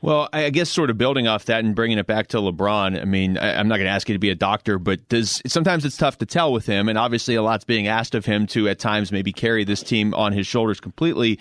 Well, 0.00 0.28
I 0.32 0.50
guess 0.50 0.70
sort 0.70 0.90
of 0.90 0.98
building 0.98 1.26
off 1.26 1.46
that 1.46 1.64
and 1.64 1.74
bringing 1.74 1.98
it 1.98 2.06
back 2.06 2.28
to 2.28 2.36
LeBron. 2.36 3.00
I 3.00 3.04
mean, 3.04 3.36
I, 3.36 3.58
am 3.58 3.66
not 3.66 3.76
going 3.76 3.86
to 3.86 3.92
ask 3.92 4.08
you 4.08 4.14
to 4.14 4.20
be 4.20 4.30
a 4.30 4.36
doctor, 4.36 4.78
but 4.78 5.08
does 5.08 5.42
sometimes 5.46 5.84
it's 5.84 5.96
tough 5.96 6.18
to 6.18 6.26
tell 6.26 6.52
with 6.52 6.66
him, 6.66 6.88
and 6.88 6.96
obviously 6.96 7.34
a 7.34 7.42
lot's 7.42 7.64
being 7.64 7.88
asked 7.88 8.14
of 8.14 8.24
him 8.24 8.46
to 8.48 8.68
at 8.68 8.78
times 8.78 9.10
maybe 9.10 9.32
carry 9.32 9.64
this 9.64 9.82
team 9.82 10.14
on 10.14 10.32
his 10.32 10.46
shoulders 10.46 10.78
completely. 10.78 11.40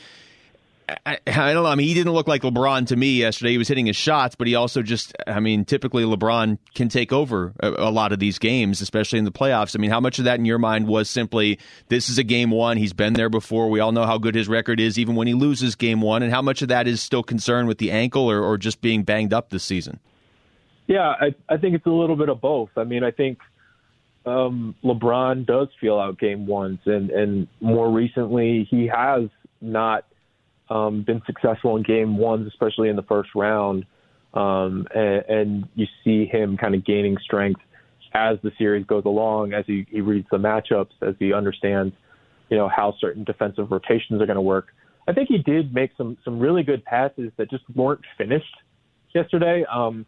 I, 1.05 1.17
I, 1.27 1.53
don't 1.53 1.63
know. 1.63 1.65
I 1.65 1.75
mean, 1.75 1.87
he 1.87 1.93
didn't 1.93 2.13
look 2.13 2.27
like 2.27 2.43
LeBron 2.43 2.87
to 2.87 2.95
me 2.95 3.17
yesterday. 3.17 3.51
He 3.51 3.57
was 3.57 3.67
hitting 3.67 3.87
his 3.87 3.97
shots, 3.97 4.35
but 4.35 4.47
he 4.47 4.55
also 4.55 4.81
just, 4.81 5.13
I 5.25 5.41
mean, 5.41 5.65
typically 5.65 6.03
LeBron 6.03 6.57
can 6.75 6.87
take 6.87 7.11
over 7.11 7.53
a, 7.59 7.69
a, 7.69 7.91
lot 7.91 8.13
of 8.13 8.19
these 8.19 8.39
games, 8.39 8.79
especially 8.79 9.19
in 9.19 9.25
the 9.25 9.31
playoffs. 9.31 9.75
I 9.75 9.79
mean, 9.79 9.91
how 9.91 9.99
much 9.99 10.17
of 10.17 10.25
that 10.25 10.39
in 10.39 10.45
your 10.45 10.59
mind 10.59 10.87
was 10.87 11.09
simply 11.09 11.59
this 11.89 12.09
is 12.09 12.17
a 12.17 12.23
game 12.23 12.51
one? 12.51 12.77
He's 12.77 12.93
been 12.93 13.13
there 13.13 13.29
before. 13.29 13.69
We 13.69 13.81
all 13.81 13.91
know 13.91 14.05
how 14.05 14.17
good 14.17 14.33
his 14.33 14.47
record 14.47 14.79
is, 14.79 14.97
even 14.97 15.15
when 15.15 15.27
he 15.27 15.33
loses 15.33 15.75
game 15.75 15.99
one. 15.99 16.23
And 16.23 16.31
how 16.31 16.41
much 16.41 16.61
of 16.61 16.69
that 16.69 16.87
is 16.87 17.01
still 17.01 17.23
concerned 17.23 17.67
with 17.67 17.79
the 17.79 17.91
ankle 17.91 18.29
or, 18.29 18.41
or 18.41 18.57
just 18.57 18.79
being 18.79 19.03
banged 19.03 19.33
up 19.33 19.49
this 19.49 19.63
season? 19.63 19.99
Yeah, 20.87 21.15
I, 21.19 21.35
I 21.49 21.57
think 21.57 21.75
it's 21.75 21.85
a 21.85 21.91
little 21.91 22.15
bit 22.15 22.29
of 22.29 22.39
both. 22.39 22.69
I 22.77 22.85
mean, 22.85 23.03
I 23.03 23.11
think 23.11 23.39
um, 24.25 24.73
LeBron 24.85 25.45
does 25.45 25.67
feel 25.81 25.99
out 25.99 26.17
game 26.17 26.47
ones, 26.47 26.79
and, 26.85 27.09
and 27.09 27.47
more 27.59 27.91
recently, 27.91 28.65
he 28.71 28.87
has 28.87 29.23
not 29.59 30.05
um, 30.69 31.03
been 31.03 31.21
successful 31.25 31.77
in 31.77 31.83
game 31.83 32.17
ones, 32.17 32.47
especially 32.47 32.89
in 32.89 32.95
the 32.95 33.03
first 33.03 33.29
round. 33.35 33.85
Um, 34.33 34.87
and, 34.93 35.25
and 35.29 35.69
you 35.75 35.85
see 36.03 36.25
him 36.25 36.57
kind 36.57 36.75
of 36.75 36.85
gaining 36.85 37.17
strength 37.23 37.61
as 38.13 38.37
the 38.43 38.51
series 38.57 38.85
goes 38.85 39.05
along, 39.05 39.53
as 39.53 39.65
he, 39.65 39.85
he 39.89 40.01
reads 40.01 40.27
the 40.31 40.37
matchups, 40.37 40.91
as 41.01 41.15
he 41.19 41.33
understands, 41.33 41.93
you 42.49 42.57
know, 42.57 42.67
how 42.67 42.93
certain 42.99 43.23
defensive 43.23 43.71
rotations 43.71 44.21
are 44.21 44.25
going 44.25 44.35
to 44.35 44.41
work. 44.41 44.67
I 45.07 45.13
think 45.13 45.29
he 45.29 45.37
did 45.37 45.73
make 45.73 45.91
some 45.97 46.17
some 46.25 46.39
really 46.39 46.63
good 46.63 46.83
passes 46.83 47.31
that 47.37 47.49
just 47.49 47.63
weren't 47.73 48.01
finished 48.17 48.55
yesterday. 49.15 49.65
Um, 49.71 50.05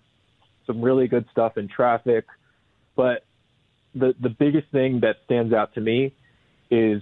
some 0.68 0.82
really 0.82 1.08
good 1.08 1.26
stuff 1.32 1.58
in 1.58 1.68
traffic, 1.68 2.26
but 2.96 3.24
the 3.96 4.14
the 4.22 4.30
biggest 4.30 4.70
thing 4.72 5.00
that 5.02 5.18
stands 5.26 5.54
out 5.54 5.74
to 5.76 5.82
me 5.82 6.14
is 6.70 7.02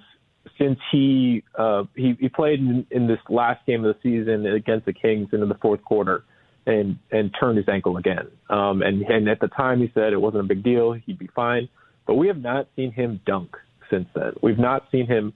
since 0.57 0.79
he 0.91 1.43
uh, 1.57 1.83
he, 1.95 2.15
he 2.19 2.29
played 2.29 2.59
in, 2.59 2.85
in 2.91 3.07
this 3.07 3.19
last 3.29 3.65
game 3.65 3.83
of 3.85 3.95
the 3.95 3.99
season 4.01 4.45
against 4.45 4.85
the 4.85 4.93
Kings 4.93 5.29
into 5.31 5.45
the 5.45 5.55
fourth 5.55 5.83
quarter 5.83 6.23
and 6.65 6.97
and 7.11 7.33
turned 7.39 7.57
his 7.57 7.67
ankle 7.69 7.97
again. 7.97 8.27
Um, 8.49 8.81
and 8.81 9.01
and 9.03 9.29
at 9.29 9.39
the 9.39 9.47
time 9.47 9.79
he 9.79 9.91
said 9.93 10.13
it 10.13 10.21
wasn't 10.21 10.45
a 10.45 10.47
big 10.47 10.63
deal, 10.63 10.93
he'd 10.93 11.17
be 11.17 11.29
fine. 11.35 11.69
But 12.05 12.15
we 12.15 12.27
have 12.27 12.37
not 12.37 12.67
seen 12.75 12.91
him 12.91 13.19
dunk 13.25 13.55
since 13.89 14.07
then. 14.15 14.33
We've 14.41 14.59
not 14.59 14.85
seen 14.91 15.07
him 15.07 15.33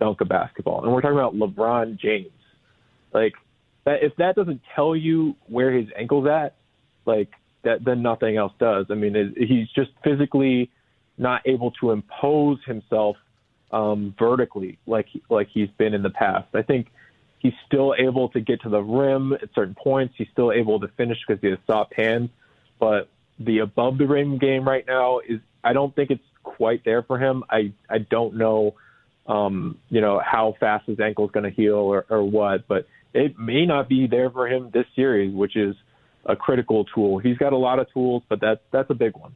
dunk 0.00 0.20
a 0.20 0.24
basketball, 0.24 0.84
and 0.84 0.92
we're 0.92 1.00
talking 1.00 1.18
about 1.18 1.34
LeBron 1.34 1.98
James. 1.98 2.28
Like 3.12 3.34
that, 3.84 4.02
if 4.02 4.14
that 4.16 4.34
doesn't 4.36 4.60
tell 4.74 4.94
you 4.96 5.36
where 5.46 5.72
his 5.72 5.86
ankle's 5.96 6.26
at, 6.26 6.56
like 7.06 7.30
that, 7.64 7.84
then 7.84 8.02
nothing 8.02 8.36
else 8.36 8.52
does. 8.58 8.86
I 8.90 8.94
mean, 8.94 9.14
it, 9.16 9.34
he's 9.36 9.68
just 9.74 9.90
physically 10.02 10.70
not 11.18 11.42
able 11.46 11.70
to 11.80 11.90
impose 11.90 12.58
himself 12.66 13.16
um, 13.72 14.14
vertically 14.18 14.78
like 14.86 15.06
like 15.28 15.48
he's 15.52 15.70
been 15.78 15.94
in 15.94 16.02
the 16.02 16.10
past. 16.10 16.48
I 16.54 16.62
think 16.62 16.88
he's 17.38 17.54
still 17.66 17.94
able 17.98 18.28
to 18.30 18.40
get 18.40 18.62
to 18.62 18.68
the 18.68 18.80
rim 18.80 19.32
at 19.32 19.48
certain 19.54 19.74
points. 19.74 20.14
He's 20.16 20.28
still 20.32 20.52
able 20.52 20.80
to 20.80 20.88
finish 20.88 21.18
because 21.26 21.40
he 21.40 21.48
has 21.48 21.58
soft 21.66 21.94
hands, 21.94 22.30
but 22.78 23.08
the 23.38 23.58
above 23.58 23.98
the 23.98 24.06
rim 24.06 24.38
game 24.38 24.66
right 24.66 24.86
now 24.86 25.20
is 25.20 25.40
I 25.64 25.72
don't 25.72 25.94
think 25.94 26.10
it's 26.10 26.22
quite 26.42 26.84
there 26.84 27.02
for 27.02 27.18
him. 27.18 27.44
I 27.50 27.72
I 27.88 27.98
don't 27.98 28.36
know 28.36 28.74
um, 29.26 29.78
you 29.88 30.00
know 30.00 30.20
how 30.24 30.54
fast 30.58 30.86
his 30.86 31.00
ankle 31.00 31.26
is 31.26 31.30
going 31.30 31.44
to 31.44 31.50
heal 31.50 31.76
or, 31.76 32.04
or 32.08 32.22
what, 32.22 32.66
but 32.68 32.86
it 33.14 33.38
may 33.38 33.66
not 33.66 33.88
be 33.88 34.06
there 34.06 34.30
for 34.30 34.48
him 34.48 34.70
this 34.72 34.86
series, 34.96 35.34
which 35.34 35.56
is 35.56 35.76
a 36.26 36.36
critical 36.36 36.84
tool. 36.84 37.18
He's 37.18 37.36
got 37.36 37.52
a 37.52 37.58
lot 37.58 37.78
of 37.78 37.92
tools, 37.92 38.22
but 38.28 38.40
that's 38.40 38.60
that's 38.70 38.90
a 38.90 38.94
big 38.94 39.16
one. 39.16 39.34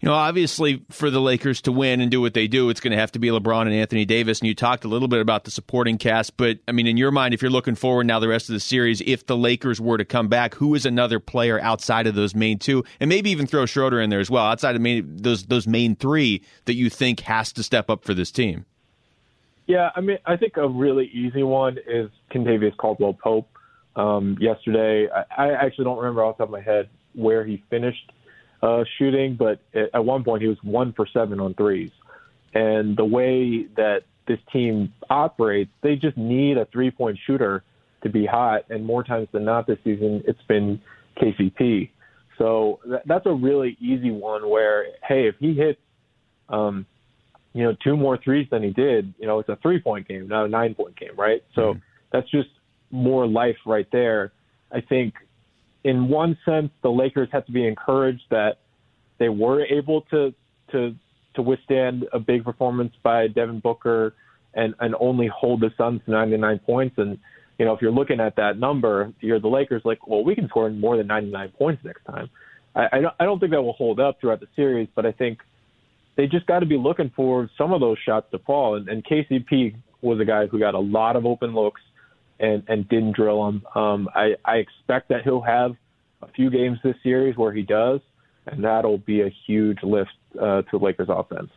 You 0.00 0.08
know, 0.10 0.14
obviously, 0.14 0.82
for 0.90 1.08
the 1.10 1.20
Lakers 1.20 1.62
to 1.62 1.72
win 1.72 2.00
and 2.00 2.10
do 2.10 2.20
what 2.20 2.34
they 2.34 2.46
do, 2.46 2.68
it's 2.68 2.80
going 2.80 2.90
to 2.90 2.98
have 2.98 3.12
to 3.12 3.18
be 3.18 3.28
LeBron 3.28 3.62
and 3.62 3.72
Anthony 3.72 4.04
Davis. 4.04 4.40
And 4.40 4.48
you 4.48 4.54
talked 4.54 4.84
a 4.84 4.88
little 4.88 5.08
bit 5.08 5.20
about 5.20 5.44
the 5.44 5.50
supporting 5.50 5.96
cast, 5.96 6.36
but 6.36 6.58
I 6.68 6.72
mean, 6.72 6.86
in 6.86 6.96
your 6.96 7.10
mind, 7.10 7.32
if 7.32 7.40
you're 7.40 7.50
looking 7.50 7.74
forward 7.74 8.06
now 8.06 8.18
the 8.18 8.28
rest 8.28 8.50
of 8.50 8.52
the 8.52 8.60
series, 8.60 9.00
if 9.00 9.24
the 9.26 9.36
Lakers 9.36 9.80
were 9.80 9.96
to 9.96 10.04
come 10.04 10.28
back, 10.28 10.54
who 10.54 10.74
is 10.74 10.84
another 10.84 11.20
player 11.20 11.58
outside 11.60 12.06
of 12.06 12.14
those 12.14 12.34
main 12.34 12.58
two, 12.58 12.84
and 13.00 13.08
maybe 13.08 13.30
even 13.30 13.46
throw 13.46 13.64
Schroeder 13.64 14.00
in 14.00 14.10
there 14.10 14.20
as 14.20 14.30
well, 14.30 14.44
outside 14.44 14.76
of 14.76 14.82
main, 14.82 15.16
those 15.16 15.44
those 15.44 15.66
main 15.66 15.96
three 15.96 16.42
that 16.66 16.74
you 16.74 16.90
think 16.90 17.20
has 17.20 17.52
to 17.52 17.62
step 17.62 17.88
up 17.88 18.04
for 18.04 18.12
this 18.12 18.30
team? 18.30 18.66
Yeah, 19.66 19.90
I 19.96 20.02
mean, 20.02 20.18
I 20.26 20.36
think 20.36 20.58
a 20.58 20.68
really 20.68 21.06
easy 21.06 21.42
one 21.42 21.78
is 21.86 22.10
Kentavious 22.30 22.76
Caldwell 22.76 23.14
Pope. 23.14 23.48
Um, 23.96 24.36
yesterday, 24.38 25.08
I, 25.08 25.46
I 25.46 25.52
actually 25.52 25.84
don't 25.84 25.96
remember 25.98 26.22
off 26.22 26.36
the 26.36 26.44
top 26.44 26.48
of 26.48 26.52
my 26.52 26.60
head 26.60 26.90
where 27.14 27.44
he 27.44 27.62
finished 27.70 28.12
uh, 28.64 28.82
shooting, 28.96 29.36
but 29.36 29.60
at 29.74 30.02
one 30.02 30.24
point 30.24 30.40
he 30.40 30.48
was 30.48 30.56
one 30.62 30.94
for 30.94 31.06
seven 31.12 31.38
on 31.38 31.52
threes. 31.54 31.90
And 32.54 32.96
the 32.96 33.04
way 33.04 33.66
that 33.76 34.04
this 34.26 34.38
team 34.52 34.92
operates, 35.10 35.70
they 35.82 35.96
just 35.96 36.16
need 36.16 36.56
a 36.56 36.64
three 36.66 36.90
point 36.90 37.18
shooter 37.26 37.62
to 38.02 38.08
be 38.08 38.24
hot. 38.24 38.62
And 38.70 38.86
more 38.86 39.04
times 39.04 39.28
than 39.32 39.44
not 39.44 39.66
this 39.66 39.78
season, 39.84 40.22
it's 40.26 40.40
been 40.48 40.80
KCP. 41.20 41.90
So 42.38 42.80
that's 43.04 43.26
a 43.26 43.32
really 43.34 43.76
easy 43.80 44.10
one 44.10 44.48
where, 44.48 44.86
hey, 45.06 45.28
if 45.28 45.34
he 45.38 45.54
hits, 45.54 45.80
um, 46.48 46.86
you 47.52 47.64
know, 47.64 47.76
two 47.84 47.96
more 47.96 48.16
threes 48.16 48.48
than 48.50 48.62
he 48.62 48.70
did, 48.70 49.12
you 49.18 49.26
know, 49.26 49.40
it's 49.40 49.48
a 49.50 49.56
three 49.62 49.80
point 49.80 50.08
game, 50.08 50.26
not 50.26 50.46
a 50.46 50.48
nine 50.48 50.74
point 50.74 50.98
game, 50.98 51.16
right? 51.18 51.42
So 51.54 51.60
mm-hmm. 51.60 51.78
that's 52.12 52.30
just 52.30 52.48
more 52.90 53.26
life 53.26 53.56
right 53.66 53.86
there. 53.92 54.32
I 54.72 54.80
think 54.80 55.14
in 55.84 56.08
one 56.08 56.36
sense, 56.44 56.70
the 56.82 56.90
Lakers 56.90 57.28
have 57.32 57.44
to 57.46 57.52
be 57.52 57.66
encouraged 57.66 58.24
that 58.30 58.58
they 59.18 59.28
were 59.28 59.64
able 59.66 60.02
to 60.10 60.34
to 60.72 60.94
to 61.34 61.42
withstand 61.42 62.06
a 62.12 62.18
big 62.18 62.44
performance 62.44 62.92
by 63.02 63.28
Devin 63.28 63.60
Booker 63.60 64.14
and 64.54 64.74
and 64.80 64.94
only 64.98 65.28
hold 65.28 65.60
the 65.60 65.70
Suns 65.76 66.00
to 66.06 66.10
99 66.10 66.58
points. 66.60 66.96
And 66.98 67.18
you 67.58 67.64
know, 67.64 67.74
if 67.74 67.82
you're 67.82 67.92
looking 67.92 68.18
at 68.18 68.36
that 68.36 68.58
number, 68.58 69.12
you're 69.20 69.40
the 69.40 69.48
Lakers. 69.48 69.82
Like, 69.84 70.06
well, 70.06 70.24
we 70.24 70.34
can 70.34 70.48
score 70.48 70.68
more 70.70 70.96
than 70.96 71.06
99 71.06 71.52
points 71.56 71.84
next 71.84 72.04
time. 72.04 72.30
I, 72.74 72.86
I 72.92 73.00
don't 73.00 73.14
I 73.20 73.24
don't 73.24 73.38
think 73.38 73.52
that 73.52 73.62
will 73.62 73.74
hold 73.74 74.00
up 74.00 74.20
throughout 74.20 74.40
the 74.40 74.48
series, 74.56 74.88
but 74.94 75.04
I 75.04 75.12
think 75.12 75.38
they 76.16 76.26
just 76.26 76.46
got 76.46 76.60
to 76.60 76.66
be 76.66 76.78
looking 76.78 77.12
for 77.14 77.50
some 77.58 77.72
of 77.72 77.80
those 77.80 77.98
shots 78.04 78.26
to 78.30 78.38
fall. 78.38 78.76
And, 78.76 78.88
and 78.88 79.04
KCP 79.04 79.76
was 80.00 80.20
a 80.20 80.24
guy 80.24 80.46
who 80.46 80.58
got 80.58 80.74
a 80.74 80.80
lot 80.80 81.16
of 81.16 81.26
open 81.26 81.54
looks 81.54 81.80
and 82.40 82.62
and 82.68 82.88
didn't 82.88 83.12
drill 83.16 83.44
them. 83.46 83.62
Um, 83.74 84.08
I 84.14 84.36
I 84.44 84.56
expect 84.56 85.08
that 85.10 85.22
he'll 85.22 85.40
have 85.42 85.76
a 86.22 86.28
few 86.28 86.50
games 86.50 86.78
this 86.82 86.96
series 87.02 87.36
where 87.36 87.52
he 87.52 87.62
does, 87.62 88.00
and 88.46 88.64
that'll 88.64 88.98
be 88.98 89.20
a 89.22 89.28
huge 89.46 89.78
lift 89.82 90.10
uh, 90.40 90.62
to 90.62 90.68
the 90.72 90.78
Lakers 90.78 91.08
offense. 91.08 91.50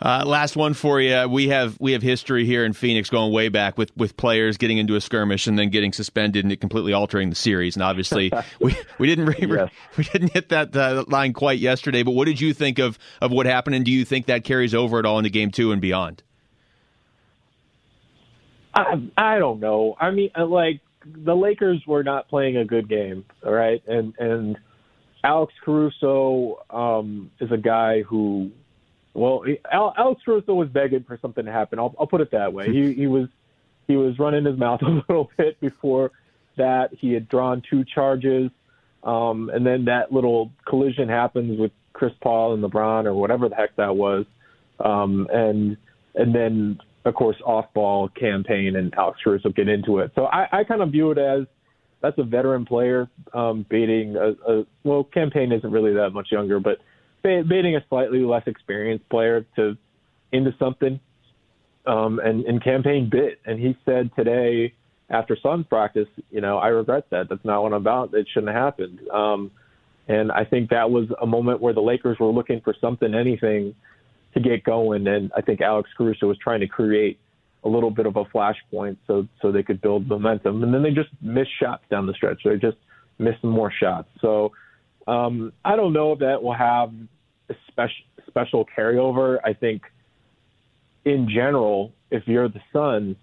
Uh, 0.00 0.24
last 0.24 0.56
one 0.56 0.72
for 0.74 1.00
you. 1.00 1.28
We 1.28 1.48
have 1.48 1.78
we 1.80 1.92
have 1.92 2.02
history 2.02 2.46
here 2.46 2.64
in 2.64 2.72
Phoenix 2.72 3.10
going 3.10 3.32
way 3.32 3.48
back 3.50 3.76
with, 3.76 3.94
with 3.96 4.16
players 4.16 4.56
getting 4.56 4.78
into 4.78 4.94
a 4.94 5.00
skirmish 5.02 5.46
and 5.46 5.58
then 5.58 5.68
getting 5.70 5.92
suspended 5.92 6.44
and 6.44 6.50
it 6.52 6.60
completely 6.60 6.92
altering 6.94 7.28
the 7.30 7.36
series. 7.36 7.76
And 7.76 7.82
obviously, 7.82 8.32
we 8.60 8.74
we 8.98 9.06
didn't 9.06 9.26
re- 9.26 9.36
Yes. 9.40 9.70
we 9.98 10.04
didn't 10.04 10.32
hit 10.32 10.48
that 10.48 10.74
uh, 10.74 11.04
line 11.08 11.32
quite 11.34 11.58
yesterday. 11.58 12.02
But 12.02 12.12
what 12.12 12.24
did 12.26 12.40
you 12.40 12.54
think 12.54 12.78
of 12.78 12.98
of 13.20 13.30
what 13.32 13.44
happened? 13.46 13.76
And 13.76 13.84
do 13.84 13.90
you 13.92 14.04
think 14.04 14.26
that 14.26 14.44
carries 14.44 14.74
over 14.74 14.98
at 14.98 15.04
all 15.04 15.18
into 15.18 15.30
Game 15.30 15.50
Two 15.50 15.72
and 15.72 15.82
beyond? 15.82 16.22
I 18.74 19.10
I 19.16 19.38
don't 19.38 19.60
know. 19.60 19.96
I 20.00 20.10
mean, 20.10 20.30
uh, 20.38 20.46
like 20.46 20.80
the 21.04 21.34
Lakers 21.34 21.82
were 21.86 22.02
not 22.02 22.28
playing 22.28 22.56
a 22.56 22.64
good 22.64 22.88
game, 22.88 23.24
all 23.44 23.52
right, 23.52 23.82
and 23.86 24.14
and 24.18 24.58
Alex 25.24 25.52
Caruso 25.64 26.64
um, 26.70 27.30
is 27.40 27.50
a 27.52 27.56
guy 27.56 28.02
who, 28.02 28.50
well, 29.14 29.42
he- 29.42 29.58
Al, 29.70 29.94
Alex 29.96 30.22
Caruso 30.24 30.54
was 30.54 30.68
begging 30.68 31.04
for 31.04 31.18
something 31.20 31.44
to 31.44 31.52
happen. 31.52 31.78
I'll, 31.78 31.94
I'll 31.98 32.06
put 32.06 32.20
it 32.20 32.30
that 32.32 32.52
way. 32.52 32.66
He 32.72 32.92
he 32.92 33.06
was 33.06 33.28
he 33.86 33.96
was 33.96 34.18
running 34.18 34.44
his 34.44 34.58
mouth 34.58 34.82
a 34.86 34.88
little 35.08 35.30
bit 35.36 35.60
before 35.60 36.10
that. 36.56 36.94
He 36.94 37.12
had 37.12 37.28
drawn 37.28 37.62
two 37.68 37.84
charges, 37.84 38.50
um, 39.04 39.50
and 39.52 39.66
then 39.66 39.84
that 39.86 40.12
little 40.12 40.50
collision 40.66 41.08
happens 41.08 41.58
with 41.58 41.72
Chris 41.92 42.12
Paul 42.20 42.54
and 42.54 42.62
LeBron 42.62 43.04
or 43.04 43.14
whatever 43.14 43.48
the 43.48 43.54
heck 43.54 43.76
that 43.76 43.96
was, 43.96 44.24
um, 44.80 45.28
and 45.32 45.76
and 46.14 46.34
then 46.34 46.80
of 47.04 47.14
course 47.14 47.36
off 47.44 47.72
ball 47.74 48.08
Cam 48.08 48.44
Payne 48.44 48.76
and 48.76 48.94
Alex 48.94 49.18
Caruso 49.22 49.50
get 49.50 49.68
into 49.68 49.98
it. 49.98 50.12
So 50.14 50.26
I, 50.26 50.60
I 50.60 50.64
kind 50.64 50.82
of 50.82 50.90
view 50.90 51.10
it 51.10 51.18
as 51.18 51.46
that's 52.00 52.18
a 52.18 52.24
veteran 52.24 52.64
player 52.64 53.08
um, 53.32 53.64
baiting 53.68 54.16
a, 54.16 54.30
a 54.50 54.66
well 54.84 55.04
Cam 55.04 55.30
Payne 55.30 55.52
isn't 55.52 55.70
really 55.70 55.94
that 55.94 56.10
much 56.10 56.28
younger, 56.30 56.60
but 56.60 56.78
ba- 57.22 57.44
baiting 57.48 57.76
a 57.76 57.84
slightly 57.88 58.20
less 58.20 58.42
experienced 58.46 59.08
player 59.08 59.46
to 59.56 59.76
into 60.32 60.54
something. 60.58 60.98
Um, 61.84 62.20
and, 62.24 62.44
and 62.44 62.62
Cam 62.62 62.84
Payne 62.84 63.10
bit, 63.10 63.40
and 63.44 63.58
he 63.58 63.76
said 63.84 64.10
today 64.14 64.72
after 65.10 65.36
Suns 65.42 65.66
practice, 65.68 66.06
you 66.30 66.40
know, 66.40 66.58
I 66.58 66.68
regret 66.68 67.06
that. 67.10 67.28
That's 67.28 67.44
not 67.44 67.62
what 67.62 67.72
I'm 67.72 67.80
about. 67.80 68.14
It 68.14 68.28
shouldn't 68.32 68.52
have 68.52 68.62
happened. 68.62 69.00
Um, 69.12 69.50
and 70.08 70.32
I 70.32 70.44
think 70.44 70.70
that 70.70 70.90
was 70.90 71.08
a 71.20 71.26
moment 71.26 71.60
where 71.60 71.74
the 71.74 71.80
Lakers 71.80 72.18
were 72.18 72.30
looking 72.30 72.60
for 72.60 72.74
something, 72.80 73.14
anything, 73.14 73.74
to 74.34 74.40
get 74.40 74.64
going. 74.64 75.06
And 75.06 75.30
I 75.36 75.40
think 75.40 75.60
Alex 75.60 75.90
Caruso 75.96 76.26
was 76.26 76.38
trying 76.38 76.60
to 76.60 76.66
create 76.66 77.18
a 77.64 77.68
little 77.68 77.90
bit 77.90 78.06
of 78.06 78.16
a 78.16 78.24
flashpoint 78.24 78.96
so 79.06 79.26
so 79.40 79.52
they 79.52 79.62
could 79.62 79.80
build 79.80 80.08
momentum. 80.08 80.62
And 80.62 80.74
then 80.74 80.82
they 80.82 80.90
just 80.90 81.10
missed 81.20 81.50
shots 81.60 81.84
down 81.90 82.06
the 82.06 82.14
stretch. 82.14 82.42
They 82.44 82.56
just 82.56 82.78
missed 83.18 83.44
more 83.44 83.72
shots. 83.72 84.08
So 84.20 84.52
um, 85.06 85.52
I 85.64 85.76
don't 85.76 85.92
know 85.92 86.12
if 86.12 86.20
that 86.20 86.42
will 86.42 86.54
have 86.54 86.92
a 87.48 87.54
special 87.68 88.04
special 88.26 88.66
carryover. 88.76 89.38
I 89.44 89.52
think 89.52 89.82
in 91.04 91.28
general, 91.28 91.92
if 92.10 92.26
you're 92.26 92.48
the 92.48 92.60
Suns 92.72 93.16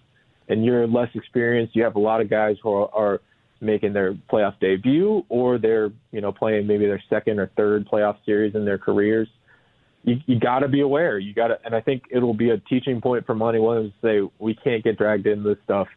and 0.47 0.65
you're 0.65 0.87
less 0.87 1.09
experienced, 1.15 1.75
you 1.75 1.83
have 1.83 1.95
a 1.95 1.99
lot 1.99 2.21
of 2.21 2.29
guys 2.29 2.57
who 2.61 2.71
are, 2.73 2.93
are 2.93 3.21
making 3.61 3.93
their 3.93 4.13
playoff 4.31 4.59
debut 4.59 5.23
or 5.29 5.57
they're 5.57 5.91
you 6.11 6.21
know 6.21 6.31
playing 6.31 6.65
maybe 6.65 6.85
their 6.85 7.03
second 7.09 7.39
or 7.39 7.47
third 7.57 7.87
playoff 7.89 8.15
series 8.25 8.55
in 8.55 8.65
their 8.65 8.77
careers 8.77 9.27
you, 10.03 10.17
you 10.25 10.39
got 10.39 10.59
to 10.59 10.67
be 10.67 10.81
aware. 10.81 11.17
You 11.17 11.33
got 11.33 11.47
to, 11.47 11.59
and 11.65 11.75
I 11.75 11.81
think 11.81 12.03
it'll 12.09 12.33
be 12.33 12.49
a 12.49 12.57
teaching 12.57 13.01
point 13.01 13.25
for 13.25 13.35
Monty 13.35 13.59
Williams 13.59 13.93
to 14.01 14.07
say 14.07 14.33
we 14.39 14.55
can't 14.55 14.83
get 14.83 14.97
dragged 14.97 15.27
into 15.27 15.49
this 15.49 15.57
stuff. 15.63 15.87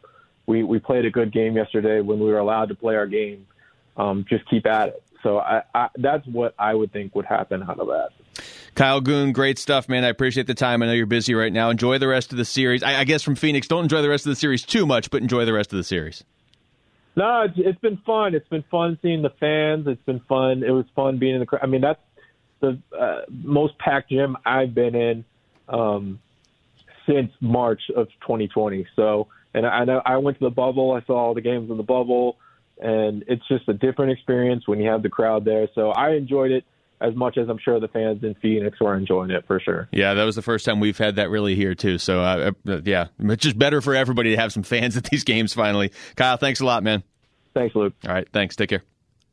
We 0.45 0.63
we 0.63 0.79
played 0.79 1.05
a 1.05 1.09
good 1.09 1.31
game 1.31 1.55
yesterday 1.55 2.01
when 2.01 2.19
we 2.19 2.25
were 2.25 2.39
allowed 2.39 2.69
to 2.69 2.75
play 2.75 2.95
our 2.95 3.07
game. 3.07 3.47
Um, 3.95 4.25
just 4.27 4.49
keep 4.49 4.65
at 4.65 4.89
it. 4.89 5.03
So 5.21 5.39
I, 5.39 5.63
I, 5.73 5.87
that's 5.95 6.27
what 6.27 6.53
I 6.59 6.73
would 6.73 6.91
think 6.91 7.15
would 7.15 7.25
happen 7.25 7.63
out 7.63 7.79
of 7.79 7.87
that. 7.87 8.09
Kyle 8.75 8.99
Goon, 8.99 9.31
great 9.31 9.57
stuff, 9.57 9.87
man. 9.87 10.03
I 10.03 10.09
appreciate 10.09 10.47
the 10.47 10.53
time. 10.53 10.83
I 10.83 10.87
know 10.87 10.93
you're 10.93 11.05
busy 11.05 11.33
right 11.33 11.53
now. 11.53 11.69
Enjoy 11.69 11.97
the 11.97 12.07
rest 12.07 12.31
of 12.31 12.37
the 12.37 12.45
series. 12.45 12.83
I, 12.83 12.99
I 12.99 13.03
guess 13.03 13.23
from 13.23 13.35
Phoenix, 13.35 13.67
don't 13.67 13.83
enjoy 13.83 14.01
the 14.01 14.09
rest 14.09 14.25
of 14.25 14.31
the 14.31 14.35
series 14.35 14.63
too 14.63 14.85
much, 14.85 15.11
but 15.11 15.21
enjoy 15.21 15.45
the 15.45 15.53
rest 15.53 15.71
of 15.71 15.77
the 15.77 15.83
series. 15.83 16.23
No, 17.15 17.43
it's, 17.43 17.53
it's 17.57 17.79
been 17.79 17.97
fun. 17.97 18.33
It's 18.33 18.47
been 18.49 18.63
fun 18.71 18.97
seeing 19.01 19.21
the 19.21 19.29
fans. 19.39 19.87
It's 19.87 20.01
been 20.03 20.21
fun. 20.21 20.63
It 20.63 20.71
was 20.71 20.85
fun 20.95 21.19
being 21.19 21.35
in 21.35 21.39
the 21.39 21.45
crowd. 21.45 21.61
I 21.63 21.67
mean, 21.67 21.81
that's 21.81 22.01
the 22.63 22.97
uh, 22.97 23.21
most 23.29 23.77
packed 23.77 24.09
gym 24.09 24.37
I've 24.45 24.73
been 24.73 24.95
in 24.95 25.25
um, 25.67 26.19
since 27.05 27.31
March 27.41 27.81
of 27.95 28.07
2020. 28.21 28.87
So, 28.95 29.27
and 29.53 29.65
I 29.65 29.83
know 29.83 30.01
I 30.05 30.17
went 30.17 30.39
to 30.39 30.45
the 30.45 30.49
bubble. 30.49 30.93
I 30.93 31.05
saw 31.05 31.17
all 31.17 31.33
the 31.33 31.41
games 31.41 31.69
in 31.69 31.77
the 31.77 31.83
bubble, 31.83 32.37
and 32.79 33.23
it's 33.27 33.47
just 33.47 33.67
a 33.67 33.73
different 33.73 34.13
experience 34.13 34.67
when 34.67 34.79
you 34.79 34.89
have 34.89 35.03
the 35.03 35.09
crowd 35.09 35.45
there. 35.45 35.67
So 35.75 35.89
I 35.91 36.11
enjoyed 36.11 36.51
it 36.51 36.63
as 37.01 37.13
much 37.15 37.37
as 37.37 37.49
I'm 37.49 37.57
sure 37.57 37.79
the 37.81 37.89
fans 37.89 38.23
in 38.23 38.33
Phoenix 38.35 38.79
were 38.79 38.95
enjoying 38.95 39.29
it 39.29 39.45
for 39.45 39.59
sure. 39.59 39.89
Yeah, 39.91 40.13
that 40.13 40.23
was 40.23 40.35
the 40.35 40.41
first 40.41 40.65
time 40.65 40.79
we've 40.79 40.97
had 40.97 41.17
that 41.17 41.29
really 41.29 41.55
here 41.55 41.75
too. 41.75 41.97
So 41.97 42.21
uh, 42.21 42.51
uh, 42.65 42.81
yeah, 42.85 43.07
it's 43.19 43.43
just 43.43 43.59
better 43.59 43.81
for 43.81 43.93
everybody 43.93 44.31
to 44.31 44.37
have 44.37 44.53
some 44.53 44.63
fans 44.63 44.95
at 44.95 45.03
these 45.05 45.25
games 45.25 45.53
finally. 45.53 45.91
Kyle, 46.15 46.37
thanks 46.37 46.61
a 46.61 46.65
lot, 46.65 46.81
man. 46.81 47.03
Thanks, 47.53 47.75
Luke. 47.75 47.93
All 48.07 48.13
right, 48.13 48.27
thanks. 48.31 48.55
Take 48.55 48.69
care. 48.69 48.83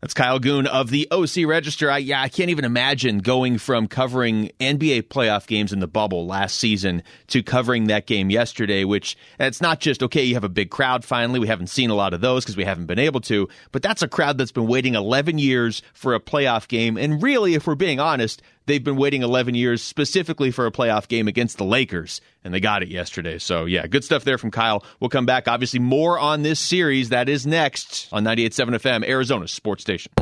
That's 0.01 0.14
Kyle 0.14 0.39
Goon 0.39 0.66
of 0.66 0.89
the 0.89 1.06
OC 1.10 1.47
Register. 1.47 1.90
I, 1.90 1.98
yeah, 1.98 2.22
I 2.22 2.31
can't 2.31 2.48
even 2.48 2.64
imagine 2.64 3.18
going 3.18 3.59
from 3.59 3.86
covering 3.86 4.51
NBA 4.59 5.05
playoff 5.05 5.47
games 5.47 5.74
in 5.74 5.81
the 5.81 5.86
bubble 5.86 6.27
last 6.27 6.56
season 6.59 7.02
to 7.27 7.43
covering 7.43 7.89
that 7.89 8.06
game 8.06 8.31
yesterday, 8.31 8.85
which 8.85 9.14
it's 9.39 9.60
not 9.60 9.78
just, 9.81 10.02
okay, 10.02 10.24
you 10.24 10.35
have 10.35 10.44
a 10.44 10.48
big 10.48 10.70
crowd 10.70 11.05
finally. 11.05 11.39
We 11.39 11.48
haven't 11.48 11.66
seen 11.66 11.90
a 11.90 11.94
lot 11.94 12.14
of 12.14 12.22
those 12.22 12.44
because 12.44 12.56
we 12.56 12.64
haven't 12.64 12.86
been 12.86 12.98
able 12.98 13.20
to, 13.22 13.47
but 13.72 13.82
that's 13.82 14.01
a 14.01 14.09
crowd 14.09 14.39
that's 14.39 14.52
been 14.52 14.66
waiting 14.66 14.94
11 14.94 15.36
years 15.36 15.82
for 15.93 16.14
a 16.14 16.20
playoff 16.20 16.66
game. 16.66 16.97
And 16.97 17.22
really, 17.22 17.55
if 17.55 17.66
we're 17.66 17.74
being 17.74 18.01
honest, 18.01 18.40
they've 18.66 18.82
been 18.82 18.97
waiting 18.97 19.23
11 19.23 19.55
years 19.55 19.82
specifically 19.82 20.51
for 20.51 20.66
a 20.66 20.73
playoff 20.73 21.09
game 21.09 21.28
against 21.28 21.59
the 21.59 21.65
Lakers, 21.65 22.20
and 22.45 22.53
they 22.55 22.61
got 22.61 22.82
it 22.82 22.89
yesterday. 22.89 23.39
So, 23.39 23.65
yeah, 23.65 23.87
good 23.87 24.05
stuff 24.05 24.24
there 24.24 24.39
from 24.39 24.51
Kyle. 24.51 24.85
We'll 25.01 25.11
come 25.11 25.27
back. 25.27 25.49
Obviously, 25.49 25.81
more 25.81 26.19
on 26.19 26.43
this 26.43 26.61
series. 26.61 27.11
That 27.11 27.28
is 27.28 27.47
next 27.47 28.09
on 28.12 28.24
98.7 28.24 28.69
FM, 28.81 29.09
Arizona 29.09 29.49
Sports 29.49 29.82
Station. 29.82 30.12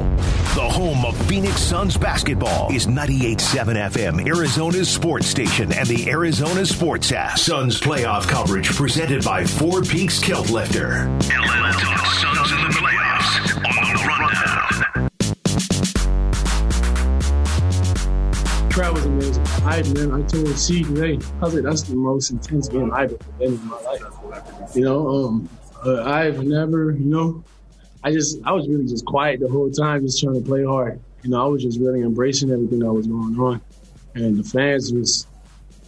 The 0.58 0.68
home 0.68 1.04
of 1.04 1.16
Phoenix 1.28 1.60
Suns 1.60 1.96
basketball 1.96 2.72
is 2.72 2.88
98.7 2.88 3.76
FM, 3.92 4.26
Arizona's 4.26 4.88
sports 4.88 5.28
station 5.28 5.72
and 5.72 5.86
the 5.86 6.10
Arizona 6.10 6.66
Sports 6.66 7.12
app. 7.12 7.38
Suns 7.38 7.80
playoff 7.80 8.26
coverage 8.26 8.68
presented 8.74 9.22
by 9.24 9.44
Four 9.44 9.82
Peaks 9.82 10.18
Kilt 10.18 10.50
Lifter. 10.50 11.06
Crowd 18.78 18.94
was 18.94 19.06
amazing. 19.06 19.44
I 19.64 19.82
man, 19.94 20.12
I 20.12 20.22
told 20.28 20.56
C 20.56 20.84
today, 20.84 21.18
I 21.40 21.44
was 21.44 21.54
like, 21.54 21.64
that's 21.64 21.82
the 21.82 21.96
most 21.96 22.30
intense 22.30 22.68
game 22.68 22.92
I've 22.92 23.12
ever 23.12 23.24
been 23.36 23.54
in 23.54 23.66
my 23.66 23.80
life. 23.80 24.02
You 24.76 24.84
know, 24.84 25.08
um, 25.08 25.48
uh, 25.84 26.04
I've 26.04 26.44
never, 26.44 26.92
you 26.92 27.06
know, 27.06 27.42
I 28.04 28.12
just, 28.12 28.38
I 28.44 28.52
was 28.52 28.68
really 28.68 28.86
just 28.86 29.04
quiet 29.04 29.40
the 29.40 29.48
whole 29.48 29.68
time, 29.68 30.02
just 30.02 30.22
trying 30.22 30.40
to 30.40 30.48
play 30.48 30.64
hard. 30.64 31.00
You 31.24 31.30
know, 31.30 31.44
I 31.44 31.48
was 31.48 31.64
just 31.64 31.80
really 31.80 32.02
embracing 32.02 32.52
everything 32.52 32.78
that 32.78 32.92
was 32.92 33.08
going 33.08 33.36
on, 33.40 33.60
and 34.14 34.38
the 34.38 34.48
fans 34.48 34.92
was, 34.92 35.26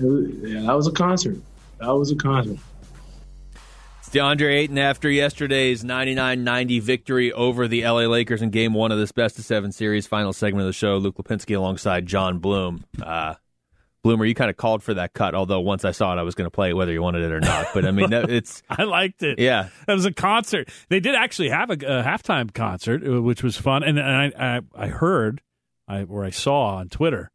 was 0.00 0.28
yeah, 0.42 0.62
that 0.62 0.74
was 0.74 0.88
a 0.88 0.92
concert. 0.92 1.38
That 1.78 1.90
was 1.90 2.10
a 2.10 2.16
concert. 2.16 2.58
DeAndre 4.12 4.53
Ayton 4.55 4.77
after 4.78 5.09
yesterday's 5.09 5.85
99-90 5.85 6.82
victory 6.82 7.32
over 7.32 7.69
the 7.69 7.85
LA 7.85 8.07
Lakers 8.07 8.43
in 8.43 8.51
Game 8.51 8.74
One 8.74 8.91
of 8.91 8.99
this 8.99 9.12
Best 9.12 9.39
of 9.39 9.45
Seven 9.45 9.70
series. 9.70 10.09
Final 10.09 10.32
segment 10.32 10.62
of 10.62 10.66
the 10.66 10.73
show. 10.73 10.97
Luke 10.97 11.16
Lapinski 11.16 11.57
alongside 11.57 12.07
Jon 12.07 12.41
Bloom. 12.41 12.85
Uh, 13.01 13.35
Bloomer, 14.03 14.24
you 14.24 14.35
kind 14.35 14.51
of 14.51 14.57
called 14.57 14.82
for 14.82 14.95
that 14.95 15.12
cut. 15.12 15.37
Although 15.37 15.61
once 15.61 15.85
I 15.85 15.93
saw 15.93 16.12
it, 16.12 16.19
I 16.19 16.23
was 16.24 16.35
going 16.35 16.47
to 16.47 16.51
play 16.51 16.70
it 16.70 16.73
whether 16.73 16.91
you 16.93 17.01
wanted 17.03 17.23
it 17.23 17.31
or 17.31 17.39
not. 17.39 17.69
But 17.73 17.85
I 17.85 17.93
mean, 17.93 18.11
that- 18.11 18.31
it's 18.32 18.65
I 18.69 18.82
liked 18.82 19.23
it. 19.23 19.39
Yeah. 19.39 19.69
It 19.87 19.93
was 19.93 20.07
a 20.07 20.12
concert. 20.12 20.70
They 20.89 20.99
did 20.99 21.15
actually 21.15 21.51
have 21.51 21.70
a, 21.70 21.74
a 21.74 22.03
halftime 22.03 22.53
concert, 22.53 23.07
uh, 23.07 23.23
which 23.23 23.45
was 23.45 23.57
fun. 23.57 23.85
And, 23.85 23.97
and 23.97 24.35
I, 24.37 24.57
I, 24.57 24.61
I 24.74 24.87
heard, 24.89 25.41
I, 25.87 26.03
or 26.03 26.24
I 26.24 26.31
saw 26.31 26.77
on 26.78 26.89
Twitter, 26.89 27.31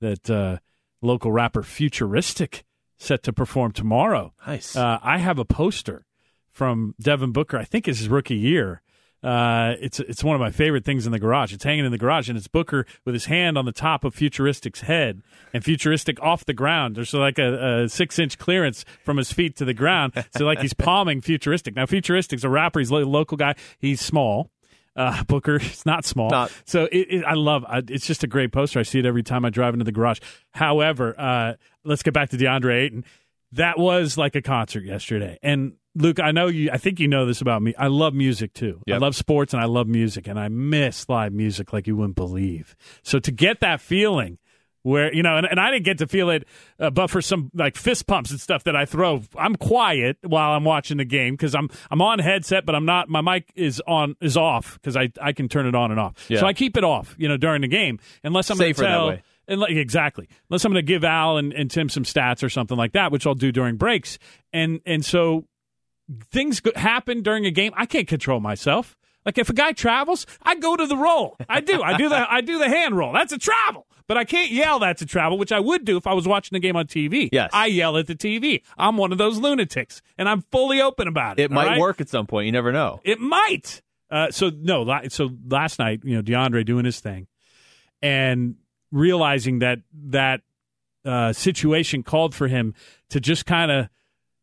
that 0.00 0.30
uh, 0.30 0.58
local 1.00 1.32
rapper 1.32 1.64
Futuristic 1.64 2.62
set 2.96 3.24
to 3.24 3.32
perform 3.32 3.72
tomorrow. 3.72 4.32
Nice. 4.46 4.76
Uh, 4.76 5.00
I 5.02 5.18
have 5.18 5.40
a 5.40 5.44
poster 5.44 6.04
from 6.52 6.94
Devin 7.00 7.32
Booker. 7.32 7.58
I 7.58 7.64
think 7.64 7.88
is 7.88 7.98
his 7.98 8.08
rookie 8.08 8.36
year. 8.36 8.82
Uh, 9.22 9.76
it's 9.80 10.00
it's 10.00 10.24
one 10.24 10.34
of 10.34 10.40
my 10.40 10.50
favorite 10.50 10.84
things 10.84 11.06
in 11.06 11.12
the 11.12 11.18
garage. 11.18 11.52
It's 11.52 11.62
hanging 11.62 11.84
in 11.84 11.92
the 11.92 11.98
garage, 11.98 12.28
and 12.28 12.36
it's 12.36 12.48
Booker 12.48 12.84
with 13.04 13.14
his 13.14 13.26
hand 13.26 13.56
on 13.56 13.64
the 13.64 13.72
top 13.72 14.02
of 14.04 14.14
Futuristic's 14.14 14.80
head, 14.80 15.22
and 15.54 15.64
Futuristic 15.64 16.20
off 16.20 16.44
the 16.44 16.52
ground. 16.52 16.96
There's 16.96 17.14
like 17.14 17.38
a, 17.38 17.84
a 17.84 17.88
six 17.88 18.18
inch 18.18 18.36
clearance 18.36 18.84
from 19.04 19.18
his 19.18 19.32
feet 19.32 19.54
to 19.56 19.64
the 19.64 19.74
ground, 19.74 20.12
so 20.36 20.44
like 20.44 20.58
he's 20.58 20.74
palming 20.74 21.20
Futuristic. 21.20 21.76
Now 21.76 21.86
Futuristic's 21.86 22.42
a 22.42 22.48
rapper. 22.48 22.80
He's 22.80 22.90
a 22.90 22.96
local 22.96 23.36
guy. 23.36 23.54
He's 23.78 24.00
small. 24.00 24.50
Uh, 24.96 25.22
Booker 25.28 25.56
is 25.56 25.86
not 25.86 26.04
small, 26.04 26.30
Not. 26.30 26.52
so 26.66 26.84
it, 26.90 27.06
it, 27.08 27.24
I 27.24 27.34
love. 27.34 27.64
I, 27.68 27.82
it's 27.88 28.06
just 28.06 28.24
a 28.24 28.26
great 28.26 28.50
poster. 28.50 28.80
I 28.80 28.82
see 28.82 28.98
it 28.98 29.06
every 29.06 29.22
time 29.22 29.44
I 29.44 29.50
drive 29.50 29.72
into 29.72 29.84
the 29.84 29.92
garage. 29.92 30.18
However, 30.50 31.14
uh, 31.18 31.54
let's 31.84 32.02
get 32.02 32.12
back 32.12 32.30
to 32.30 32.36
DeAndre 32.36 32.82
Ayton. 32.82 33.04
That 33.52 33.78
was 33.78 34.18
like 34.18 34.34
a 34.34 34.42
concert 34.42 34.84
yesterday, 34.84 35.38
and 35.44 35.74
Luke, 35.94 36.20
I 36.20 36.32
know 36.32 36.46
you. 36.46 36.70
I 36.72 36.78
think 36.78 37.00
you 37.00 37.08
know 37.08 37.26
this 37.26 37.40
about 37.40 37.62
me. 37.62 37.74
I 37.78 37.88
love 37.88 38.14
music 38.14 38.54
too. 38.54 38.80
I 38.96 38.98
love 38.98 39.14
sports 39.14 39.52
and 39.52 39.62
I 39.62 39.66
love 39.66 39.86
music, 39.88 40.26
and 40.26 40.38
I 40.38 40.48
miss 40.48 41.08
live 41.08 41.32
music 41.32 41.72
like 41.72 41.86
you 41.86 41.96
wouldn't 41.96 42.16
believe. 42.16 42.76
So 43.02 43.18
to 43.18 43.30
get 43.30 43.60
that 43.60 43.80
feeling, 43.80 44.38
where 44.82 45.14
you 45.14 45.22
know, 45.22 45.36
and, 45.36 45.46
and 45.46 45.60
I 45.60 45.70
didn't 45.70 45.84
get 45.84 45.98
to 45.98 46.06
feel 46.06 46.30
it, 46.30 46.46
uh, 46.80 46.90
but 46.90 47.08
for 47.08 47.22
some 47.22 47.50
like 47.54 47.76
fist 47.76 48.06
pumps 48.06 48.30
and 48.30 48.40
stuff 48.40 48.64
that 48.64 48.74
I 48.74 48.84
throw, 48.84 49.22
I'm 49.36 49.54
quiet 49.56 50.18
while 50.22 50.52
I'm 50.52 50.64
watching 50.64 50.96
the 50.96 51.04
game 51.04 51.34
because 51.34 51.54
I'm 51.54 51.68
I'm 51.90 52.02
on 52.02 52.18
headset, 52.18 52.66
but 52.66 52.74
I'm 52.74 52.84
not. 52.84 53.08
My 53.08 53.20
mic 53.20 53.52
is 53.54 53.80
on 53.86 54.16
is 54.20 54.36
off 54.36 54.74
because 54.80 54.96
I 54.96 55.10
I 55.20 55.32
can 55.32 55.48
turn 55.48 55.66
it 55.66 55.74
on 55.74 55.90
and 55.90 56.00
off. 56.00 56.14
Yeah. 56.28 56.40
So 56.40 56.46
I 56.46 56.52
keep 56.52 56.76
it 56.76 56.84
off, 56.84 57.14
you 57.18 57.28
know, 57.28 57.36
during 57.36 57.62
the 57.62 57.68
game 57.68 57.98
unless 58.24 58.50
I'm 58.50 58.58
going 58.58 58.74
to 58.74 58.80
that 58.80 58.88
tell. 58.88 59.08
way. 59.08 59.22
And 59.48 59.60
like, 59.60 59.72
exactly. 59.72 60.28
Unless 60.48 60.64
I'm 60.64 60.72
going 60.72 60.86
to 60.86 60.92
give 60.92 61.02
Al 61.02 61.36
and, 61.36 61.52
and 61.52 61.68
Tim 61.68 61.88
some 61.88 62.04
stats 62.04 62.44
or 62.44 62.48
something 62.48 62.76
like 62.76 62.92
that, 62.92 63.10
which 63.10 63.26
I'll 63.26 63.34
do 63.34 63.52
during 63.52 63.76
breaks. 63.76 64.18
And 64.52 64.80
and 64.86 65.04
so 65.04 65.46
things 66.30 66.60
happen 66.76 67.22
during 67.22 67.46
a 67.46 67.50
game. 67.50 67.72
I 67.76 67.86
can't 67.86 68.08
control 68.08 68.40
myself. 68.40 68.96
Like 69.24 69.38
if 69.38 69.48
a 69.48 69.52
guy 69.52 69.72
travels, 69.72 70.26
I 70.42 70.56
go 70.56 70.76
to 70.76 70.86
the 70.86 70.96
roll. 70.96 71.36
I 71.48 71.60
do. 71.60 71.82
I 71.82 71.96
do 71.96 72.08
the 72.08 72.32
I 72.32 72.40
do 72.40 72.58
the 72.58 72.68
hand 72.68 72.96
roll. 72.96 73.12
That's 73.12 73.32
a 73.32 73.38
travel. 73.38 73.86
But 74.08 74.16
I 74.16 74.24
can't 74.24 74.50
yell 74.50 74.80
that's 74.80 75.00
a 75.00 75.06
travel, 75.06 75.38
which 75.38 75.52
I 75.52 75.60
would 75.60 75.84
do 75.84 75.96
if 75.96 76.06
I 76.06 76.12
was 76.12 76.26
watching 76.26 76.56
the 76.56 76.60
game 76.60 76.76
on 76.76 76.86
TV. 76.86 77.28
Yes. 77.32 77.50
I 77.52 77.66
yell 77.66 77.96
at 77.96 78.08
the 78.08 78.16
TV. 78.16 78.62
I'm 78.76 78.96
one 78.96 79.12
of 79.12 79.18
those 79.18 79.38
lunatics, 79.38 80.02
and 80.18 80.28
I'm 80.28 80.42
fully 80.50 80.82
open 80.82 81.08
about 81.08 81.38
it. 81.38 81.44
It 81.44 81.50
might 81.50 81.66
right? 81.66 81.80
work 81.80 82.00
at 82.00 82.08
some 82.08 82.26
point. 82.26 82.46
You 82.46 82.52
never 82.52 82.72
know. 82.72 83.00
It 83.04 83.20
might. 83.20 83.80
Uh, 84.10 84.30
so 84.30 84.50
no. 84.54 85.00
So 85.08 85.30
last 85.48 85.78
night, 85.78 86.00
you 86.04 86.16
know, 86.16 86.22
DeAndre 86.22 86.66
doing 86.66 86.84
his 86.84 87.00
thing, 87.00 87.28
and 88.02 88.56
realizing 88.90 89.60
that 89.60 89.78
that 90.08 90.42
uh, 91.04 91.32
situation 91.32 92.02
called 92.02 92.34
for 92.34 92.48
him 92.48 92.74
to 93.10 93.20
just 93.20 93.46
kind 93.46 93.70
of 93.70 93.88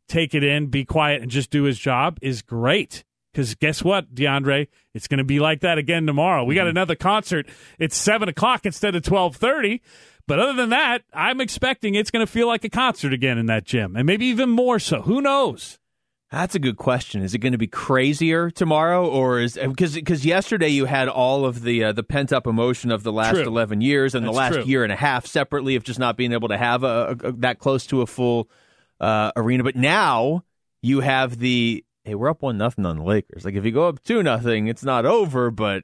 take 0.10 0.34
it 0.36 0.44
in, 0.44 0.68
be 0.68 0.84
quiet, 0.84 1.22
and 1.22 1.32
just 1.32 1.50
do 1.52 1.64
his 1.64 1.80
job 1.80 2.18
is 2.22 2.42
great. 2.42 3.04
Because 3.32 3.54
guess 3.56 3.84
what, 3.84 4.14
DeAndre, 4.16 4.68
it's 4.96 5.08
going 5.08 5.20
to 5.20 5.24
be 5.24 5.40
like 5.40 5.62
that 5.62 5.78
again 5.78 6.08
tomorrow. 6.08 6.44
We 6.44 6.56
got 6.56 6.68
another 6.68 6.96
concert. 6.96 7.48
It's 7.78 7.96
seven 7.96 8.28
o'clock 8.28 8.66
instead 8.66 8.96
of 8.96 9.04
twelve 9.04 9.36
thirty. 9.36 9.82
But 10.28 10.40
other 10.40 10.54
than 10.54 10.70
that, 10.70 11.04
I'm 11.14 11.40
expecting 11.42 11.96
it's 11.96 12.12
going 12.12 12.26
to 12.26 12.32
feel 12.32 12.48
like 12.48 12.64
a 12.64 12.70
concert 12.70 13.14
again 13.14 13.38
in 13.38 13.46
that 13.48 13.66
gym, 13.66 13.96
and 13.96 14.06
maybe 14.06 14.26
even 14.28 14.50
more 14.50 14.80
so. 14.80 15.02
Who 15.04 15.22
knows? 15.22 15.80
That's 16.32 16.54
a 16.54 16.60
good 16.60 16.78
question. 16.78 17.24
Is 17.24 17.34
it 17.34 17.40
going 17.40 17.54
to 17.54 17.58
be 17.58 17.66
crazier 17.66 18.52
tomorrow, 18.52 19.08
or 19.08 19.40
is 19.40 19.58
because 19.62 19.96
because 19.96 20.26
yesterday 20.26 20.70
you 20.70 20.86
had 20.86 21.08
all 21.08 21.46
of 21.46 21.64
the 21.64 21.84
uh, 21.86 21.92
the 21.92 22.04
pent 22.04 22.32
up 22.32 22.46
emotion 22.46 22.92
of 22.92 23.02
the 23.04 23.12
last 23.12 23.36
True. 23.38 23.44
eleven 23.48 23.82
years 23.82 24.14
and 24.14 24.26
the 24.26 24.32
last 24.32 24.54
true. 24.56 24.64
year 24.66 24.84
and 24.84 24.92
a 24.94 24.96
half 24.96 25.26
separately 25.26 25.76
of 25.76 25.84
just 25.84 26.00
not 26.00 26.18
being 26.18 26.32
able 26.34 26.48
to 26.50 26.58
have 26.58 26.84
a, 26.84 27.18
a, 27.24 27.28
a- 27.30 27.32
that 27.34 27.58
close 27.60 27.88
to 27.88 28.02
a 28.02 28.06
full 28.08 28.48
uh, 29.00 29.32
arena. 29.36 29.64
But 29.64 29.76
now 29.76 30.44
you 30.82 31.02
have 31.02 31.40
the 31.40 31.84
hey, 32.04 32.16
we're 32.16 32.30
up 32.30 32.42
one 32.42 32.58
nothing 32.58 32.86
on 32.86 32.98
the 32.98 33.04
Lakers. 33.04 33.46
Like 33.46 33.56
if 33.56 33.66
you 33.66 33.72
go 33.72 33.88
up 33.88 34.04
two 34.04 34.24
nothing, 34.24 34.68
it's 34.68 34.84
not 34.84 35.06
over, 35.06 35.52
but 35.52 35.84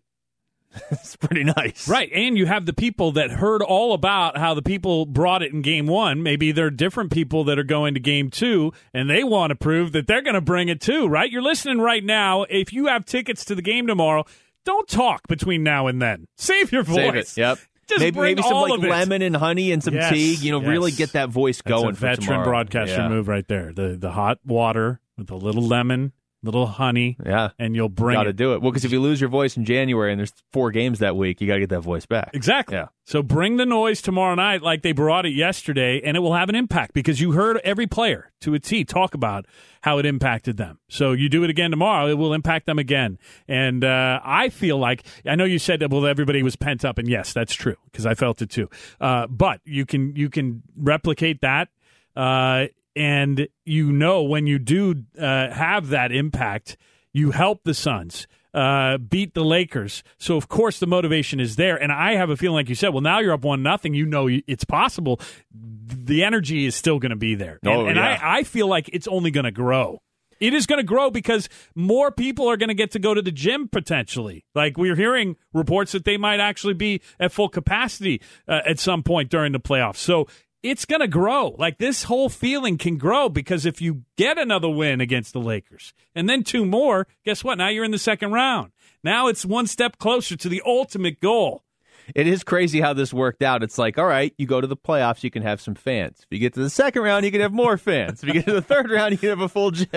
it's 0.91 1.15
pretty 1.15 1.43
nice, 1.43 1.87
Right. 1.87 2.09
And 2.13 2.37
you 2.37 2.45
have 2.47 2.65
the 2.65 2.73
people 2.73 3.13
that 3.13 3.31
heard 3.31 3.61
all 3.61 3.93
about 3.93 4.37
how 4.37 4.53
the 4.53 4.61
people 4.61 5.05
brought 5.05 5.41
it 5.41 5.53
in 5.53 5.61
game 5.61 5.87
one. 5.87 6.21
Maybe 6.21 6.51
they're 6.51 6.69
different 6.69 7.11
people 7.11 7.45
that 7.45 7.57
are 7.57 7.63
going 7.63 7.93
to 7.93 7.99
game 7.99 8.29
two 8.29 8.73
and 8.93 9.09
they 9.09 9.23
want 9.23 9.51
to 9.51 9.55
prove 9.55 9.93
that 9.93 10.07
they're 10.07 10.21
going 10.21 10.35
to 10.35 10.41
bring 10.41 10.67
it 10.67 10.81
too, 10.81 11.07
right? 11.07 11.29
You're 11.31 11.41
listening 11.41 11.79
right 11.79 12.03
now. 12.03 12.43
If 12.43 12.73
you 12.73 12.87
have 12.87 13.05
tickets 13.05 13.45
to 13.45 13.55
the 13.55 13.61
game 13.61 13.87
tomorrow, 13.87 14.25
don't 14.65 14.87
talk 14.87 15.27
between 15.27 15.63
now 15.63 15.87
and 15.87 16.01
then. 16.01 16.27
Save 16.37 16.71
your 16.71 16.83
voice. 16.83 16.95
Save 16.95 17.15
it. 17.15 17.37
Yep. 17.37 17.59
Just 17.87 17.99
maybe 17.99 18.15
bring 18.15 18.29
maybe 18.35 18.41
some 18.41 18.53
all 18.53 18.69
like 18.69 18.81
lemon 18.81 19.21
and 19.21 19.35
honey 19.35 19.71
and 19.71 19.83
some 19.83 19.93
Yes, 19.93 20.11
tea. 20.11 20.33
You 20.35 20.51
know, 20.51 20.59
really 20.59 20.91
get 20.91 21.13
that 21.13 21.29
voice 21.29 21.61
That's 21.61 21.69
going. 21.81 21.91
a 21.91 21.93
for 21.93 21.99
veteran 22.01 22.25
tomorrow. 22.27 22.43
broadcaster 22.45 22.95
Yeah. 23.01 23.09
move 23.09 23.27
right 23.27 23.47
there. 23.47 23.71
The 23.73 23.95
the 23.99 24.11
hot 24.11 24.39
water 24.45 24.99
with 25.17 25.29
a 25.29 25.35
little 25.35 25.61
lemon, 25.63 26.11
little 26.45 26.67
honey, 26.67 27.17
Yeah. 27.25 27.49
and 27.59 27.75
you'll 27.75 27.89
bring 27.89 28.15
Got 28.15 28.23
to 28.23 28.33
do 28.33 28.53
it. 28.53 28.61
Well, 28.61 28.71
because 28.71 28.85
if 28.85 28.91
you 28.91 29.01
lose 29.01 29.19
your 29.19 29.29
voice 29.29 29.57
in 29.57 29.65
January 29.65 30.11
and 30.11 30.19
there's 30.19 30.33
four 30.53 30.71
games 30.71 30.99
that 30.99 31.15
week, 31.15 31.41
you 31.41 31.47
got 31.47 31.55
to 31.55 31.59
get 31.61 31.69
that 31.69 31.81
voice 31.81 32.05
back. 32.05 32.29
Exactly. 32.33 32.75
Yeah. 32.77 32.87
So 33.03 33.21
bring 33.21 33.57
the 33.57 33.65
noise 33.65 34.01
tomorrow 34.01 34.33
night 34.35 34.61
like 34.63 34.81
they 34.81 34.91
brought 34.91 35.25
it 35.25 35.33
yesterday, 35.33 36.01
and 36.03 36.15
it 36.17 36.21
will 36.21 36.33
have 36.33 36.49
an 36.49 36.55
impact 36.55 36.93
because 36.93 37.19
you 37.21 37.33
heard 37.33 37.59
every 37.63 37.85
player 37.87 38.31
to 38.41 38.53
a 38.53 38.59
T 38.59 38.83
talk 38.83 39.13
about 39.13 39.45
how 39.81 39.99
it 39.99 40.05
impacted 40.05 40.57
them. 40.57 40.79
So 40.89 41.11
you 41.11 41.29
do 41.29 41.43
it 41.43 41.49
again 41.51 41.69
tomorrow, 41.71 42.07
it 42.09 42.17
will 42.17 42.33
impact 42.33 42.65
them 42.65 42.79
again. 42.79 43.19
And 43.47 43.83
uh, 43.83 44.19
I 44.23 44.49
feel 44.49 44.77
like 44.79 45.03
I 45.25 45.35
know 45.35 45.43
you 45.45 45.59
said 45.59 45.81
that 45.81 45.91
well 45.91 46.05
everybody 46.07 46.41
was 46.41 46.55
pent 46.55 46.83
up, 46.83 46.97
and 46.97 47.07
yes, 47.07 47.33
that's 47.33 47.53
true 47.53 47.75
because 47.91 48.05
I 48.07 48.15
felt 48.15 48.41
it 48.41 48.49
too. 48.49 48.69
Uh, 48.99 49.27
but 49.27 49.61
you 49.65 49.85
can 49.85 50.15
you 50.15 50.29
can 50.29 50.63
replicate 50.75 51.41
that. 51.41 51.69
Uh, 52.15 52.67
and 52.95 53.47
you 53.65 53.91
know 53.91 54.23
when 54.23 54.47
you 54.47 54.59
do 54.59 55.03
uh, 55.19 55.51
have 55.51 55.89
that 55.89 56.11
impact, 56.11 56.77
you 57.13 57.31
help 57.31 57.63
the 57.63 57.73
Suns 57.73 58.27
uh, 58.53 58.97
beat 58.97 59.33
the 59.33 59.43
Lakers. 59.43 60.03
So 60.17 60.37
of 60.37 60.47
course 60.47 60.79
the 60.79 60.87
motivation 60.87 61.39
is 61.39 61.55
there, 61.57 61.75
and 61.75 61.91
I 61.91 62.15
have 62.15 62.29
a 62.29 62.37
feeling, 62.37 62.55
like 62.55 62.69
you 62.69 62.75
said, 62.75 62.89
well 62.89 63.01
now 63.01 63.19
you're 63.19 63.33
up 63.33 63.43
one 63.43 63.61
nothing. 63.63 63.93
You 63.93 64.05
know 64.05 64.29
it's 64.47 64.63
possible. 64.65 65.19
The 65.51 66.23
energy 66.23 66.65
is 66.65 66.75
still 66.75 66.99
going 66.99 67.09
to 67.11 67.15
be 67.15 67.35
there, 67.35 67.59
and, 67.63 67.71
Oh, 67.71 67.85
and 67.85 67.97
yeah. 67.97 68.19
I, 68.21 68.39
I 68.39 68.43
feel 68.43 68.67
like 68.67 68.89
it's 68.93 69.07
only 69.07 69.31
going 69.31 69.45
to 69.45 69.51
grow. 69.51 69.99
It 70.41 70.53
is 70.53 70.65
going 70.65 70.79
to 70.79 70.83
grow 70.85 71.09
because 71.11 71.47
more 71.75 72.11
people 72.11 72.49
are 72.49 72.57
going 72.57 72.67
to 72.67 72.73
get 72.75 72.91
to 72.91 72.99
go 72.99 73.13
to 73.13 73.21
the 73.21 73.31
gym 73.31 73.69
potentially. 73.69 74.43
Like 74.53 74.77
we're 74.77 74.97
hearing 74.97 75.37
reports 75.53 75.93
that 75.93 76.03
they 76.03 76.17
might 76.17 76.41
actually 76.41 76.73
be 76.73 77.01
at 77.21 77.31
full 77.31 77.47
capacity 77.47 78.21
uh, 78.45 78.59
at 78.67 78.77
some 78.77 79.01
point 79.01 79.29
during 79.29 79.53
the 79.53 79.61
playoffs. 79.61 79.95
So 79.95 80.27
it's 80.65 80.85
going 80.85 81.01
to 81.01 81.07
grow. 81.07 81.55
Like 81.59 81.77
this 81.77 82.03
whole 82.03 82.27
feeling 82.27 82.77
can 82.77 82.97
grow 82.97 83.29
because 83.29 83.65
if 83.65 83.81
you 83.81 84.03
get 84.17 84.39
another 84.39 84.69
win 84.69 84.99
against 84.99 85.33
the 85.33 85.39
Lakers 85.39 85.93
and 86.15 86.27
then 86.27 86.43
two 86.43 86.65
more, 86.65 87.07
guess 87.23 87.43
what? 87.43 87.59
Now 87.59 87.69
you're 87.69 87.85
in 87.85 87.91
the 87.91 87.99
second 87.99 88.31
round. 88.31 88.71
Now 89.03 89.27
it's 89.27 89.45
one 89.45 89.67
step 89.67 89.99
closer 89.99 90.35
to 90.35 90.49
the 90.49 90.63
ultimate 90.65 91.21
goal. 91.21 91.64
It 92.13 92.27
is 92.27 92.43
crazy 92.43 92.81
how 92.81 92.93
this 92.93 93.13
worked 93.13 93.41
out. 93.41 93.63
It's 93.63 93.77
like, 93.77 93.97
all 93.97 94.05
right, 94.05 94.33
you 94.37 94.45
go 94.45 94.61
to 94.61 94.67
the 94.67 94.77
playoffs, 94.77 95.23
you 95.23 95.31
can 95.31 95.41
have 95.43 95.59
some 95.59 95.75
fans. 95.75 96.19
If 96.19 96.27
you 96.29 96.39
get 96.39 96.53
to 96.53 96.59
the 96.59 96.69
second 96.69 97.01
round, 97.01 97.25
you 97.25 97.31
can 97.31 97.41
have 97.41 97.53
more 97.53 97.77
fans. 97.77 98.21
If 98.21 98.27
you 98.27 98.33
get 98.33 98.45
to 98.45 98.53
the 98.53 98.61
third 98.61 98.91
round, 98.91 99.13
you 99.13 99.17
can 99.17 99.29
have 99.29 99.41
a 99.41 99.49
full 99.49 99.71
gym. 99.71 99.87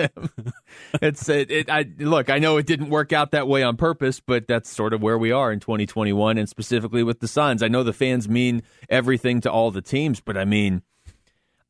it's 1.01 1.27
it, 1.29 1.51
it. 1.51 1.69
I 1.69 1.85
look, 1.99 2.29
I 2.29 2.39
know 2.39 2.57
it 2.57 2.65
didn't 2.65 2.89
work 2.89 3.13
out 3.13 3.31
that 3.31 3.47
way 3.47 3.61
on 3.63 3.77
purpose, 3.77 4.19
but 4.19 4.47
that's 4.47 4.69
sort 4.69 4.93
of 4.93 5.01
where 5.01 5.17
we 5.17 5.31
are 5.31 5.51
in 5.51 5.59
2021, 5.59 6.37
and 6.37 6.49
specifically 6.49 7.03
with 7.03 7.19
the 7.19 7.27
Suns. 7.27 7.61
I 7.61 7.67
know 7.67 7.83
the 7.83 7.93
fans 7.93 8.27
mean 8.27 8.63
everything 8.89 9.41
to 9.41 9.51
all 9.51 9.71
the 9.71 9.81
teams, 9.81 10.19
but 10.19 10.37
I 10.37 10.45
mean, 10.45 10.81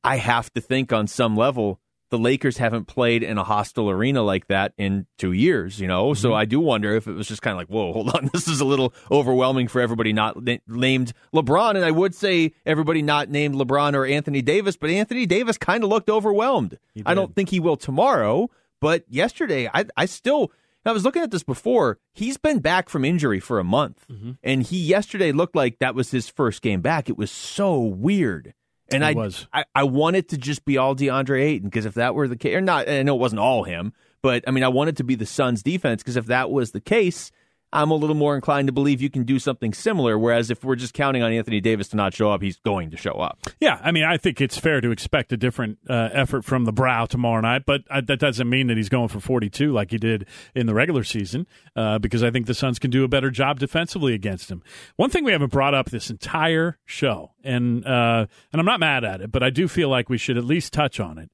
I 0.04 0.18
have 0.18 0.54
to 0.54 0.62
think 0.62 0.94
on 0.94 1.08
some 1.08 1.36
level 1.36 1.80
the 2.10 2.18
Lakers 2.18 2.58
haven't 2.58 2.86
played 2.86 3.24
in 3.24 3.38
a 3.38 3.44
hostile 3.44 3.90
arena 3.90 4.22
like 4.22 4.48
that 4.48 4.74
in 4.78 5.06
two 5.18 5.32
years, 5.32 5.80
you 5.80 5.88
know? 5.88 6.14
So 6.14 6.30
mm-hmm. 6.30 6.38
I 6.38 6.46
do 6.46 6.60
wonder 6.60 6.96
if 6.96 7.08
it 7.08 7.14
was 7.14 7.28
just 7.28 7.42
kind 7.42 7.54
of 7.54 7.58
like, 7.58 7.68
whoa, 7.68 7.94
hold 7.94 8.10
on. 8.16 8.30
This 8.34 8.48
is 8.48 8.62
a 8.62 8.66
little 8.66 8.94
overwhelming 9.12 9.68
for 9.68 9.82
everybody 9.82 10.14
not 10.14 10.42
na- 10.42 10.58
named 10.68 11.14
LeBron. 11.34 11.76
And 11.76 11.86
I 11.86 11.92
would 11.92 12.16
say 12.16 12.54
everybody 12.66 13.02
not 13.02 13.30
named 13.30 13.56
LeBron 13.56 13.94
or 13.94 14.06
Anthony 14.06 14.42
Davis, 14.42 14.78
but 14.78 14.90
Anthony 14.90 15.26
Davis 15.26 15.58
kind 15.58 15.84
of 15.84 15.90
looked 15.90 16.10
overwhelmed. 16.10 16.78
I 17.06 17.14
don't 17.14 17.36
think 17.36 17.50
he 17.50 17.60
will 17.60 17.78
tomorrow, 17.78 18.50
but 18.82 19.04
yesterday, 19.08 19.70
I, 19.74 19.86
I 19.96 20.06
still. 20.06 20.52
I 20.86 20.94
was 20.94 21.04
looking 21.04 21.22
at 21.22 21.30
this 21.30 21.44
before. 21.44 22.00
He's 22.14 22.38
been 22.38 22.60
back 22.60 22.88
from 22.90 23.04
injury 23.04 23.40
for 23.42 23.60
a 23.60 23.66
month, 23.66 24.06
mm-hmm. 24.10 24.32
and 24.42 24.64
he 24.64 24.80
yesterday 24.80 25.32
looked 25.34 25.56
like 25.56 25.78
that 25.80 25.94
was 25.94 26.10
his 26.10 26.30
first 26.30 26.62
game 26.62 26.82
back. 26.82 27.10
It 27.10 27.18
was 27.18 27.30
so 27.30 27.80
weird. 27.80 28.54
And 28.92 29.06
I, 29.06 29.14
was. 29.14 29.48
I 29.54 29.66
I 29.76 29.84
want 29.84 30.16
it 30.16 30.30
to 30.30 30.38
just 30.38 30.66
be 30.66 30.78
all 30.78 30.96
DeAndre 30.96 31.42
Ayton 31.42 31.70
because 31.70 31.86
if 31.86 31.96
that 31.96 32.16
were 32.16 32.28
the 32.28 32.36
case, 32.38 32.56
or 32.56 32.62
not, 32.62 32.90
I 32.90 33.04
know 33.04 33.16
it 33.16 33.20
wasn't 33.20 33.40
all 33.40 33.64
him, 33.64 33.94
but 34.22 34.44
I 34.48 34.52
mean, 34.52 34.64
I 34.64 34.70
want 34.70 34.90
it 34.90 34.98
to 34.98 35.04
be 35.04 35.16
the 35.16 35.26
Suns' 35.26 35.64
defense 35.64 36.02
because 36.02 36.18
if 36.18 36.26
that 36.28 36.52
was 36.52 36.72
the 36.72 36.82
case, 36.82 37.32
I'm 37.72 37.92
a 37.92 37.96
little 37.96 38.16
more 38.16 38.36
inclined 38.36 38.68
to 38.68 38.72
believe 38.72 39.02
you 39.02 39.10
can 39.10 39.24
do 39.24 39.38
something 39.40 39.74
similar. 39.74 40.18
Whereas 40.18 40.50
if 40.50 40.64
we're 40.64 40.76
just 40.76 40.94
counting 40.94 41.22
on 41.22 41.32
Anthony 41.32 41.62
Davis 41.62 41.90
to 41.90 41.98
not 41.98 42.14
show 42.14 42.32
up, 42.32 42.42
he's 42.42 42.58
going 42.58 42.90
to 42.92 42.98
show 42.98 43.12
up. 43.12 43.40
Yeah, 43.60 43.80
I 43.84 43.92
mean, 43.92 44.04
I 44.04 44.18
think 44.18 44.42
it's 44.42 44.58
fair 44.58 44.82
to 44.82 44.92
expect 44.92 45.32
a 45.32 45.38
different 45.38 45.78
uh, 45.90 46.10
effort 46.12 46.44
from 46.46 46.66
the 46.66 46.72
brow 46.72 47.06
tomorrow 47.06 47.42
night, 47.42 47.64
but 47.66 47.82
uh, 47.90 48.02
that 48.02 48.20
doesn't 48.20 48.50
mean 48.50 48.68
that 48.68 48.78
he's 48.78 48.90
going 48.90 49.10
for 49.10 49.20
42 49.20 49.72
like 49.72 49.92
he 49.92 49.98
did 49.98 50.26
in 50.56 50.66
the 50.66 50.74
regular 50.74 51.04
season, 51.04 51.46
uh, 51.76 52.00
because 52.00 52.24
I 52.24 52.32
think 52.32 52.48
the 52.48 52.54
Suns 52.54 52.80
can 52.80 52.90
do 52.92 53.04
a 53.04 53.08
better 53.08 53.30
job 53.30 53.60
defensively 53.60 54.14
against 54.14 54.50
him. 54.50 54.64
One 54.96 55.10
thing 55.10 55.24
we 55.24 55.32
haven't 55.32 55.52
brought 55.52 55.74
up 55.74 55.90
this 55.90 56.10
entire 56.10 56.80
show, 56.86 57.32
and 57.44 57.86
uh, 57.86 58.26
and 58.52 58.60
I'm 58.60 58.66
not 58.66 58.80
mad 58.80 59.04
at 59.04 59.22
it, 59.22 59.32
but 59.32 59.44
I 59.44 59.50
do 59.50 59.68
feel 59.68 59.90
like 59.90 60.10
we 60.10 60.18
should 60.18 60.38
at 60.38 60.44
least 60.44 60.74
touch 60.74 61.00
on 61.00 61.18
it. 61.18 61.30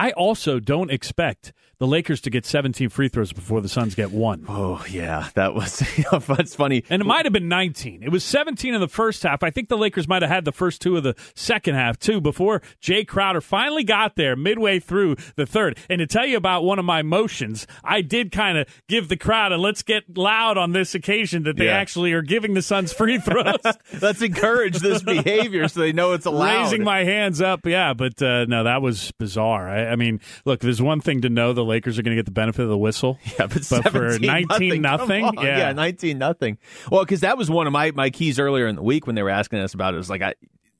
I 0.00 0.12
also 0.12 0.60
don't 0.60 0.90
expect 0.90 1.52
the 1.78 1.86
Lakers 1.86 2.20
to 2.22 2.30
get 2.30 2.44
17 2.44 2.90
free 2.90 3.08
throws 3.08 3.32
before 3.32 3.62
the 3.62 3.68
Suns 3.68 3.94
get 3.94 4.10
one. 4.10 4.44
Oh 4.48 4.84
yeah, 4.90 5.30
that 5.34 5.54
was 5.54 5.82
that's 6.26 6.54
funny. 6.54 6.84
And 6.90 7.00
it 7.00 7.06
might 7.06 7.24
have 7.24 7.32
been 7.32 7.48
19. 7.48 8.02
It 8.02 8.10
was 8.10 8.22
17 8.22 8.74
in 8.74 8.80
the 8.82 8.88
first 8.88 9.22
half. 9.22 9.42
I 9.42 9.48
think 9.50 9.68
the 9.70 9.78
Lakers 9.78 10.06
might 10.06 10.20
have 10.20 10.30
had 10.30 10.44
the 10.44 10.52
first 10.52 10.82
two 10.82 10.98
of 10.98 11.04
the 11.04 11.14
second 11.34 11.76
half 11.76 11.98
too 11.98 12.20
before 12.20 12.60
Jae 12.82 13.06
Crowder 13.08 13.40
finally 13.40 13.82
got 13.82 14.16
there 14.16 14.36
midway 14.36 14.78
through 14.78 15.16
the 15.36 15.46
third. 15.46 15.78
And 15.88 16.00
to 16.00 16.06
tell 16.06 16.26
you 16.26 16.36
about 16.36 16.64
one 16.64 16.78
of 16.78 16.84
my 16.84 17.00
motions, 17.00 17.66
I 17.82 18.02
did 18.02 18.30
kind 18.30 18.58
of 18.58 18.66
give 18.88 19.08
the 19.08 19.16
crowd 19.16 19.52
a 19.52 19.56
let's 19.56 19.82
get 19.82 20.18
loud 20.18 20.58
on 20.58 20.72
this 20.72 20.94
occasion 20.94 21.44
that 21.44 21.56
they 21.56 21.64
Yeah. 21.66 21.78
actually 21.78 22.12
are 22.12 22.20
giving 22.22 22.52
the 22.52 22.62
Suns 22.62 22.92
free 22.92 23.18
throws. 23.18 23.56
Let's 24.02 24.20
encourage 24.22 24.78
this 24.80 25.02
behavior 25.14 25.66
so 25.68 25.80
they 25.80 25.92
know 25.92 26.12
it's 26.12 26.26
allowed. 26.26 26.64
Raising 26.64 26.84
my 26.84 27.04
hands 27.04 27.40
up, 27.40 27.64
yeah, 27.66 27.94
but 27.94 28.20
uh, 28.22 28.44
no, 28.46 28.64
that 28.64 28.82
was 28.82 29.12
bizarre. 29.18 29.68
I, 29.68 29.89
I 29.90 29.96
mean, 29.96 30.20
look, 30.44 30.60
there's 30.60 30.80
one 30.80 31.00
thing 31.00 31.20
to 31.22 31.28
know: 31.28 31.52
the 31.52 31.64
Lakers 31.64 31.98
are 31.98 32.02
going 32.02 32.16
to 32.16 32.18
get 32.18 32.26
the 32.26 32.32
benefit 32.32 32.62
of 32.62 32.68
the 32.68 32.78
whistle. 32.78 33.18
Yeah, 33.38 33.46
but, 33.46 33.64
for 33.92 34.18
nineteen 34.18 34.82
nothing, 34.82 35.24
come 35.24 35.38
on. 35.38 35.44
yeah, 35.44 35.72
nineteen 35.72 36.18
nothing. 36.18 36.58
Well, 36.90 37.04
because 37.04 37.20
that 37.20 37.38
was 37.38 37.48
one 37.50 37.66
of 37.66 37.72
my 37.72 37.90
my 37.92 38.10
keys 38.10 38.38
earlier 38.38 38.66
in 38.66 38.76
the 38.76 38.82
week 38.82 39.06
when 39.06 39.14
they 39.14 39.22
were 39.22 39.30
asking 39.30 39.60
us 39.60 39.72
about 39.72 39.94
it. 39.94 39.96
It 39.96 39.98
was 39.98 40.10
like, 40.10 40.22
I, 40.22 40.34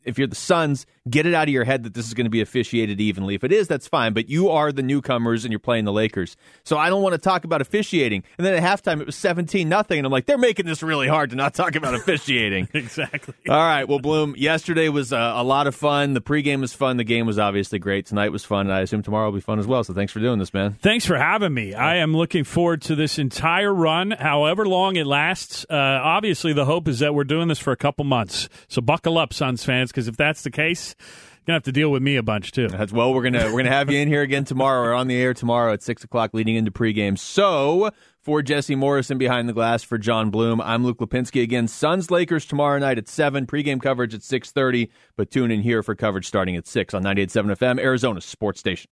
if 0.04 0.18
you're 0.18 0.26
the 0.26 0.34
Suns, 0.34 0.86
get 1.08 1.26
it 1.26 1.34
out 1.34 1.48
of 1.48 1.52
your 1.52 1.64
head 1.64 1.84
that 1.84 1.94
this 1.94 2.06
is 2.06 2.14
going 2.14 2.26
to 2.26 2.30
be 2.30 2.40
officiated 2.40 3.00
evenly. 3.00 3.34
If 3.34 3.44
it 3.44 3.52
is, 3.52 3.68
that's 3.68 3.88
fine. 3.88 4.12
But 4.12 4.28
you 4.28 4.50
are 4.50 4.72
the 4.72 4.82
newcomers 4.82 5.44
and 5.44 5.52
you're 5.52 5.58
playing 5.58 5.84
the 5.84 5.92
Lakers, 5.92 6.36
so 6.64 6.76
I 6.76 6.90
don't 6.90 7.02
want 7.02 7.14
to 7.14 7.18
talk 7.18 7.44
about 7.44 7.60
officiating. 7.60 8.22
And 8.38 8.46
then 8.46 8.54
at 8.54 8.62
halftime, 8.62 9.00
it 9.00 9.06
was 9.06 9.16
seventeen 9.16 9.68
nothing, 9.68 9.98
and 9.98 10.06
I'm 10.06 10.12
like, 10.12 10.26
they're 10.26 10.38
making 10.38 10.66
this 10.66 10.82
really 10.82 11.08
hard 11.08 11.30
to 11.30 11.36
not 11.36 11.54
talk 11.54 11.74
about 11.74 11.94
officiating. 11.94 12.68
exactly. 12.74 13.34
All 13.48 13.56
right. 13.56 13.88
Well, 13.88 13.98
Bloom, 13.98 14.34
yesterday 14.36 14.88
was 14.88 15.12
uh, 15.12 15.32
a 15.36 15.44
lot 15.44 15.66
of 15.66 15.74
fun. 15.74 16.14
The 16.14 16.20
pregame 16.20 16.60
was 16.60 16.72
fun. 16.72 16.96
The 16.96 17.04
game 17.04 17.26
was 17.26 17.38
obviously 17.38 17.78
great. 17.78 18.06
Tonight 18.06 18.30
was 18.30 18.44
fun. 18.44 18.66
And 18.66 18.72
I 18.72 18.80
assume 18.80 19.02
tomorrow 19.02 19.26
will 19.26 19.38
be 19.38 19.40
fun 19.40 19.58
as 19.58 19.66
well. 19.66 19.84
So 19.84 19.94
thanks 19.94 20.12
for 20.12 20.20
doing 20.20 20.38
this, 20.38 20.52
man. 20.52 20.76
Thanks 20.80 21.06
for 21.06 21.16
having 21.16 21.54
me. 21.54 21.74
I 21.74 21.96
am 21.96 22.16
looking 22.16 22.44
forward 22.44 22.82
to 22.82 22.94
this 22.94 23.18
entire 23.18 23.72
run, 23.72 24.10
however 24.12 24.66
long 24.66 24.96
it 24.96 25.06
lasts. 25.06 25.64
Uh, 25.68 25.74
obviously, 25.76 26.52
the 26.52 26.64
hope 26.64 26.88
is 26.88 26.98
that 27.00 27.14
we're 27.14 27.24
doing 27.24 27.48
this 27.48 27.58
for 27.58 27.72
a 27.72 27.76
couple 27.76 28.04
months. 28.04 28.48
So 28.68 28.80
buckle 28.80 29.18
up, 29.18 29.32
Suns 29.32 29.64
fans, 29.64 29.90
because 29.90 30.08
if 30.08 30.16
that's 30.16 30.42
the 30.42 30.50
case, 30.50 30.89
gonna 31.46 31.56
have 31.56 31.62
to 31.64 31.72
deal 31.72 31.90
with 31.90 32.02
me 32.02 32.16
a 32.16 32.22
bunch 32.22 32.52
too. 32.52 32.68
That's 32.68 32.92
well, 32.92 33.12
we're 33.12 33.22
gonna 33.22 33.46
we're 33.46 33.62
gonna 33.62 33.70
have 33.74 33.90
you 33.90 33.98
in 33.98 34.08
here 34.08 34.22
again 34.22 34.44
tomorrow. 34.44 34.82
We're 34.82 34.94
on 34.94 35.08
the 35.08 35.16
air 35.16 35.34
tomorrow 35.34 35.72
at 35.72 35.82
six 35.82 36.04
o'clock, 36.04 36.30
leading 36.32 36.56
into 36.56 36.70
pregame. 36.70 37.18
So 37.18 37.90
for 38.20 38.42
Jesse 38.42 38.74
Morrison 38.74 39.18
behind 39.18 39.48
the 39.48 39.52
glass 39.52 39.82
for 39.82 39.98
Jon 39.98 40.30
Bloom, 40.30 40.60
I'm 40.60 40.84
Luke 40.84 40.98
Lapinski 40.98 41.42
again. 41.42 41.68
Suns 41.68 42.10
Lakers 42.10 42.46
tomorrow 42.46 42.78
night 42.78 42.98
at 42.98 43.08
seven. 43.08 43.46
Pregame 43.46 43.82
coverage 43.82 44.14
at 44.14 44.22
six 44.22 44.52
thirty. 44.52 44.90
But 45.16 45.30
tune 45.30 45.50
in 45.50 45.62
here 45.62 45.82
for 45.82 45.94
coverage 45.94 46.26
starting 46.26 46.56
at 46.56 46.66
six 46.66 46.94
on 46.94 47.02
98.7 47.02 47.56
FM, 47.56 47.80
Arizona 47.80 48.20
Sports 48.20 48.60
Station. 48.60 48.88